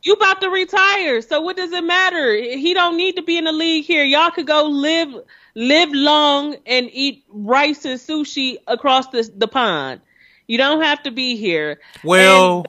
You 0.04 0.14
about 0.14 0.42
to 0.42 0.50
retire, 0.50 1.22
so 1.22 1.42
what 1.42 1.56
does 1.58 1.72
it 1.72 1.84
matter? 1.84 2.34
He 2.36 2.74
don't 2.74 2.98
need 2.98 3.18
to 3.18 3.22
be 3.22 3.38
in 3.38 3.44
the 3.44 3.52
league 3.52 3.86
here. 3.86 4.04
Y'all 4.04 4.32
could 4.32 4.48
go 4.48 4.66
live 4.66 5.14
live 5.54 5.90
long 5.92 6.56
and 6.66 6.90
eat 6.92 7.24
rice 7.30 7.86
and 7.86 8.00
sushi 8.00 8.58
across 8.68 9.08
the 9.10 9.30
the 9.38 9.48
pond. 9.48 10.02
You 10.48 10.58
don't 10.58 10.82
have 10.82 11.04
to 11.04 11.12
be 11.12 11.36
here. 11.36 11.80
Well, 12.04 12.66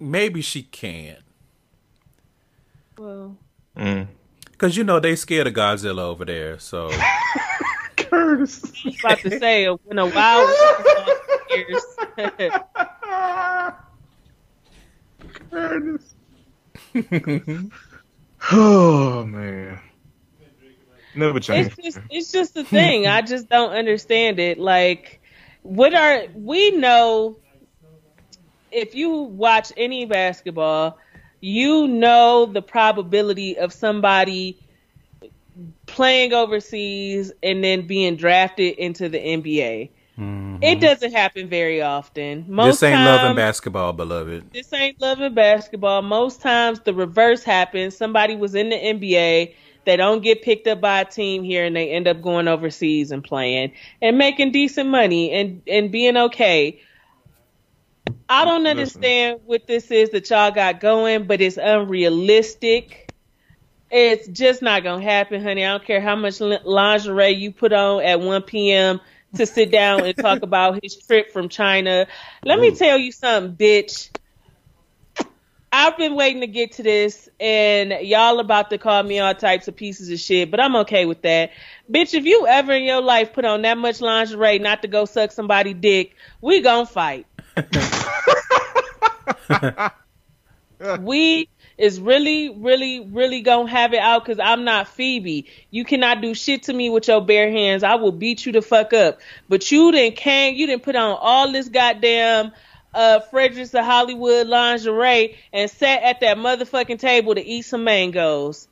maybe 0.00 0.42
she 0.42 0.62
can. 0.62 1.18
Well, 2.98 3.36
Mm. 3.76 4.08
Because, 4.50 4.76
you 4.76 4.84
know, 4.84 4.98
they 5.00 5.14
scared 5.16 5.46
of 5.46 5.52
Godzilla 5.52 6.00
over 6.00 6.24
there. 6.24 6.58
So, 6.58 6.90
Curtis. 8.16 8.64
I 8.64 8.88
was 8.88 8.98
about 8.98 9.18
to 9.18 9.38
say 9.38 9.66
when 9.66 9.98
a 9.98 10.06
wild 10.06 10.50
years. 11.50 11.84
Curtis. 15.50 16.14
oh 18.52 19.24
man. 19.26 19.80
Never 21.14 21.40
change. 21.40 21.66
it's 21.66 21.76
just 21.76 21.98
it's 22.10 22.32
just 22.32 22.54
the 22.54 22.64
thing. 22.64 23.06
I 23.06 23.20
just 23.22 23.48
don't 23.50 23.72
understand 23.72 24.38
it. 24.38 24.58
Like, 24.58 25.20
what 25.62 25.94
are 25.94 26.24
we 26.34 26.70
know? 26.70 27.36
If 28.70 28.94
you 28.94 29.10
watch 29.10 29.72
any 29.76 30.06
basketball, 30.06 30.98
you 31.40 31.86
know 31.86 32.46
the 32.46 32.62
probability 32.62 33.58
of 33.58 33.72
somebody 33.72 34.58
playing 35.86 36.32
overseas 36.32 37.32
and 37.42 37.62
then 37.62 37.86
being 37.86 38.16
drafted 38.16 38.74
into 38.76 39.08
the 39.08 39.18
NBA. 39.18 39.90
Mm-hmm. 40.18 40.62
It 40.62 40.80
doesn't 40.80 41.12
happen 41.12 41.48
very 41.48 41.82
often. 41.82 42.46
Most 42.48 42.80
this 42.80 42.90
ain't 42.90 43.04
loving 43.04 43.36
basketball, 43.36 43.92
beloved. 43.92 44.50
this 44.52 44.72
ain't 44.72 44.98
loving 45.00 45.34
basketball. 45.34 46.00
Most 46.00 46.40
times 46.40 46.80
the 46.80 46.94
reverse 46.94 47.42
happens. 47.42 47.96
Somebody 47.96 48.34
was 48.34 48.54
in 48.54 48.70
the 48.70 48.76
NBA, 48.76 49.54
they 49.84 49.96
don't 49.96 50.22
get 50.22 50.42
picked 50.42 50.66
up 50.66 50.80
by 50.80 51.00
a 51.00 51.04
team 51.04 51.44
here, 51.44 51.64
and 51.64 51.76
they 51.76 51.90
end 51.90 52.08
up 52.08 52.22
going 52.22 52.48
overseas 52.48 53.12
and 53.12 53.22
playing 53.22 53.72
and 54.02 54.18
making 54.18 54.52
decent 54.52 54.88
money 54.88 55.30
and 55.30 55.62
and 55.66 55.92
being 55.92 56.16
okay. 56.16 56.80
I 58.28 58.44
don't 58.44 58.64
Listen. 58.64 58.78
understand 58.78 59.40
what 59.46 59.66
this 59.66 59.90
is 59.90 60.10
that 60.10 60.28
y'all 60.30 60.50
got 60.50 60.80
going, 60.80 61.26
but 61.26 61.40
it's 61.40 61.56
unrealistic. 61.56 63.05
It's 63.90 64.26
just 64.26 64.62
not 64.62 64.82
gonna 64.82 65.02
happen, 65.02 65.42
honey. 65.42 65.64
I 65.64 65.72
don't 65.72 65.84
care 65.84 66.00
how 66.00 66.16
much 66.16 66.40
lingerie 66.40 67.30
you 67.30 67.52
put 67.52 67.72
on 67.72 68.02
at 68.02 68.20
1 68.20 68.42
p.m. 68.42 69.00
to 69.36 69.46
sit 69.46 69.70
down 69.70 70.04
and 70.04 70.16
talk 70.16 70.42
about 70.42 70.82
his 70.82 70.96
trip 70.96 71.32
from 71.32 71.48
China. 71.48 72.06
Let 72.44 72.58
me 72.58 72.74
tell 72.74 72.98
you 72.98 73.12
something, 73.12 73.56
bitch. 73.56 74.10
I've 75.72 75.96
been 75.98 76.14
waiting 76.14 76.40
to 76.40 76.46
get 76.46 76.72
to 76.72 76.82
this, 76.82 77.28
and 77.38 77.92
y'all 78.00 78.40
about 78.40 78.70
to 78.70 78.78
call 78.78 79.02
me 79.02 79.18
all 79.18 79.34
types 79.34 79.68
of 79.68 79.76
pieces 79.76 80.10
of 80.10 80.18
shit, 80.18 80.50
but 80.50 80.58
I'm 80.58 80.74
okay 80.76 81.04
with 81.04 81.20
that. 81.22 81.50
Bitch, 81.90 82.14
if 82.14 82.24
you 82.24 82.46
ever 82.46 82.72
in 82.72 82.84
your 82.84 83.02
life 83.02 83.34
put 83.34 83.44
on 83.44 83.62
that 83.62 83.76
much 83.76 84.00
lingerie 84.00 84.58
not 84.58 84.82
to 84.82 84.88
go 84.88 85.04
suck 85.04 85.32
somebody 85.32 85.74
dick, 85.74 86.14
we 86.40 86.62
gonna 86.62 86.86
fight. 86.86 87.26
we 91.00 91.48
is 91.78 92.00
really, 92.00 92.50
really, 92.50 93.00
really 93.00 93.42
gonna 93.42 93.68
have 93.70 93.92
it 93.92 94.00
out 94.00 94.24
because 94.24 94.38
I'm 94.38 94.64
not 94.64 94.88
Phoebe. 94.88 95.46
You 95.70 95.84
cannot 95.84 96.22
do 96.22 96.34
shit 96.34 96.64
to 96.64 96.72
me 96.72 96.90
with 96.90 97.08
your 97.08 97.20
bare 97.20 97.50
hands. 97.50 97.82
I 97.82 97.96
will 97.96 98.12
beat 98.12 98.46
you 98.46 98.52
the 98.52 98.62
fuck 98.62 98.92
up. 98.92 99.20
But 99.48 99.70
you 99.70 99.92
didn't 99.92 100.16
can 100.16 100.54
you 100.54 100.66
didn't 100.66 100.82
put 100.82 100.96
on 100.96 101.16
all 101.20 101.52
this 101.52 101.68
goddamn 101.68 102.52
uh 102.94 103.20
Fredericks 103.20 103.74
of 103.74 103.84
Hollywood 103.84 104.46
lingerie 104.46 105.36
and 105.52 105.70
sat 105.70 106.02
at 106.02 106.20
that 106.20 106.38
motherfucking 106.38 106.98
table 106.98 107.34
to 107.34 107.44
eat 107.44 107.62
some 107.62 107.84
mangoes. 107.84 108.68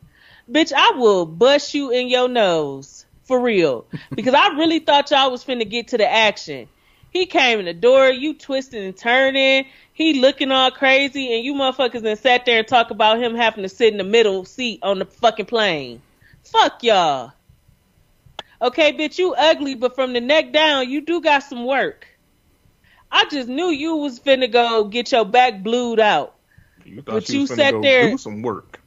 Bitch, 0.51 0.73
I 0.73 0.93
will 0.93 1.27
bust 1.27 1.75
you 1.75 1.91
in 1.91 2.09
your 2.09 2.29
nose. 2.29 3.07
For 3.25 3.41
real. 3.41 3.87
Because 4.15 4.35
I 4.35 4.49
really 4.49 4.81
thought 4.81 5.11
y'all 5.11 5.31
was 5.31 5.43
finna 5.43 5.67
get 5.69 5.89
to 5.89 5.99
the 5.99 6.07
action. 6.07 6.69
He 7.15 7.27
came 7.27 7.61
in 7.61 7.65
the 7.65 7.73
door, 7.73 8.11
you 8.11 8.35
twisting 8.35 8.83
and 8.85 8.97
turning, 8.97 9.67
he 9.93 10.21
looking 10.21 10.51
all 10.51 10.73
crazy, 10.73 11.33
and 11.33 11.45
you 11.45 11.55
motherfuckers 11.55 12.03
then 12.03 12.17
sat 12.17 12.45
there 12.45 12.59
and 12.59 12.67
talk 12.67 12.91
about 12.91 13.23
him 13.23 13.37
having 13.37 13.63
to 13.63 13.69
sit 13.69 13.93
in 13.93 13.99
the 13.99 14.05
middle 14.05 14.45
seat 14.45 14.81
on 14.83 14.99
the 14.99 15.05
fucking 15.05 15.47
plane. 15.47 16.03
Fuck 16.43 16.83
y'all. 16.83 17.33
Okay, 18.61 18.93
bitch, 18.93 19.17
you 19.19 19.33
ugly, 19.33 19.77
but 19.77 19.95
from 19.95 20.13
the 20.13 20.21
neck 20.21 20.53
down, 20.53 20.91
you 20.91 21.03
do 21.03 21.21
got 21.21 21.45
some 21.45 21.65
work. 21.65 22.05
I 23.13 23.27
just 23.31 23.49
knew 23.49 23.69
you 23.69 23.95
was 23.97 24.19
finna 24.19 24.51
go 24.51 24.83
get 24.85 25.13
your 25.13 25.25
back 25.25 25.63
blued 25.63 26.01
out. 26.01 26.35
You 26.85 27.01
But 27.01 27.29
you 27.29 27.47
sat 27.47 27.81
there- 27.81 28.11
do 28.11 28.19
some 28.19 28.43
work. 28.43 28.81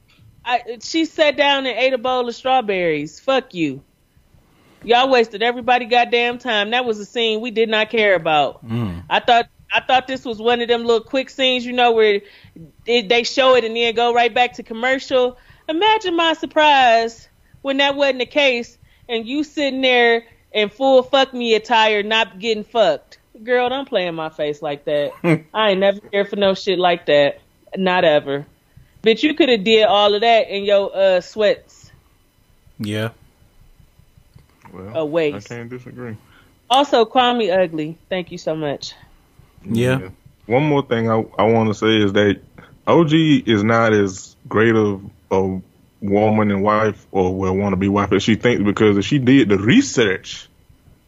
I, 0.44 0.78
she 0.82 1.06
sat 1.06 1.36
down 1.38 1.64
and 1.66 1.78
ate 1.78 1.94
a 1.94 1.98
bowl 1.98 2.28
of 2.28 2.34
strawberries. 2.34 3.20
Fuck 3.20 3.54
you. 3.54 3.82
Y'all 4.82 5.10
wasted 5.10 5.42
everybody 5.42 5.84
goddamn 5.86 6.38
time. 6.38 6.70
That 6.70 6.84
was 6.84 6.98
a 6.98 7.04
scene 7.04 7.40
we 7.40 7.50
did 7.50 7.68
not 7.68 7.90
care 7.90 8.14
about. 8.14 8.60
I 9.10 9.20
thought 9.20 9.48
I 9.72 9.80
thought 9.80 10.06
this 10.06 10.24
was 10.24 10.38
one 10.38 10.60
of 10.60 10.68
them 10.68 10.84
little 10.84 11.02
quick 11.02 11.28
scenes, 11.28 11.66
you 11.66 11.72
know, 11.72 11.92
where 11.92 12.22
it, 12.86 13.08
they 13.08 13.22
show 13.22 13.54
it 13.54 13.64
and 13.64 13.76
then 13.76 13.94
go 13.94 14.14
right 14.14 14.32
back 14.32 14.54
to 14.54 14.62
commercial. 14.62 15.36
Imagine 15.68 16.16
my 16.16 16.32
surprise 16.32 17.28
when 17.62 17.76
that 17.78 17.94
wasn't 17.94 18.20
the 18.20 18.26
case 18.26 18.78
and 19.08 19.26
you 19.26 19.44
sitting 19.44 19.82
there 19.82 20.24
in 20.52 20.70
full 20.70 21.02
fuck 21.02 21.34
me 21.34 21.54
attire, 21.54 22.02
not 22.02 22.38
getting 22.38 22.64
fucked. 22.64 23.18
Girl, 23.42 23.68
don't 23.68 23.88
play 23.88 24.06
in 24.06 24.14
my 24.14 24.30
face 24.30 24.62
like 24.62 24.84
that. 24.86 25.12
I 25.54 25.70
ain't 25.70 25.80
never 25.80 26.00
here 26.10 26.24
for 26.24 26.36
no 26.36 26.54
shit 26.54 26.78
like 26.78 27.06
that. 27.06 27.40
Not 27.76 28.04
ever. 28.04 28.46
Bitch, 29.02 29.22
you 29.22 29.34
could 29.34 29.48
have 29.48 29.64
did 29.64 29.84
all 29.84 30.14
of 30.14 30.22
that 30.22 30.48
in 30.48 30.64
your 30.64 30.96
uh 30.96 31.20
sweats. 31.20 31.92
Yeah. 32.78 33.10
Well, 34.72 34.96
A 34.96 35.04
waste. 35.04 35.50
I 35.50 35.54
can't 35.56 35.70
disagree. 35.70 36.16
Also, 36.70 37.04
call 37.04 37.34
me 37.34 37.50
ugly. 37.50 37.98
Thank 38.08 38.30
you 38.30 38.38
so 38.38 38.54
much. 38.54 38.94
Yeah. 39.64 40.10
One 40.46 40.64
more 40.64 40.82
thing 40.82 41.10
I, 41.10 41.24
I 41.38 41.44
want 41.44 41.68
to 41.68 41.74
say 41.74 41.98
is 41.98 42.12
that 42.14 42.40
OG 42.86 43.12
is 43.12 43.62
not 43.62 43.92
as 43.92 44.36
great 44.48 44.74
of 44.74 45.02
a 45.30 45.60
woman 46.00 46.50
and 46.50 46.62
wife 46.62 47.06
or 47.10 47.34
will 47.34 47.56
want 47.56 47.72
to 47.72 47.76
be 47.76 47.88
wife 47.88 48.12
as 48.12 48.22
she 48.22 48.36
thinks 48.36 48.62
because 48.62 48.96
if 48.96 49.04
she 49.04 49.18
did 49.18 49.48
the 49.48 49.58
research, 49.58 50.48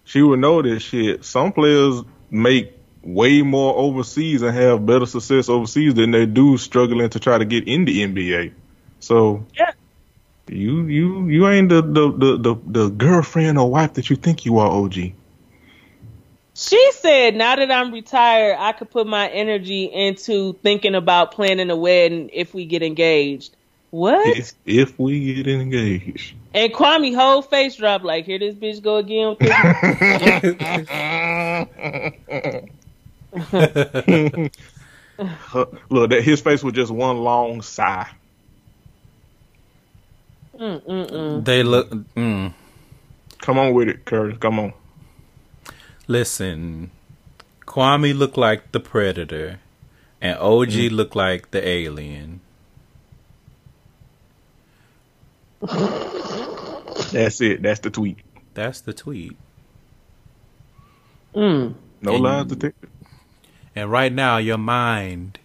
she 0.04 0.22
would 0.22 0.40
know 0.40 0.62
that 0.62 0.80
shit. 0.80 1.24
Some 1.24 1.52
players 1.52 2.02
make 2.30 2.76
way 3.02 3.42
more 3.42 3.74
overseas 3.76 4.42
and 4.42 4.54
have 4.54 4.84
better 4.84 5.06
success 5.06 5.48
overseas 5.48 5.94
than 5.94 6.10
they 6.10 6.26
do 6.26 6.58
struggling 6.58 7.08
to 7.10 7.20
try 7.20 7.38
to 7.38 7.44
get 7.44 7.66
in 7.66 7.84
the 7.84 8.02
NBA. 8.02 8.52
So 9.00 9.46
Yeah. 9.58 9.72
You 10.50 10.86
you 10.86 11.28
you 11.28 11.48
ain't 11.48 11.68
the 11.68 11.80
the, 11.80 12.10
the, 12.10 12.36
the, 12.36 12.56
the 12.66 12.88
girlfriend 12.90 13.58
or 13.58 13.70
wife 13.70 13.94
that 13.94 14.10
you 14.10 14.16
think 14.16 14.44
you 14.44 14.58
are, 14.58 14.68
OG. 14.68 15.12
She 16.54 16.92
said, 16.92 17.36
now 17.36 17.56
that 17.56 17.70
I'm 17.70 17.92
retired, 17.92 18.56
I 18.58 18.72
could 18.72 18.90
put 18.90 19.06
my 19.06 19.28
energy 19.28 19.84
into 19.84 20.54
thinking 20.62 20.94
about 20.94 21.32
planning 21.32 21.70
a 21.70 21.76
wedding 21.76 22.28
if 22.32 22.52
we 22.52 22.66
get 22.66 22.82
engaged. 22.82 23.56
What? 23.90 24.36
If, 24.36 24.52
if 24.66 24.98
we 24.98 25.34
get 25.34 25.46
engaged. 25.46 26.34
And 26.52 26.72
Kwame 26.72 27.14
whole 27.14 27.40
face 27.42 27.76
drop 27.76 28.02
like, 28.02 28.26
here 28.26 28.38
this 28.38 28.56
bitch 28.56 28.82
go 28.82 28.96
again 28.96 29.30
with 29.30 29.38
this. 29.38 29.50
Huh, 35.24 35.66
Look, 35.90 36.10
that 36.10 36.22
his 36.22 36.40
face 36.40 36.62
was 36.62 36.74
just 36.74 36.92
one 36.92 37.18
long 37.18 37.62
sigh. 37.62 38.08
They 40.60 41.62
look. 41.62 41.90
Mm, 42.14 42.52
Come 43.38 43.58
on 43.58 43.72
with 43.72 43.88
it, 43.88 44.04
Curtis. 44.04 44.36
Come 44.38 44.58
on. 44.58 44.72
listen, 46.06 46.90
Kwame 47.66 48.14
looked 48.16 48.36
like 48.36 48.72
the 48.72 48.80
predator, 48.80 49.60
and 50.20 50.36
OG 50.38 50.72
Mm. 50.90 50.90
looked 50.92 51.16
like 51.16 51.50
the 51.50 51.66
alien. 51.66 52.40
That's 55.60 57.40
it. 57.40 57.62
That's 57.62 57.80
the 57.80 57.90
tweet. 57.90 58.18
That's 58.54 58.80
the 58.82 58.92
tweet. 58.92 59.36
Mm. 61.34 61.74
No 62.02 62.14
And- 62.14 62.22
lies 62.22 62.46
detected. 62.46 62.90
And 63.74 63.90
right 63.90 64.12
now, 64.12 64.36
your 64.38 64.58
mind 64.58 65.38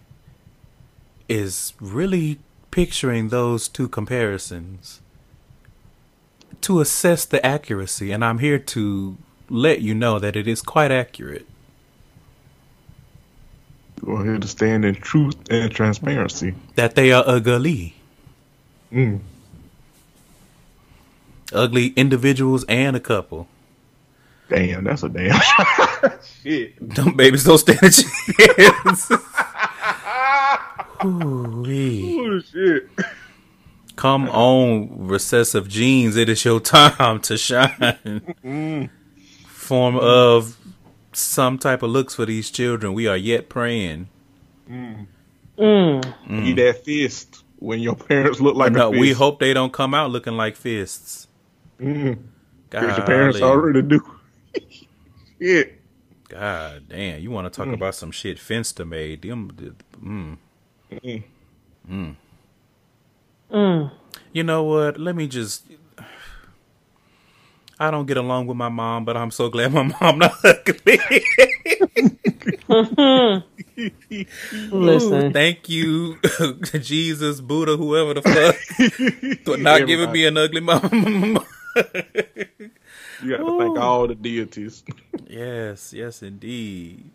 is 1.28 1.72
really 1.80 2.38
picturing 2.70 3.28
those 3.28 3.68
two 3.68 3.88
comparisons 3.88 5.00
to 6.66 6.80
assess 6.80 7.24
the 7.24 7.44
accuracy. 7.46 8.10
And 8.10 8.24
I'm 8.24 8.38
here 8.38 8.58
to 8.58 9.16
let 9.48 9.82
you 9.82 9.94
know 9.94 10.18
that 10.18 10.34
it 10.34 10.48
is 10.48 10.62
quite 10.62 10.90
accurate. 10.90 11.46
We're 14.02 14.24
here 14.24 14.38
to 14.38 14.48
stand 14.48 14.84
in 14.84 14.96
truth 14.96 15.36
and 15.48 15.70
transparency. 15.70 16.56
That 16.74 16.96
they 16.96 17.12
are 17.12 17.22
ugly. 17.24 17.94
Mm. 18.92 19.20
Ugly 21.52 21.88
individuals 21.94 22.64
and 22.68 22.96
a 22.96 23.00
couple. 23.00 23.46
Damn, 24.48 24.82
that's 24.84 25.04
a 25.04 25.08
damn 25.08 25.40
shit. 26.42 26.94
Them 26.94 27.16
babies 27.16 27.44
don't 27.44 27.58
stand 27.58 27.78
a 27.78 27.90
chance. 27.90 29.10
Ooh-wee. 31.04 32.18
Oh 32.20 32.40
shit. 32.40 32.88
Come 33.96 34.28
on, 34.28 35.08
recessive 35.08 35.68
genes. 35.68 36.16
It 36.16 36.28
is 36.28 36.44
your 36.44 36.60
time 36.60 37.20
to 37.22 37.36
shine. 37.38 38.90
Form 39.46 39.96
of 39.96 40.56
some 41.12 41.58
type 41.58 41.82
of 41.82 41.90
looks 41.90 42.14
for 42.14 42.26
these 42.26 42.50
children. 42.50 42.92
We 42.92 43.06
are 43.06 43.16
yet 43.16 43.48
praying. 43.48 44.08
Mm. 44.70 45.06
You 45.58 46.54
that 46.56 46.84
fist 46.84 47.42
when 47.58 47.80
your 47.80 47.96
parents 47.96 48.40
look 48.40 48.54
like 48.54 48.72
no, 48.72 48.88
a 48.88 48.90
fist. 48.90 49.00
we 49.00 49.12
hope 49.12 49.40
they 49.40 49.54
don't 49.54 49.72
come 49.72 49.94
out 49.94 50.10
looking 50.10 50.36
like 50.36 50.56
fists. 50.56 51.26
Mm. 51.80 52.18
'Cause 52.70 52.96
your 52.98 53.06
parents 53.06 53.40
already 53.40 53.80
do. 53.82 54.00
shit. 55.40 55.80
God 56.28 56.88
damn, 56.88 57.20
you 57.20 57.30
want 57.30 57.50
to 57.50 57.56
talk 57.64 57.72
about 57.72 57.94
some 57.94 58.10
shit 58.10 58.38
Finster 58.38 58.84
made? 58.84 59.22
Them, 59.22 59.50
mm. 60.02 60.36
Mm. 60.92 61.22
Mm. 61.88 62.16
You 64.32 64.42
know 64.42 64.64
what? 64.64 64.98
Let 64.98 65.16
me 65.16 65.28
just. 65.28 65.66
I 67.78 67.90
don't 67.90 68.06
get 68.06 68.16
along 68.16 68.46
with 68.46 68.56
my 68.56 68.70
mom, 68.70 69.04
but 69.04 69.16
I'm 69.16 69.30
so 69.30 69.48
glad 69.50 69.72
my 69.72 69.82
mom 70.00 70.18
not 70.18 70.32
ugly. 70.44 70.98
Listen. 74.70 75.32
Thank 75.32 75.68
you, 75.68 76.18
Jesus, 76.80 77.40
Buddha, 77.40 77.76
whoever 77.76 78.14
the 78.14 78.22
fuck, 78.22 78.56
for 79.44 79.56
not 79.58 79.86
giving 79.86 80.10
me 80.10 80.24
an 80.26 80.38
ugly 80.38 80.60
mom. 80.60 81.44
You 83.22 83.30
got 83.30 83.44
to 83.44 83.58
thank 83.58 83.78
all 83.78 84.06
the 84.08 84.14
deities. 84.14 84.82
yes, 85.26 85.92
yes, 85.92 86.22
indeed. 86.22 87.10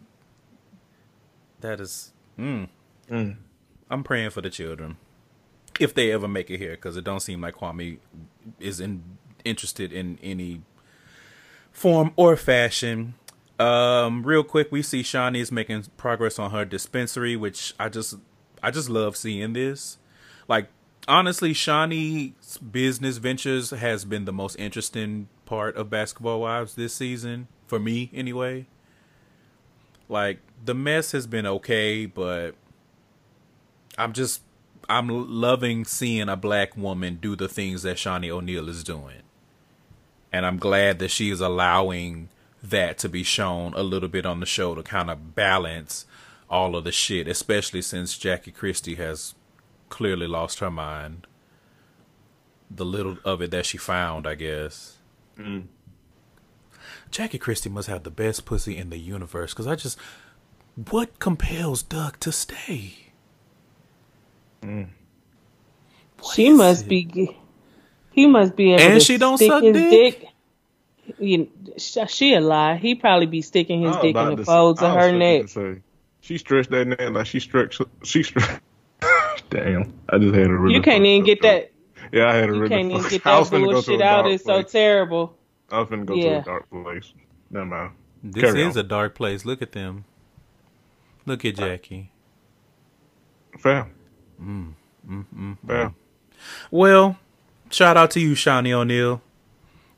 That 1.62 1.80
is. 1.80 2.12
Mm. 2.40 2.70
Mm. 3.10 3.36
I'm 3.90 4.04
praying 4.04 4.30
for 4.32 4.42
the 4.42 4.50
children, 4.50 4.98
if 5.82 5.94
they 5.94 6.12
ever 6.12 6.28
make 6.28 6.50
it 6.50 6.60
here, 6.60 6.72
because 6.72 6.96
it 6.96 7.04
don't 7.04 7.20
seem 7.20 7.42
like 7.42 7.56
Kwame 7.56 7.98
is 8.60 8.80
in, 8.80 9.04
interested 9.44 9.92
in 9.92 10.20
any 10.22 10.62
form 11.72 12.14
or 12.16 12.38
fashion. 12.38 13.16
Um, 13.60 14.24
real 14.24 14.44
quick, 14.44 14.72
we 14.72 14.82
see 14.82 15.02
Shaunie 15.02 15.42
is 15.42 15.52
making 15.52 15.86
progress 15.98 16.40
on 16.40 16.52
her 16.52 16.66
dispensary, 16.66 17.36
which 17.36 17.74
I 17.80 17.90
just, 17.90 18.16
I 18.62 18.72
just 18.72 18.90
love 18.90 19.18
seeing 19.18 19.54
this. 19.54 19.98
Like, 20.48 20.68
honestly, 21.08 21.54
Shaunie's 21.54 22.58
business 22.58 23.18
ventures 23.18 23.72
has 23.72 24.06
been 24.06 24.26
the 24.26 24.34
most 24.34 24.56
interesting 24.58 25.30
part 25.46 25.76
of 25.76 25.90
Basketball 25.90 26.42
Wives 26.42 26.76
this 26.76 26.94
season 26.94 27.48
for 27.68 27.80
me, 27.80 28.10
anyway. 28.14 28.68
Like, 30.10 30.40
the 30.64 30.74
mess 30.74 31.12
has 31.14 31.26
been 31.26 31.46
okay, 31.46 32.06
but 32.06 32.56
I'm 33.98 34.14
just, 34.14 34.42
I'm 34.90 35.08
loving 35.08 35.86
seeing 35.86 36.30
a 36.30 36.36
black 36.36 36.76
woman 36.76 37.18
do 37.22 37.36
the 37.36 37.48
things 37.48 37.84
that 37.84 37.98
Shaunie 37.98 38.30
O'Neal 38.30 38.68
is 38.70 38.84
doing 38.84 39.22
and 40.32 40.46
I'm 40.46 40.58
glad 40.58 41.00
that 41.00 41.12
she 41.12 41.30
is 41.30 41.42
allowing 41.42 42.30
that 42.64 42.98
to 43.00 43.10
be 43.10 43.24
shown 43.24 43.74
a 43.74 43.84
little 43.84 44.10
bit 44.10 44.26
on 44.26 44.40
the 44.40 44.46
show 44.46 44.76
to 44.76 44.84
kind 44.84 45.10
of 45.10 45.36
balance 45.36 46.06
all 46.50 46.76
of 46.76 46.84
the 46.84 46.92
shit, 46.92 47.28
especially 47.28 47.82
since 47.82 48.18
Jackie 48.18 48.52
Christie 48.52 48.96
has 48.96 49.36
clearly 49.90 50.28
lost 50.28 50.60
her 50.60 50.72
mind. 50.72 51.28
The 52.70 52.86
little 52.86 53.18
of 53.26 53.42
it 53.42 53.52
that 53.52 53.66
she 53.66 53.78
found, 53.78 54.26
I 54.26 54.36
guess. 54.36 54.98
Mm. 55.38 55.66
Jackie 57.10 57.38
Christie 57.38 57.70
must 57.70 57.90
have 57.90 58.04
the 58.04 58.12
best 58.12 58.46
pussy 58.46 58.78
in 58.78 58.90
the 58.90 58.98
universe 58.98 59.54
because 59.54 59.68
I 59.68 59.76
just. 59.76 59.98
What 60.90 61.20
compels 61.20 61.84
Doug 61.84 62.18
to 62.22 62.32
stay? 62.32 63.11
What 64.62 64.88
She 66.36 66.52
must 66.52 66.86
it? 66.86 66.90
be. 66.90 67.38
He 68.12 68.28
must 68.28 68.56
be 68.56 68.74
able 68.74 68.82
And 68.84 68.94
to 68.96 69.00
she 69.00 69.18
don't 69.18 69.38
stick 69.38 69.50
suck 69.50 69.64
his 69.64 69.74
dick? 69.74 70.28
You, 71.20 71.50
sh- 71.78 71.98
she 72.10 72.34
a 72.36 72.42
lie. 72.42 72.76
He 72.78 72.96
probably 72.96 73.26
be 73.26 73.42
sticking 73.42 73.82
his 73.82 73.96
dick 73.98 74.16
in 74.16 74.36
the 74.36 74.38
say- 74.38 74.44
folds 74.44 74.82
of 74.82 74.94
her 74.94 75.12
neck. 75.12 75.46
she 76.22 76.38
stretched 76.38 76.70
that 76.72 76.88
neck 76.88 77.00
like 77.12 77.26
she 77.26 77.40
stretched. 77.40 77.82
She 78.04 78.24
stretched. 78.24 78.62
Damn, 79.50 79.94
I 80.10 80.18
just 80.18 80.36
had 80.36 80.48
a 80.48 80.54
really. 80.54 80.76
You 80.76 80.82
can't 80.82 81.04
even 81.06 81.26
get 81.26 81.40
up 81.40 81.42
that. 81.44 81.72
Yeah, 82.14 82.28
I 82.30 82.36
had 82.36 82.50
a 82.50 82.54
You 82.54 82.60
really. 82.62 82.70
can't 82.70 82.92
even 82.92 83.10
get 83.10 83.24
that 83.24 83.44
finna 83.46 83.50
go 83.52 83.58
to 83.58 83.58
a 83.70 83.74
bullshit 83.74 84.02
out. 84.02 84.28
It's 84.28 84.44
so 84.44 84.62
terrible. 84.62 85.36
I 85.72 85.80
was 85.80 85.90
finna 85.90 86.06
go 86.06 86.16
to 86.16 86.28
a 86.28 86.42
dark 86.44 86.70
place. 86.70 87.14
Never 87.50 87.66
mind. 87.66 87.92
This 88.24 88.44
Carry 88.44 88.64
is 88.64 88.78
on. 88.78 88.86
a 88.86 88.88
dark 88.88 89.16
place. 89.16 89.46
Look 89.46 89.62
at 89.62 89.72
them. 89.72 90.06
Look 91.26 91.44
at 91.46 91.56
Jackie. 91.56 92.12
Fair. 93.60 93.90
Mm, 94.42 95.58
Fair. 95.68 95.94
Well, 96.72 97.18
shout 97.70 97.98
out 97.98 98.12
to 98.12 98.20
you, 98.20 98.34
Shaunie 98.34 98.72
O'Neal. 98.72 99.22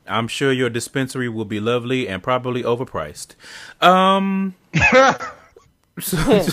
I'm 0.07 0.27
sure 0.27 0.51
your 0.51 0.69
dispensary 0.69 1.29
will 1.29 1.45
be 1.45 1.59
lovely 1.61 2.07
and 2.09 2.21
probably 2.21 2.61
overpriced. 2.63 3.35
Um, 3.81 4.55
so- 5.99 6.17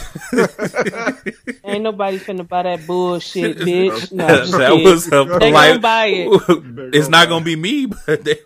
Ain't 1.65 1.83
nobody 1.83 2.19
finna 2.19 2.47
buy 2.47 2.63
that 2.63 2.87
bullshit, 2.87 3.57
bitch. 3.59 4.13
No, 4.13 4.29
just 4.29 4.53
that 4.53 4.73
was 4.73 5.07
a 5.09 5.11
They 5.11 5.25
gonna 5.25 5.39
polite. 5.41 5.81
buy 5.83 6.07
it. 6.07 6.43
it's 6.95 7.09
not 7.09 7.29
gonna 7.29 7.45
be 7.45 7.57
me, 7.57 7.87
but 7.87 8.23
they, 8.25 8.39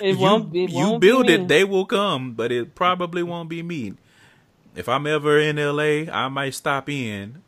It 0.00 0.16
you, 0.16 0.18
won't. 0.18 0.54
It 0.56 0.70
you 0.70 0.76
won't 0.76 1.00
build 1.00 1.26
be 1.28 1.34
it, 1.34 1.40
me. 1.42 1.46
they 1.46 1.62
will 1.64 1.84
come, 1.86 2.32
but 2.32 2.50
it 2.50 2.74
probably 2.74 3.22
won't 3.22 3.48
be 3.48 3.62
me. 3.62 3.94
If 4.74 4.88
I'm 4.88 5.06
ever 5.06 5.38
in 5.38 5.56
LA, 5.56 6.10
I 6.12 6.26
might 6.28 6.54
stop 6.54 6.88
in 6.88 7.42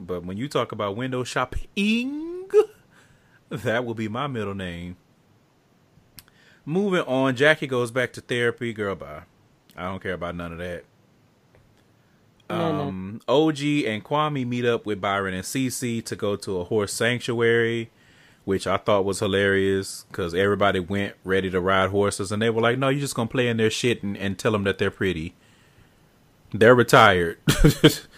But 0.00 0.24
when 0.24 0.36
you 0.36 0.48
talk 0.48 0.72
about 0.72 0.96
window 0.96 1.24
shopping, 1.24 2.48
that 3.50 3.84
will 3.84 3.94
be 3.94 4.08
my 4.08 4.26
middle 4.26 4.54
name. 4.54 4.96
Moving 6.64 7.00
on, 7.00 7.34
Jackie 7.34 7.66
goes 7.66 7.90
back 7.90 8.12
to 8.14 8.20
therapy. 8.20 8.72
Girl, 8.72 8.94
bye. 8.94 9.22
I 9.76 9.84
don't 9.84 10.02
care 10.02 10.12
about 10.12 10.36
none 10.36 10.52
of 10.52 10.58
that. 10.58 10.84
No, 12.50 12.72
no. 12.72 12.82
Um, 12.88 13.20
OG 13.28 13.60
and 13.86 14.04
Kwame 14.04 14.46
meet 14.46 14.64
up 14.64 14.86
with 14.86 15.00
Byron 15.00 15.34
and 15.34 15.44
CC 15.44 16.04
to 16.04 16.16
go 16.16 16.36
to 16.36 16.60
a 16.60 16.64
horse 16.64 16.92
sanctuary, 16.92 17.90
which 18.44 18.66
I 18.66 18.78
thought 18.78 19.04
was 19.04 19.20
hilarious 19.20 20.04
because 20.10 20.34
everybody 20.34 20.80
went 20.80 21.14
ready 21.24 21.50
to 21.50 21.60
ride 21.60 21.90
horses, 21.90 22.32
and 22.32 22.40
they 22.40 22.50
were 22.50 22.62
like, 22.62 22.78
"No, 22.78 22.88
you're 22.88 23.00
just 23.00 23.14
gonna 23.14 23.28
play 23.28 23.48
in 23.48 23.58
their 23.58 23.70
shit 23.70 24.02
and, 24.02 24.16
and 24.16 24.38
tell 24.38 24.52
them 24.52 24.64
that 24.64 24.78
they're 24.78 24.90
pretty." 24.90 25.34
They're 26.52 26.74
retired. 26.74 27.38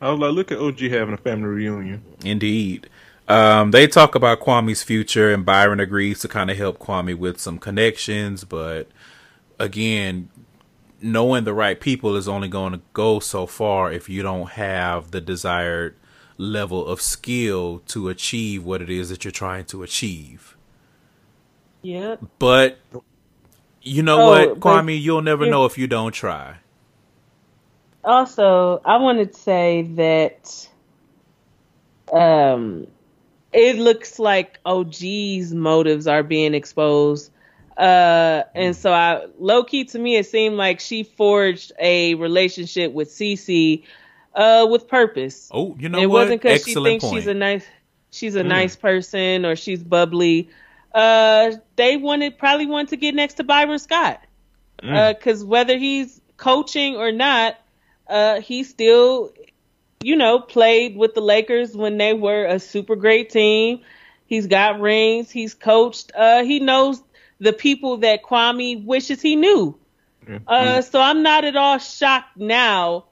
I 0.00 0.10
was 0.10 0.18
like, 0.18 0.32
look 0.32 0.50
at 0.52 0.58
OG 0.58 0.78
having 0.80 1.14
a 1.14 1.18
family 1.18 1.48
reunion. 1.48 2.02
Indeed. 2.24 2.88
Um, 3.28 3.70
they 3.70 3.86
talk 3.86 4.14
about 4.14 4.40
Kwame's 4.40 4.82
future, 4.82 5.32
and 5.32 5.44
Byron 5.46 5.78
agrees 5.78 6.20
to 6.20 6.28
kind 6.28 6.50
of 6.50 6.56
help 6.56 6.78
Kwame 6.78 7.14
with 7.16 7.38
some 7.38 7.58
connections. 7.58 8.44
But 8.44 8.88
again, 9.58 10.30
knowing 11.00 11.44
the 11.44 11.54
right 11.54 11.78
people 11.78 12.16
is 12.16 12.26
only 12.28 12.48
going 12.48 12.72
to 12.72 12.80
go 12.92 13.20
so 13.20 13.46
far 13.46 13.92
if 13.92 14.08
you 14.08 14.22
don't 14.22 14.50
have 14.50 15.10
the 15.12 15.20
desired 15.20 15.94
level 16.38 16.86
of 16.86 17.00
skill 17.00 17.82
to 17.86 18.08
achieve 18.08 18.64
what 18.64 18.80
it 18.82 18.90
is 18.90 19.10
that 19.10 19.24
you're 19.24 19.30
trying 19.30 19.64
to 19.66 19.82
achieve. 19.82 20.56
Yeah. 21.82 22.16
But 22.38 22.78
you 23.82 24.02
know 24.02 24.22
Oh, 24.22 24.28
what, 24.30 24.60
Kwame, 24.60 25.00
you'll 25.00 25.22
never 25.22 25.46
know 25.46 25.66
if 25.66 25.78
you 25.78 25.86
don't 25.86 26.12
try. 26.12 26.56
Also, 28.04 28.80
I 28.84 28.96
wanted 28.96 29.34
to 29.34 29.38
say 29.40 29.82
that 29.96 30.68
um 32.12 32.86
it 33.52 33.76
looks 33.76 34.18
like 34.18 34.58
OG's 34.64 35.52
motives 35.52 36.06
are 36.06 36.22
being 36.22 36.54
exposed. 36.54 37.30
Uh 37.76 38.42
and 38.54 38.74
so 38.76 38.92
I 38.92 39.26
low 39.38 39.64
key 39.64 39.84
to 39.86 39.98
me 39.98 40.16
it 40.16 40.26
seemed 40.26 40.56
like 40.56 40.80
she 40.80 41.02
forged 41.02 41.72
a 41.78 42.14
relationship 42.14 42.92
with 42.92 43.08
Cece 43.10 43.84
uh 44.34 44.66
with 44.70 44.88
purpose. 44.88 45.48
Oh, 45.52 45.76
you 45.78 45.88
know 45.88 46.00
it 46.00 46.06
what? 46.06 46.22
wasn't 46.24 46.42
because 46.42 46.64
she 46.64 46.74
thinks 46.74 47.04
point. 47.04 47.16
she's 47.16 47.26
a 47.26 47.34
nice 47.34 47.66
she's 48.10 48.34
a 48.34 48.42
nice 48.42 48.76
person 48.76 49.44
or 49.44 49.56
she's 49.56 49.82
bubbly. 49.82 50.48
Uh 50.94 51.52
they 51.76 51.96
wanted 51.96 52.38
probably 52.38 52.66
wanted 52.66 52.88
to 52.88 52.96
get 52.96 53.14
next 53.14 53.34
to 53.34 53.44
Byron 53.44 53.78
Scott. 53.78 54.20
because 54.80 55.44
whether 55.44 55.76
he's 55.76 56.20
coaching 56.38 56.96
or 56.96 57.12
not, 57.12 57.56
uh, 58.10 58.40
he 58.40 58.64
still, 58.64 59.32
you 60.02 60.16
know, 60.16 60.40
played 60.40 60.96
with 60.96 61.14
the 61.14 61.20
Lakers 61.20 61.74
when 61.76 61.96
they 61.96 62.12
were 62.12 62.44
a 62.44 62.58
super 62.58 62.96
great 62.96 63.30
team. 63.30 63.80
He's 64.26 64.46
got 64.46 64.80
rings. 64.80 65.30
He's 65.30 65.54
coached. 65.54 66.12
Uh, 66.14 66.44
he 66.44 66.60
knows 66.60 67.02
the 67.38 67.52
people 67.52 67.98
that 67.98 68.22
Kwame 68.22 68.84
wishes 68.84 69.22
he 69.22 69.36
knew. 69.36 69.78
Uh, 70.46 70.82
so 70.82 71.00
I'm 71.00 71.22
not 71.22 71.44
at 71.44 71.56
all 71.56 71.78
shocked 71.78 72.36
now 72.36 73.06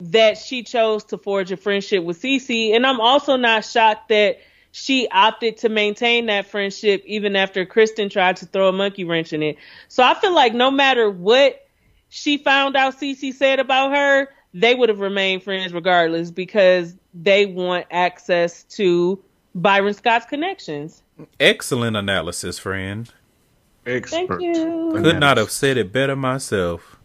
that 0.00 0.38
she 0.38 0.62
chose 0.62 1.04
to 1.04 1.18
forge 1.18 1.50
a 1.52 1.56
friendship 1.56 2.04
with 2.04 2.20
Cece, 2.20 2.74
and 2.74 2.86
I'm 2.86 3.00
also 3.00 3.36
not 3.36 3.64
shocked 3.64 4.10
that 4.10 4.38
she 4.72 5.08
opted 5.08 5.58
to 5.58 5.68
maintain 5.70 6.26
that 6.26 6.46
friendship 6.46 7.02
even 7.06 7.34
after 7.34 7.64
Kristen 7.64 8.10
tried 8.10 8.36
to 8.36 8.46
throw 8.46 8.68
a 8.68 8.72
monkey 8.72 9.04
wrench 9.04 9.32
in 9.32 9.42
it. 9.42 9.56
So 9.88 10.02
I 10.02 10.14
feel 10.14 10.34
like 10.34 10.52
no 10.52 10.70
matter 10.70 11.10
what 11.10 11.65
she 12.08 12.38
found 12.38 12.76
out 12.76 12.98
Cece 12.98 13.34
said 13.34 13.58
about 13.58 13.94
her, 13.94 14.28
they 14.54 14.74
would 14.74 14.88
have 14.88 15.00
remained 15.00 15.42
friends 15.42 15.72
regardless 15.72 16.30
because 16.30 16.96
they 17.14 17.46
want 17.46 17.86
access 17.90 18.62
to 18.64 19.22
Byron 19.54 19.94
Scott's 19.94 20.26
connections. 20.26 21.02
Excellent 21.40 21.96
analysis, 21.96 22.58
friend. 22.58 23.10
Expert. 23.86 24.28
Thank 24.28 24.40
you. 24.40 24.92
Could 24.94 25.20
not 25.20 25.36
have 25.36 25.50
said 25.50 25.76
it 25.76 25.92
better 25.92 26.16
myself. 26.16 26.96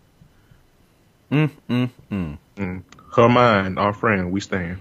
Mm, 1.31 1.49
mm, 1.69 2.37
mm. 2.57 2.83
Her 3.15 3.29
mind, 3.29 3.79
our 3.79 3.93
friend, 3.93 4.31
we 4.31 4.41
stand. 4.41 4.79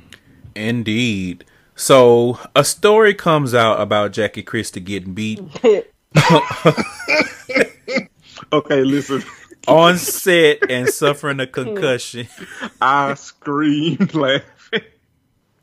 Indeed. 0.55 1.44
So 1.76 2.38
a 2.55 2.64
story 2.64 3.14
comes 3.14 3.55
out 3.55 3.80
about 3.80 4.12
Jackie 4.12 4.42
Christie 4.42 4.80
getting 4.80 5.14
beat 5.14 5.40
Okay, 8.52 8.82
listen. 8.82 9.22
On 9.69 9.99
set 9.99 10.70
and 10.70 10.89
suffering 10.89 11.41
a 11.41 11.47
concussion. 11.47 12.28
I 12.81 13.15
screamed 13.15 14.15
laughing. 14.15 14.82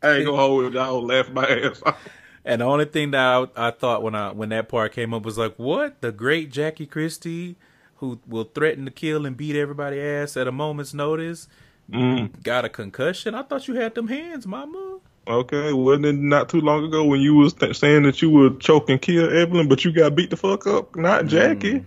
I 0.02 0.12
ain't 0.12 0.26
gonna 0.26 0.38
hold 0.38 0.66
it. 0.66 0.78
I'll 0.78 1.06
laugh 1.06 1.30
my 1.30 1.48
ass 1.48 1.82
off. 1.86 1.98
And 2.46 2.62
the 2.62 2.66
only 2.66 2.86
thing 2.86 3.12
that 3.12 3.50
I, 3.56 3.68
I 3.68 3.72
thought 3.72 4.04
when 4.04 4.16
I 4.16 4.32
when 4.32 4.50
that 4.50 4.70
part 4.70 4.94
came 4.94 5.14
up 5.14 5.24
was 5.24 5.38
like, 5.38 5.56
what? 5.58 6.02
The 6.02 6.12
great 6.12 6.52
Jackie 6.52 6.86
Christie, 6.86 7.58
who 7.96 8.20
will 8.28 8.46
threaten 8.46 8.86
to 8.86 8.92
kill 8.92 9.26
and 9.26 9.36
beat 9.36 9.56
everybody 9.56 10.00
ass 10.00 10.38
at 10.38 10.48
a 10.48 10.52
moment's 10.52 10.94
notice, 10.94 11.48
mm. 11.92 12.42
got 12.44 12.64
a 12.64 12.70
concussion. 12.70 13.36
I 13.36 13.44
thought 13.44 13.68
you 13.68 13.74
had 13.76 13.96
them 13.96 14.08
hands, 14.08 14.48
Mama. 14.48 15.00
Okay, 15.28 15.74
wasn't 15.74 16.06
it 16.06 16.16
not 16.16 16.48
too 16.48 16.62
long 16.62 16.86
ago 16.86 17.04
when 17.04 17.20
you 17.20 17.36
was 17.36 17.52
th- 17.54 17.78
saying 17.78 18.04
that 18.04 18.22
you 18.22 18.30
would 18.30 18.62
choke 18.62 18.90
and 18.90 19.02
kill 19.02 19.30
Evelyn, 19.30 19.68
but 19.68 19.84
you 19.84 19.92
got 19.92 20.16
beat 20.16 20.30
the 20.30 20.38
fuck 20.38 20.66
up? 20.68 20.96
Not 20.96 21.26
Jackie. 21.26 21.80
Mm. 21.80 21.86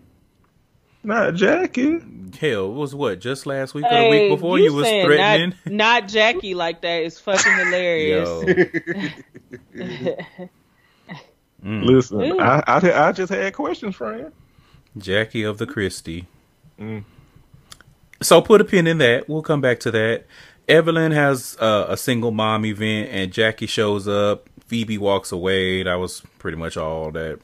Not 1.02 1.35
Jackie. 1.35 2.01
Hell, 2.39 2.66
it 2.66 2.74
was 2.74 2.94
what 2.94 3.20
just 3.20 3.47
last 3.47 3.74
week 3.74 3.85
or 3.85 4.02
the 4.02 4.09
week 4.09 4.31
before 4.31 4.59
you, 4.59 4.72
was 4.72 4.86
threatening. 4.86 5.55
Not, 5.64 5.72
not 5.72 6.09
Jackie 6.09 6.55
like 6.55 6.81
that 6.82 7.02
is 7.02 7.18
fucking 7.18 7.52
hilarious. 7.56 8.28
Yo, 9.74 10.16
Listen, 11.62 12.22
Ooh. 12.22 12.39
I, 12.39 12.62
I 12.66 13.09
I 13.09 13.12
just 13.12 13.32
had 13.32 13.52
questions, 13.52 13.97
friend. 13.97 14.32
Jackie 14.97 15.43
of 15.43 15.59
the 15.59 15.66
Christie. 15.66 16.27
So 18.22 18.40
put 18.40 18.60
a 18.60 18.64
pin 18.64 18.86
in 18.86 18.98
that. 18.98 19.28
We'll 19.28 19.43
come 19.43 19.60
back 19.60 19.81
to 19.81 19.90
that. 19.90 20.27
Evelyn 20.68 21.12
has 21.12 21.56
uh, 21.60 21.86
a 21.89 21.97
single 21.97 22.31
mom 22.31 22.64
event, 22.64 23.10
and 23.10 23.32
Jackie 23.32 23.66
shows 23.66 24.06
up. 24.09 24.48
Feby 24.68 24.98
walks 24.98 25.32
away. 25.32 25.82
That 25.82 25.97
was 25.97 26.22
pretty 26.39 26.56
much 26.56 26.77
all 26.77 27.10
that 27.10 27.40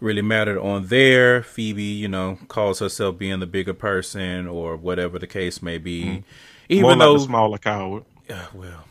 really 0.00 0.22
mattered 0.22 0.58
on 0.58 0.86
there. 0.86 1.42
Feby, 1.42 1.98
you 1.98 2.08
know, 2.08 2.38
calls 2.48 2.78
herself 2.80 3.18
being 3.18 3.40
the 3.40 3.46
bigger 3.46 3.74
person 3.74 4.46
or 4.48 4.76
whatever 4.76 5.18
the 5.18 5.26
case 5.26 5.62
may 5.62 5.78
be. 5.78 6.04
Mm-hmm. 6.04 6.20
Even 6.68 6.82
More 6.82 6.96
though 6.96 7.12
like 7.14 7.26
smaller 7.26 7.58
coward. 7.58 8.04
yeah, 8.28 8.46
well, 8.54 8.84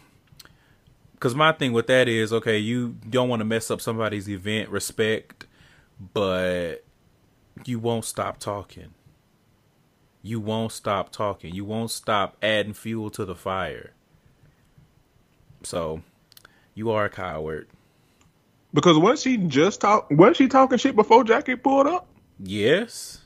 because 1.13 1.35
my 1.35 1.51
thing 1.51 1.71
with 1.73 1.87
that 1.87 2.07
is 2.07 2.31
okay, 2.33 2.57
you 2.57 2.95
don't 3.09 3.29
want 3.29 3.39
to 3.39 3.45
mess 3.45 3.71
up 3.71 3.81
somebody's 3.81 4.29
event, 4.29 4.69
respect, 4.69 5.47
but 6.13 6.83
you 7.65 7.79
won't 7.79 8.05
stop 8.05 8.37
talking. 8.39 8.93
You 10.21 10.39
won't 10.41 10.73
stop 10.73 11.11
talking. 11.11 11.55
You 11.55 11.63
won't 11.63 11.91
stop 11.91 12.35
adding 12.41 12.73
fuel 12.73 13.09
to 13.11 13.23
the 13.23 13.35
fire. 13.35 13.93
So, 15.63 16.01
you 16.73 16.89
are 16.91 17.05
a 17.05 17.09
coward. 17.09 17.67
Because 18.73 18.97
once 18.97 19.21
she 19.21 19.37
just 19.37 19.81
talk, 19.81 20.07
wasn't 20.11 20.37
she 20.37 20.47
talking 20.47 20.77
shit 20.77 20.95
before 20.95 21.23
Jackie 21.23 21.55
pulled 21.55 21.87
up? 21.87 22.07
Yes. 22.39 23.21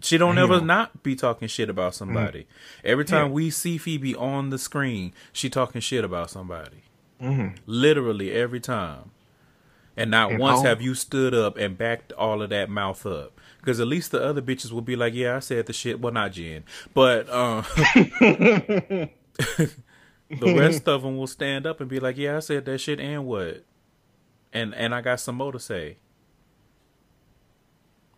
She 0.00 0.16
don't 0.18 0.36
Damn. 0.36 0.52
ever 0.52 0.60
not 0.64 1.02
be 1.02 1.14
talking 1.16 1.48
shit 1.48 1.68
about 1.70 1.94
somebody. 1.94 2.46
Every 2.84 3.04
time 3.04 3.32
we 3.32 3.50
see 3.50 3.78
Feby 3.78 4.18
on 4.20 4.50
the 4.50 4.58
screen, 4.58 5.12
she 5.32 5.48
talking 5.50 5.80
shit 5.80 6.04
about 6.04 6.30
somebody. 6.30 6.82
Literally 7.66 8.32
every 8.32 8.60
time. 8.60 9.10
And 9.96 10.10
not 10.12 10.30
And 10.30 10.38
once 10.38 10.58
all- 10.58 10.64
have 10.64 10.80
you 10.80 10.94
stood 10.94 11.34
up 11.34 11.56
and 11.56 11.76
backed 11.76 12.12
all 12.12 12.42
of 12.42 12.50
that 12.50 12.70
mouth 12.70 13.04
up. 13.06 13.40
Because 13.60 13.80
at 13.80 13.88
least 13.88 14.12
the 14.12 14.22
other 14.24 14.40
bitches 14.40 14.70
will 14.70 14.82
be 14.82 14.94
like, 14.94 15.14
yeah, 15.14 15.34
I 15.36 15.38
said 15.40 15.66
the 15.66 15.72
shit. 15.72 16.00
Well, 16.00 16.12
not 16.12 16.30
Jen. 16.32 16.62
But 16.94 17.28
um, 17.28 17.64
the 18.20 19.10
rest 20.30 20.86
of 20.88 21.02
them 21.02 21.16
will 21.18 21.26
stand 21.26 21.66
up 21.66 21.80
and 21.80 21.88
be 21.90 21.98
like, 21.98 22.16
yeah, 22.16 22.36
I 22.36 22.40
said 22.40 22.64
that 22.66 22.78
shit 22.78 23.00
and 23.00 23.26
what? 23.26 23.64
And 24.52 24.74
and 24.74 24.94
I 24.94 25.00
got 25.00 25.20
some 25.20 25.36
more 25.36 25.52
to 25.52 25.60
say. 25.60 25.98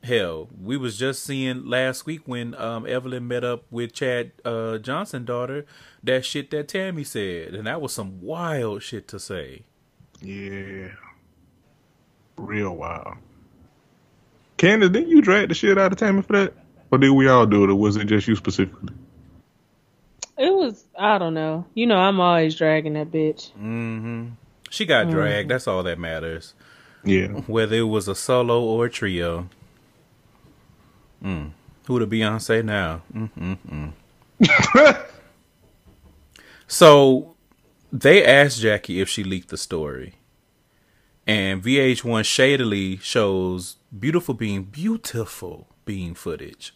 Hell, 0.03 0.49
we 0.59 0.79
was 0.79 0.99
just 0.99 1.23
seeing 1.25 1.67
last 1.67 2.07
week 2.07 2.23
when 2.25 2.55
um, 2.55 2.87
Evelyn 2.87 3.29
met 3.29 3.45
up 3.45 3.65
with 3.71 3.93
Chad 3.93 4.33
uh, 4.47 4.79
Johnson 4.79 5.27
daughter 5.27 5.67
that 6.03 6.25
shit 6.25 6.51
that 6.53 6.69
Tami 6.69 7.07
said, 7.07 7.55
and 7.55 7.67
that 7.67 7.83
was 7.83 7.93
some 7.93 8.21
wild 8.23 8.83
shit 8.83 9.07
to 9.09 9.21
say. 9.21 9.65
Yeah. 10.23 10.89
Real 12.39 12.75
wild. 12.77 13.17
Candace, 14.57 14.91
didn't 14.91 15.11
you 15.11 15.21
drag 15.21 15.49
the 15.49 15.55
shit 15.55 15.79
out 15.79 15.93
of 15.93 15.99
Tami 15.99 16.25
for 16.25 16.33
that? 16.35 16.55
Or 16.91 16.99
did 16.99 17.11
we 17.11 17.29
all 17.29 17.47
do 17.47 17.65
it, 17.65 17.71
or 17.71 17.75
was 17.75 17.97
it 17.97 18.07
just 18.07 18.27
you 18.27 18.37
specifically? 18.37 18.95
It 20.39 20.55
was 20.55 20.87
I 20.99 21.19
don't 21.19 21.35
know. 21.35 21.67
You 21.75 21.87
know 21.87 21.99
I'm 21.99 22.21
always 22.21 22.57
dragging 22.57 22.95
that 22.95 23.11
bitch. 23.11 23.51
hmm 23.53 24.29
She 24.71 24.87
got 24.87 25.09
mm. 25.09 25.11
dragged. 25.11 25.51
That's 25.51 25.67
all 25.67 25.83
that 25.83 25.99
matters. 25.99 26.55
Yeah. 27.05 27.27
Whether 27.27 27.77
it 27.77 27.83
was 27.83 28.09
a 28.09 28.15
solo 28.15 28.63
or 28.63 28.87
a 28.87 28.91
trio. 28.91 29.49
Mm. 31.23 31.51
Who 31.87 31.99
the 31.99 32.07
Beyonce 32.07 32.65
now? 32.65 33.03
Mm-mm-mm. 33.13 33.93
so 36.69 37.35
they 37.93 38.25
asked 38.25 38.61
Jackie 38.61 39.01
if 39.01 39.09
she 39.09 39.25
leaked 39.25 39.49
the 39.49 39.59
story. 39.59 40.15
And 41.27 41.63
VH1 41.63 42.25
shadily 42.25 42.97
shows 42.99 43.77
beautiful 43.97 44.35
being, 44.35 44.65
beautiful 44.65 45.67
being 45.85 46.15
footage 46.15 46.75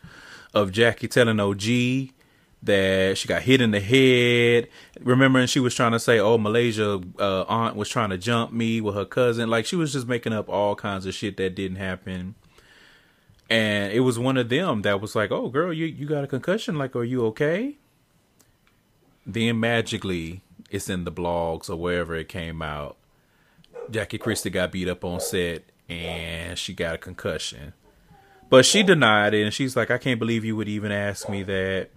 of 0.53 0.73
Jackie 0.73 1.09
telling 1.09 1.41
OG 1.41 2.14
that 2.65 3.19
she 3.19 3.29
got 3.29 3.43
hit 3.43 3.61
in 3.61 3.71
the 3.71 3.81
head. 3.81 4.69
Remembering 5.01 5.47
she 5.47 5.61
was 5.61 5.75
trying 5.75 5.93
to 5.93 6.01
say, 6.01 6.19
"Oh, 6.19 6.39
Malaysia 6.39 7.01
uh, 7.19 7.45
aunt 7.49 7.77
was 7.77 7.89
trying 7.89 8.11
to 8.11 8.19
jump 8.19 8.53
me 8.53 8.81
with 8.81 8.95
her 8.95 9.05
cousin." 9.05 9.49
Like 9.49 9.67
she 9.67 9.77
was 9.77 9.93
just 9.93 10.09
making 10.09 10.33
up 10.33 10.49
all 10.49 10.75
kinds 10.75 11.07
of 11.07 11.15
shit 11.15 11.37
that 11.37 11.55
didn't 11.55 11.77
happen. 11.77 12.35
And 13.51 13.93
it 13.93 14.01
was 14.01 14.19
one 14.19 14.37
of 14.37 14.49
them 14.49 14.83
that 14.83 15.01
was 15.01 15.15
like, 15.15 15.31
"Oh, 15.31 15.49
girl, 15.49 15.73
you 15.73 15.87
you 15.87 16.07
got 16.07 16.25
a 16.25 16.27
concussion? 16.27 16.77
Like, 16.79 16.97
are 16.97 17.05
you 17.05 17.25
okay?" 17.27 17.77
Then 19.27 19.61
magically, 19.61 20.43
it's 20.71 20.89
in 20.89 21.05
the 21.05 21.13
blogs 21.13 21.71
or 21.71 21.77
wherever 21.77 22.15
it 22.15 22.29
came 22.29 22.61
out. 22.63 22.97
Jackie 23.91 24.19
Christie 24.19 24.51
got 24.51 24.73
beat 24.73 24.89
up 24.89 25.05
on 25.05 25.21
set 25.21 25.65
and 25.89 26.59
she 26.59 26.73
got 26.75 26.97
a 26.97 26.99
concussion. 26.99 27.75
But 28.51 28.67
she 28.67 28.83
denied 28.83 29.35
it 29.35 29.45
and 29.45 29.53
she's 29.53 29.77
like, 29.77 29.91
I 29.91 29.99
can't 29.99 30.19
believe 30.19 30.45
you 30.45 30.57
would 30.57 30.69
even 30.69 30.93
ask 30.93 31.29
me 31.29 31.43
that. 31.45 31.91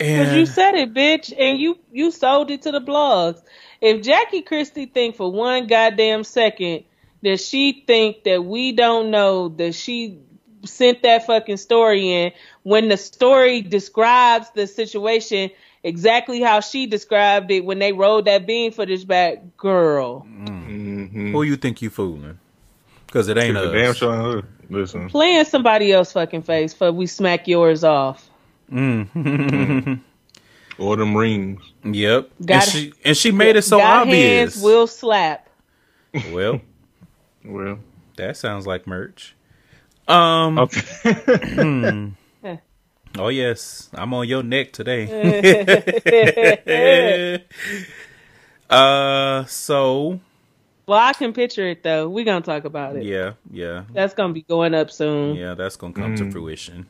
Cause 0.00 0.32
you 0.32 0.46
said 0.46 0.74
it, 0.74 0.94
bitch, 0.94 1.32
and 1.36 1.58
you 1.58 1.78
you 1.92 2.10
sold 2.10 2.50
it 2.50 2.62
to 2.62 2.72
the 2.72 2.80
blogs. 2.80 3.42
If 3.80 4.02
Jackie 4.02 4.42
Christie 4.42 4.86
think 4.86 5.16
for 5.16 5.30
one 5.30 5.66
goddamn 5.66 6.24
second 6.24 6.84
that 7.22 7.40
she 7.40 7.84
think 7.86 8.24
that 8.24 8.44
we 8.44 8.72
don't 8.72 9.10
know 9.10 9.48
that 9.48 9.74
she 9.74 10.20
sent 10.64 11.02
that 11.02 11.26
fucking 11.26 11.56
story 11.56 12.10
in 12.12 12.32
when 12.62 12.88
the 12.88 12.96
story 12.96 13.60
describes 13.60 14.50
the 14.54 14.66
situation 14.66 15.50
exactly 15.82 16.40
how 16.42 16.60
she 16.60 16.86
described 16.86 17.50
it 17.50 17.64
when 17.64 17.78
they 17.78 17.92
rolled 17.92 18.26
that 18.26 18.46
bean 18.46 18.72
footage 18.72 19.06
back, 19.06 19.56
girl. 19.56 20.20
Who 20.20 21.42
you 21.42 21.56
think 21.56 21.82
you 21.82 21.90
fooling? 21.90 22.38
Because 23.06 23.28
it 23.28 23.38
ain't 23.38 23.56
a 23.56 23.68
us. 23.68 23.72
damn 23.72 23.94
sure. 23.94 24.44
Listen, 24.70 25.08
Playing 25.08 25.44
somebody 25.44 25.92
else 25.92 26.12
fucking 26.12 26.42
face 26.42 26.74
for 26.74 26.92
we 26.92 27.06
smack 27.06 27.48
yours 27.48 27.84
off. 27.84 28.28
or 30.78 30.96
them 30.96 31.16
rings. 31.16 31.60
Yep. 31.84 32.30
And 32.48 32.62
she 32.64 32.92
and 33.04 33.16
she 33.16 33.30
made 33.32 33.56
it 33.56 33.62
so 33.62 33.78
Got 33.78 34.02
obvious. 34.02 34.54
hands 34.54 34.62
will 34.62 34.86
slap. 34.86 35.48
well, 36.32 36.60
Well, 37.44 37.78
that 38.16 38.36
sounds 38.36 38.66
like 38.66 38.86
merch. 38.86 39.34
Um. 40.06 40.58
okay. 40.58 42.12
Oh 43.18 43.28
yes, 43.28 43.88
I'm 43.94 44.12
on 44.14 44.28
your 44.28 44.42
neck 44.42 44.72
today. 44.74 45.06
uh. 48.70 49.44
So 49.46 50.20
Well, 50.86 50.98
I 50.98 51.12
can 51.14 51.32
picture 51.32 51.66
it 51.68 51.82
though. 51.82 52.08
We're 52.08 52.24
gonna 52.26 52.42
talk 52.44 52.64
about 52.64 52.96
it. 52.96 53.04
yeah, 53.04 53.32
yeah, 53.50 53.84
That's 53.92 54.14
gonna 54.14 54.34
be 54.34 54.42
going 54.42 54.74
up 54.74 54.90
soon. 54.90 55.36
yeah. 55.36 55.54
That's 55.54 55.76
gonna 55.76 55.94
come 55.94 56.16
to 56.16 56.30
fruition. 56.30 56.86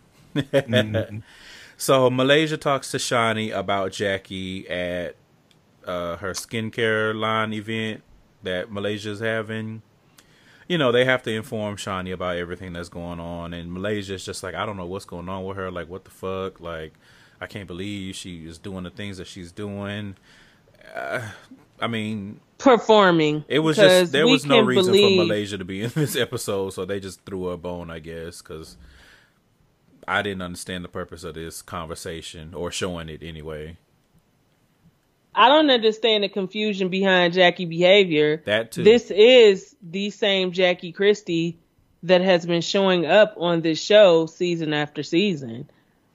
So 1.81 2.11
Malaysia 2.11 2.57
talks 2.57 2.91
to 2.91 2.97
Shaunie 2.97 3.57
about 3.57 3.93
Jackie 3.93 4.69
at 4.69 5.15
uh, 5.87 6.17
her 6.17 6.33
skincare 6.33 7.15
line 7.19 7.53
event 7.53 8.03
that 8.43 8.71
Malaysia's 8.71 9.21
having. 9.21 9.83
You 10.69 10.77
know, 10.77 10.91
they 10.91 11.05
have 11.05 11.23
to 11.23 11.31
inform 11.33 11.77
Shaunie 11.77 12.13
about 12.13 12.37
everything 12.37 12.73
that's 12.73 12.89
going 12.89 13.21
on, 13.21 13.55
and 13.55 13.73
Malaysia's 13.73 14.25
just 14.25 14.43
like, 14.43 14.55
I 14.57 14.67
don't 14.67 14.77
know 14.77 14.87
what's 14.87 15.05
going 15.07 15.29
on 15.29 15.45
with 15.45 15.57
her. 15.57 15.71
Like, 15.71 15.89
what 15.89 16.05
the 16.05 16.11
fuck? 16.11 16.61
Like, 16.61 16.95
I 17.41 17.47
can't 17.47 17.69
believe 17.69 18.17
she 18.17 18.45
is 18.45 18.59
doing 18.59 18.83
the 18.83 18.91
things 18.91 19.17
that 19.19 19.29
she's 19.29 19.53
doing. 19.53 20.17
Uh, 20.95 21.23
I 21.81 21.87
mean, 21.87 22.41
Performing. 22.59 23.45
it 23.47 23.61
was 23.61 23.77
just 23.77 24.11
there 24.11 24.27
was 24.27 24.45
no 24.45 24.61
reason 24.61 24.93
believe- 24.93 25.21
for 25.21 25.25
Malaysia 25.27 25.57
to 25.59 25.65
be 25.65 25.83
in 25.83 25.91
this 25.95 26.17
episode, 26.27 26.71
so 26.71 26.85
they 26.85 26.99
just 26.99 27.25
threw 27.25 27.47
her 27.47 27.53
a 27.53 27.57
bone, 27.57 27.89
I 27.89 28.01
guess, 28.01 28.43
because 28.43 28.77
I 30.09 30.23
didn't 30.23 30.43
understand 30.43 30.85
the 30.85 30.89
purpose 30.89 31.25
of 31.25 31.35
this 31.35 31.63
conversation 31.63 32.55
or 32.55 32.71
showing 32.71 33.09
it 33.09 33.23
anyway. 33.23 33.77
I 35.35 35.49
don't 35.49 35.71
understand 35.71 36.25
the 36.25 36.29
confusion 36.29 36.89
behind 36.89 37.35
Jackie 37.35 37.67
behavior. 37.67 38.43
That 38.45 38.73
too. 38.73 38.83
This 38.83 39.11
is 39.11 39.77
the 39.83 40.11
same 40.11 40.53
Jackie 40.53 40.91
Christie 40.93 41.59
that 42.03 42.23
has 42.23 42.45
been 42.47 42.61
showing 42.63 43.07
up 43.07 43.35
on 43.37 43.61
this 43.61 43.81
show 43.81 44.27
season 44.27 44.73
after 44.73 45.03
season. 45.03 45.69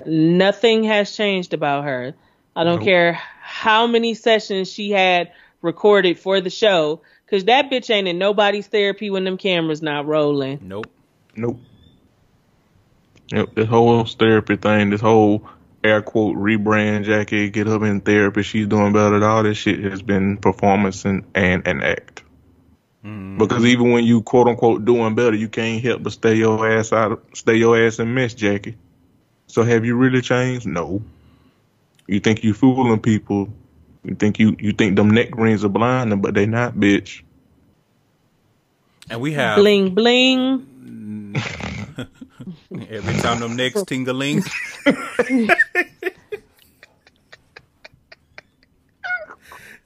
Nothing 0.05 0.83
has 0.85 1.15
changed 1.15 1.53
about 1.53 1.85
her. 1.85 2.13
I 2.55 2.63
don't 2.63 2.77
Nope. 2.79 2.85
care 2.85 3.13
how 3.41 3.87
many 3.87 4.13
sessions 4.13 4.69
she 4.71 4.91
had 4.91 5.31
recorded 5.61 6.19
for 6.19 6.41
the 6.41 6.49
show, 6.49 7.01
because 7.25 7.45
that 7.45 7.69
bitch 7.69 7.89
ain't 7.89 8.07
in 8.07 8.17
nobody's 8.17 8.67
therapy 8.67 9.09
when 9.09 9.23
them 9.23 9.37
cameras 9.37 9.81
not 9.81 10.05
rolling. 10.05 10.59
Nope. 10.61 10.87
Nope. 11.35 11.59
Yep, 13.33 13.55
this 13.55 13.67
whole 13.67 14.05
therapy 14.05 14.57
thing, 14.57 14.91
this 14.91 15.01
whole 15.01 15.49
air 15.83 16.03
quote 16.03 16.37
rebrand 16.37 17.05
Jackie, 17.05 17.49
get 17.49 17.67
up 17.67 17.81
in 17.81 17.99
therapy, 17.99 18.43
she's 18.43 18.67
doing 18.67 18.93
better. 18.93 19.25
All 19.25 19.41
this 19.41 19.57
shit 19.57 19.79
has 19.79 20.03
been 20.03 20.37
performance 20.37 21.03
and, 21.03 21.25
and 21.33 21.67
an 21.67 21.81
act. 21.81 22.21
Mm-hmm. 23.03 23.39
Because 23.39 23.65
even 23.65 23.91
when 23.91 24.03
you 24.03 24.21
quote 24.21 24.47
unquote 24.47 24.85
doing 24.85 25.15
better, 25.15 25.35
you 25.35 25.49
can't 25.49 25.83
help 25.83 26.03
but 26.03 26.13
stay 26.13 26.35
your 26.35 26.77
ass 26.77 26.93
out, 26.93 27.23
stay 27.33 27.55
your 27.55 27.75
ass 27.75 27.97
in 27.97 28.13
mess, 28.13 28.35
Jackie. 28.35 28.77
So 29.47 29.63
have 29.63 29.83
you 29.83 29.95
really 29.95 30.21
changed? 30.21 30.67
No. 30.67 31.01
You 32.07 32.19
think 32.19 32.43
you 32.43 32.53
fooling 32.53 32.99
people? 32.99 33.49
You 34.03 34.13
think 34.13 34.37
you 34.37 34.55
you 34.59 34.73
think 34.73 34.95
them 34.95 35.09
neck 35.09 35.35
rings 35.35 35.65
are 35.65 35.69
blinding, 35.69 36.21
but 36.21 36.35
they 36.35 36.45
not, 36.45 36.75
bitch. 36.75 37.23
And 39.09 39.21
we 39.21 39.33
have 39.33 39.57
Bling 39.57 39.95
bling. 39.95 40.67
every 42.89 43.13
time 43.21 43.39
them 43.39 43.55
necks 43.55 43.83
tingling. 43.87 44.43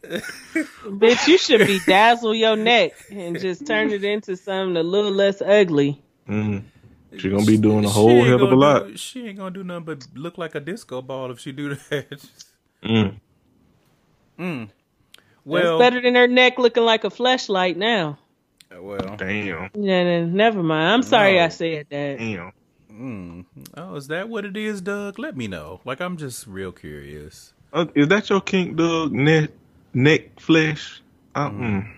Bitch, 0.03 1.27
you 1.27 1.38
should 1.38 1.65
be 1.67 1.79
dazzle 1.85 2.34
your 2.34 2.55
neck 2.55 2.93
and 3.11 3.39
just 3.39 3.65
turn 3.65 3.91
it 3.91 4.03
into 4.03 4.38
something 4.38 4.77
a 4.77 4.84
little 4.84 5.11
less 5.11 5.41
ugly. 5.41 6.01
Mm. 6.27 6.63
She 7.17 7.29
gonna 7.29 7.45
be 7.45 7.57
doing 7.57 7.84
a 7.85 7.89
whole 7.89 8.09
ain't 8.09 8.27
hell 8.27 8.35
of 8.35 8.41
a 8.41 8.45
gonna 8.45 8.55
lot. 8.55 8.88
do- 8.88 8.97
she 8.97 9.27
ain't 9.27 9.38
gonna 9.38 9.51
do 9.51 9.63
nothing 9.63 9.85
but 9.85 10.07
look 10.13 10.38
like 10.38 10.55
a 10.55 10.59
disco 10.59 11.01
ball 11.01 11.31
if 11.31 11.39
she 11.39 11.51
do 11.51 11.75
that. 11.75 12.29
Mm. 12.84 13.19
Well, 14.38 14.67
well, 15.45 15.75
it's 15.75 15.79
better 15.84 16.01
than 16.01 16.15
her 16.15 16.27
neck 16.27 16.57
looking 16.57 16.84
like 16.84 17.03
a 17.03 17.09
fleshlight 17.09 17.75
now. 17.75 18.17
Well. 18.72 19.15
Damn. 19.18 19.69
Yeah, 19.76 20.03
then 20.03 20.35
never 20.35 20.64
mind. 20.64 20.89
I'm 20.94 21.03
sorry 21.03 21.35
No. 21.35 21.45
I 21.45 21.49
said 21.49 21.88
that. 21.89 22.18
Damn. 22.19 22.53
Oh, 23.76 23.95
is 23.95 24.07
that 24.07 24.30
what 24.30 24.45
it 24.45 24.57
is, 24.57 24.81
Doug? 24.81 25.19
Let 25.19 25.38
me 25.38 25.48
know. 25.48 25.81
Like, 25.85 26.02
I'm 26.02 26.18
just 26.18 26.48
real 26.48 26.72
curious. 26.72 27.53
Uh, 27.73 27.85
is 27.95 28.07
that 28.07 28.30
your 28.30 28.41
kink, 28.41 28.77
Doug? 28.77 29.11
Neck, 29.11 29.52
neck 29.94 30.39
flesh? 30.39 31.02
Uh, 31.35 31.49
mm. 31.49 31.94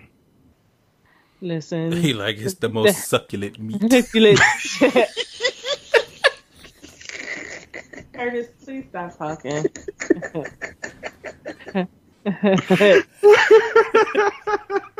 Listen. 1.40 1.92
He 2.02 2.12
like 2.12 2.38
it's 2.38 2.54
the 2.54 2.68
most 2.68 3.08
succulent 3.08 3.58
meat. 3.58 3.80
Succulent. 3.90 4.40
Curtis, 8.12 8.48
please 8.62 8.84
stop 8.90 9.16
talking. 9.16 9.66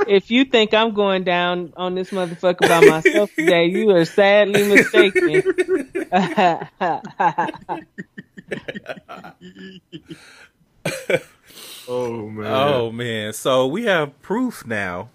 If 0.08 0.30
you 0.30 0.44
think 0.44 0.74
I'm 0.74 0.94
going 0.94 1.24
down 1.24 1.72
on 1.76 1.94
this 1.94 2.10
motherfucker 2.10 2.68
by 2.68 2.80
myself 2.86 3.30
today, 3.34 3.66
you 3.66 3.90
are 3.90 4.04
sadly 4.04 4.68
mistaken. 4.68 5.42
Oh 11.92 12.28
man. 12.28 12.46
Oh 12.46 12.92
man! 12.92 13.32
So 13.32 13.66
we 13.66 13.84
have 13.86 14.20
proof 14.22 14.64
now 14.64 15.10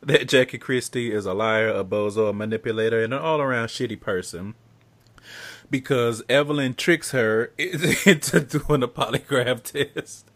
that 0.00 0.28
Jackie 0.28 0.58
Christie 0.58 1.12
is 1.12 1.26
a 1.26 1.34
liar, 1.34 1.68
a 1.68 1.84
bozo, 1.84 2.30
a 2.30 2.32
manipulator, 2.32 3.02
and 3.02 3.12
an 3.12 3.18
all-around 3.18 3.68
shitty 3.68 4.00
person. 4.00 4.54
Because 5.68 6.22
Evelyn 6.28 6.74
tricks 6.74 7.10
her 7.10 7.50
into 7.58 8.38
doing 8.40 8.84
a 8.84 8.88
polygraph 8.88 9.62
test. 9.64 10.30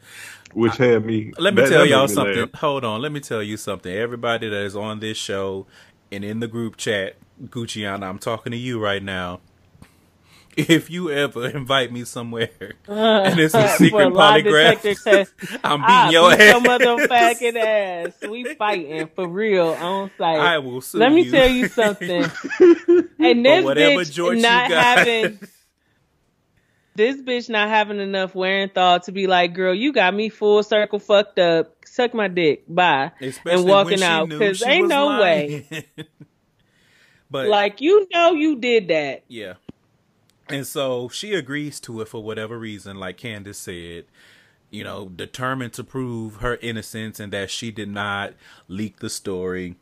Which 0.52 0.76
had 0.76 1.04
me. 1.04 1.32
Let 1.38 1.54
me 1.54 1.62
that- 1.62 1.68
tell 1.70 1.80
that 1.82 1.88
y'all 1.88 2.06
me 2.08 2.14
something. 2.14 2.36
laugh. 2.40 2.54
Hold 2.54 2.84
on. 2.84 3.00
Let 3.02 3.12
me 3.12 3.20
tell 3.20 3.42
you 3.42 3.56
something. 3.56 3.92
Everybody 3.92 4.48
that 4.48 4.62
is 4.64 4.76
on 4.76 5.00
this 5.00 5.16
show 5.16 5.66
and 6.12 6.24
in 6.24 6.40
the 6.40 6.48
group 6.48 6.76
chat, 6.76 7.16
Gucciana, 7.44 8.04
I'm 8.04 8.18
talking 8.18 8.50
to 8.52 8.56
you 8.58 8.78
right 8.82 9.02
now. 9.02 9.40
If 10.56 10.90
you 10.90 11.10
ever 11.12 11.46
invite 11.56 11.92
me 11.92 12.04
somewhere 12.04 12.50
and 12.88 13.38
it's 13.38 13.54
a 13.54 13.68
secret 13.68 14.08
a 14.08 14.10
polygraph, 14.10 14.82
detector 14.82 14.94
test, 14.94 15.32
I'm 15.62 15.80
beating 15.80 15.94
I 15.94 16.10
your 16.10 16.30
beat 16.32 16.40
ass. 16.40 16.62
motherfucking 16.66 17.56
ass. 17.56 18.28
We 18.28 18.54
fighting 18.56 19.08
for 19.14 19.28
real 19.28 19.68
on 19.68 20.10
site. 20.18 20.40
I 20.40 20.58
will 20.58 20.80
sue 20.80 20.98
Let 20.98 21.12
me 21.12 21.22
you. 21.22 21.30
tell 21.30 21.48
you 21.48 21.68
something. 21.68 22.24
and 23.20 23.46
this 23.46 23.64
whatever 23.64 24.00
bitch 24.02 24.12
George 24.12 24.38
not 24.40 24.68
got. 24.68 24.98
having 24.98 25.38
this 27.00 27.16
bitch 27.22 27.48
not 27.48 27.68
having 27.68 27.98
enough 27.98 28.34
wearing 28.34 28.68
thought 28.68 29.04
to 29.04 29.12
be 29.12 29.26
like, 29.26 29.54
girl, 29.54 29.74
you 29.74 29.92
got 29.92 30.14
me 30.14 30.28
full 30.28 30.62
circle 30.62 30.98
fucked 30.98 31.38
up. 31.38 31.74
Suck 31.86 32.12
my 32.12 32.28
dick. 32.28 32.64
Bye. 32.68 33.10
Especially 33.20 33.60
and 33.60 33.68
walking 33.68 34.02
out 34.02 34.28
because 34.28 34.62
ain't 34.62 34.86
no 34.86 35.06
lying. 35.06 35.66
way. 35.70 35.86
but 37.30 37.48
Like 37.48 37.80
you 37.80 38.06
know 38.12 38.32
you 38.32 38.58
did 38.58 38.88
that. 38.88 39.24
Yeah. 39.28 39.54
And 40.48 40.66
so 40.66 41.08
she 41.08 41.32
agrees 41.32 41.80
to 41.80 42.00
it 42.02 42.08
for 42.08 42.22
whatever 42.22 42.58
reason, 42.58 42.98
like 42.98 43.16
Candace 43.16 43.58
said, 43.58 44.04
you 44.70 44.84
know, 44.84 45.08
determined 45.08 45.72
to 45.74 45.84
prove 45.84 46.36
her 46.36 46.56
innocence 46.56 47.18
and 47.18 47.32
that 47.32 47.50
she 47.50 47.70
did 47.70 47.88
not 47.88 48.34
leak 48.68 48.98
the 48.98 49.08
story. 49.08 49.76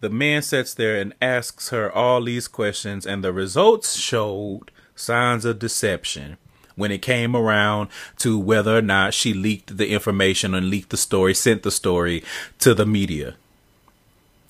The 0.00 0.10
man 0.10 0.42
sits 0.42 0.74
there 0.74 1.00
and 1.00 1.14
asks 1.22 1.70
her 1.70 1.90
all 1.90 2.22
these 2.22 2.48
questions, 2.48 3.06
and 3.06 3.22
the 3.22 3.32
results 3.32 3.96
showed 3.96 4.70
signs 4.96 5.44
of 5.44 5.58
deception 5.58 6.38
when 6.74 6.90
it 6.90 7.00
came 7.02 7.34
around 7.34 7.88
to 8.18 8.38
whether 8.38 8.76
or 8.76 8.82
not 8.82 9.14
she 9.14 9.32
leaked 9.32 9.76
the 9.76 9.90
information 9.90 10.54
and 10.54 10.68
leaked 10.68 10.90
the 10.90 10.96
story, 10.96 11.32
sent 11.34 11.62
the 11.62 11.70
story 11.70 12.22
to 12.58 12.74
the 12.74 12.86
media. 12.86 13.34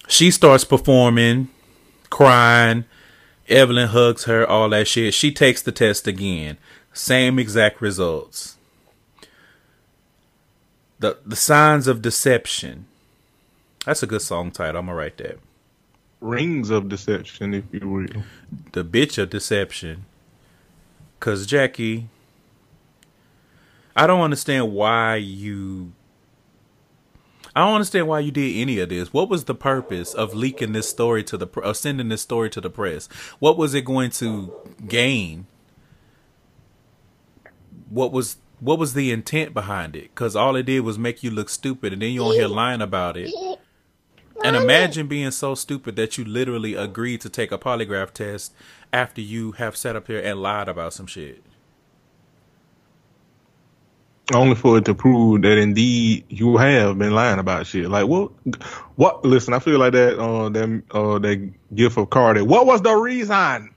She 0.08 0.30
starts 0.30 0.64
performing, 0.64 1.48
crying, 2.10 2.84
Evelyn 3.48 3.88
hugs 3.88 4.24
her, 4.24 4.46
all 4.46 4.68
that 4.70 4.88
shit. 4.88 5.14
She 5.14 5.30
takes 5.30 5.62
the 5.62 5.72
test 5.72 6.06
again. 6.06 6.58
Same 6.92 7.38
exact 7.38 7.80
results. 7.80 8.56
The 10.98 11.18
the 11.24 11.36
signs 11.36 11.86
of 11.86 12.02
deception. 12.02 12.86
That's 13.84 14.02
a 14.02 14.06
good 14.06 14.22
song 14.22 14.50
title. 14.50 14.80
I'm 14.80 14.86
gonna 14.86 14.98
write 14.98 15.18
that. 15.18 15.38
Rings 16.20 16.70
of 16.70 16.88
deception, 16.88 17.54
if 17.54 17.64
you 17.70 17.88
will. 17.88 18.22
The 18.72 18.84
bitch 18.84 19.18
of 19.18 19.30
deception. 19.30 20.06
Cause 21.18 21.46
Jackie, 21.46 22.08
I 23.96 24.06
don't 24.06 24.20
understand 24.20 24.72
why 24.72 25.16
you 25.16 25.92
I 27.56 27.60
don't 27.60 27.74
understand 27.76 28.06
why 28.06 28.20
you 28.20 28.30
did 28.30 28.54
any 28.54 28.78
of 28.80 28.90
this. 28.90 29.14
What 29.14 29.30
was 29.30 29.44
the 29.44 29.54
purpose 29.54 30.12
of 30.12 30.34
leaking 30.34 30.72
this 30.72 30.90
story 30.90 31.24
to 31.24 31.38
the 31.38 31.46
or 31.46 31.74
sending 31.74 32.10
this 32.10 32.20
story 32.20 32.50
to 32.50 32.60
the 32.60 32.68
press? 32.68 33.06
What 33.38 33.56
was 33.56 33.72
it 33.72 33.86
going 33.86 34.10
to 34.10 34.52
gain? 34.86 35.46
What 37.88 38.12
was 38.12 38.36
what 38.60 38.78
was 38.78 38.92
the 38.92 39.10
intent 39.10 39.54
behind 39.54 39.96
it? 39.96 40.14
Because 40.14 40.36
all 40.36 40.54
it 40.54 40.64
did 40.64 40.80
was 40.80 40.98
make 40.98 41.22
you 41.22 41.30
look 41.30 41.48
stupid, 41.48 41.94
and 41.94 42.02
then 42.02 42.10
you 42.10 42.22
on 42.24 42.34
here 42.34 42.46
lying 42.46 42.82
about 42.82 43.16
it. 43.16 43.32
And 44.44 44.56
imagine 44.56 45.06
being 45.06 45.30
so 45.30 45.54
stupid 45.54 45.96
that 45.96 46.18
you 46.18 46.24
literally 46.24 46.74
agreed 46.74 47.20
to 47.22 47.28
take 47.30 47.52
a 47.52 47.58
polygraph 47.58 48.12
test 48.12 48.54
after 48.92 49.20
you 49.20 49.52
have 49.52 49.76
sat 49.76 49.96
up 49.96 50.06
here 50.06 50.20
and 50.20 50.40
lied 50.40 50.68
about 50.68 50.92
some 50.92 51.06
shit. 51.06 51.42
Only 54.34 54.56
for 54.56 54.78
it 54.78 54.84
to 54.86 54.94
prove 54.94 55.42
that 55.42 55.56
indeed 55.56 56.24
you 56.28 56.56
have 56.56 56.98
been 56.98 57.12
lying 57.12 57.38
about 57.38 57.66
shit. 57.66 57.88
Like 57.88 58.08
what? 58.08 58.32
What? 58.96 59.24
Listen, 59.24 59.54
I 59.54 59.60
feel 59.60 59.78
like 59.78 59.92
that. 59.92 60.18
Uh, 60.18 60.48
that 60.48 60.82
uh, 60.90 61.18
that 61.20 61.52
gift 61.74 61.96
of 61.96 62.10
Cardi. 62.10 62.42
What 62.42 62.66
was 62.66 62.82
the 62.82 62.94
reason? 62.94 63.72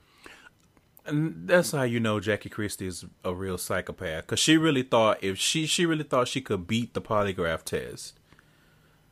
And 1.06 1.48
that's 1.48 1.72
how 1.72 1.84
you 1.84 1.99
know 1.99 2.19
Jackie 2.19 2.49
Christie 2.49 2.88
is 2.88 3.06
a 3.23 3.34
real 3.34 3.57
psychopath. 3.60 4.27
Cause 4.27 4.40
she 4.40 4.57
really 4.57 4.84
thought 4.84 5.23
if 5.23 5.38
she 5.38 5.68
she 5.68 5.86
really 5.86 6.03
thought 6.03 6.27
she 6.27 6.41
could 6.41 6.68
beat 6.68 6.95
the 6.95 7.02
polygraph 7.02 7.64
test. 7.64 8.18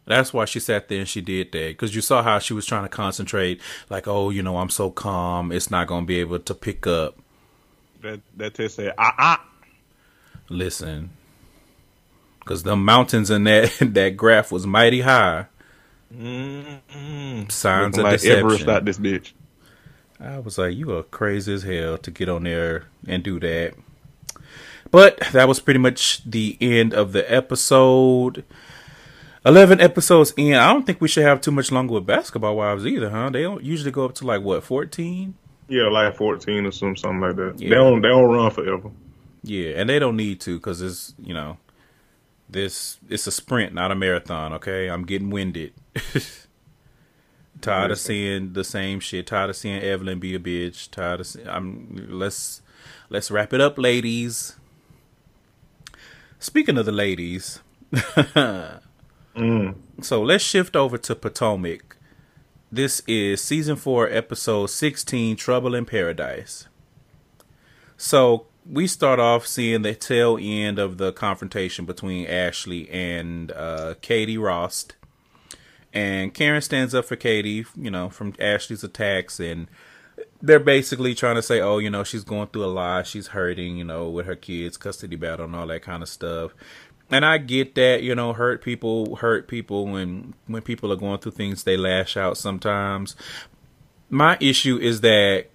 That's 0.07 0.33
why 0.33 0.45
she 0.45 0.59
sat 0.61 0.87
there 0.87 0.99
and 0.99 1.07
she 1.07 1.19
did 1.21 1.51
that. 1.51 1.77
Cause 1.77 1.93
you 1.93 2.01
saw 2.01 2.23
how 2.23 2.39
she 2.39 2.53
was 2.53 2.65
trying 2.65 2.83
to 2.83 2.89
concentrate, 2.89 3.61
like, 3.89 4.07
oh, 4.07 4.29
you 4.29 4.41
know, 4.41 4.57
I'm 4.57 4.69
so 4.69 4.89
calm, 4.89 5.51
it's 5.51 5.69
not 5.69 5.87
gonna 5.87 6.05
be 6.05 6.19
able 6.19 6.39
to 6.39 6.53
pick 6.55 6.87
up. 6.87 7.17
That 8.01 8.21
that 8.37 8.53
test 8.53 8.75
said 8.75 8.93
ah 8.97 9.13
ah. 9.17 9.45
Listen, 10.49 11.09
cause 12.45 12.63
the 12.63 12.77
mountains 12.77 13.29
in 13.29 13.43
that 13.43 13.73
that 13.81 14.15
graph 14.15 14.51
was 14.51 14.65
mighty 14.65 15.01
high. 15.01 15.47
Mm-hmm. 16.15 17.49
Signs 17.49 17.97
Looking 17.97 17.99
of 17.99 18.03
like 18.03 18.13
deception. 18.13 18.39
Everest 18.39 18.67
out 18.67 18.85
this 18.85 18.97
bitch. 18.97 19.33
I 20.19 20.39
was 20.39 20.57
like, 20.57 20.75
you 20.75 20.95
are 20.95 21.03
crazy 21.03 21.53
as 21.53 21.63
hell 21.63 21.97
to 21.99 22.11
get 22.11 22.29
on 22.29 22.43
there 22.43 22.85
and 23.07 23.23
do 23.23 23.39
that. 23.41 23.75
But 24.89 25.19
that 25.33 25.47
was 25.47 25.59
pretty 25.59 25.79
much 25.79 26.23
the 26.23 26.57
end 26.61 26.93
of 26.93 27.11
the 27.11 27.29
episode. 27.31 28.43
11 29.47 29.79
episodes 29.81 30.33
in. 30.35 30.53
I 30.53 30.71
don't 30.73 30.85
think 30.85 30.99
we 30.99 31.07
should 31.07 31.23
have 31.23 31.41
too 31.41 31.51
much 31.51 31.71
longer 31.71 31.93
with 31.93 32.05
basketball 32.05 32.57
wives 32.57 32.85
either, 32.85 33.09
huh? 33.09 33.29
They 33.29 33.43
don't 33.43 33.63
usually 33.63 33.91
go 33.91 34.05
up 34.05 34.13
to 34.15 34.25
like 34.25 34.41
what, 34.41 34.63
14? 34.63 35.33
Yeah, 35.69 35.89
like 35.89 36.15
fourteen 36.15 36.65
or 36.65 36.71
some 36.71 36.95
something 36.95 37.19
like 37.19 37.35
that. 37.35 37.55
Yeah. 37.57 37.69
They 37.69 37.75
don't 37.75 38.01
they 38.01 38.07
don't 38.07 38.29
run 38.31 38.51
forever. 38.51 38.89
Yeah, 39.43 39.71
and 39.75 39.89
they 39.89 39.99
don't 39.99 40.15
need 40.15 40.39
to 40.41 40.59
cuz 40.61 40.81
it's, 40.81 41.13
you 41.21 41.33
know, 41.33 41.57
this 42.49 42.97
it's 43.09 43.27
a 43.27 43.31
sprint, 43.31 43.73
not 43.73 43.91
a 43.91 43.95
marathon, 43.95 44.53
okay? 44.53 44.87
I'm 44.87 45.03
getting 45.05 45.29
winded. 45.29 45.73
tired 47.61 47.91
of 47.91 47.99
seeing 47.99 48.53
the 48.53 48.63
same 48.63 48.99
shit. 49.01 49.27
Tired 49.27 49.49
of 49.49 49.55
seeing 49.57 49.81
Evelyn 49.81 50.19
be 50.19 50.33
a 50.35 50.39
bitch. 50.39 50.89
Tired 50.89 51.19
of 51.19 51.27
see- 51.27 51.43
I'm 51.43 52.07
let's 52.09 52.61
let's 53.09 53.29
wrap 53.29 53.53
it 53.53 53.59
up, 53.59 53.77
ladies. 53.77 54.55
Speaking 56.39 56.77
of 56.77 56.85
the 56.85 56.91
ladies, 56.93 57.59
so 60.01 60.23
let's 60.23 60.43
shift 60.43 60.75
over 60.75 60.97
to 60.97 61.15
Potomac. 61.15 61.97
This 62.71 63.01
is 63.07 63.41
season 63.41 63.75
four, 63.75 64.09
episode 64.09 64.67
sixteen, 64.67 65.35
"Trouble 65.35 65.75
in 65.75 65.85
Paradise." 65.85 66.67
So 67.97 68.47
we 68.65 68.87
start 68.87 69.19
off 69.19 69.47
seeing 69.47 69.83
the 69.83 69.95
tail 69.95 70.37
end 70.41 70.79
of 70.79 70.97
the 70.97 71.13
confrontation 71.13 71.85
between 71.85 72.27
Ashley 72.27 72.89
and 72.89 73.51
uh, 73.51 73.95
Katie 74.01 74.37
Rost. 74.37 74.95
And 75.93 76.33
Karen 76.33 76.61
stands 76.61 76.93
up 76.93 77.05
for 77.05 77.15
Katie, 77.15 77.65
you 77.75 77.89
know, 77.89 78.09
from 78.09 78.33
Ashley's 78.39 78.83
attacks. 78.83 79.39
And 79.39 79.67
they're 80.41 80.59
basically 80.59 81.15
trying 81.15 81.35
to 81.35 81.41
say, 81.41 81.61
oh, 81.61 81.77
you 81.77 81.89
know, 81.89 82.03
she's 82.03 82.23
going 82.23 82.47
through 82.47 82.65
a 82.65 82.67
lot. 82.67 83.07
She's 83.07 83.27
hurting, 83.27 83.77
you 83.77 83.83
know, 83.83 84.09
with 84.09 84.25
her 84.25 84.35
kids, 84.35 84.77
custody 84.77 85.15
battle, 85.15 85.45
and 85.45 85.55
all 85.55 85.67
that 85.67 85.81
kind 85.81 86.03
of 86.03 86.09
stuff. 86.09 86.53
And 87.09 87.25
I 87.25 87.37
get 87.37 87.75
that, 87.75 88.03
you 88.03 88.15
know, 88.15 88.33
hurt 88.33 88.61
people 88.61 89.15
hurt 89.17 89.47
people 89.47 89.85
when 89.87 90.33
when 90.47 90.61
people 90.61 90.91
are 90.91 90.97
going 90.97 91.19
through 91.19 91.33
things, 91.33 91.63
they 91.63 91.77
lash 91.77 92.17
out 92.17 92.37
sometimes. 92.37 93.15
My 94.09 94.37
issue 94.41 94.77
is 94.77 95.01
that 95.01 95.47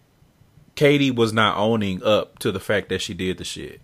Katie 0.74 1.10
was 1.10 1.32
not 1.32 1.56
owning 1.58 2.02
up 2.02 2.38
to 2.40 2.52
the 2.52 2.60
fact 2.60 2.88
that 2.88 3.02
she 3.02 3.14
did 3.14 3.38
the 3.38 3.44
shit. 3.44 3.80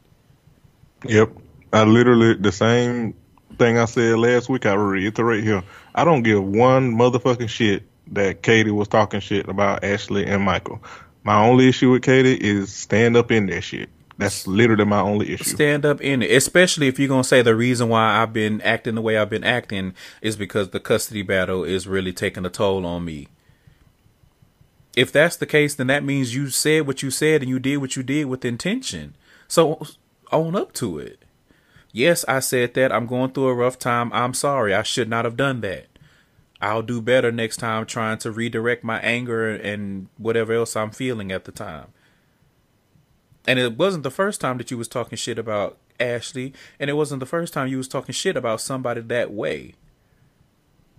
Yep. 1.06 1.32
I 1.72 1.84
literally 1.84 2.34
the 2.34 2.52
same 2.52 3.14
thing 3.58 3.78
I 3.78 3.84
said 3.84 4.18
last 4.18 4.48
week. 4.48 4.64
I 4.64 4.74
reiterate 4.74 5.44
here. 5.44 5.62
I 5.94 6.04
don't 6.04 6.22
give 6.22 6.42
one 6.42 6.92
motherfucking 6.94 7.48
shit 7.48 7.82
that 8.12 8.42
Katie 8.42 8.70
was 8.70 8.88
talking 8.88 9.20
shit 9.20 9.48
about 9.48 9.84
Ashley 9.84 10.24
and 10.24 10.42
Michael. 10.42 10.82
My 11.24 11.44
only 11.44 11.68
issue 11.68 11.90
with 11.90 12.02
Katie 12.02 12.34
is 12.34 12.72
stand 12.72 13.16
up 13.16 13.30
in 13.30 13.46
that 13.46 13.60
shit. 13.62 13.90
That's 14.18 14.48
literally 14.48 14.84
my 14.84 15.00
only 15.00 15.32
issue. 15.32 15.44
Stand 15.44 15.86
up 15.86 16.00
in 16.00 16.22
it, 16.22 16.30
especially 16.32 16.88
if 16.88 16.98
you're 16.98 17.08
gonna 17.08 17.22
say 17.22 17.40
the 17.40 17.54
reason 17.54 17.88
why 17.88 18.20
I've 18.20 18.32
been 18.32 18.60
acting 18.62 18.96
the 18.96 19.00
way 19.00 19.16
I've 19.16 19.30
been 19.30 19.44
acting 19.44 19.94
is 20.20 20.36
because 20.36 20.70
the 20.70 20.80
custody 20.80 21.22
battle 21.22 21.62
is 21.62 21.86
really 21.86 22.12
taking 22.12 22.44
a 22.44 22.50
toll 22.50 22.84
on 22.84 23.04
me. 23.04 23.28
If 24.96 25.12
that's 25.12 25.36
the 25.36 25.46
case, 25.46 25.76
then 25.76 25.86
that 25.86 26.02
means 26.02 26.34
you 26.34 26.50
said 26.50 26.84
what 26.86 27.00
you 27.00 27.12
said 27.12 27.42
and 27.42 27.48
you 27.48 27.60
did 27.60 27.76
what 27.76 27.94
you 27.94 28.02
did 28.02 28.26
with 28.26 28.44
intention. 28.44 29.14
So 29.46 29.86
own 30.32 30.56
up 30.56 30.72
to 30.74 30.98
it. 30.98 31.24
Yes, 31.92 32.24
I 32.26 32.40
said 32.40 32.74
that. 32.74 32.92
I'm 32.92 33.06
going 33.06 33.30
through 33.30 33.48
a 33.48 33.54
rough 33.54 33.78
time. 33.78 34.12
I'm 34.12 34.34
sorry. 34.34 34.74
I 34.74 34.82
should 34.82 35.08
not 35.08 35.24
have 35.24 35.36
done 35.36 35.60
that. 35.60 35.86
I'll 36.60 36.82
do 36.82 37.00
better 37.00 37.30
next 37.30 37.58
time 37.58 37.86
trying 37.86 38.18
to 38.18 38.32
redirect 38.32 38.82
my 38.82 38.98
anger 38.98 39.48
and 39.48 40.08
whatever 40.16 40.52
else 40.52 40.74
I'm 40.74 40.90
feeling 40.90 41.30
at 41.30 41.44
the 41.44 41.52
time. 41.52 41.86
And 43.48 43.58
it 43.58 43.78
wasn't 43.78 44.02
the 44.02 44.10
first 44.10 44.42
time 44.42 44.58
that 44.58 44.70
you 44.70 44.76
was 44.76 44.88
talking 44.88 45.16
shit 45.16 45.38
about 45.38 45.78
Ashley, 45.98 46.52
and 46.78 46.90
it 46.90 46.92
wasn't 46.92 47.20
the 47.20 47.26
first 47.26 47.54
time 47.54 47.66
you 47.68 47.78
was 47.78 47.88
talking 47.88 48.12
shit 48.12 48.36
about 48.36 48.60
somebody 48.60 49.00
that 49.00 49.32
way. 49.32 49.74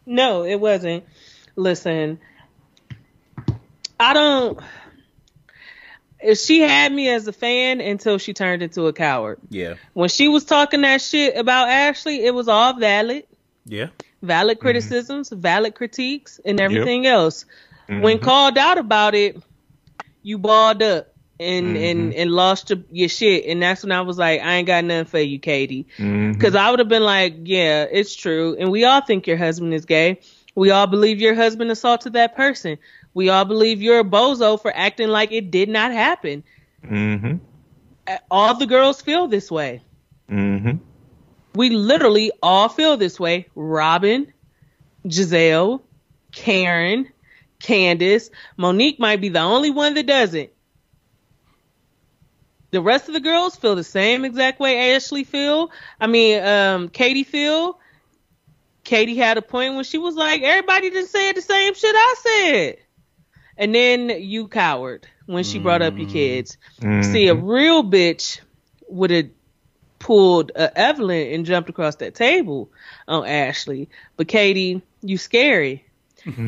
No, 0.03 0.43
it 0.43 0.59
wasn't. 0.59 1.03
Listen, 1.55 2.19
I 3.99 4.13
don't. 4.15 4.59
If 6.19 6.39
she 6.39 6.61
had 6.61 6.91
me 6.91 7.09
as 7.09 7.27
a 7.27 7.31
fan 7.31 7.81
until 7.81 8.17
she 8.17 8.33
turned 8.33 8.63
into 8.63 8.87
a 8.87 8.93
coward. 8.93 9.37
Yeah. 9.49 9.75
When 9.93 10.09
she 10.09 10.27
was 10.27 10.43
talking 10.43 10.81
that 10.81 11.03
shit 11.03 11.37
about 11.37 11.69
Ashley, 11.69 12.25
it 12.25 12.33
was 12.33 12.47
all 12.47 12.73
valid, 12.73 13.27
Yeah. 13.65 13.89
valid 14.23 14.57
mm-hmm. 14.57 14.65
criticisms, 14.65 15.29
valid 15.29 15.75
critiques, 15.75 16.39
and 16.43 16.59
everything 16.59 17.05
else. 17.05 17.45
When 17.85 18.01
mm-hmm. 18.01 18.25
called 18.25 18.57
out 18.57 18.79
about 18.79 19.13
it, 19.13 19.37
you 20.23 20.39
balled 20.39 20.81
up 20.81 21.08
and 21.39 21.77
and 21.77 22.13
and 22.13 22.31
lost 22.31 22.69
your, 22.69 22.79
your 22.91 23.09
shit, 23.09 23.45
and 23.45 23.61
that's 23.61 23.83
when 23.83 23.91
I 23.91 24.01
was 24.01 24.17
like, 24.17 24.41
I 24.41 24.55
ain't 24.55 24.67
got 24.67 24.83
nothing 24.83 25.05
for 25.05 25.19
you, 25.19 25.39
Katie. 25.39 25.87
Because 25.97 26.55
I 26.55 26.69
would 26.69 26.79
have 26.79 26.89
been 26.89 27.03
like, 27.03 27.35
yeah, 27.43 27.85
it's 27.89 28.15
true. 28.15 28.57
And 28.59 28.71
we 28.71 28.83
all 28.83 29.01
think 29.01 29.27
your 29.27 29.37
husband 29.37 29.73
is 29.73 29.85
gay. 29.85 30.19
We 30.55 30.71
all 30.71 30.87
believe 30.87 31.21
your 31.21 31.35
husband 31.35 31.71
assaulted 31.71 32.13
that 32.13 32.35
person. 32.35 32.77
We 33.13 33.29
all 33.29 33.45
believe 33.45 33.81
you're 33.81 33.99
a 33.99 34.03
bozo 34.03 34.61
for 34.61 34.75
acting 34.75 35.07
like 35.07 35.31
it 35.31 35.51
did 35.51 35.69
not 35.69 35.91
happen. 35.91 36.43
Mm-hmm. 36.85 37.35
all 38.31 38.57
the 38.57 38.65
girls 38.65 39.01
feel 39.01 39.27
this 39.27 39.51
way. 39.51 39.81
Mm-hmm. 40.29 40.77
We 41.55 41.69
literally 41.71 42.31
all 42.41 42.69
feel 42.69 42.95
this 42.95 43.19
way. 43.19 43.47
Robyn, 43.55 44.31
Gizelle, 45.05 45.81
Karen, 46.31 47.09
Candace, 47.59 48.29
Monique 48.55 48.99
might 48.99 49.19
be 49.19 49.29
the 49.29 49.39
only 49.39 49.71
one 49.71 49.95
that 49.95 50.07
doesn't. 50.07 50.51
The 52.71 52.81
rest 52.81 53.07
of 53.07 53.13
the 53.13 53.19
girls 53.19 53.55
feel 53.55 53.75
the 53.75 53.83
same 53.83 54.25
exact 54.25 54.59
way 54.59 54.93
Ashley 54.93 55.23
feel. 55.23 55.71
I 55.99 56.07
mean, 56.07 56.43
um, 56.43 56.89
Katie 56.89 57.23
feel. 57.23 57.79
Katie 58.83 59.15
had 59.15 59.37
a 59.37 59.41
point 59.41 59.75
when 59.75 59.83
she 59.83 59.97
was 59.97 60.15
like, 60.15 60.41
everybody 60.41 60.89
just 60.89 61.11
said 61.11 61.35
the 61.35 61.41
same 61.41 61.73
shit 61.73 61.95
I 61.95 62.15
said. 62.17 62.77
And 63.57 63.75
then 63.75 64.09
you 64.09 64.47
coward 64.47 65.07
when 65.25 65.43
she 65.43 65.59
brought 65.59 65.81
up 65.81 65.97
your 65.97 66.09
kids. 66.09 66.57
See, 67.03 67.27
a 67.27 67.35
real 67.35 67.83
bitch 67.83 68.39
would 68.87 69.11
have 69.11 69.29
pulled 69.99 70.51
uh, 70.55 70.69
Evelyn 70.75 71.33
and 71.33 71.45
jumped 71.45 71.69
across 71.69 71.97
that 71.97 72.15
table 72.15 72.71
on 73.07 73.25
Ashley. 73.27 73.89
But 74.15 74.27
Katie, 74.27 74.81
you 75.01 75.17
scary. 75.17 75.85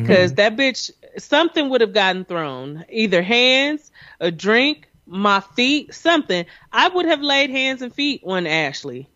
Because 0.02 0.34
that 0.34 0.56
bitch, 0.56 0.90
something 1.18 1.68
would 1.70 1.80
have 1.80 1.92
gotten 1.92 2.24
thrown. 2.24 2.84
Either 2.88 3.22
hands, 3.22 3.90
a 4.20 4.30
drink, 4.30 4.88
my 5.12 5.40
feet, 5.40 5.94
something. 5.94 6.46
I 6.72 6.88
would 6.88 7.06
have 7.06 7.20
laid 7.20 7.50
hands 7.50 7.82
and 7.82 7.94
feet 7.94 8.22
on 8.24 8.46
Ashley. 8.46 9.08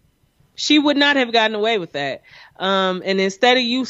She 0.55 0.79
would 0.79 0.97
not 0.97 1.17
have 1.17 1.33
gotten 1.33 1.55
away 1.55 1.79
with 1.79 1.93
that. 1.93 2.23
Um, 2.59 3.03
and 3.05 3.21
instead 3.21 3.57
of 3.57 3.63
you 3.63 3.87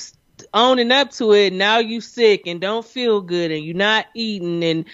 owning 0.55 0.93
up 0.93 1.11
to 1.13 1.33
it, 1.33 1.53
now 1.53 1.79
you 1.79 2.01
sick 2.01 2.47
and 2.47 2.61
don't 2.61 2.87
feel 2.87 3.21
good 3.21 3.51
and 3.51 3.65
you're 3.65 3.75
not 3.75 4.07
eating 4.15 4.63
and, 4.63 4.85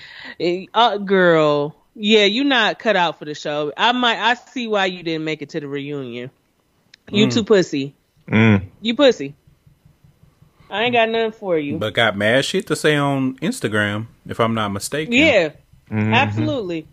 and 0.40 0.68
uh, 0.72 0.96
girl, 0.98 1.76
yeah, 1.94 2.24
you're 2.24 2.44
not 2.44 2.78
cut 2.78 2.96
out 2.96 3.18
for 3.18 3.26
the 3.26 3.34
show. 3.34 3.72
I 3.76 3.92
might, 3.92 4.18
I 4.18 4.34
see 4.34 4.66
why 4.66 4.86
you 4.86 5.02
didn't 5.02 5.24
make 5.24 5.42
it 5.42 5.50
to 5.50 5.60
the 5.60 5.68
reunion. 5.68 6.30
You 7.10 7.30
too 7.30 7.44
pussy. 7.44 7.94
Mm. 8.26 8.64
You 8.80 8.94
pussy. 8.94 9.34
I 10.70 10.84
ain't 10.84 10.94
got 10.94 11.10
nothing 11.10 11.32
for 11.32 11.58
you. 11.58 11.76
But 11.76 11.92
got 11.92 12.16
mad 12.16 12.46
shit 12.46 12.66
to 12.68 12.76
say 12.76 12.96
on 12.96 13.36
Instagram, 13.36 14.06
if 14.26 14.40
I'm 14.40 14.54
not 14.54 14.70
mistaken. 14.70 15.12
yeah, 15.12 15.50
absolutely. 15.90 16.86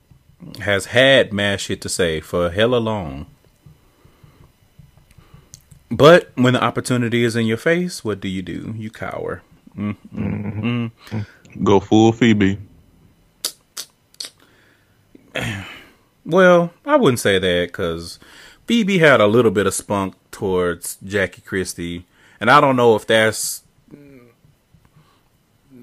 Has 0.62 0.88
had 0.88 1.34
mad 1.34 1.62
shit 1.62 1.82
to 1.82 1.90
say 1.90 2.22
for 2.22 2.50
hella 2.50 2.78
long. 2.78 3.28
But 5.92 6.32
when 6.36 6.54
the 6.54 6.64
opportunity 6.64 7.24
is 7.24 7.36
in 7.36 7.46
your 7.46 7.58
face, 7.58 8.04
what 8.04 8.22
do 8.22 8.28
you 8.28 8.42
do? 8.42 8.74
You 8.78 8.92
cower. 8.92 9.42
Mm, 9.76 9.98
mm, 10.14 10.92
mm. 11.10 11.26
Go 11.64 11.80
full 11.80 12.14
Feby. 12.14 12.60
Well, 16.26 16.72
I 16.86 16.96
wouldn't 16.96 17.20
say 17.20 17.40
that 17.40 17.70
because 17.70 18.20
Feby 18.68 19.00
had 19.00 19.20
a 19.20 19.28
little 19.28 19.52
bit 19.52 19.66
of 19.66 19.74
spunk 19.74 20.16
towards 20.32 20.98
Jackie 21.04 21.42
Christie, 21.42 22.06
and 22.40 22.52
I 22.52 22.62
don't 22.62 22.76
know 22.76 22.96
if 22.96 23.08
that's 23.08 23.64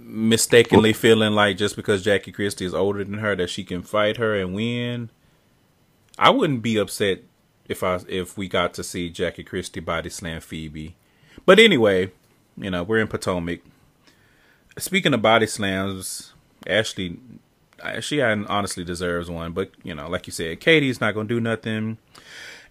mistakenly 0.06 0.92
feeling 0.92 1.32
like 1.32 1.56
just 1.56 1.76
because 1.76 2.02
Jackie 2.02 2.32
Christie 2.32 2.64
is 2.64 2.74
older 2.74 3.02
than 3.02 3.18
her 3.18 3.34
that 3.36 3.50
she 3.50 3.64
can 3.64 3.82
fight 3.82 4.16
her 4.16 4.34
and 4.34 4.54
win. 4.54 5.10
I 6.18 6.30
wouldn't 6.30 6.62
be 6.62 6.76
upset 6.76 7.20
if 7.68 7.82
I 7.82 8.00
if 8.08 8.38
we 8.38 8.48
got 8.48 8.72
to 8.74 8.84
see 8.84 9.10
Jackie 9.10 9.44
Christie 9.44 9.80
body 9.80 10.08
slam 10.08 10.40
Feby. 10.40 10.94
But 11.44 11.58
anyway, 11.58 12.12
you 12.56 12.70
know, 12.70 12.82
we're 12.82 13.00
in 13.00 13.08
Potomac. 13.08 13.60
Speaking 14.78 15.12
of 15.14 15.22
body 15.22 15.46
slams, 15.46 16.32
Ashley 16.66 17.18
she 18.00 18.22
honestly 18.22 18.84
deserves 18.84 19.30
one, 19.30 19.52
but 19.52 19.70
you 19.82 19.94
know, 19.94 20.08
like 20.08 20.26
you 20.26 20.32
said, 20.32 20.60
Katie's 20.60 21.00
not 21.00 21.14
gonna 21.14 21.28
do 21.28 21.40
nothing. 21.40 21.98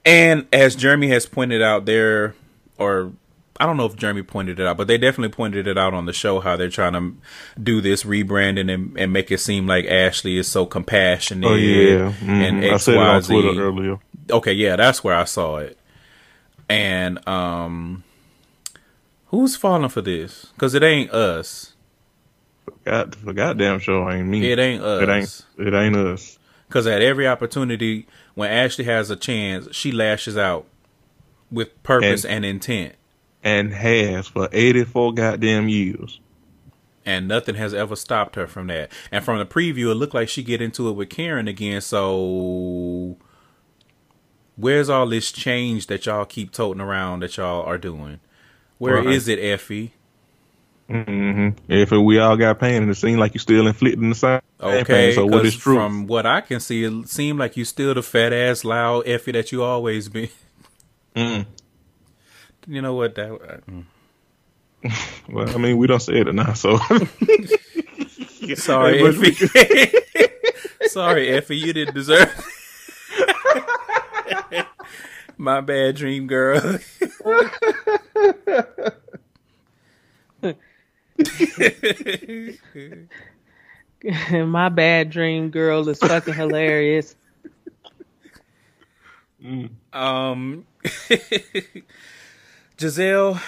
And 0.04 0.48
as 0.52 0.76
Jeremy 0.76 1.10
has 1.10 1.26
pointed 1.26 1.62
out 1.62 1.86
there, 1.86 2.36
or 2.78 3.12
I 3.60 3.66
don't 3.66 3.78
know 3.78 3.86
if 3.86 3.96
Jeremy 3.96 4.22
pointed 4.24 4.60
it 4.60 4.68
out, 4.68 4.76
but 4.76 4.88
they 4.88 4.98
definitely 4.98 5.34
pointed 5.34 5.66
it 5.66 5.78
out 5.78 5.94
on 5.94 6.06
the 6.06 6.12
show 6.14 6.42
how 6.42 6.58
they're 6.58 6.68
trying 6.70 6.94
to 6.94 7.14
do 7.62 7.80
this 7.80 8.04
rebranding 8.04 8.70
and, 8.74 8.98
and 9.00 9.14
make 9.14 9.32
it 9.32 9.40
seem 9.40 9.66
like 9.66 9.86
Ashley 9.86 10.38
is 10.38 10.48
so 10.50 10.66
compassionate. 10.66 11.50
Oh 11.50 11.56
yeah, 11.56 12.12
and 12.22 12.62
Mhm. 12.64 12.74
I 12.74 12.78
said 12.78 12.96
it 12.96 13.00
on. 13.00 13.22
Twitter 13.24 13.62
earlier. 13.62 14.00
Okay, 14.30 14.52
yeah, 14.54 14.76
that's 14.76 15.04
where 15.06 15.16
I 15.16 15.24
saw 15.24 15.58
it. 15.58 15.78
And 16.68 17.26
um, 17.30 18.04
who's 19.28 19.56
falling 19.56 19.90
for 19.90 20.02
this? 20.02 20.48
Because 20.56 20.74
it 20.74 20.84
ain't 20.84 21.12
us. 21.12 21.74
God, 22.84 23.14
the 23.24 23.34
goddamn 23.34 23.80
show 23.80 24.10
ain't 24.10 24.28
me. 24.28 24.52
It 24.52 24.60
ain't 24.60 24.84
us. 24.84 25.02
It 25.02 25.10
ain't. 25.10 25.68
It 25.68 25.74
ain't 25.74 25.96
us. 25.96 26.38
Because 26.68 26.88
at 26.88 27.02
every 27.02 27.28
opportunity, 27.28 28.08
when 28.34 28.50
Ashley 28.52 28.86
has 28.86 29.10
a 29.10 29.16
chance, 29.16 29.68
she 29.72 29.92
lashes 29.92 30.38
out 30.38 30.66
with 31.52 31.82
purpose 31.84 32.26
and, 32.26 32.44
And- 32.44 32.56
intent. 32.56 32.96
And 33.46 33.74
has 33.74 34.28
for 34.28 34.50
eighty 34.54 34.86
four 34.86 35.14
goddamn 35.14 35.70
years. 35.70 36.22
And 37.06 37.28
nothing 37.28 37.56
has 37.56 37.74
ever 37.74 37.96
stopped 37.98 38.36
her 38.36 38.48
from 38.48 38.68
that. 38.68 38.92
And 39.12 39.26
from 39.26 39.40
the 39.40 39.46
preview, 39.46 39.92
it 39.92 39.96
looked 39.96 40.16
like 40.16 40.30
she 40.30 40.44
get 40.44 40.62
into 40.62 40.90
it 40.90 40.94
with 40.94 41.10
Karen 41.10 41.48
again. 41.50 41.82
So 41.82 43.18
where's 44.56 44.90
all 44.90 45.08
this 45.08 45.32
change 45.32 45.88
that 45.88 46.06
y'all 46.06 46.26
keep 46.26 46.52
toting 46.52 46.82
around 46.82 47.22
that 47.22 47.38
y'all 47.38 47.64
are 47.66 47.78
doing? 47.80 48.22
Where 48.80 48.98
is 49.00 49.28
Right. 49.28 49.30
it, 49.30 49.40
Effie? 49.40 49.94
hmm 50.90 51.50
If 51.70 51.92
we 51.92 52.20
all 52.20 52.38
got 52.38 52.60
pain, 52.60 52.84
and 52.84 52.92
it 52.92 52.96
seems 52.96 53.20
like 53.20 53.34
you 53.36 53.40
still 53.42 53.68
inflicting 53.68 54.10
the 54.10 54.16
same 54.16 54.42
Okay, 54.62 54.84
pain. 54.88 55.12
So 55.12 55.28
what 55.28 55.46
is 55.46 55.56
true? 55.58 55.86
from 55.86 56.08
what 56.08 56.26
I 56.26 56.42
can 56.42 56.60
see, 56.60 56.84
it 56.86 57.10
seemed 57.10 57.40
like 57.40 57.58
you 57.58 57.66
still 57.66 57.94
the 57.94 58.04
fat 58.04 58.34
ass, 58.34 58.66
loud 58.66 59.08
Effie 59.08 59.34
that 59.34 59.52
you 59.52 59.64
always 59.64 60.10
been. 60.10 60.30
Mm. 61.16 61.48
You 62.68 62.82
know 62.82 62.94
what? 62.96 63.16
That 63.16 63.32
uh, 63.32 63.58
mm. 63.70 63.84
Well, 65.30 65.50
I 65.50 65.58
mean, 65.58 65.78
we 65.78 65.88
don't 65.88 66.00
say 66.00 66.20
it 66.20 66.34
now, 66.34 66.54
so 66.54 66.78
Sorry, 68.56 69.00
Hey, 69.00 69.08
Effie. 69.08 69.92
Sorry, 70.88 71.30
Effie, 71.30 71.58
you 71.58 71.74
didn't 71.74 71.96
deserve. 71.96 72.32
My 75.38 75.62
bad, 75.62 75.96
dream 75.96 76.28
girl. 76.28 76.80
My 84.32 84.70
bad 84.70 85.10
dream 85.10 85.50
girl 85.50 85.90
is 85.90 86.00
fucking 86.00 86.34
hilarious. 86.34 87.16
Um, 89.92 90.66
Gizelle, 92.78 93.40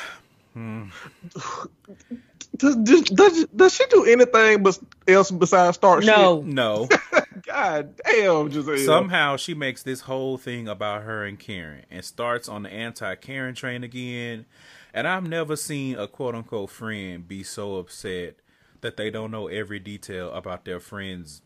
does, 2.56 2.76
does, 2.78 3.02
does, 3.04 3.46
does 3.46 3.74
she 3.76 3.86
do 3.88 4.06
anything 4.06 4.64
but 4.64 4.80
else 5.08 5.30
besides 5.32 5.76
start 5.76 6.04
No, 6.06 6.42
no. 6.42 6.88
shit? 6.90 7.00
God 7.46 7.96
damn, 8.04 8.50
Gizelle. 8.50 8.84
Somehow 8.86 9.38
she 9.38 9.54
makes 9.54 9.84
this 9.84 10.02
whole 10.02 10.38
thing 10.38 10.68
about 10.68 11.04
her 11.04 11.24
and 11.26 11.40
Karen 11.40 11.86
and 11.92 12.04
starts 12.04 12.50
on 12.50 12.64
the 12.64 12.70
anti 12.70 13.16
Karen 13.16 13.56
train 13.56 13.84
again. 13.84 14.46
And 14.94 15.08
I've 15.08 15.28
never 15.28 15.56
seen 15.56 15.98
a 15.98 16.08
quote 16.08 16.34
unquote 16.36 16.70
friend 16.72 17.28
be 17.28 17.44
so 17.44 17.76
upset 17.76 18.36
that 18.82 18.98
they 18.98 19.10
don't 19.10 19.32
know 19.32 19.48
every 19.48 19.80
detail 19.80 20.32
about 20.32 20.66
their 20.66 20.80
friend's 20.80 21.42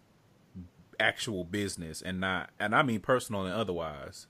actual 1.00 1.44
business 1.44 2.02
and 2.02 2.20
not, 2.20 2.50
and 2.60 2.74
I 2.76 2.84
mean 2.84 3.00
personal 3.02 3.46
and 3.46 3.54
otherwise. 3.54 4.28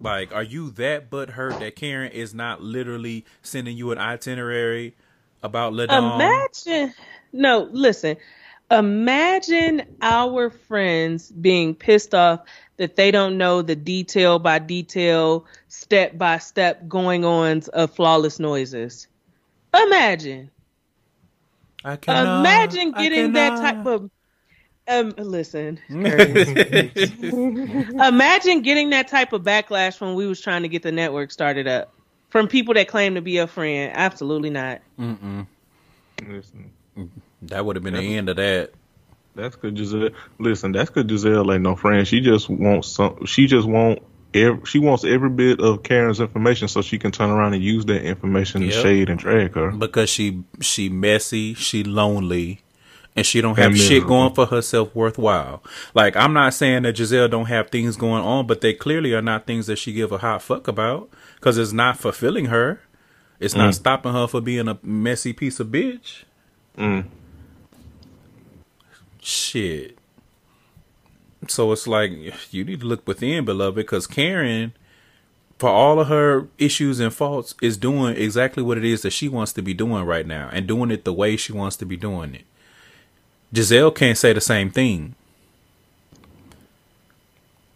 Like, 0.00 0.34
are 0.34 0.42
you 0.42 0.70
that 0.72 1.10
butthurt 1.10 1.58
that 1.60 1.76
Karen 1.76 2.10
is 2.12 2.32
not 2.32 2.62
literally 2.62 3.26
sending 3.42 3.76
you 3.76 3.92
an 3.92 3.98
itinerary 3.98 4.94
about 5.42 5.74
Ladon? 5.74 6.14
imagine. 6.14 6.94
No, 7.32 7.68
listen. 7.70 8.16
Imagine 8.70 9.82
our 10.00 10.48
friends 10.48 11.30
being 11.30 11.74
pissed 11.74 12.14
off 12.14 12.40
that 12.76 12.96
they 12.96 13.10
don't 13.10 13.36
know 13.36 13.62
the 13.62 13.76
detail 13.76 14.38
by 14.38 14.58
detail, 14.58 15.44
step 15.68 16.16
by 16.16 16.38
step 16.38 16.88
going 16.88 17.24
ons 17.24 17.68
of 17.68 17.94
flawless 17.94 18.38
noises. 18.38 19.06
Imagine. 19.74 20.50
I 21.84 21.96
cannot, 21.96 22.40
Imagine 22.40 22.92
getting 22.92 23.32
that 23.32 23.60
type 23.60 23.86
of 23.86 24.10
um 24.90 25.14
listen. 25.18 25.78
Imagine 27.40 28.62
getting 28.62 28.90
that 28.90 29.08
type 29.08 29.32
of 29.32 29.42
backlash 29.42 30.00
when 30.00 30.14
we 30.14 30.26
was 30.26 30.40
trying 30.40 30.62
to 30.62 30.68
get 30.68 30.82
the 30.82 30.92
network 30.92 31.30
started 31.30 31.66
up 31.68 31.92
from 32.28 32.48
people 32.48 32.74
that 32.74 32.88
claim 32.88 33.14
to 33.14 33.20
be 33.20 33.38
a 33.38 33.46
friend. 33.46 33.92
Absolutely 33.94 34.50
not. 34.50 34.80
Listen, 36.26 36.70
That 37.42 37.64
would 37.64 37.76
have 37.76 37.82
been 37.82 37.94
the 37.94 38.16
end 38.16 38.28
of 38.28 38.36
that. 38.36 38.70
that's 39.34 39.56
because 39.56 39.72
Gizelle. 39.78 40.12
Listen, 40.38 40.72
that's 40.72 40.90
because 40.90 41.04
Gizelle 41.10 41.52
ain't 41.54 41.62
no 41.62 41.76
friend. 41.76 42.06
She 42.06 42.20
just 42.20 42.48
wants 42.48 42.88
some. 42.88 43.24
She 43.26 43.46
just 43.46 43.66
want. 43.66 44.00
Every, 44.32 44.64
she 44.64 44.78
wants 44.78 45.02
every 45.04 45.28
bit 45.28 45.58
of 45.60 45.82
Karen's 45.82 46.20
information 46.20 46.68
so 46.68 46.82
she 46.82 47.00
can 47.00 47.10
turn 47.10 47.30
around 47.30 47.54
and 47.54 47.64
use 47.64 47.84
that 47.86 48.04
information 48.04 48.62
Yep. 48.62 48.70
to 48.72 48.80
shade 48.80 49.10
and 49.10 49.18
drag 49.18 49.54
her. 49.54 49.72
because 49.72 50.08
she 50.08 50.44
she 50.60 50.88
messy, 50.88 51.54
she 51.54 51.82
lonely, 51.82 52.60
and 53.16 53.26
she 53.26 53.40
don't 53.40 53.58
have 53.58 53.76
shit 53.76 54.06
going 54.06 54.34
for 54.34 54.46
herself 54.46 54.94
worthwhile. 54.94 55.62
Like 55.94 56.16
I'm 56.16 56.32
not 56.32 56.54
saying 56.54 56.82
that 56.82 56.96
Gizelle 56.96 57.30
don't 57.30 57.46
have 57.46 57.70
things 57.70 57.96
going 57.96 58.22
on, 58.22 58.46
but 58.46 58.60
they 58.60 58.72
clearly 58.72 59.14
are 59.14 59.22
not 59.22 59.46
things 59.46 59.66
that 59.66 59.76
she 59.76 59.92
give 59.92 60.12
a 60.12 60.18
hot 60.18 60.42
fuck 60.42 60.68
about 60.68 61.10
because 61.36 61.58
it's 61.58 61.72
not 61.72 61.98
fulfilling 61.98 62.46
her. 62.46 62.80
It's 63.38 63.56
not 63.56 63.74
stopping 63.74 64.12
her 64.12 64.26
for 64.26 64.42
being 64.42 64.68
a 64.68 64.78
messy 64.82 65.32
piece 65.32 65.60
of 65.60 65.68
bitch. 65.68 66.24
Mm. 66.76 67.06
Shit. 69.22 69.96
So 71.48 71.72
it's 71.72 71.86
like 71.86 72.12
you 72.52 72.64
need 72.64 72.80
to 72.80 72.86
look 72.86 73.06
within, 73.08 73.46
beloved, 73.46 73.76
because 73.76 74.06
Karen, 74.06 74.74
for 75.58 75.70
all 75.70 75.98
of 76.00 76.08
her 76.08 76.48
issues 76.58 77.00
and 77.00 77.14
faults, 77.14 77.54
is 77.62 77.78
doing 77.78 78.14
exactly 78.14 78.62
what 78.62 78.76
it 78.76 78.84
is 78.84 79.00
that 79.02 79.10
she 79.10 79.26
wants 79.26 79.54
to 79.54 79.62
be 79.62 79.72
doing 79.72 80.04
right 80.04 80.26
now, 80.26 80.50
and 80.52 80.66
doing 80.66 80.90
it 80.90 81.06
the 81.06 81.12
way 81.12 81.38
she 81.38 81.52
wants 81.52 81.76
to 81.76 81.86
be 81.86 81.96
doing 81.96 82.34
it. 82.34 82.44
Gizelle 83.52 83.94
can't 83.94 84.18
say 84.18 84.32
the 84.32 84.40
same 84.40 84.70
thing. 84.70 85.14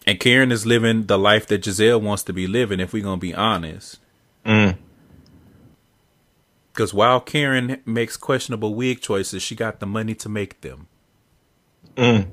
And 0.07 0.21
Karen 0.21 0.53
is 0.53 0.67
living 0.67 1.07
the 1.07 1.19
life 1.19 1.47
that 1.47 1.63
Gizelle 1.63 2.01
wants 2.01 2.23
to 2.25 2.33
be 2.33 2.47
living, 2.47 2.79
if 2.79 2.93
we're 2.93 3.03
going 3.03 3.19
to 3.19 3.27
be 3.27 3.35
honest. 3.35 3.99
Mm. 4.45 4.77
Because 6.73 6.93
while 6.93 7.21
Karen 7.21 7.81
makes 7.87 8.17
questionable 8.17 8.75
wig 8.75 9.01
choices, 9.01 9.43
she 9.43 9.55
got 9.55 9.81
the 9.81 9.87
money 9.87 10.15
to 10.17 10.29
make 10.29 10.61
them. 10.61 10.89
Mm. 11.97 12.29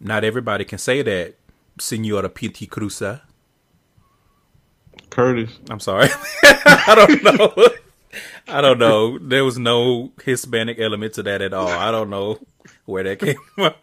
Not 0.00 0.24
everybody 0.24 0.64
can 0.64 0.78
say 0.78 1.02
that, 1.02 1.36
Senora 1.78 2.28
P.T. 2.28 2.66
Cruza. 2.66 3.20
Curtis. 5.10 5.58
I'm 5.70 5.80
sorry. 5.80 6.08
I 6.42 6.94
don't 6.94 7.22
know. 7.22 7.68
I 8.48 8.60
don't 8.60 8.78
know. 8.78 9.18
There 9.18 9.44
was 9.44 9.58
no 9.58 10.12
Hispanic 10.24 10.78
element 10.78 11.14
to 11.14 11.22
that 11.24 11.42
at 11.42 11.52
all. 11.52 11.68
I 11.68 11.90
don't 11.90 12.10
know 12.10 12.38
where 12.86 13.04
that 13.04 13.18
came 13.18 13.36
from. 13.54 13.74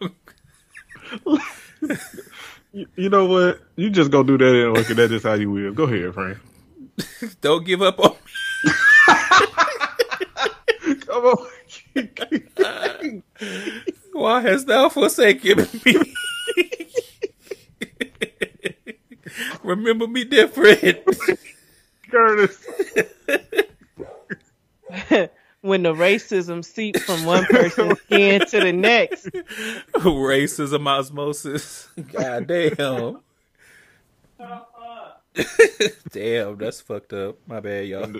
You, 2.72 2.86
you 2.96 3.08
know 3.08 3.26
what? 3.26 3.60
You 3.76 3.88
just 3.90 4.10
go 4.10 4.22
do 4.24 4.36
that 4.36 4.64
and 4.64 4.74
look 4.74 4.90
at 4.90 4.96
that 4.96 5.08
just 5.10 5.24
how 5.24 5.34
you 5.34 5.50
will. 5.50 5.72
Go 5.72 5.84
ahead, 5.84 6.12
Frank. 6.12 6.38
Don't 7.40 7.64
give 7.64 7.82
up 7.82 7.98
on 8.00 8.12
me. 8.12 8.72
Come 11.06 11.24
on. 11.26 13.22
Why 14.12 14.40
hast 14.40 14.66
thou 14.66 14.88
forsaken 14.88 15.68
me? 15.84 15.96
Remember 19.62 20.06
me 20.06 20.24
different. 20.24 20.98
Curtis. 22.10 22.66
when 25.64 25.82
the 25.82 25.92
racism 25.94 26.62
seep 26.62 26.98
from 26.98 27.24
one 27.24 27.46
person's 27.46 27.98
skin 28.00 28.46
to 28.46 28.60
the 28.60 28.72
next. 28.72 29.30
Racism 29.94 30.86
osmosis. 30.86 31.88
God 32.12 32.46
damn. 32.46 33.20
damn, 36.12 36.58
that's 36.58 36.82
fucked 36.82 37.14
up. 37.14 37.38
My 37.46 37.60
bad, 37.60 37.86
y'all. 37.86 38.12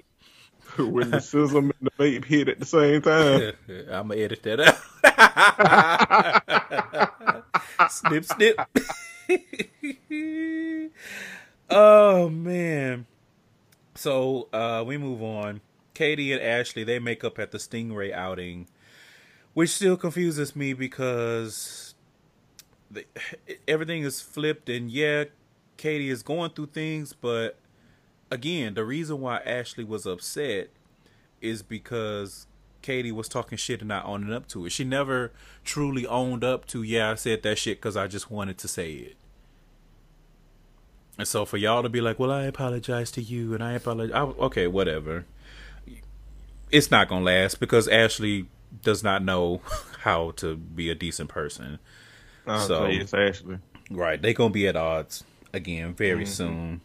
when 0.78 1.10
the 1.10 1.20
sizzle 1.20 1.58
and 1.58 1.74
the 1.82 1.90
vape 1.98 2.24
hit 2.24 2.48
at 2.48 2.60
the 2.60 2.64
same 2.64 3.02
time. 3.02 3.52
I'm 3.90 4.08
gonna 4.08 4.20
edit 4.20 4.42
that 4.44 4.60
out. 4.60 4.78
snip, 7.90 8.24
snip. 8.24 8.58
oh 11.68 12.30
man. 12.30 13.04
So 13.96 14.48
uh, 14.50 14.82
we 14.86 14.96
move 14.96 15.22
on. 15.22 15.60
Katie 15.94 16.32
and 16.32 16.42
Ashley 16.42 16.84
they 16.84 16.98
make 16.98 17.24
up 17.24 17.38
at 17.38 17.50
the 17.50 17.58
Stingray 17.58 18.12
outing, 18.12 18.68
which 19.54 19.70
still 19.70 19.96
confuses 19.96 20.54
me 20.54 20.72
because 20.72 21.94
the, 22.90 23.06
everything 23.66 24.02
is 24.02 24.20
flipped 24.20 24.68
and 24.68 24.90
yeah, 24.90 25.24
Katie 25.76 26.10
is 26.10 26.22
going 26.22 26.50
through 26.50 26.66
things, 26.66 27.12
but 27.12 27.58
again, 28.30 28.74
the 28.74 28.84
reason 28.84 29.20
why 29.20 29.38
Ashley 29.38 29.84
was 29.84 30.06
upset 30.06 30.70
is 31.40 31.62
because 31.62 32.46
Katie 32.82 33.12
was 33.12 33.28
talking 33.28 33.56
shit 33.56 33.80
and 33.80 33.88
not 33.88 34.04
owning 34.04 34.32
up 34.32 34.46
to 34.48 34.66
it. 34.66 34.70
She 34.70 34.84
never 34.84 35.32
truly 35.64 36.06
owned 36.06 36.44
up 36.44 36.66
to, 36.66 36.82
yeah, 36.82 37.10
I 37.10 37.14
said 37.14 37.42
that 37.42 37.58
shit 37.58 37.78
because 37.78 37.96
I 37.96 38.06
just 38.06 38.30
wanted 38.30 38.58
to 38.58 38.68
say 38.68 38.92
it. 38.92 39.16
And 41.16 41.28
so 41.28 41.44
for 41.44 41.56
y'all 41.56 41.82
to 41.82 41.88
be 41.88 42.00
like, 42.00 42.18
well, 42.18 42.30
I 42.30 42.42
apologize 42.42 43.10
to 43.12 43.22
you 43.22 43.54
and 43.54 43.62
I 43.62 43.72
apologize. 43.72 44.14
I, 44.14 44.22
okay, 44.22 44.66
whatever. 44.66 45.26
It's 46.74 46.90
not 46.90 47.08
going 47.08 47.22
to 47.22 47.26
last 47.26 47.60
because 47.60 47.86
Ashley 47.88 48.46
does 48.82 49.02
not 49.04 49.22
know 49.22 49.60
how 50.00 50.32
to 50.32 50.56
be 50.56 50.90
a 50.90 50.94
decent 50.94 51.28
person. 51.30 51.78
So- 52.46 52.86
Ashley. 53.14 53.58
Right. 53.90 54.20
They're 54.20 54.32
going 54.32 54.50
to 54.50 54.54
be 54.54 54.66
at 54.66 54.76
odds 54.76 55.24
again 55.52 55.94
very 55.94 56.26
soon. 56.26 56.80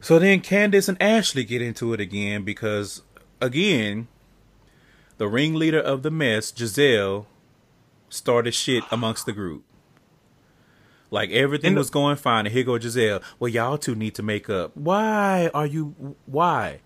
So 0.00 0.18
then 0.20 0.40
Candace 0.40 0.88
and 0.88 1.00
Ashley 1.02 1.44
get 1.44 1.60
into 1.60 1.92
it 1.92 2.00
again 2.00 2.44
because, 2.44 3.02
again, 3.40 4.06
the 5.18 5.26
ringleader 5.28 5.80
of 5.80 6.02
the 6.02 6.10
mess, 6.10 6.52
Gizelle, 6.52 7.26
started 8.08 8.54
shit 8.54 8.84
amongst 8.92 9.26
the 9.26 9.32
group. 9.32 9.64
Like 11.10 11.30
everything 11.30 11.74
the- 11.74 11.80
was 11.80 11.90
going 11.90 12.16
fine, 12.16 12.46
and 12.46 12.54
here 12.54 12.62
go 12.64 12.72
Gizelle. 12.78 13.22
Well, 13.38 13.48
y'all 13.48 13.76
two 13.76 13.94
need 13.94 14.14
to 14.14 14.22
make 14.22 14.48
up. 14.48 14.76
Why 14.76 15.50
are 15.52 15.66
you? 15.66 16.16
Why? 16.26 16.80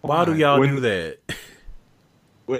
Why, 0.00 0.24
do 0.24 0.34
y'all 0.34 0.60
When- 0.60 0.76
do 0.76 0.80
that? 0.80 1.18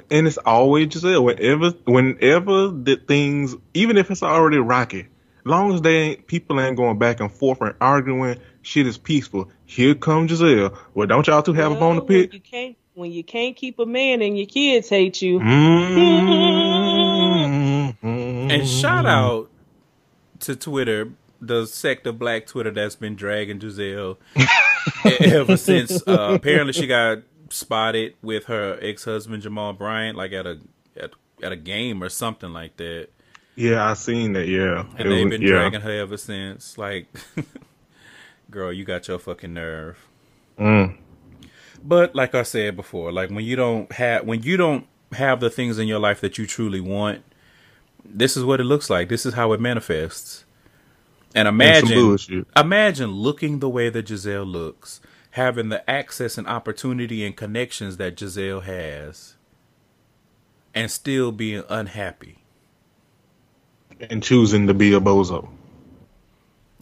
And 0.09 0.29
it's 0.29 0.39
always 0.39 0.87
Gizelle. 0.87 1.25
Whenever, 1.25 1.71
whenever 1.85 2.69
the 2.69 2.95
things, 2.95 3.57
even 3.75 3.99
if 3.99 4.09
it's 4.09 4.23
already 4.23 4.59
rocky, 4.59 5.09
long 5.45 5.75
as 5.75 5.83
they 5.83 5.97
ain't 5.97 6.29
people 6.29 6.61
ain't 6.61 6.77
going 6.77 6.97
back 6.99 7.19
and 7.19 7.33
forth 7.33 7.61
and 7.61 7.75
arguing, 7.81 8.39
shit 8.63 8.87
is 8.87 8.97
peaceful. 8.99 9.51
Here 9.67 9.97
comes 9.97 10.31
Gizelle. 10.31 10.79
Well, 10.95 11.09
don't 11.09 11.27
y'all 11.27 11.43
two 11.43 11.55
have 11.55 11.73
a 11.73 11.75
bone 11.75 11.97
to 11.97 12.03
pick? 12.03 12.33
You 12.33 12.39
can't 12.39 12.77
when 12.95 13.11
you 13.11 13.25
can't 13.25 13.57
keep 13.57 13.81
a 13.81 13.87
man 13.87 14.23
and 14.23 14.39
your 14.39 14.47
kids 14.47 14.89
hate 14.89 15.21
you. 15.23 15.41
Mm-hmm. 15.41 16.61
And 18.51 18.69
shout 18.69 19.07
out 19.07 19.51
to 20.41 20.55
Twitter, 20.55 21.11
the 21.41 21.67
sect 21.67 22.07
of 22.07 22.19
Black 22.19 22.47
Twitter 22.47 22.71
that's 22.71 22.97
been 22.97 23.17
dragging 23.17 23.59
Gizelle 23.59 24.19
ever 25.21 25.57
since. 25.57 26.07
Uh, 26.07 26.33
apparently, 26.35 26.73
she 26.73 26.87
got 26.87 27.19
spotted 27.51 28.15
with 28.23 28.47
her 28.47 28.79
ex 28.81 29.05
husband 29.05 29.43
Jamal 29.43 29.73
Bryant, 29.75 30.17
like 30.17 30.33
at 30.33 30.47
a 30.47 30.59
at, 30.97 31.11
at 31.43 31.53
a 31.53 31.57
game 31.57 32.03
or 32.03 32.09
something 32.09 32.53
like 32.53 32.77
that. 32.79 33.09
Yeah, 33.57 33.91
I 33.91 33.95
seen 33.95 34.33
that. 34.35 34.47
Yeah, 34.49 34.87
And 34.97 35.01
It 35.01 35.09
they've 35.11 35.25
was- 35.25 35.31
been 35.31 35.43
yeah. 35.43 35.49
dragging 35.49 35.81
her 35.83 35.91
ever 35.91 36.17
since. 36.17 36.79
Like, 36.79 37.07
girl, 38.51 38.73
you 38.73 38.85
got 38.85 39.09
your 39.09 39.19
fucking 39.19 39.53
nerve. 39.53 39.99
Mm. 40.59 40.97
But 41.83 42.15
like 42.15 42.35
I 42.35 42.43
said 42.43 42.77
before, 42.77 43.13
like 43.13 43.31
when 43.31 43.45
you 43.45 43.57
don't 43.57 43.91
have 43.93 44.25
when 44.27 44.43
you 44.43 44.57
don't 44.57 44.87
have 45.13 45.41
the 45.41 45.51
things 45.51 45.79
in 45.79 45.89
your 45.89 45.99
life 45.99 46.21
that 46.21 46.39
you 46.39 46.47
truly 46.47 46.81
want, 46.81 47.23
this 48.05 48.37
is 48.37 48.45
what 48.45 48.61
it 48.61 48.65
looks 48.65 48.89
like. 48.91 49.09
This 49.09 49.25
is 49.27 49.35
how 49.35 49.53
it 49.53 49.61
manifests. 49.61 50.45
And 51.35 51.47
And 51.47 51.55
imagine 51.55 51.89
bullshit. 51.99 52.47
imagine 52.57 53.11
looking 53.13 53.61
the 53.61 53.69
way 53.69 53.89
that 53.89 54.07
Gizelle 54.07 54.45
looks, 54.51 55.01
having 55.33 55.71
the 55.71 55.89
access 55.91 56.39
and 56.39 56.47
opportunity 56.49 57.25
and 57.27 57.37
connections 57.37 57.99
that 57.99 58.17
Gizelle 58.17 58.63
has, 58.65 59.37
and 60.75 60.91
still 60.91 61.33
being 61.33 61.65
unhappy. 61.69 62.39
and 64.11 64.23
choosing 64.23 64.67
to 64.69 64.75
be 64.75 64.95
a 64.95 65.01
bozo. 65.01 65.49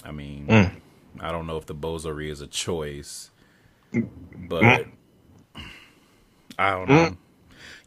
I 0.04 0.12
mean, 0.12 0.48
Mm. 0.48 0.72
I 1.20 1.32
don't 1.32 1.46
know 1.46 1.56
if 1.58 1.66
the 1.66 1.74
bozery 1.74 2.30
is 2.30 2.40
a 2.40 2.46
choice, 2.48 3.30
mm. 3.94 4.08
but 4.34 4.62
mm. 4.62 4.88
I 6.58 6.72
don't 6.72 6.88
know. 6.90 7.10
Mm. 7.10 7.18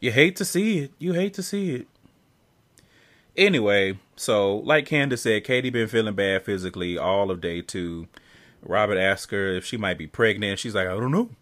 You 0.00 0.12
hate 0.12 0.36
to 0.36 0.44
see 0.44 0.80
it. 0.80 0.92
You 0.98 1.14
hate 1.14 1.34
to 1.34 1.42
see 1.42 1.72
it. 1.72 1.88
Anyway, 3.36 3.98
so 4.16 4.58
like 4.58 4.86
Candace 4.86 5.22
said, 5.22 5.44
Katie 5.44 5.70
been 5.70 5.88
feeling 5.88 6.14
bad 6.14 6.44
physically 6.44 6.98
all 6.98 7.30
of 7.30 7.40
day 7.40 7.62
two. 7.62 8.08
Robert 8.62 8.98
asked 8.98 9.30
her 9.32 9.48
if 9.56 9.64
she 9.64 9.76
might 9.76 9.98
be 9.98 10.06
pregnant. 10.06 10.58
She's 10.58 10.74
like, 10.74 10.86
I 10.88 10.94
don't 10.94 11.10
know. 11.12 11.30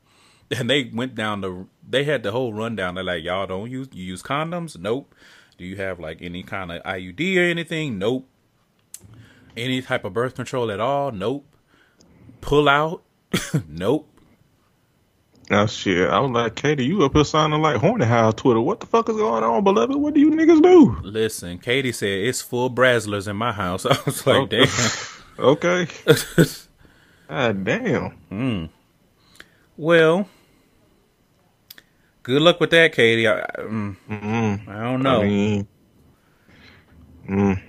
And 0.59 0.68
they 0.68 0.90
went 0.92 1.14
down 1.14 1.42
the. 1.42 1.66
They 1.88 2.02
had 2.02 2.24
the 2.24 2.32
whole 2.32 2.52
rundown. 2.52 2.97
They're 2.97 3.05
like, 3.05 3.22
y'all 3.22 3.47
don't 3.47 3.70
use 3.70 3.86
you 3.92 4.02
use 4.05 4.20
condoms? 4.20 4.76
Nope. 4.76 5.14
Do 5.56 5.64
you 5.64 5.76
have 5.76 6.01
like 6.01 6.18
any 6.22 6.42
kind 6.42 6.72
of 6.72 6.82
IUD 6.82 7.36
or 7.36 7.42
anything? 7.48 7.98
Nope. 8.01 8.26
Any 9.56 9.80
type 9.80 10.05
of 10.05 10.12
birth 10.12 10.34
control 10.34 10.72
at 10.72 10.80
all? 10.80 11.12
Nope. 11.12 11.47
Pull 12.40 12.68
out? 12.68 13.02
nope. 13.68 14.09
Now 15.48 15.66
shit, 15.66 16.09
I 16.10 16.18
was 16.18 16.32
like, 16.32 16.56
Katie, 16.56 16.84
you 16.84 17.05
up 17.05 17.12
here 17.14 17.22
sounding 17.24 17.62
like 17.62 17.76
Horny 17.76 18.06
House 18.06 18.34
Twitter. 18.34 18.60
What 18.60 18.80
the 18.80 18.86
fuck 18.86 19.09
is 19.09 19.16
going 19.16 19.44
on, 19.44 19.62
beloved? 19.62 19.94
What 19.94 20.14
do 20.14 20.20
you 20.20 20.30
niggas 20.30 20.62
do? 20.62 20.97
Listen, 21.02 21.59
Katie 21.59 21.92
said 21.92 22.09
it's 22.09 22.42
full 22.42 22.70
Brazzers 22.70 23.28
in 23.28 23.36
my 23.36 23.52
house. 23.52 23.86
I 23.86 23.97
was 24.05 24.26
like, 24.26 24.36
Oh. 24.36 24.47
damn. 24.47 24.68
Okay. 25.38 25.86
God 27.31 27.65
damn. 27.65 28.19
Well, 29.77 30.28
Good 32.23 32.43
luck 32.43 32.61
with 32.61 32.70
that, 32.70 32.93
Katie. 32.93 33.27
I, 33.28 33.40
I, 33.40 33.47
mm, 33.61 34.69
I 34.69 34.82
don't 34.85 35.02
know. 35.02 35.23
I 35.23 35.24
mean, 35.24 35.69
mm. 37.28 37.62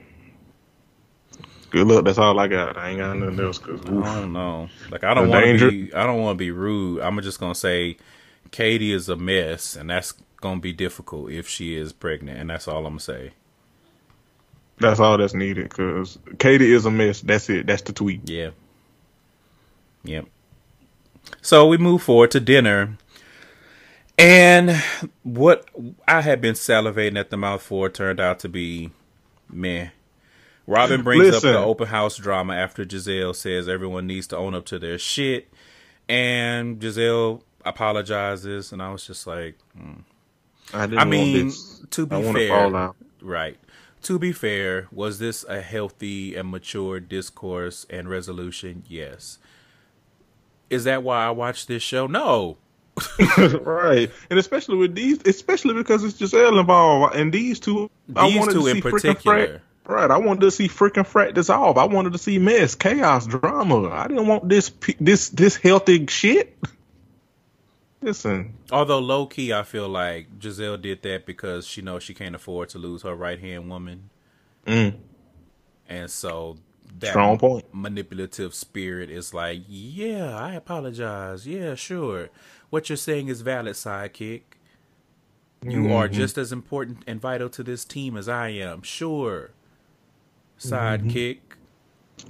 Good 1.71 1.88
luck. 1.88 2.05
That's 2.05 2.17
all 2.19 2.39
I 2.39 2.47
got. 2.47 2.77
I 2.77 2.89
ain't 2.89 2.99
got 2.99 3.17
nothing 3.17 3.39
else. 3.39 3.59
Cause 3.59 3.81
I 3.85 4.21
don't 4.21 4.33
know. 4.33 4.69
Like 4.91 5.05
I 5.05 5.13
don't 5.13 5.29
want 5.29 5.59
to 5.59 5.71
be. 5.71 5.93
I 5.93 6.05
don't 6.05 6.21
want 6.21 6.35
to 6.38 6.39
be 6.39 6.51
rude. 6.51 7.01
I'm 7.01 7.21
just 7.21 7.39
gonna 7.39 7.55
say, 7.55 7.97
Katie 8.51 8.93
is 8.93 9.09
a 9.09 9.15
mess, 9.15 9.75
and 9.77 9.89
that's 9.89 10.13
gonna 10.41 10.59
be 10.61 10.73
difficult 10.73 11.31
if 11.31 11.47
she 11.49 11.75
is 11.75 11.93
pregnant, 11.93 12.39
and 12.39 12.49
that's 12.49 12.67
all 12.67 12.79
I'm 12.79 12.93
gonna 12.93 12.99
say. 12.99 13.33
that's 14.79 14.99
all 14.99 15.17
that's 15.17 15.33
needed. 15.33 15.69
Cause 15.69 16.19
Katie 16.39 16.73
is 16.73 16.85
a 16.85 16.91
mess. 16.91 17.21
That's 17.21 17.49
it. 17.49 17.67
That's 17.67 17.83
the 17.83 17.93
tweet. 17.93 18.29
Yeah. 18.29 18.51
Yep. 20.03 20.25
So 21.41 21.67
we 21.67 21.77
move 21.77 22.03
forward 22.03 22.31
to 22.31 22.39
dinner. 22.39 22.97
And 24.17 24.81
what 25.23 25.69
I 26.07 26.21
had 26.21 26.41
been 26.41 26.53
salivating 26.53 27.19
at 27.19 27.29
the 27.29 27.37
mouth 27.37 27.61
for 27.61 27.89
turned 27.89 28.19
out 28.19 28.39
to 28.39 28.49
be 28.49 28.91
meh. 29.49 29.89
Robyn 30.67 31.01
brings 31.01 31.35
up 31.35 31.41
the 31.41 31.57
open 31.57 31.87
house 31.87 32.17
drama 32.17 32.53
after 32.53 32.85
Gizelle 32.85 33.35
says 33.35 33.67
everyone 33.67 34.07
needs 34.07 34.27
to 34.27 34.37
own 34.37 34.53
up 34.53 34.65
to 34.67 34.79
their 34.79 34.97
shit. 34.97 35.51
And 36.07 36.79
Gizelle 36.79 37.41
apologizes, 37.65 38.71
and 38.71 38.81
I 38.81 38.91
was 38.91 39.05
just 39.05 39.25
like, 39.25 39.57
hmm. 39.75 40.01
I 40.73 40.85
didn't 40.85 40.99
I 40.99 41.01
want 41.01 41.09
mean, 41.09 41.51
to 41.89 42.05
be 42.05 42.15
I 42.15 42.33
fair. 42.33 42.91
Right. 43.21 43.57
To 44.03 44.17
be 44.17 44.31
fair, 44.31 44.87
was 44.91 45.19
this 45.19 45.43
a 45.43 45.61
healthy 45.61 46.35
and 46.35 46.49
mature 46.49 46.99
discourse 46.99 47.85
and 47.89 48.09
resolution? 48.09 48.83
Yes. 48.87 49.37
Is 50.72 50.85
that 50.85 51.03
why 51.03 51.26
I 51.26 51.31
watch 51.31 51.68
this 51.68 51.84
show? 51.84 52.07
No. 52.07 52.57
right, 53.61 54.11
and 54.30 54.39
especially 54.39 54.77
with 54.77 54.95
these, 54.95 55.19
especially 55.26 55.73
because 55.73 56.03
it's 56.03 56.19
Gizelle 56.19 56.60
involved, 56.60 57.15
and 57.15 57.34
these 57.34 57.60
two, 57.60 57.89
I 58.15 58.27
These 58.30 58.39
wanted 58.39 58.53
two 58.53 58.61
to 58.61 58.68
in 58.68 58.76
see 58.76 58.81
particular. 58.81 59.48
frat. 59.48 59.61
Right, 59.85 60.11
I 60.11 60.18
wanted 60.18 60.41
to 60.41 60.52
see 60.52 60.68
freaking 60.68 61.07
frat 61.07 61.34
dissolve. 61.34 61.77
I 61.77 61.85
wanted 61.85 62.14
to 62.14 62.19
see 62.19 62.38
mess, 62.38 62.76
chaos, 62.76 63.26
drama. 63.27 63.89
I 63.89 64.07
didn't 64.07 64.27
want 64.27 64.48
this, 64.48 64.72
this, 64.99 65.30
this 65.30 65.56
healthy 65.56 66.06
shit. 66.07 66.57
Listen, 68.02 68.53
Although 68.72 68.99
low 68.99 69.26
key, 69.26 69.53
I 69.53 69.64
feel 69.64 69.88
like 69.88 70.39
Gizelle 70.39 70.81
did 70.81 71.02
that 71.03 71.26
because 71.26 71.68
she 71.68 71.81
knows 71.81 72.03
she 72.03 72.14
can't 72.14 72.35
afford 72.35 72.69
to 72.69 72.77
lose 72.77 73.03
her 73.03 73.15
right 73.15 73.39
hand 73.39 73.69
woman, 73.69 74.10
mm, 74.65 74.95
and 75.88 76.10
so 76.10 76.57
that 76.99 77.09
strong 77.11 77.38
point. 77.38 77.65
manipulative 77.73 78.53
spirit 78.53 79.09
is 79.09 79.34
like, 79.34 79.61
yeah, 79.68 80.35
I 80.38 80.53
apologize. 80.53 81.47
Yeah, 81.47 81.76
sure. 81.76 82.30
What 82.69 82.89
you're 82.89 82.97
saying 82.97 83.27
is 83.27 83.41
valid, 83.41 83.76
sidekick. 83.76 84.41
You 85.63 85.93
are 85.93 86.07
just 86.07 86.38
as 86.38 86.51
important 86.51 87.03
and 87.05 87.22
vital 87.22 87.49
to 87.49 87.63
this 87.63 87.85
team 87.85 88.18
as 88.18 88.27
I 88.27 88.49
am. 88.49 88.81
Sure. 88.81 89.51
Sidekick. 90.59 91.39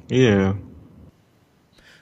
Yeah, 0.09 0.53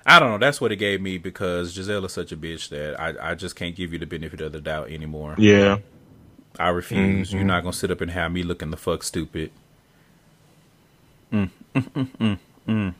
I 0.05 0.19
don't 0.19 0.31
know. 0.31 0.37
That's 0.39 0.59
what 0.59 0.71
it 0.71 0.77
gave 0.77 1.01
me 1.01 1.17
because 1.19 1.75
Gizelle 1.77 2.05
is 2.05 2.13
such 2.13 2.31
a 2.31 2.37
bitch 2.37 2.69
that 2.69 2.99
I, 2.99 3.31
I 3.31 3.35
just 3.35 3.55
can't 3.55 3.75
give 3.75 3.93
you 3.93 3.99
the 3.99 4.07
benefit 4.07 4.41
of 4.41 4.51
the 4.51 4.61
doubt 4.61 4.89
anymore. 4.91 5.35
yeah. 5.37 5.77
I 6.57 6.69
refuse. 6.69 7.31
You're 7.31 7.43
not 7.45 7.61
gonna 7.61 7.73
sit 7.73 7.91
up 7.91 8.01
and 8.01 8.11
have 8.11 8.31
me 8.31 8.43
looking 8.43 8.71
the 8.71 8.75
fuck 8.75 9.03
stupid. 9.03 9.51
Mm, 11.31 11.51
mm, 11.75 12.07
mm, 12.19 12.39
mm. 12.69 12.93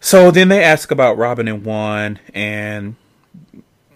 So 0.00 0.30
then 0.30 0.48
they 0.48 0.62
ask 0.62 0.90
about 0.90 1.16
Robyn 1.18 1.48
and 1.48 1.64
Juan, 1.64 2.20
and 2.32 2.96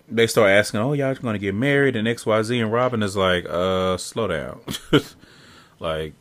they 0.09 0.27
start 0.27 0.51
asking, 0.51 0.81
"Oh, 0.81 0.93
y'all 0.93 1.15
gonna 1.15 1.39
get 1.39 1.55
married?" 1.55 1.97
And 1.97 2.09
X, 2.09 2.27
Y, 2.27 2.43
Z, 2.43 2.59
and 2.59 2.73
Robyn 2.73 3.03
is 3.03 3.17
like, 3.17 3.47
"Uh, 3.49 3.97
slow 3.97 4.27
down." 4.27 4.61
like, 5.79 6.15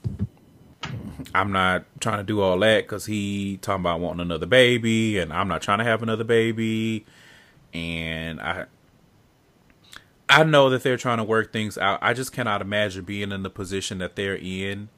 I'm 1.34 1.52
not 1.52 1.86
trying 2.00 2.18
to 2.20 2.24
do 2.24 2.42
all 2.42 2.60
that 2.60 2.84
because 2.84 3.06
he 3.06 3.58
talking 3.62 3.82
about 3.82 4.00
wanting 4.00 4.22
another 4.22 4.46
baby, 4.46 5.18
and 5.18 5.34
I'm 5.34 5.48
not 5.48 5.62
trying 5.62 5.80
to 5.80 5.86
have 5.86 6.04
another 6.04 6.24
baby, 6.24 7.06
and 7.74 8.40
I 8.42 8.66
I 10.30 10.44
know 10.44 10.70
that 10.70 10.84
they're 10.84 10.98
trying 10.98 11.18
to 11.18 11.24
work 11.24 11.52
things 11.52 11.78
out. 11.78 11.98
I 12.02 12.14
just 12.14 12.32
cannot 12.32 12.62
imagine 12.62 13.04
being 13.04 13.32
in 13.32 13.42
the 13.42 13.50
position 13.50 13.98
that 13.98 14.16
they're 14.16 14.38
in 14.38 14.90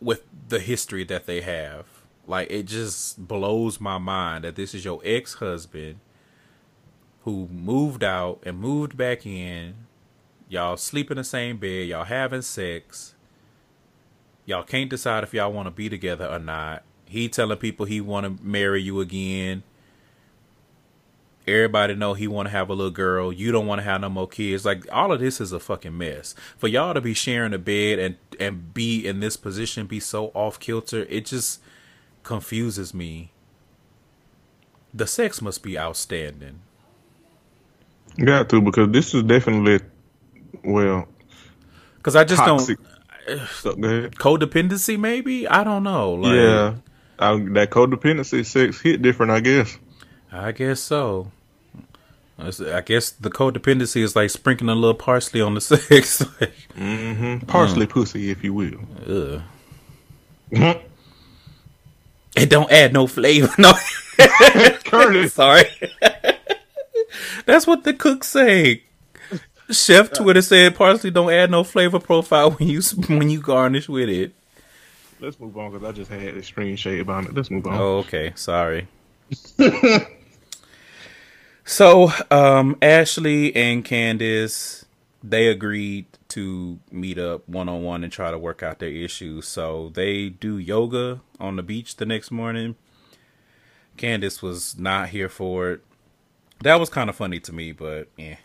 with 0.00 0.22
the 0.48 0.60
history 0.60 1.04
that 1.04 1.26
they 1.26 1.40
have. 1.40 1.86
Like 2.26 2.50
it 2.50 2.64
just 2.64 3.26
blows 3.26 3.80
my 3.80 3.98
mind 3.98 4.44
that 4.44 4.56
this 4.56 4.74
is 4.74 4.84
your 4.84 5.00
ex-husband 5.04 6.00
who 7.22 7.48
moved 7.48 8.04
out 8.04 8.40
and 8.44 8.58
moved 8.58 8.96
back 8.96 9.26
in. 9.26 9.74
Y'all 10.48 10.76
sleep 10.76 11.10
in 11.10 11.16
the 11.16 11.24
same 11.24 11.58
bed, 11.58 11.88
y'all 11.88 12.04
having 12.04 12.42
sex. 12.42 13.14
Y'all 14.46 14.62
can't 14.62 14.88
decide 14.88 15.24
if 15.24 15.34
y'all 15.34 15.52
want 15.52 15.66
to 15.66 15.70
be 15.70 15.90
together 15.90 16.26
or 16.26 16.38
not. 16.38 16.82
He 17.04 17.28
telling 17.28 17.58
people 17.58 17.86
he 17.86 18.00
want 18.00 18.24
to 18.24 18.42
marry 18.44 18.82
you 18.82 19.00
again. 19.00 19.62
Everybody 21.46 21.94
know 21.94 22.12
he 22.12 22.28
want 22.28 22.48
to 22.48 22.52
have 22.52 22.68
a 22.68 22.74
little 22.74 22.90
girl. 22.90 23.32
You 23.32 23.52
don't 23.52 23.66
want 23.66 23.78
to 23.78 23.82
have 23.82 24.02
no 24.02 24.10
more 24.10 24.28
kids. 24.28 24.66
Like 24.66 24.86
all 24.92 25.12
of 25.12 25.20
this 25.20 25.40
is 25.40 25.52
a 25.52 25.60
fucking 25.60 25.96
mess. 25.96 26.34
For 26.58 26.68
y'all 26.68 26.92
to 26.92 27.00
be 27.00 27.14
sharing 27.14 27.54
a 27.54 27.58
bed 27.58 27.98
and 27.98 28.16
and 28.38 28.72
be 28.74 29.06
in 29.06 29.20
this 29.20 29.36
position, 29.36 29.86
be 29.86 30.00
so 30.00 30.26
off 30.34 30.58
kilter, 30.58 31.06
it 31.08 31.26
just 31.26 31.60
confuses 32.22 32.94
me. 32.94 33.32
The 34.92 35.06
sex 35.06 35.42
must 35.42 35.62
be 35.62 35.78
outstanding. 35.78 36.60
Got 38.24 38.48
to 38.50 38.60
because 38.60 38.90
this 38.90 39.14
is 39.14 39.22
definitely 39.22 39.80
well 40.64 41.06
Cause 42.02 42.16
I 42.16 42.24
just 42.24 42.42
toxic. 42.42 42.78
don't 43.26 43.38
So, 43.48 43.74
codependency. 43.74 44.98
Maybe 44.98 45.46
I 45.46 45.62
don't 45.62 45.82
know. 45.82 46.14
Like, 46.14 46.34
yeah, 46.34 46.74
I, 47.18 47.36
that 47.52 47.70
codependency 47.70 48.46
sex 48.46 48.80
hit 48.80 49.02
different, 49.02 49.32
I 49.32 49.40
guess. 49.40 49.78
I 50.32 50.52
guess 50.52 50.80
so. 50.80 51.30
I 52.38 52.80
guess 52.82 53.10
the 53.10 53.30
codependency 53.30 54.00
is 54.02 54.14
like 54.14 54.30
sprinkling 54.30 54.70
a 54.70 54.74
little 54.74 54.94
parsley 54.94 55.40
on 55.40 55.54
the 55.54 55.60
sex. 55.60 56.22
like, 56.40 56.52
hmm 56.76 57.38
Parsley 57.40 57.86
pussy, 57.86 58.30
if 58.30 58.44
you 58.44 58.54
will. 58.54 58.78
ugh. 59.08 59.42
It 62.36 62.48
don't 62.50 62.70
add 62.70 62.92
no 62.92 63.06
flavor. 63.08 63.50
No, 63.58 63.72
Curtis. 64.84 65.32
sorry. 65.34 65.64
That's 67.46 67.66
what 67.66 67.82
the 67.84 67.92
cook 67.94 68.22
say. 68.22 68.84
Chef 69.70 70.12
Twitter 70.12 70.40
said 70.40 70.74
parsley 70.76 71.10
don't 71.10 71.30
add 71.32 71.50
no 71.50 71.62
flavor 71.64 71.98
profile 71.98 72.52
when 72.52 72.68
you 72.68 72.80
when 73.08 73.28
you 73.28 73.40
garnish 73.40 73.88
with 73.88 74.08
it. 74.08 74.32
Let's 75.20 75.38
move 75.40 75.56
on 75.58 75.72
because 75.72 75.86
I 75.88 75.92
just 75.92 76.10
had 76.10 76.36
extreme 76.36 76.76
shade 76.76 77.00
about 77.00 77.24
it. 77.26 77.34
Let's 77.34 77.50
move 77.50 77.66
on. 77.66 77.74
Oh, 77.74 77.98
okay. 77.98 78.32
Sorry. 78.36 78.86
So, 81.68 82.10
um, 82.30 82.76
Ashley 82.80 83.54
and 83.54 83.84
Candace, 83.84 84.86
they 85.22 85.48
agreed 85.48 86.06
to 86.28 86.78
meet 86.90 87.18
up 87.18 87.46
one 87.46 87.68
on 87.68 87.82
one 87.82 88.04
and 88.04 88.12
try 88.12 88.30
to 88.30 88.38
work 88.38 88.62
out 88.62 88.78
their 88.78 88.88
issues. 88.88 89.46
So 89.46 89.90
they 89.92 90.30
do 90.30 90.56
yoga 90.56 91.20
on 91.38 91.56
the 91.56 91.62
beach 91.62 91.96
the 91.96 92.06
next 92.06 92.30
morning. 92.30 92.76
Candace 93.98 94.40
was 94.40 94.78
not 94.78 95.10
here 95.10 95.28
for 95.28 95.72
it. 95.72 95.80
That 96.62 96.80
was 96.80 96.88
kind 96.88 97.10
of 97.10 97.16
funny 97.16 97.38
to 97.40 97.52
me, 97.52 97.72
but 97.72 98.08
yeah. 98.16 98.36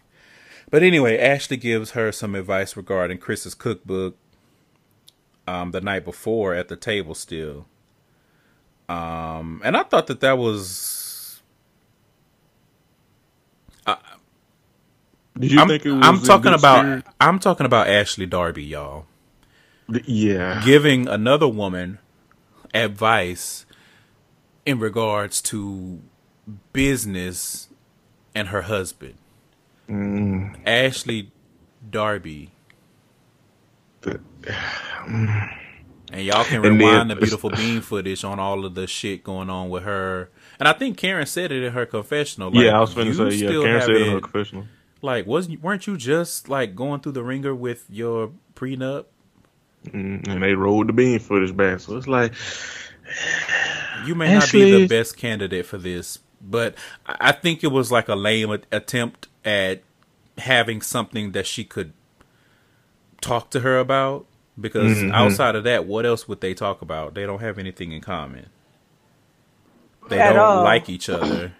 But 0.70 0.84
anyway, 0.84 1.18
Ashley 1.18 1.58
gives 1.58 1.92
her 1.92 2.12
some 2.12 2.36
advice 2.36 2.76
regarding 2.76 3.20
Chris's 3.20 3.56
cookbook 3.56 4.18
um, 5.48 5.72
the 5.72 5.82
night 5.82 6.04
before 6.04 6.54
at 6.54 6.68
the 6.68 6.76
table 6.76 7.16
still. 7.16 7.68
Um, 8.90 9.62
and 9.64 9.78
I 9.78 9.84
thought 9.84 10.08
that 10.08 10.20
that 10.20 10.38
was. 10.38 10.93
Did 15.38 15.52
you 15.52 15.60
I'm, 15.60 15.68
think 15.68 15.86
it 15.86 15.92
was? 15.92 16.06
I'm 16.06 16.20
talking 16.22 16.54
about. 16.54 16.80
spirit? 16.82 17.06
I'm 17.20 17.40
talking 17.40 17.66
about 17.66 17.88
Ashley 17.88 18.26
Darby, 18.26 18.64
y'all, 18.64 19.06
Yeah. 20.06 20.62
giving 20.64 21.08
another 21.08 21.48
woman 21.48 22.00
advice 22.74 23.66
in 24.66 24.80
regards 24.80 25.42
to 25.44 26.00
business 26.72 27.68
and 28.36 28.50
her 28.50 28.64
husband, 28.64 29.16
Mm, 29.90 30.56
Ashley 30.66 31.32
Darby. 31.90 32.52
the- 34.02 34.20
And 36.12 36.22
y'all 36.26 36.44
can 36.46 36.56
And 36.66 36.66
then- 36.66 36.78
rewind 36.80 37.10
the 37.10 37.16
beautiful 37.16 37.50
bean 37.50 37.82
footage 37.82 38.24
on 38.24 38.40
all 38.40 38.66
of 38.66 38.76
the 38.76 38.86
shit 38.88 39.24
going 39.24 39.50
on 39.50 39.70
with 39.70 39.84
her. 39.84 40.30
And 40.60 40.68
I 40.68 40.74
think 40.74 40.98
Karen 40.98 41.26
said 41.26 41.52
it 41.52 41.64
in 41.64 41.74
her 41.74 41.86
confessional. 41.86 42.52
Like, 42.52 42.64
yeah, 42.66 42.78
I 42.78 42.82
was 42.82 42.94
going 42.94 43.08
to 43.08 43.32
say, 43.32 43.36
yeah, 43.38 43.50
Karen 43.50 43.82
said 43.82 43.90
it 43.92 44.02
in 44.04 44.12
her 44.14 44.22
confessional. 44.22 44.68
Like, 45.04 45.28
wasn't 45.28 45.62
weren't 45.62 45.86
you 45.86 45.98
just 45.98 46.48
like 46.50 46.76
going 46.76 47.02
through 47.02 47.12
the 47.12 47.24
ringer 47.24 47.54
with 47.54 47.86
your 47.90 48.32
prenup? 48.56 49.06
Mm, 49.88 50.28
and 50.30 50.42
they 50.42 50.54
rolled 50.54 50.88
the 50.88 50.94
bean 50.94 51.20
footage 51.20 51.56
back. 51.56 51.82
So 51.82 51.98
it's 51.98 52.08
like, 52.08 52.34
You 54.06 54.16
may 54.16 54.34
not 54.34 54.52
be 54.52 54.72
the 54.72 54.88
best 54.88 55.18
candidate 55.18 55.66
for 55.66 55.78
this, 55.78 56.20
but 56.42 56.76
I 57.06 57.16
I 57.20 57.32
think 57.34 57.64
it 57.64 57.68
was 57.72 57.92
like 57.92 58.08
a 58.10 58.16
lame 58.16 58.50
attempt 58.72 59.28
at 59.46 59.82
having 60.38 60.82
something 60.82 61.32
that 61.34 61.46
she 61.46 61.64
could 61.64 61.94
talk 63.22 63.50
to 63.52 63.60
her 63.62 63.78
about 63.80 64.26
because 64.60 64.98
Mhm. 65.04 65.12
outside 65.14 65.56
of 65.56 65.64
that, 65.66 65.86
what 65.86 66.06
else 66.06 66.28
would 66.28 66.42
they 66.42 66.54
talk 66.54 66.82
about? 66.82 67.14
They 67.14 67.26
don't 67.26 67.40
have 67.40 67.58
anything 67.60 67.92
in 67.92 68.02
common. 68.02 68.48
They 70.10 70.20
At 70.20 70.34
don't 70.34 70.40
all. 70.40 70.64
like 70.64 70.90
each 70.90 71.08
other. 71.10 71.54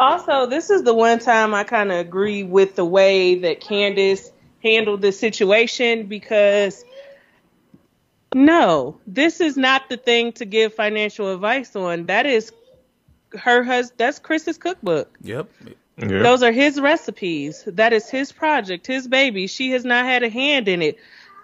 Also, 0.00 0.46
this 0.46 0.70
is 0.70 0.82
the 0.82 0.94
one 0.94 1.18
time 1.18 1.52
I 1.52 1.62
kind 1.62 1.92
of 1.92 1.98
agree 1.98 2.42
with 2.42 2.74
the 2.74 2.86
way 2.86 3.34
that 3.40 3.60
Candace 3.60 4.32
handled 4.64 5.02
the 5.02 5.12
situation 5.12 6.06
because 6.06 6.84
no, 8.34 8.98
this 9.06 9.42
is 9.42 9.58
not 9.58 9.90
the 9.90 9.98
thing 9.98 10.32
to 10.32 10.46
give 10.46 10.72
financial 10.72 11.32
advice 11.32 11.76
on. 11.76 12.06
That 12.06 12.24
is 12.24 12.50
her 13.38 13.62
hus 13.62 13.92
that's 13.94 14.18
Chris's 14.18 14.56
cookbook. 14.56 15.18
Yep. 15.20 15.50
Yeah. 15.98 16.22
Those 16.22 16.42
are 16.42 16.52
his 16.52 16.80
recipes. 16.80 17.64
That 17.66 17.92
is 17.92 18.08
his 18.08 18.32
project, 18.32 18.86
his 18.86 19.06
baby. 19.06 19.46
She 19.48 19.72
has 19.72 19.84
not 19.84 20.06
had 20.06 20.22
a 20.22 20.30
hand 20.30 20.66
in 20.66 20.80
it. 20.80 20.98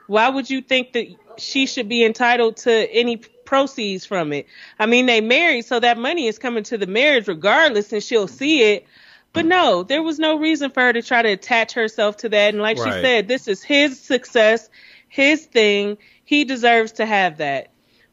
Why 0.07 0.31
would 0.31 0.49
you 0.49 0.62
think 0.62 0.95
that 0.95 1.09
she 1.37 1.66
should 1.66 1.91
be 1.91 2.03
entitled 2.03 2.57
to 2.59 2.73
any 2.73 3.20
proceeds 3.47 4.05
from 4.05 4.32
it? 4.32 4.47
I 4.78 4.86
mean, 4.86 5.06
they 5.06 5.20
married, 5.20 5.64
so 5.64 5.81
that 5.81 5.97
money 5.98 6.27
is 6.27 6.39
coming 6.39 6.64
to 6.64 6.77
the 6.78 6.86
marriage 6.86 7.28
regardless, 7.28 7.93
and 7.93 8.02
she'll 8.02 8.28
see 8.28 8.62
it. 8.62 8.86
But 9.32 9.44
no, 9.47 9.82
there 9.82 10.02
was 10.02 10.18
no 10.18 10.39
reason 10.39 10.70
for 10.70 10.81
her 10.81 10.93
to 10.93 11.02
try 11.02 11.23
to 11.23 11.28
attach 11.31 11.74
herself 11.74 12.18
to 12.18 12.28
that. 12.31 12.55
And 12.55 12.62
like 12.62 12.78
Right. 12.78 12.94
she 12.94 13.01
said, 13.02 13.28
this 13.28 13.48
is 13.48 13.62
his 13.62 14.01
success, 14.01 14.68
his 15.09 15.44
thing. 15.44 15.98
He 16.24 16.44
deserves 16.44 16.93
to 16.93 17.06
have 17.06 17.39
that. 17.39 17.68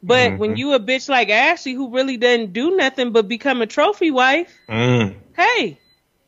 But 0.06 0.38
when 0.38 0.58
you 0.58 0.74
a 0.74 0.80
bitch 0.82 1.08
like 1.08 1.30
Ashley 1.30 1.74
who 1.74 1.92
really 1.92 2.18
doesn't 2.18 2.52
do 2.52 2.76
nothing 2.76 3.14
but 3.14 3.30
become 3.30 3.62
a 3.62 3.68
trophy 3.68 4.12
wife, 4.12 4.54
Mm, 4.68 5.16
hey, 5.36 5.80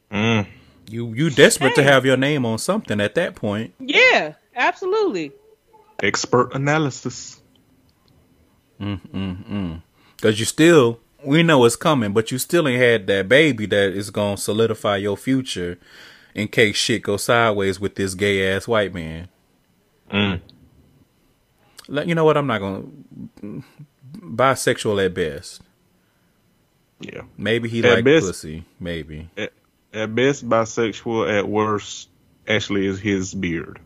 mm. 0.09 0.47
You 0.89 1.13
you 1.13 1.29
desperate 1.29 1.75
to 1.75 1.83
have 1.83 2.05
your 2.05 2.15
name 2.15 2.45
on 2.45 2.57
something 2.57 3.01
at 3.01 3.15
that 3.15 3.35
point. 3.35 3.73
yeah, 3.79 4.35
absolutely. 4.55 5.33
Expert 6.01 6.53
analysis. 6.53 7.41
Cause 10.21 10.39
you 10.39 10.45
still 10.45 10.99
we 11.23 11.43
know 11.43 11.65
it's 11.65 11.75
coming, 11.75 12.13
but 12.13 12.31
you 12.31 12.37
still 12.37 12.67
ain't 12.67 12.81
had 12.81 13.07
that 13.07 13.27
baby 13.27 13.65
that 13.65 13.93
is 13.93 14.09
gonna 14.09 14.37
solidify 14.37 14.97
your 14.97 15.17
future 15.17 15.77
in 16.33 16.47
case 16.47 16.75
shit 16.75 17.03
goes 17.03 17.23
sideways 17.23 17.79
with 17.79 17.95
this 17.95 18.13
gay 18.13 18.53
ass 18.53 18.67
white 18.67 18.93
man. 18.93 19.27
Mm. 20.11 20.41
Like, 21.87 22.07
you 22.07 22.15
know 22.15 22.25
what? 22.25 22.37
I'm 22.37 22.47
not 22.47 22.59
gonna 22.59 23.63
bisexual 24.19 25.03
at 25.03 25.13
best. 25.13 25.61
Yeah. 26.99 27.21
Maybe 27.37 27.69
he 27.69 27.81
like 27.81 28.03
pussy. 28.03 28.65
Maybe. 28.79 29.29
At, 29.37 29.51
at 29.93 30.15
best, 30.15 30.47
bisexual. 30.47 31.37
At 31.37 31.47
worst, 31.47 32.09
actually, 32.47 32.87
is 32.87 32.99
his 32.99 33.33
beard. 33.33 33.79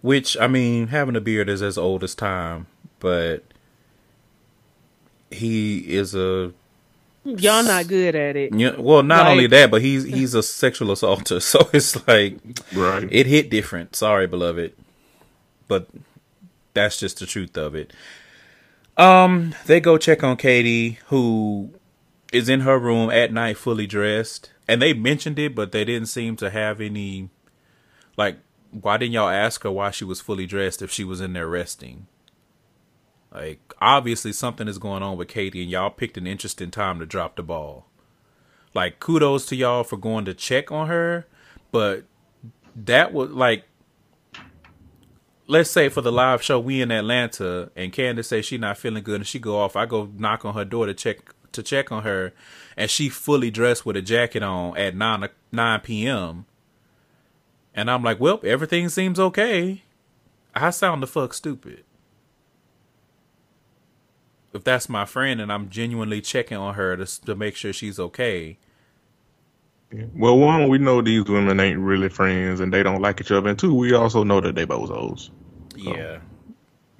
Which 0.00 0.36
I 0.38 0.46
mean, 0.46 0.88
having 0.88 1.16
a 1.16 1.20
beard 1.20 1.48
is 1.48 1.60
as 1.62 1.76
old 1.76 2.04
as 2.04 2.14
time, 2.14 2.66
but 3.00 3.42
he 5.30 5.78
is 5.94 6.14
a 6.14 6.52
Y'all 7.24 7.62
not 7.62 7.88
good 7.88 8.14
at 8.14 8.36
it. 8.36 8.54
yeah, 8.54 8.76
well, 8.78 9.02
not 9.02 9.24
Like- 9.24 9.32
only 9.32 9.46
that, 9.48 9.70
but 9.70 9.82
he's 9.82 10.04
he's 10.04 10.34
a 10.34 10.42
sexual 10.42 10.92
assaulter. 10.92 11.40
So 11.40 11.68
it's 11.72 12.06
like 12.08 12.38
Right. 12.74 13.08
it 13.10 13.26
hit 13.26 13.50
different. 13.50 13.96
Sorry, 13.96 14.26
beloved, 14.26 14.72
but 15.66 15.88
that's 16.74 16.98
just 16.98 17.18
the 17.18 17.26
truth 17.26 17.56
of 17.58 17.74
it. 17.74 17.92
Um, 18.96 19.54
they 19.66 19.80
go 19.80 19.98
check 19.98 20.22
on 20.24 20.36
Katie, 20.36 20.98
who 21.06 21.70
is 22.32 22.48
in 22.48 22.60
her 22.60 22.78
room 22.78 23.10
at 23.10 23.32
night, 23.32 23.56
fully 23.58 23.86
dressed, 23.86 24.50
and 24.66 24.80
they 24.80 24.92
mentioned 24.92 25.38
it, 25.38 25.54
but 25.54 25.72
they 25.72 25.84
didn't 25.84 26.08
seem 26.08 26.36
to 26.36 26.50
have 26.50 26.80
any. 26.80 27.28
Like, 28.16 28.38
why 28.70 28.96
didn't 28.96 29.12
y'all 29.12 29.28
ask 29.28 29.62
her 29.62 29.70
why 29.70 29.90
she 29.90 30.04
was 30.04 30.20
fully 30.20 30.46
dressed 30.46 30.82
if 30.82 30.90
she 30.90 31.04
was 31.04 31.20
in 31.20 31.32
there 31.32 31.48
resting? 31.48 32.06
Like, 33.32 33.74
obviously 33.80 34.32
something 34.32 34.68
is 34.68 34.78
going 34.78 35.02
on 35.02 35.16
with 35.16 35.28
Katie, 35.28 35.62
and 35.62 35.70
y'all 35.70 35.90
picked 35.90 36.16
an 36.16 36.26
interesting 36.26 36.70
time 36.70 36.98
to 36.98 37.06
drop 37.06 37.36
the 37.36 37.42
ball. 37.42 37.86
Like, 38.74 39.00
kudos 39.00 39.46
to 39.46 39.56
y'all 39.56 39.84
for 39.84 39.96
going 39.96 40.24
to 40.24 40.34
check 40.34 40.70
on 40.72 40.88
her, 40.88 41.26
but 41.70 42.04
that 42.74 43.12
was 43.12 43.30
like 43.30 43.64
let's 45.48 45.70
say 45.70 45.88
for 45.88 46.02
the 46.02 46.12
live 46.12 46.42
show 46.42 46.60
we 46.60 46.80
in 46.80 46.92
Atlanta 46.92 47.70
and 47.74 47.92
Candace 47.92 48.28
say 48.28 48.42
she 48.42 48.58
not 48.58 48.78
feeling 48.78 49.02
good 49.02 49.16
and 49.16 49.26
she 49.26 49.38
go 49.38 49.58
off, 49.58 49.74
I 49.74 49.86
go 49.86 50.10
knock 50.16 50.44
on 50.44 50.54
her 50.54 50.64
door 50.64 50.86
to 50.86 50.94
check 50.94 51.34
to 51.52 51.62
check 51.62 51.90
on 51.90 52.04
her 52.04 52.32
and 52.76 52.90
she 52.90 53.08
fully 53.08 53.50
dressed 53.50 53.84
with 53.84 53.96
a 53.96 54.02
jacket 54.02 54.42
on 54.42 54.76
at 54.76 54.94
nine 54.94 55.28
nine 55.50 55.80
PM. 55.80 56.44
And 57.74 57.90
I'm 57.90 58.02
like, 58.02 58.20
Well, 58.20 58.40
everything 58.44 58.88
seems 58.88 59.18
okay. 59.18 59.82
I 60.54 60.70
sound 60.70 61.02
the 61.02 61.06
fuck 61.06 61.34
stupid. 61.34 61.84
If 64.52 64.64
that's 64.64 64.88
my 64.88 65.04
friend 65.04 65.40
and 65.40 65.52
I'm 65.52 65.68
genuinely 65.68 66.20
checking 66.20 66.56
on 66.56 66.74
her 66.74 66.96
to 66.96 67.20
to 67.22 67.34
make 67.34 67.54
sure 67.56 67.72
she's 67.72 68.00
okay. 68.00 68.58
Well, 70.14 70.36
one, 70.38 70.68
we 70.68 70.78
know 70.78 71.00
these 71.00 71.24
women 71.24 71.60
ain't 71.60 71.78
really 71.78 72.08
friends 72.08 72.60
and 72.60 72.72
they 72.72 72.82
don't 72.82 73.00
like 73.00 73.20
each 73.20 73.30
other. 73.30 73.48
And 73.48 73.58
two, 73.58 73.74
we 73.74 73.94
also 73.94 74.22
know 74.22 74.40
that 74.40 74.54
they 74.54 74.66
bozos. 74.66 75.30
Yeah. 75.76 76.18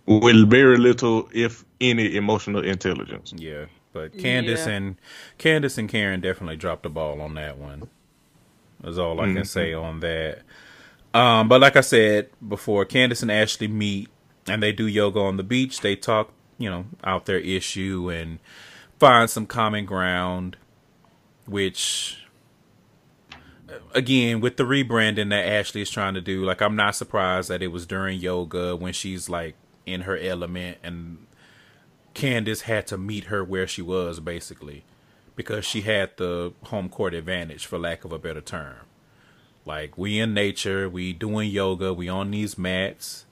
With 0.06 0.48
very 0.48 0.78
little, 0.78 1.28
if 1.34 1.66
any, 1.82 2.16
emotional 2.16 2.64
intelligence. 2.64 3.34
Yeah, 3.36 3.66
but 3.92 4.16
Candace 4.16 4.66
Yeah. 4.66 4.72
and 4.72 4.96
Candace 5.36 5.76
and 5.76 5.88
Karen 5.88 6.20
definitely 6.20 6.56
dropped 6.56 6.84
the 6.84 6.88
ball 6.88 7.20
on 7.20 7.34
that 7.34 7.58
one. 7.58 7.88
That's 8.80 8.96
all 8.96 9.20
I 9.20 9.24
can 9.24 9.34
mm-hmm. 9.34 9.42
say 9.44 9.74
on 9.74 10.00
that. 10.00 10.42
Um, 11.14 11.48
but 11.48 11.60
like 11.60 11.76
I 11.76 11.80
said 11.80 12.30
before, 12.46 12.84
Candace 12.84 13.22
and 13.22 13.30
Ashley 13.30 13.68
meet 13.68 14.08
and 14.46 14.62
they 14.62 14.72
do 14.72 14.86
yoga 14.86 15.20
on 15.20 15.36
the 15.36 15.42
beach. 15.42 15.80
They 15.80 15.96
talk, 15.96 16.32
you 16.58 16.70
know, 16.70 16.86
out 17.04 17.26
their 17.26 17.38
issue 17.38 18.10
and 18.10 18.38
find 18.98 19.28
some 19.28 19.46
common 19.46 19.84
ground, 19.84 20.56
which 21.46 22.24
again 23.94 24.40
with 24.40 24.56
the 24.56 24.64
rebranding 24.64 25.30
that 25.30 25.46
Ashley 25.46 25.82
is 25.82 25.90
trying 25.90 26.14
to 26.14 26.20
do, 26.20 26.44
like 26.44 26.60
I'm 26.60 26.76
not 26.76 26.96
surprised 26.96 27.48
that 27.48 27.62
it 27.62 27.68
was 27.68 27.86
during 27.86 28.18
yoga 28.18 28.76
when 28.76 28.92
she's 28.92 29.28
like 29.28 29.54
in 29.86 30.02
her 30.02 30.16
element 30.16 30.78
and 30.82 31.26
Candace 32.14 32.62
had 32.62 32.86
to 32.88 32.98
meet 32.98 33.24
her 33.24 33.44
where 33.44 33.66
she 33.66 33.82
was 33.82 34.20
basically 34.20 34.84
because 35.36 35.64
she 35.64 35.82
had 35.82 36.10
the 36.16 36.52
home 36.64 36.88
court 36.88 37.14
advantage 37.14 37.64
for 37.64 37.78
lack 37.78 38.04
of 38.04 38.12
a 38.12 38.18
better 38.18 38.40
term. 38.40 38.78
Like 39.68 39.98
we 39.98 40.18
in 40.18 40.32
nature, 40.32 40.88
we 40.88 41.12
doing 41.12 41.50
yoga, 41.50 41.92
we 41.92 42.08
on 42.08 42.30
these 42.30 42.56
mats. 42.56 43.26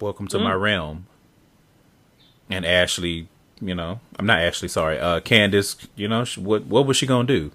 Welcome 0.00 0.28
to 0.28 0.38
my 0.38 0.54
realm. 0.54 1.06
And 2.48 2.64
Ashley, 2.64 3.28
you 3.60 3.74
know, 3.74 4.00
I'm 4.18 4.24
not 4.24 4.40
Ashley, 4.40 4.68
sorry. 4.68 4.98
Uh 4.98 5.20
Candace, 5.20 5.76
you 5.94 6.08
know, 6.08 6.24
what 6.38 6.64
what 6.64 6.86
was 6.86 6.96
she 6.96 7.04
going 7.04 7.26
to 7.26 7.38
do? 7.38 7.52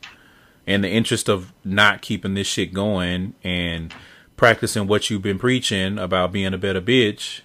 In 0.67 0.81
the 0.81 0.89
interest 0.89 1.27
of 1.27 1.51
not 1.63 2.03
keeping 2.03 2.35
this 2.35 2.45
shit 2.45 2.71
going 2.71 3.33
and 3.43 3.91
practicing 4.37 4.85
what 4.85 5.09
you've 5.09 5.23
been 5.23 5.39
preaching 5.39 5.97
about 5.97 6.31
being 6.31 6.53
a 6.53 6.57
better 6.59 6.81
bitch, 6.81 7.41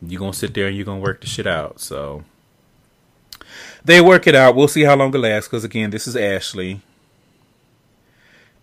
you're 0.00 0.20
gonna 0.20 0.32
sit 0.32 0.54
there 0.54 0.68
and 0.68 0.76
you're 0.76 0.86
gonna 0.86 1.00
work 1.00 1.20
the 1.20 1.26
shit 1.26 1.48
out. 1.48 1.80
So 1.80 2.22
they 3.84 4.00
work 4.00 4.28
it 4.28 4.36
out. 4.36 4.54
We'll 4.54 4.68
see 4.68 4.82
how 4.82 4.94
long 4.94 5.12
it 5.12 5.18
lasts. 5.18 5.48
Because 5.48 5.64
again, 5.64 5.90
this 5.90 6.06
is 6.06 6.14
Ashley, 6.14 6.80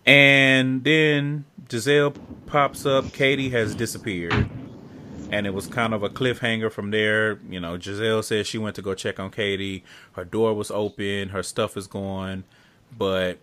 and 0.06 0.82
then 0.84 1.44
Gizelle 1.68 2.14
pops 2.46 2.86
up. 2.86 3.12
Katie 3.12 3.50
has 3.50 3.74
disappeared, 3.74 4.48
and 5.30 5.46
it 5.46 5.54
was 5.54 5.66
kind 5.66 5.94
of 5.94 6.02
a 6.02 6.08
cliffhanger 6.08 6.70
from 6.70 6.90
there. 6.90 7.38
You 7.48 7.60
know, 7.60 7.76
Gizelle 7.76 8.24
says 8.24 8.46
she 8.46 8.58
went 8.58 8.76
to 8.76 8.82
go 8.82 8.94
check 8.94 9.20
on 9.20 9.30
Katie. 9.30 9.84
Her 10.12 10.24
door 10.24 10.54
was 10.54 10.70
open. 10.70 11.30
Her 11.30 11.42
stuff 11.42 11.76
is 11.76 11.86
gone, 11.86 12.44
but 12.96 13.38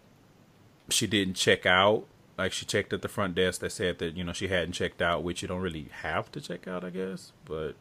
she 0.89 1.07
didn't 1.07 1.35
check 1.35 1.65
out. 1.65 2.05
Like 2.37 2.51
she 2.51 2.65
checked 2.65 2.93
at 2.93 3.01
the 3.01 3.07
front 3.07 3.33
desk 3.35 3.61
that 3.61 3.71
said 3.71 3.97
that 3.99 4.15
you 4.15 4.23
know 4.23 4.33
she 4.33 4.47
hadn't 4.47 4.73
checked 4.73 5.01
out, 5.01 5.23
which 5.23 5.41
you 5.41 5.47
don't 5.47 5.61
really 5.61 5.89
have 6.01 6.31
to 6.33 6.41
check 6.41 6.67
out, 6.67 6.83
I 6.83 6.89
guess. 6.89 7.31
But 7.45 7.73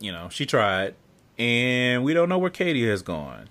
you 0.00 0.10
know 0.10 0.28
she 0.30 0.46
tried, 0.46 0.94
and 1.38 2.02
we 2.02 2.14
don't 2.14 2.28
know 2.28 2.38
where 2.38 2.50
Katie 2.50 2.88
has 2.88 3.02
gone. 3.02 3.48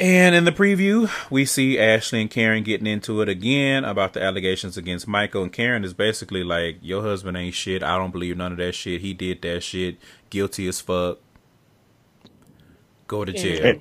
And 0.00 0.34
in 0.34 0.46
the 0.46 0.52
preview, 0.52 1.10
we 1.30 1.44
see 1.44 1.78
Ashley 1.78 2.22
and 2.22 2.30
Karen 2.30 2.62
getting 2.62 2.86
into 2.86 3.20
it 3.20 3.28
again 3.28 3.84
about 3.84 4.14
the 4.14 4.22
allegations 4.22 4.78
against 4.78 5.06
Michael. 5.06 5.42
And 5.42 5.52
Karen 5.52 5.84
is 5.84 5.92
basically 5.92 6.42
like, 6.42 6.78
Your 6.80 7.02
husband 7.02 7.36
ain't 7.36 7.54
shit. 7.54 7.82
I 7.82 7.98
don't 7.98 8.10
believe 8.10 8.38
none 8.38 8.52
of 8.52 8.58
that 8.58 8.74
shit. 8.74 9.02
He 9.02 9.12
did 9.12 9.42
that 9.42 9.62
shit. 9.62 9.98
Guilty 10.30 10.66
as 10.68 10.80
fuck. 10.80 11.18
Go 13.08 13.26
to 13.26 13.32
jail. 13.32 13.80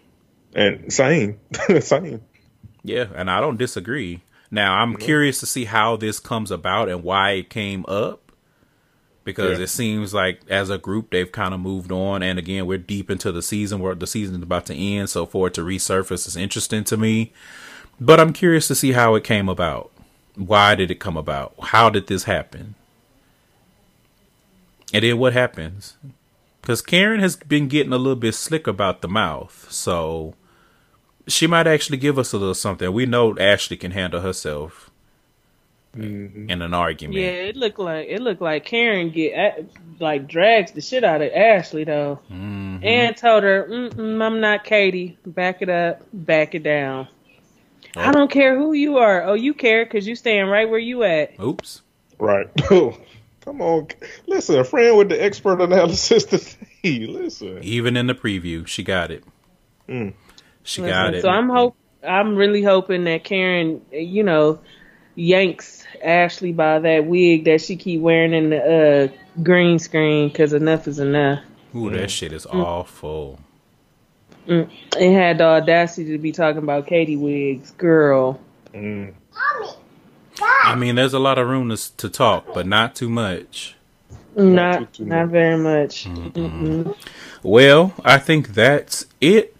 And, 0.53 0.81
and 0.81 0.93
same, 0.93 1.39
same. 1.79 2.21
Yeah, 2.83 3.05
and 3.15 3.31
I 3.31 3.39
don't 3.39 3.57
disagree. 3.57 4.21
Now, 4.51 4.79
I'm 4.79 4.97
curious 4.97 5.39
to 5.39 5.45
see 5.45 5.65
how 5.65 5.95
this 5.95 6.19
comes 6.19 6.51
about 6.51 6.89
and 6.89 7.03
why 7.03 7.31
it 7.31 7.49
came 7.49 7.85
up 7.87 8.28
because 9.33 9.57
Yeah. 9.57 9.63
it 9.63 9.69
seems 9.69 10.13
like 10.13 10.41
as 10.49 10.69
a 10.69 10.77
group 10.77 11.09
they've 11.11 11.31
kind 11.31 11.53
of 11.53 11.59
moved 11.59 11.91
on. 11.91 12.23
And 12.23 12.37
again, 12.39 12.65
we're 12.65 12.77
deep 12.77 13.09
into 13.11 13.31
the 13.31 13.41
season 13.41 13.79
where 13.79 13.95
the 13.95 14.07
season 14.07 14.35
is 14.37 14.43
about 14.43 14.65
to 14.67 14.75
end, 14.75 15.09
so 15.09 15.25
for 15.25 15.47
it 15.47 15.53
to 15.55 15.61
resurface 15.61 16.27
is 16.27 16.35
interesting 16.35 16.83
to 16.85 16.97
me. 16.97 17.31
But 17.99 18.19
I'm 18.19 18.33
curious 18.33 18.67
to 18.69 18.75
see 18.75 18.93
how 18.93 19.15
it 19.15 19.23
came 19.23 19.47
about. 19.49 19.91
Why 20.35 20.75
did 20.75 20.89
it 20.89 20.99
come 20.99 21.17
about? 21.17 21.53
How 21.61 21.89
did 21.89 22.07
this 22.07 22.23
happen? 22.23 22.75
And 24.93 25.03
then 25.03 25.17
what 25.17 25.33
happens? 25.33 25.95
Because 26.61 26.81
Karen 26.81 27.19
has 27.19 27.35
been 27.35 27.67
getting 27.67 27.93
a 27.93 27.97
little 27.97 28.15
bit 28.15 28.35
slick 28.35 28.67
about 28.67 29.01
the 29.01 29.07
mouth, 29.07 29.67
so 29.69 30.33
she 31.27 31.45
might 31.47 31.67
actually 31.67 31.97
give 31.97 32.17
us 32.17 32.33
a 32.33 32.37
little 32.37 32.53
something. 32.55 32.91
We 32.91 33.05
know 33.05 33.37
Ashley 33.37 33.77
can 33.77 33.91
handle 33.91 34.21
herself 34.21 34.88
in 36.01 36.61
an 36.61 36.73
argument. 36.73 37.17
Yeah, 37.19 37.29
it 37.29 37.55
looked 37.55 37.79
like 37.79 38.07
it 38.09 38.21
looked 38.21 38.41
like 38.41 38.65
Karen 38.65 39.09
get 39.11 39.69
like 39.99 40.27
drags 40.27 40.71
the 40.71 40.81
shit 40.81 41.03
out 41.03 41.21
of 41.21 41.31
Ashley 41.33 41.83
though, 41.83 42.19
Mm-hmm. 42.31 42.83
and 42.85 43.17
told 43.17 43.43
her, 43.43 43.67
Mm-mm, 43.69 44.21
"I'm 44.23 44.39
not 44.41 44.63
Katie. 44.63 45.17
Back 45.25 45.61
it 45.61 45.69
up, 45.69 46.01
back 46.13 46.55
it 46.55 46.63
down. 46.63 47.07
I 47.95 48.11
don't 48.11 48.29
care 48.31 48.55
who 48.57 48.73
you 48.73 48.97
are. 48.97 49.23
Oh, 49.23 49.33
you 49.33 49.53
care 49.53 49.83
because 49.83 50.07
you 50.07 50.15
staying 50.15 50.45
right 50.45 50.69
where 50.69 50.79
you 50.79 51.03
at. 51.03 51.39
Oops. 51.41 51.81
Right. 52.19 52.47
Come 53.41 53.61
on. 53.61 53.87
Listen, 54.27 54.59
a 54.59 54.63
friend 54.63 54.97
with 54.97 55.09
the 55.09 55.21
expert 55.21 55.59
analysis 55.61 56.25
today. 56.25 57.07
Listen. 57.07 57.59
Even 57.63 57.97
in 57.97 58.07
the 58.07 58.13
preview, 58.13 58.67
she 58.67 58.83
got 58.83 59.09
it. 59.11 59.23
Mm. 59.87 60.13
She 60.63 60.81
Listen, 60.81 60.93
got 60.95 61.13
it. 61.15 61.21
So 61.23 61.29
I'm 61.29 61.49
hope 61.49 61.75
I'm 62.07 62.35
really 62.35 62.61
hoping 62.61 63.05
that 63.05 63.23
Karen, 63.23 63.81
you 63.91 64.23
know, 64.23 64.59
yanks 65.19 65.85
Ashley 66.03 66.53
by 66.53 66.79
that 66.79 67.05
wig 67.05 67.45
that 67.45 67.61
she 67.61 67.75
keep 67.75 68.01
wearing 68.01 68.33
in 68.33 68.49
the 68.49 69.11
uh, 69.13 69.41
green 69.43 69.77
screen 69.79 70.29
because 70.29 70.53
enough 70.53 70.87
is 70.87 70.99
enough. 70.99 71.43
Ooh, 71.75 71.89
that 71.91 72.09
shit 72.09 72.33
is 72.33 72.45
awful. 72.47 73.39
It 74.47 74.67
had 75.13 75.37
the 75.37 75.43
audacity 75.43 76.11
to 76.11 76.17
be 76.17 76.31
talking 76.31 76.63
about 76.63 76.87
Katie 76.87 77.17
wigs, 77.17 77.71
girl. 77.71 78.39
Mm. 78.73 79.13
I 80.41 80.75
mean, 80.75 80.95
there's 80.95 81.13
a 81.13 81.19
lot 81.19 81.37
of 81.37 81.47
room 81.47 81.69
to, 81.69 81.97
to 81.97 82.09
talk, 82.09 82.53
but 82.53 82.65
not 82.65 82.95
too 82.95 83.09
much. 83.09 83.75
Not, 84.35 84.79
too- 84.79 85.03
too 85.03 85.05
not 85.05 85.25
much. 85.25 85.31
very 85.31 85.57
much. 85.57 86.05
Mm-mm. 86.05 86.95
Well, 87.43 87.93
I 88.03 88.17
think 88.17 88.49
that's 88.49 89.05
it. 89.21 89.55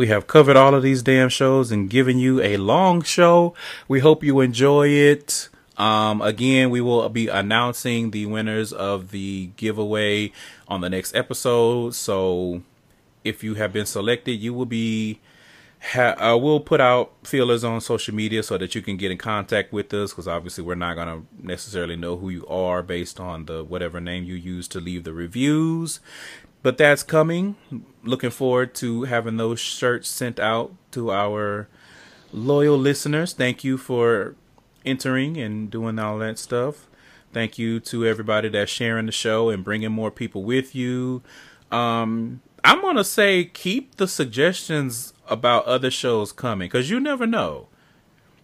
We 0.00 0.06
have 0.06 0.26
covered 0.26 0.56
all 0.56 0.74
of 0.74 0.82
these 0.82 1.02
damn 1.02 1.28
shows 1.28 1.70
and 1.70 1.90
given 1.90 2.18
you 2.18 2.40
a 2.40 2.56
long 2.56 3.02
show. 3.02 3.52
We 3.86 4.00
hope 4.00 4.24
you 4.24 4.40
enjoy 4.40 4.88
it. 4.88 5.50
Um, 5.76 6.22
again, 6.22 6.70
we 6.70 6.80
will 6.80 7.06
be 7.10 7.28
announcing 7.28 8.10
the 8.10 8.24
winners 8.24 8.72
of 8.72 9.10
the 9.10 9.50
giveaway 9.58 10.32
on 10.68 10.80
the 10.80 10.88
next 10.88 11.14
episode. 11.14 11.94
So 11.94 12.62
if 13.24 13.44
you 13.44 13.56
have 13.56 13.74
been 13.74 13.84
selected, 13.84 14.40
you 14.40 14.54
will 14.54 14.64
be 14.64 15.20
ha- 15.92 16.16
uh, 16.18 16.34
we'll 16.34 16.60
put 16.60 16.80
out 16.80 17.12
feelers 17.22 17.62
on 17.62 17.82
social 17.82 18.14
media 18.14 18.42
so 18.42 18.56
that 18.56 18.74
you 18.74 18.80
can 18.80 18.96
get 18.96 19.10
in 19.10 19.18
contact 19.18 19.70
with 19.70 19.92
us 19.92 20.12
because 20.12 20.26
obviously 20.26 20.64
we're 20.64 20.76
not 20.76 20.94
going 20.94 21.08
to 21.08 21.46
necessarily 21.46 21.96
know 21.96 22.16
who 22.16 22.30
you 22.30 22.46
are 22.46 22.82
based 22.82 23.20
on 23.20 23.44
the 23.44 23.62
whatever 23.64 24.00
name 24.00 24.24
you 24.24 24.34
use 24.34 24.66
to 24.68 24.80
leave 24.80 25.04
the 25.04 25.12
reviews 25.12 26.00
but 26.62 26.78
that's 26.78 27.02
coming. 27.02 27.56
Looking 28.02 28.30
forward 28.30 28.74
to 28.76 29.04
having 29.04 29.36
those 29.36 29.60
shirts 29.60 30.08
sent 30.08 30.38
out 30.38 30.72
to 30.92 31.10
our 31.10 31.68
loyal 32.32 32.78
listeners. 32.78 33.32
Thank 33.32 33.64
you 33.64 33.76
for 33.76 34.34
entering 34.84 35.36
and 35.36 35.70
doing 35.70 35.98
all 35.98 36.18
that 36.18 36.38
stuff. 36.38 36.86
Thank 37.32 37.58
you 37.58 37.78
to 37.80 38.06
everybody 38.06 38.48
that's 38.48 38.70
sharing 38.70 39.06
the 39.06 39.12
show 39.12 39.50
and 39.50 39.62
bringing 39.64 39.92
more 39.92 40.10
people 40.10 40.42
with 40.42 40.74
you. 40.74 41.22
Um 41.70 42.40
i'm 42.62 42.82
gonna 42.82 43.04
say 43.04 43.44
keep 43.44 43.96
the 43.96 44.06
suggestions 44.06 45.14
about 45.28 45.64
other 45.64 45.90
shows 45.90 46.32
coming 46.32 46.66
because 46.66 46.90
you 46.90 47.00
never 47.00 47.26
know. 47.26 47.68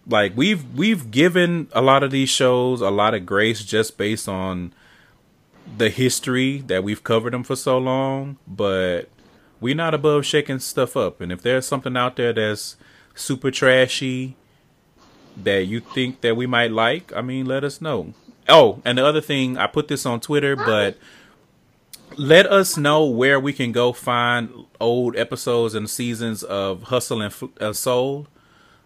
Like 0.09 0.35
we've 0.35 0.63
we've 0.73 1.11
given 1.11 1.67
a 1.73 1.81
lot 1.81 2.01
of 2.03 2.11
these 2.11 2.29
shows 2.29 2.81
a 2.81 2.89
lot 2.89 3.13
of 3.13 3.25
grace 3.25 3.63
just 3.63 3.97
based 3.97 4.29
on 4.29 4.73
the 5.77 5.89
history 5.89 6.59
that 6.67 6.83
we've 6.83 7.03
covered 7.03 7.33
them 7.33 7.43
for 7.43 7.55
so 7.55 7.77
long 7.77 8.37
but 8.47 9.09
we're 9.59 9.75
not 9.75 9.93
above 9.93 10.25
shaking 10.25 10.59
stuff 10.59 10.95
up. 10.95 11.19
And 11.19 11.31
if 11.31 11.41
there's 11.41 11.65
something 11.65 11.97
out 11.97 12.15
there 12.15 12.31
that's 12.31 12.75
super 13.15 13.49
trashy 13.49 14.35
that 15.35 15.65
you 15.65 15.79
think 15.79 16.21
that 16.21 16.35
we 16.35 16.45
might 16.47 16.71
like 16.71 17.11
i 17.15 17.21
mean 17.21 17.45
let 17.45 17.63
us 17.63 17.81
know. 17.81 18.13
Oh 18.47 18.81
and 18.85 18.97
the 18.97 19.05
other 19.05 19.21
thing 19.21 19.57
i 19.57 19.67
put 19.67 19.87
this 19.87 20.05
on 20.05 20.19
twitter 20.19 20.55
but 20.55 20.97
let 22.15 22.45
us 22.45 22.77
know 22.77 23.05
where 23.05 23.39
we 23.39 23.53
can 23.53 23.71
go 23.71 23.91
find 23.91 24.49
old 24.79 25.15
episodes 25.15 25.75
and 25.75 25.89
seasons 25.89 26.43
of 26.43 26.83
hustle 26.83 27.21
and 27.21 27.33
F- 27.33 27.61
uh, 27.61 27.73
soul. 27.73 28.27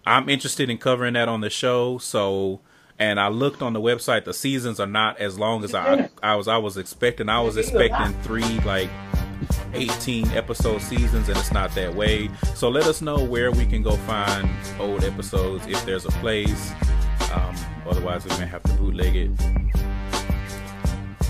I'm 0.05 0.27
interested 0.27 0.69
in 0.69 0.77
covering 0.77 1.13
that 1.13 1.29
on 1.29 1.41
the 1.41 1.49
show 1.49 1.97
so 1.99 2.61
and 3.01 3.19
i 3.19 3.27
looked 3.27 3.61
on 3.61 3.73
the 3.73 3.81
website 3.81 4.23
the 4.25 4.33
seasons 4.33 4.79
are 4.79 4.85
not 4.85 5.17
as 5.19 5.37
long 5.39 5.63
as 5.63 5.73
i 5.73 6.07
i 6.21 6.35
was 6.35 6.47
i 6.47 6.57
was 6.57 6.77
expecting. 6.77 7.27
I 7.29 7.41
was 7.41 7.57
expecting 7.57 8.13
three 8.21 8.59
like 8.61 8.89
18 9.73 10.27
episode 10.31 10.81
seasons 10.81 11.27
and 11.29 11.37
it's 11.37 11.51
not 11.51 11.73
that 11.75 11.95
way. 11.95 12.29
So 12.55 12.69
let 12.69 12.85
us 12.85 13.01
know 13.01 13.23
where 13.23 13.51
we 13.51 13.65
can 13.65 13.81
go 13.81 13.95
find 14.11 14.47
old 14.79 15.03
episodes 15.03 15.65
if 15.65 15.83
there's 15.85 16.05
a 16.05 16.11
place. 16.23 16.71
Um, 17.33 17.55
otherwise 17.89 18.23
we 18.25 18.29
may 18.37 18.45
have 18.45 18.61
to 18.63 18.73
bootleg 18.73 19.15
it. 19.15 19.31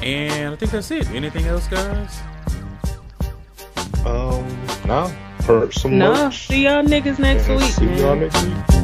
And 0.04 0.54
i 0.54 0.58
think 0.58 0.72
that's 0.72 0.92
it. 0.92 1.08
Anything 1.12 1.46
else 1.46 1.68
guys? 1.68 2.20
Um, 4.06 4.46
no. 4.86 5.08
Heard 5.46 5.74
some 5.74 5.98
No, 5.98 6.12
merch. 6.14 6.48
see 6.48 6.64
y'all 6.66 6.84
niggas 6.84 7.18
next 7.20 7.48
And 7.48 7.60
week. 7.60 7.72
See 7.72 8.02
y'all 8.02 8.16
next 8.16 8.44
week. 8.44 8.81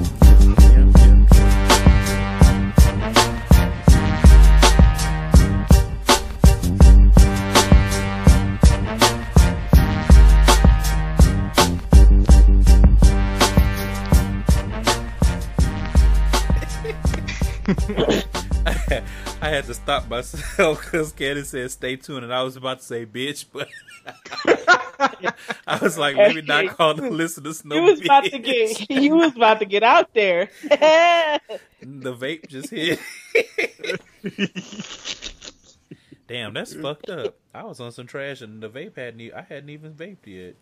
I 19.41 19.49
had 19.49 19.65
to 19.65 19.73
stop 19.73 20.07
myself 20.09 20.81
because 20.83 21.11
Candace 21.11 21.49
said 21.49 21.69
stay 21.71 21.95
tuned, 21.95 22.23
and 22.23 22.33
I 22.33 22.41
was 22.43 22.55
about 22.55 22.79
to 22.79 22.85
say 22.85 23.05
bitch, 23.05 23.45
but 23.53 23.67
I 25.67 25.79
was 25.81 25.97
like, 25.97 26.15
maybe 26.15 26.41
not 26.41 26.75
call 26.75 26.95
the 26.95 27.09
listeners 27.09 27.63
no 27.63 27.75
You 27.75 27.81
was 27.83 28.01
about 28.03 28.23
to 28.25 28.39
get 28.39 28.89
you 28.89 29.15
was 29.15 29.35
about 29.35 29.59
to 29.59 29.65
get 29.65 29.83
out 29.83 30.13
there. 30.13 30.49
The 31.79 32.13
vape 32.13 32.47
just 32.47 32.71
hit. 32.71 32.99
Damn, 36.27 36.53
that's 36.53 36.73
fucked 36.73 37.09
up. 37.09 37.37
I 37.53 37.63
was 37.63 37.79
on 37.79 37.91
some 37.91 38.07
trash, 38.07 38.41
and 38.41 38.61
the 38.61 38.67
vape 38.69 38.97
hadn't. 38.97 39.21
E- 39.21 39.31
I 39.31 39.43
hadn't 39.43 39.69
even 39.69 39.93
vaped 39.93 40.25
yet. 40.25 40.55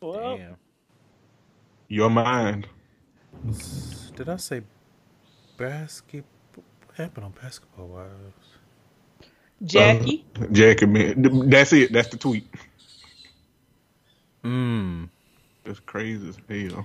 well, 0.00 0.38
Damn. 0.38 0.56
Your 1.88 2.08
mind. 2.08 2.68
Did 4.16 4.28
I 4.28 4.36
say 4.36 4.62
basketball? 5.56 6.31
What 6.92 7.04
happened 7.04 7.24
on 7.24 7.32
Basketball 7.40 7.86
Wives? 7.86 8.10
Jackie. 9.64 10.26
Jackie, 10.50 10.84
man. 10.86 11.48
That's 11.48 11.72
it. 11.72 11.90
That's 11.90 12.08
the 12.08 12.18
tweet. 12.18 12.46
Mmm. 14.44 15.08
That's 15.64 15.80
crazy 15.80 16.28
as 16.28 16.36
hell. 16.70 16.84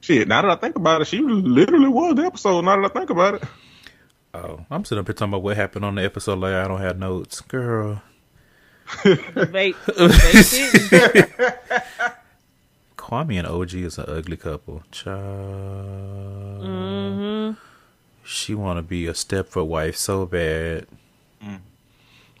Shit, 0.00 0.28
now 0.28 0.40
that 0.40 0.50
I 0.50 0.54
think 0.54 0.76
about 0.76 1.02
it, 1.02 1.08
she 1.08 1.18
literally 1.18 1.88
was 1.88 2.14
the 2.14 2.22
episode. 2.22 2.64
Now 2.64 2.80
that 2.80 2.90
I 2.90 2.98
think 2.98 3.10
about 3.10 3.34
it. 3.34 3.42
Oh, 4.32 4.64
I'm 4.70 4.84
sitting 4.86 5.00
up 5.00 5.08
here 5.08 5.12
talking 5.12 5.32
about 5.32 5.42
what 5.42 5.56
happened 5.56 5.84
on 5.84 5.96
the 5.96 6.04
episode. 6.04 6.38
Like 6.38 6.54
I 6.54 6.66
don't 6.68 6.80
have 6.80 6.98
notes, 6.98 7.42
girl. 7.42 8.00
The 9.04 9.16
vape. 9.16 9.74
vape 9.74 10.90
didn't. 10.90 11.58
Kwame 12.96 13.38
and 13.38 13.46
OG 13.46 13.74
is 13.74 13.98
an 13.98 14.06
ugly 14.08 14.38
couple. 14.38 14.82
Child. 14.90 16.62
Mhm. 16.62 17.56
She 18.30 18.54
want 18.54 18.76
to 18.76 18.82
be 18.82 19.06
a 19.06 19.14
Stepford 19.14 19.66
wife 19.66 19.96
so 19.96 20.26
bad. 20.26 20.86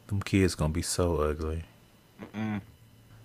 Them 0.08 0.20
kids 0.22 0.54
gonna 0.54 0.70
be 0.70 0.82
so 0.82 1.16
ugly. 1.16 1.64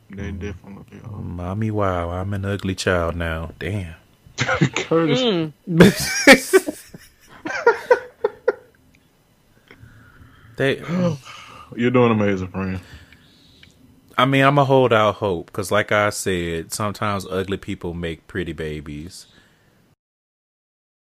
They 0.10 0.32
definitely 0.32 1.02
are. 1.04 1.20
Mommy, 1.20 1.72
wow, 1.72 2.12
I'm 2.12 2.34
an 2.34 2.46
ugly 2.46 2.74
child 2.74 3.18
now. 3.18 3.52
Damn. 3.60 3.96
Curtis. 4.38 5.22
Mm. 5.22 5.52
They, 10.56 10.78
You're 11.76 11.90
doing 11.90 12.12
amazing, 12.12 12.48
friend. 12.50 12.80
I 14.18 14.26
mean, 14.26 14.44
I'm 14.44 14.56
gonna 14.56 14.66
hold 14.66 14.94
out 14.94 15.16
hope 15.16 15.48
because, 15.48 15.72
like 15.72 15.92
I 15.92 16.12
said, 16.12 16.72
sometimes 16.72 17.26
ugly 17.26 17.58
people 17.58 17.96
make 17.96 18.28
pretty 18.28 18.54
babies. 18.54 19.26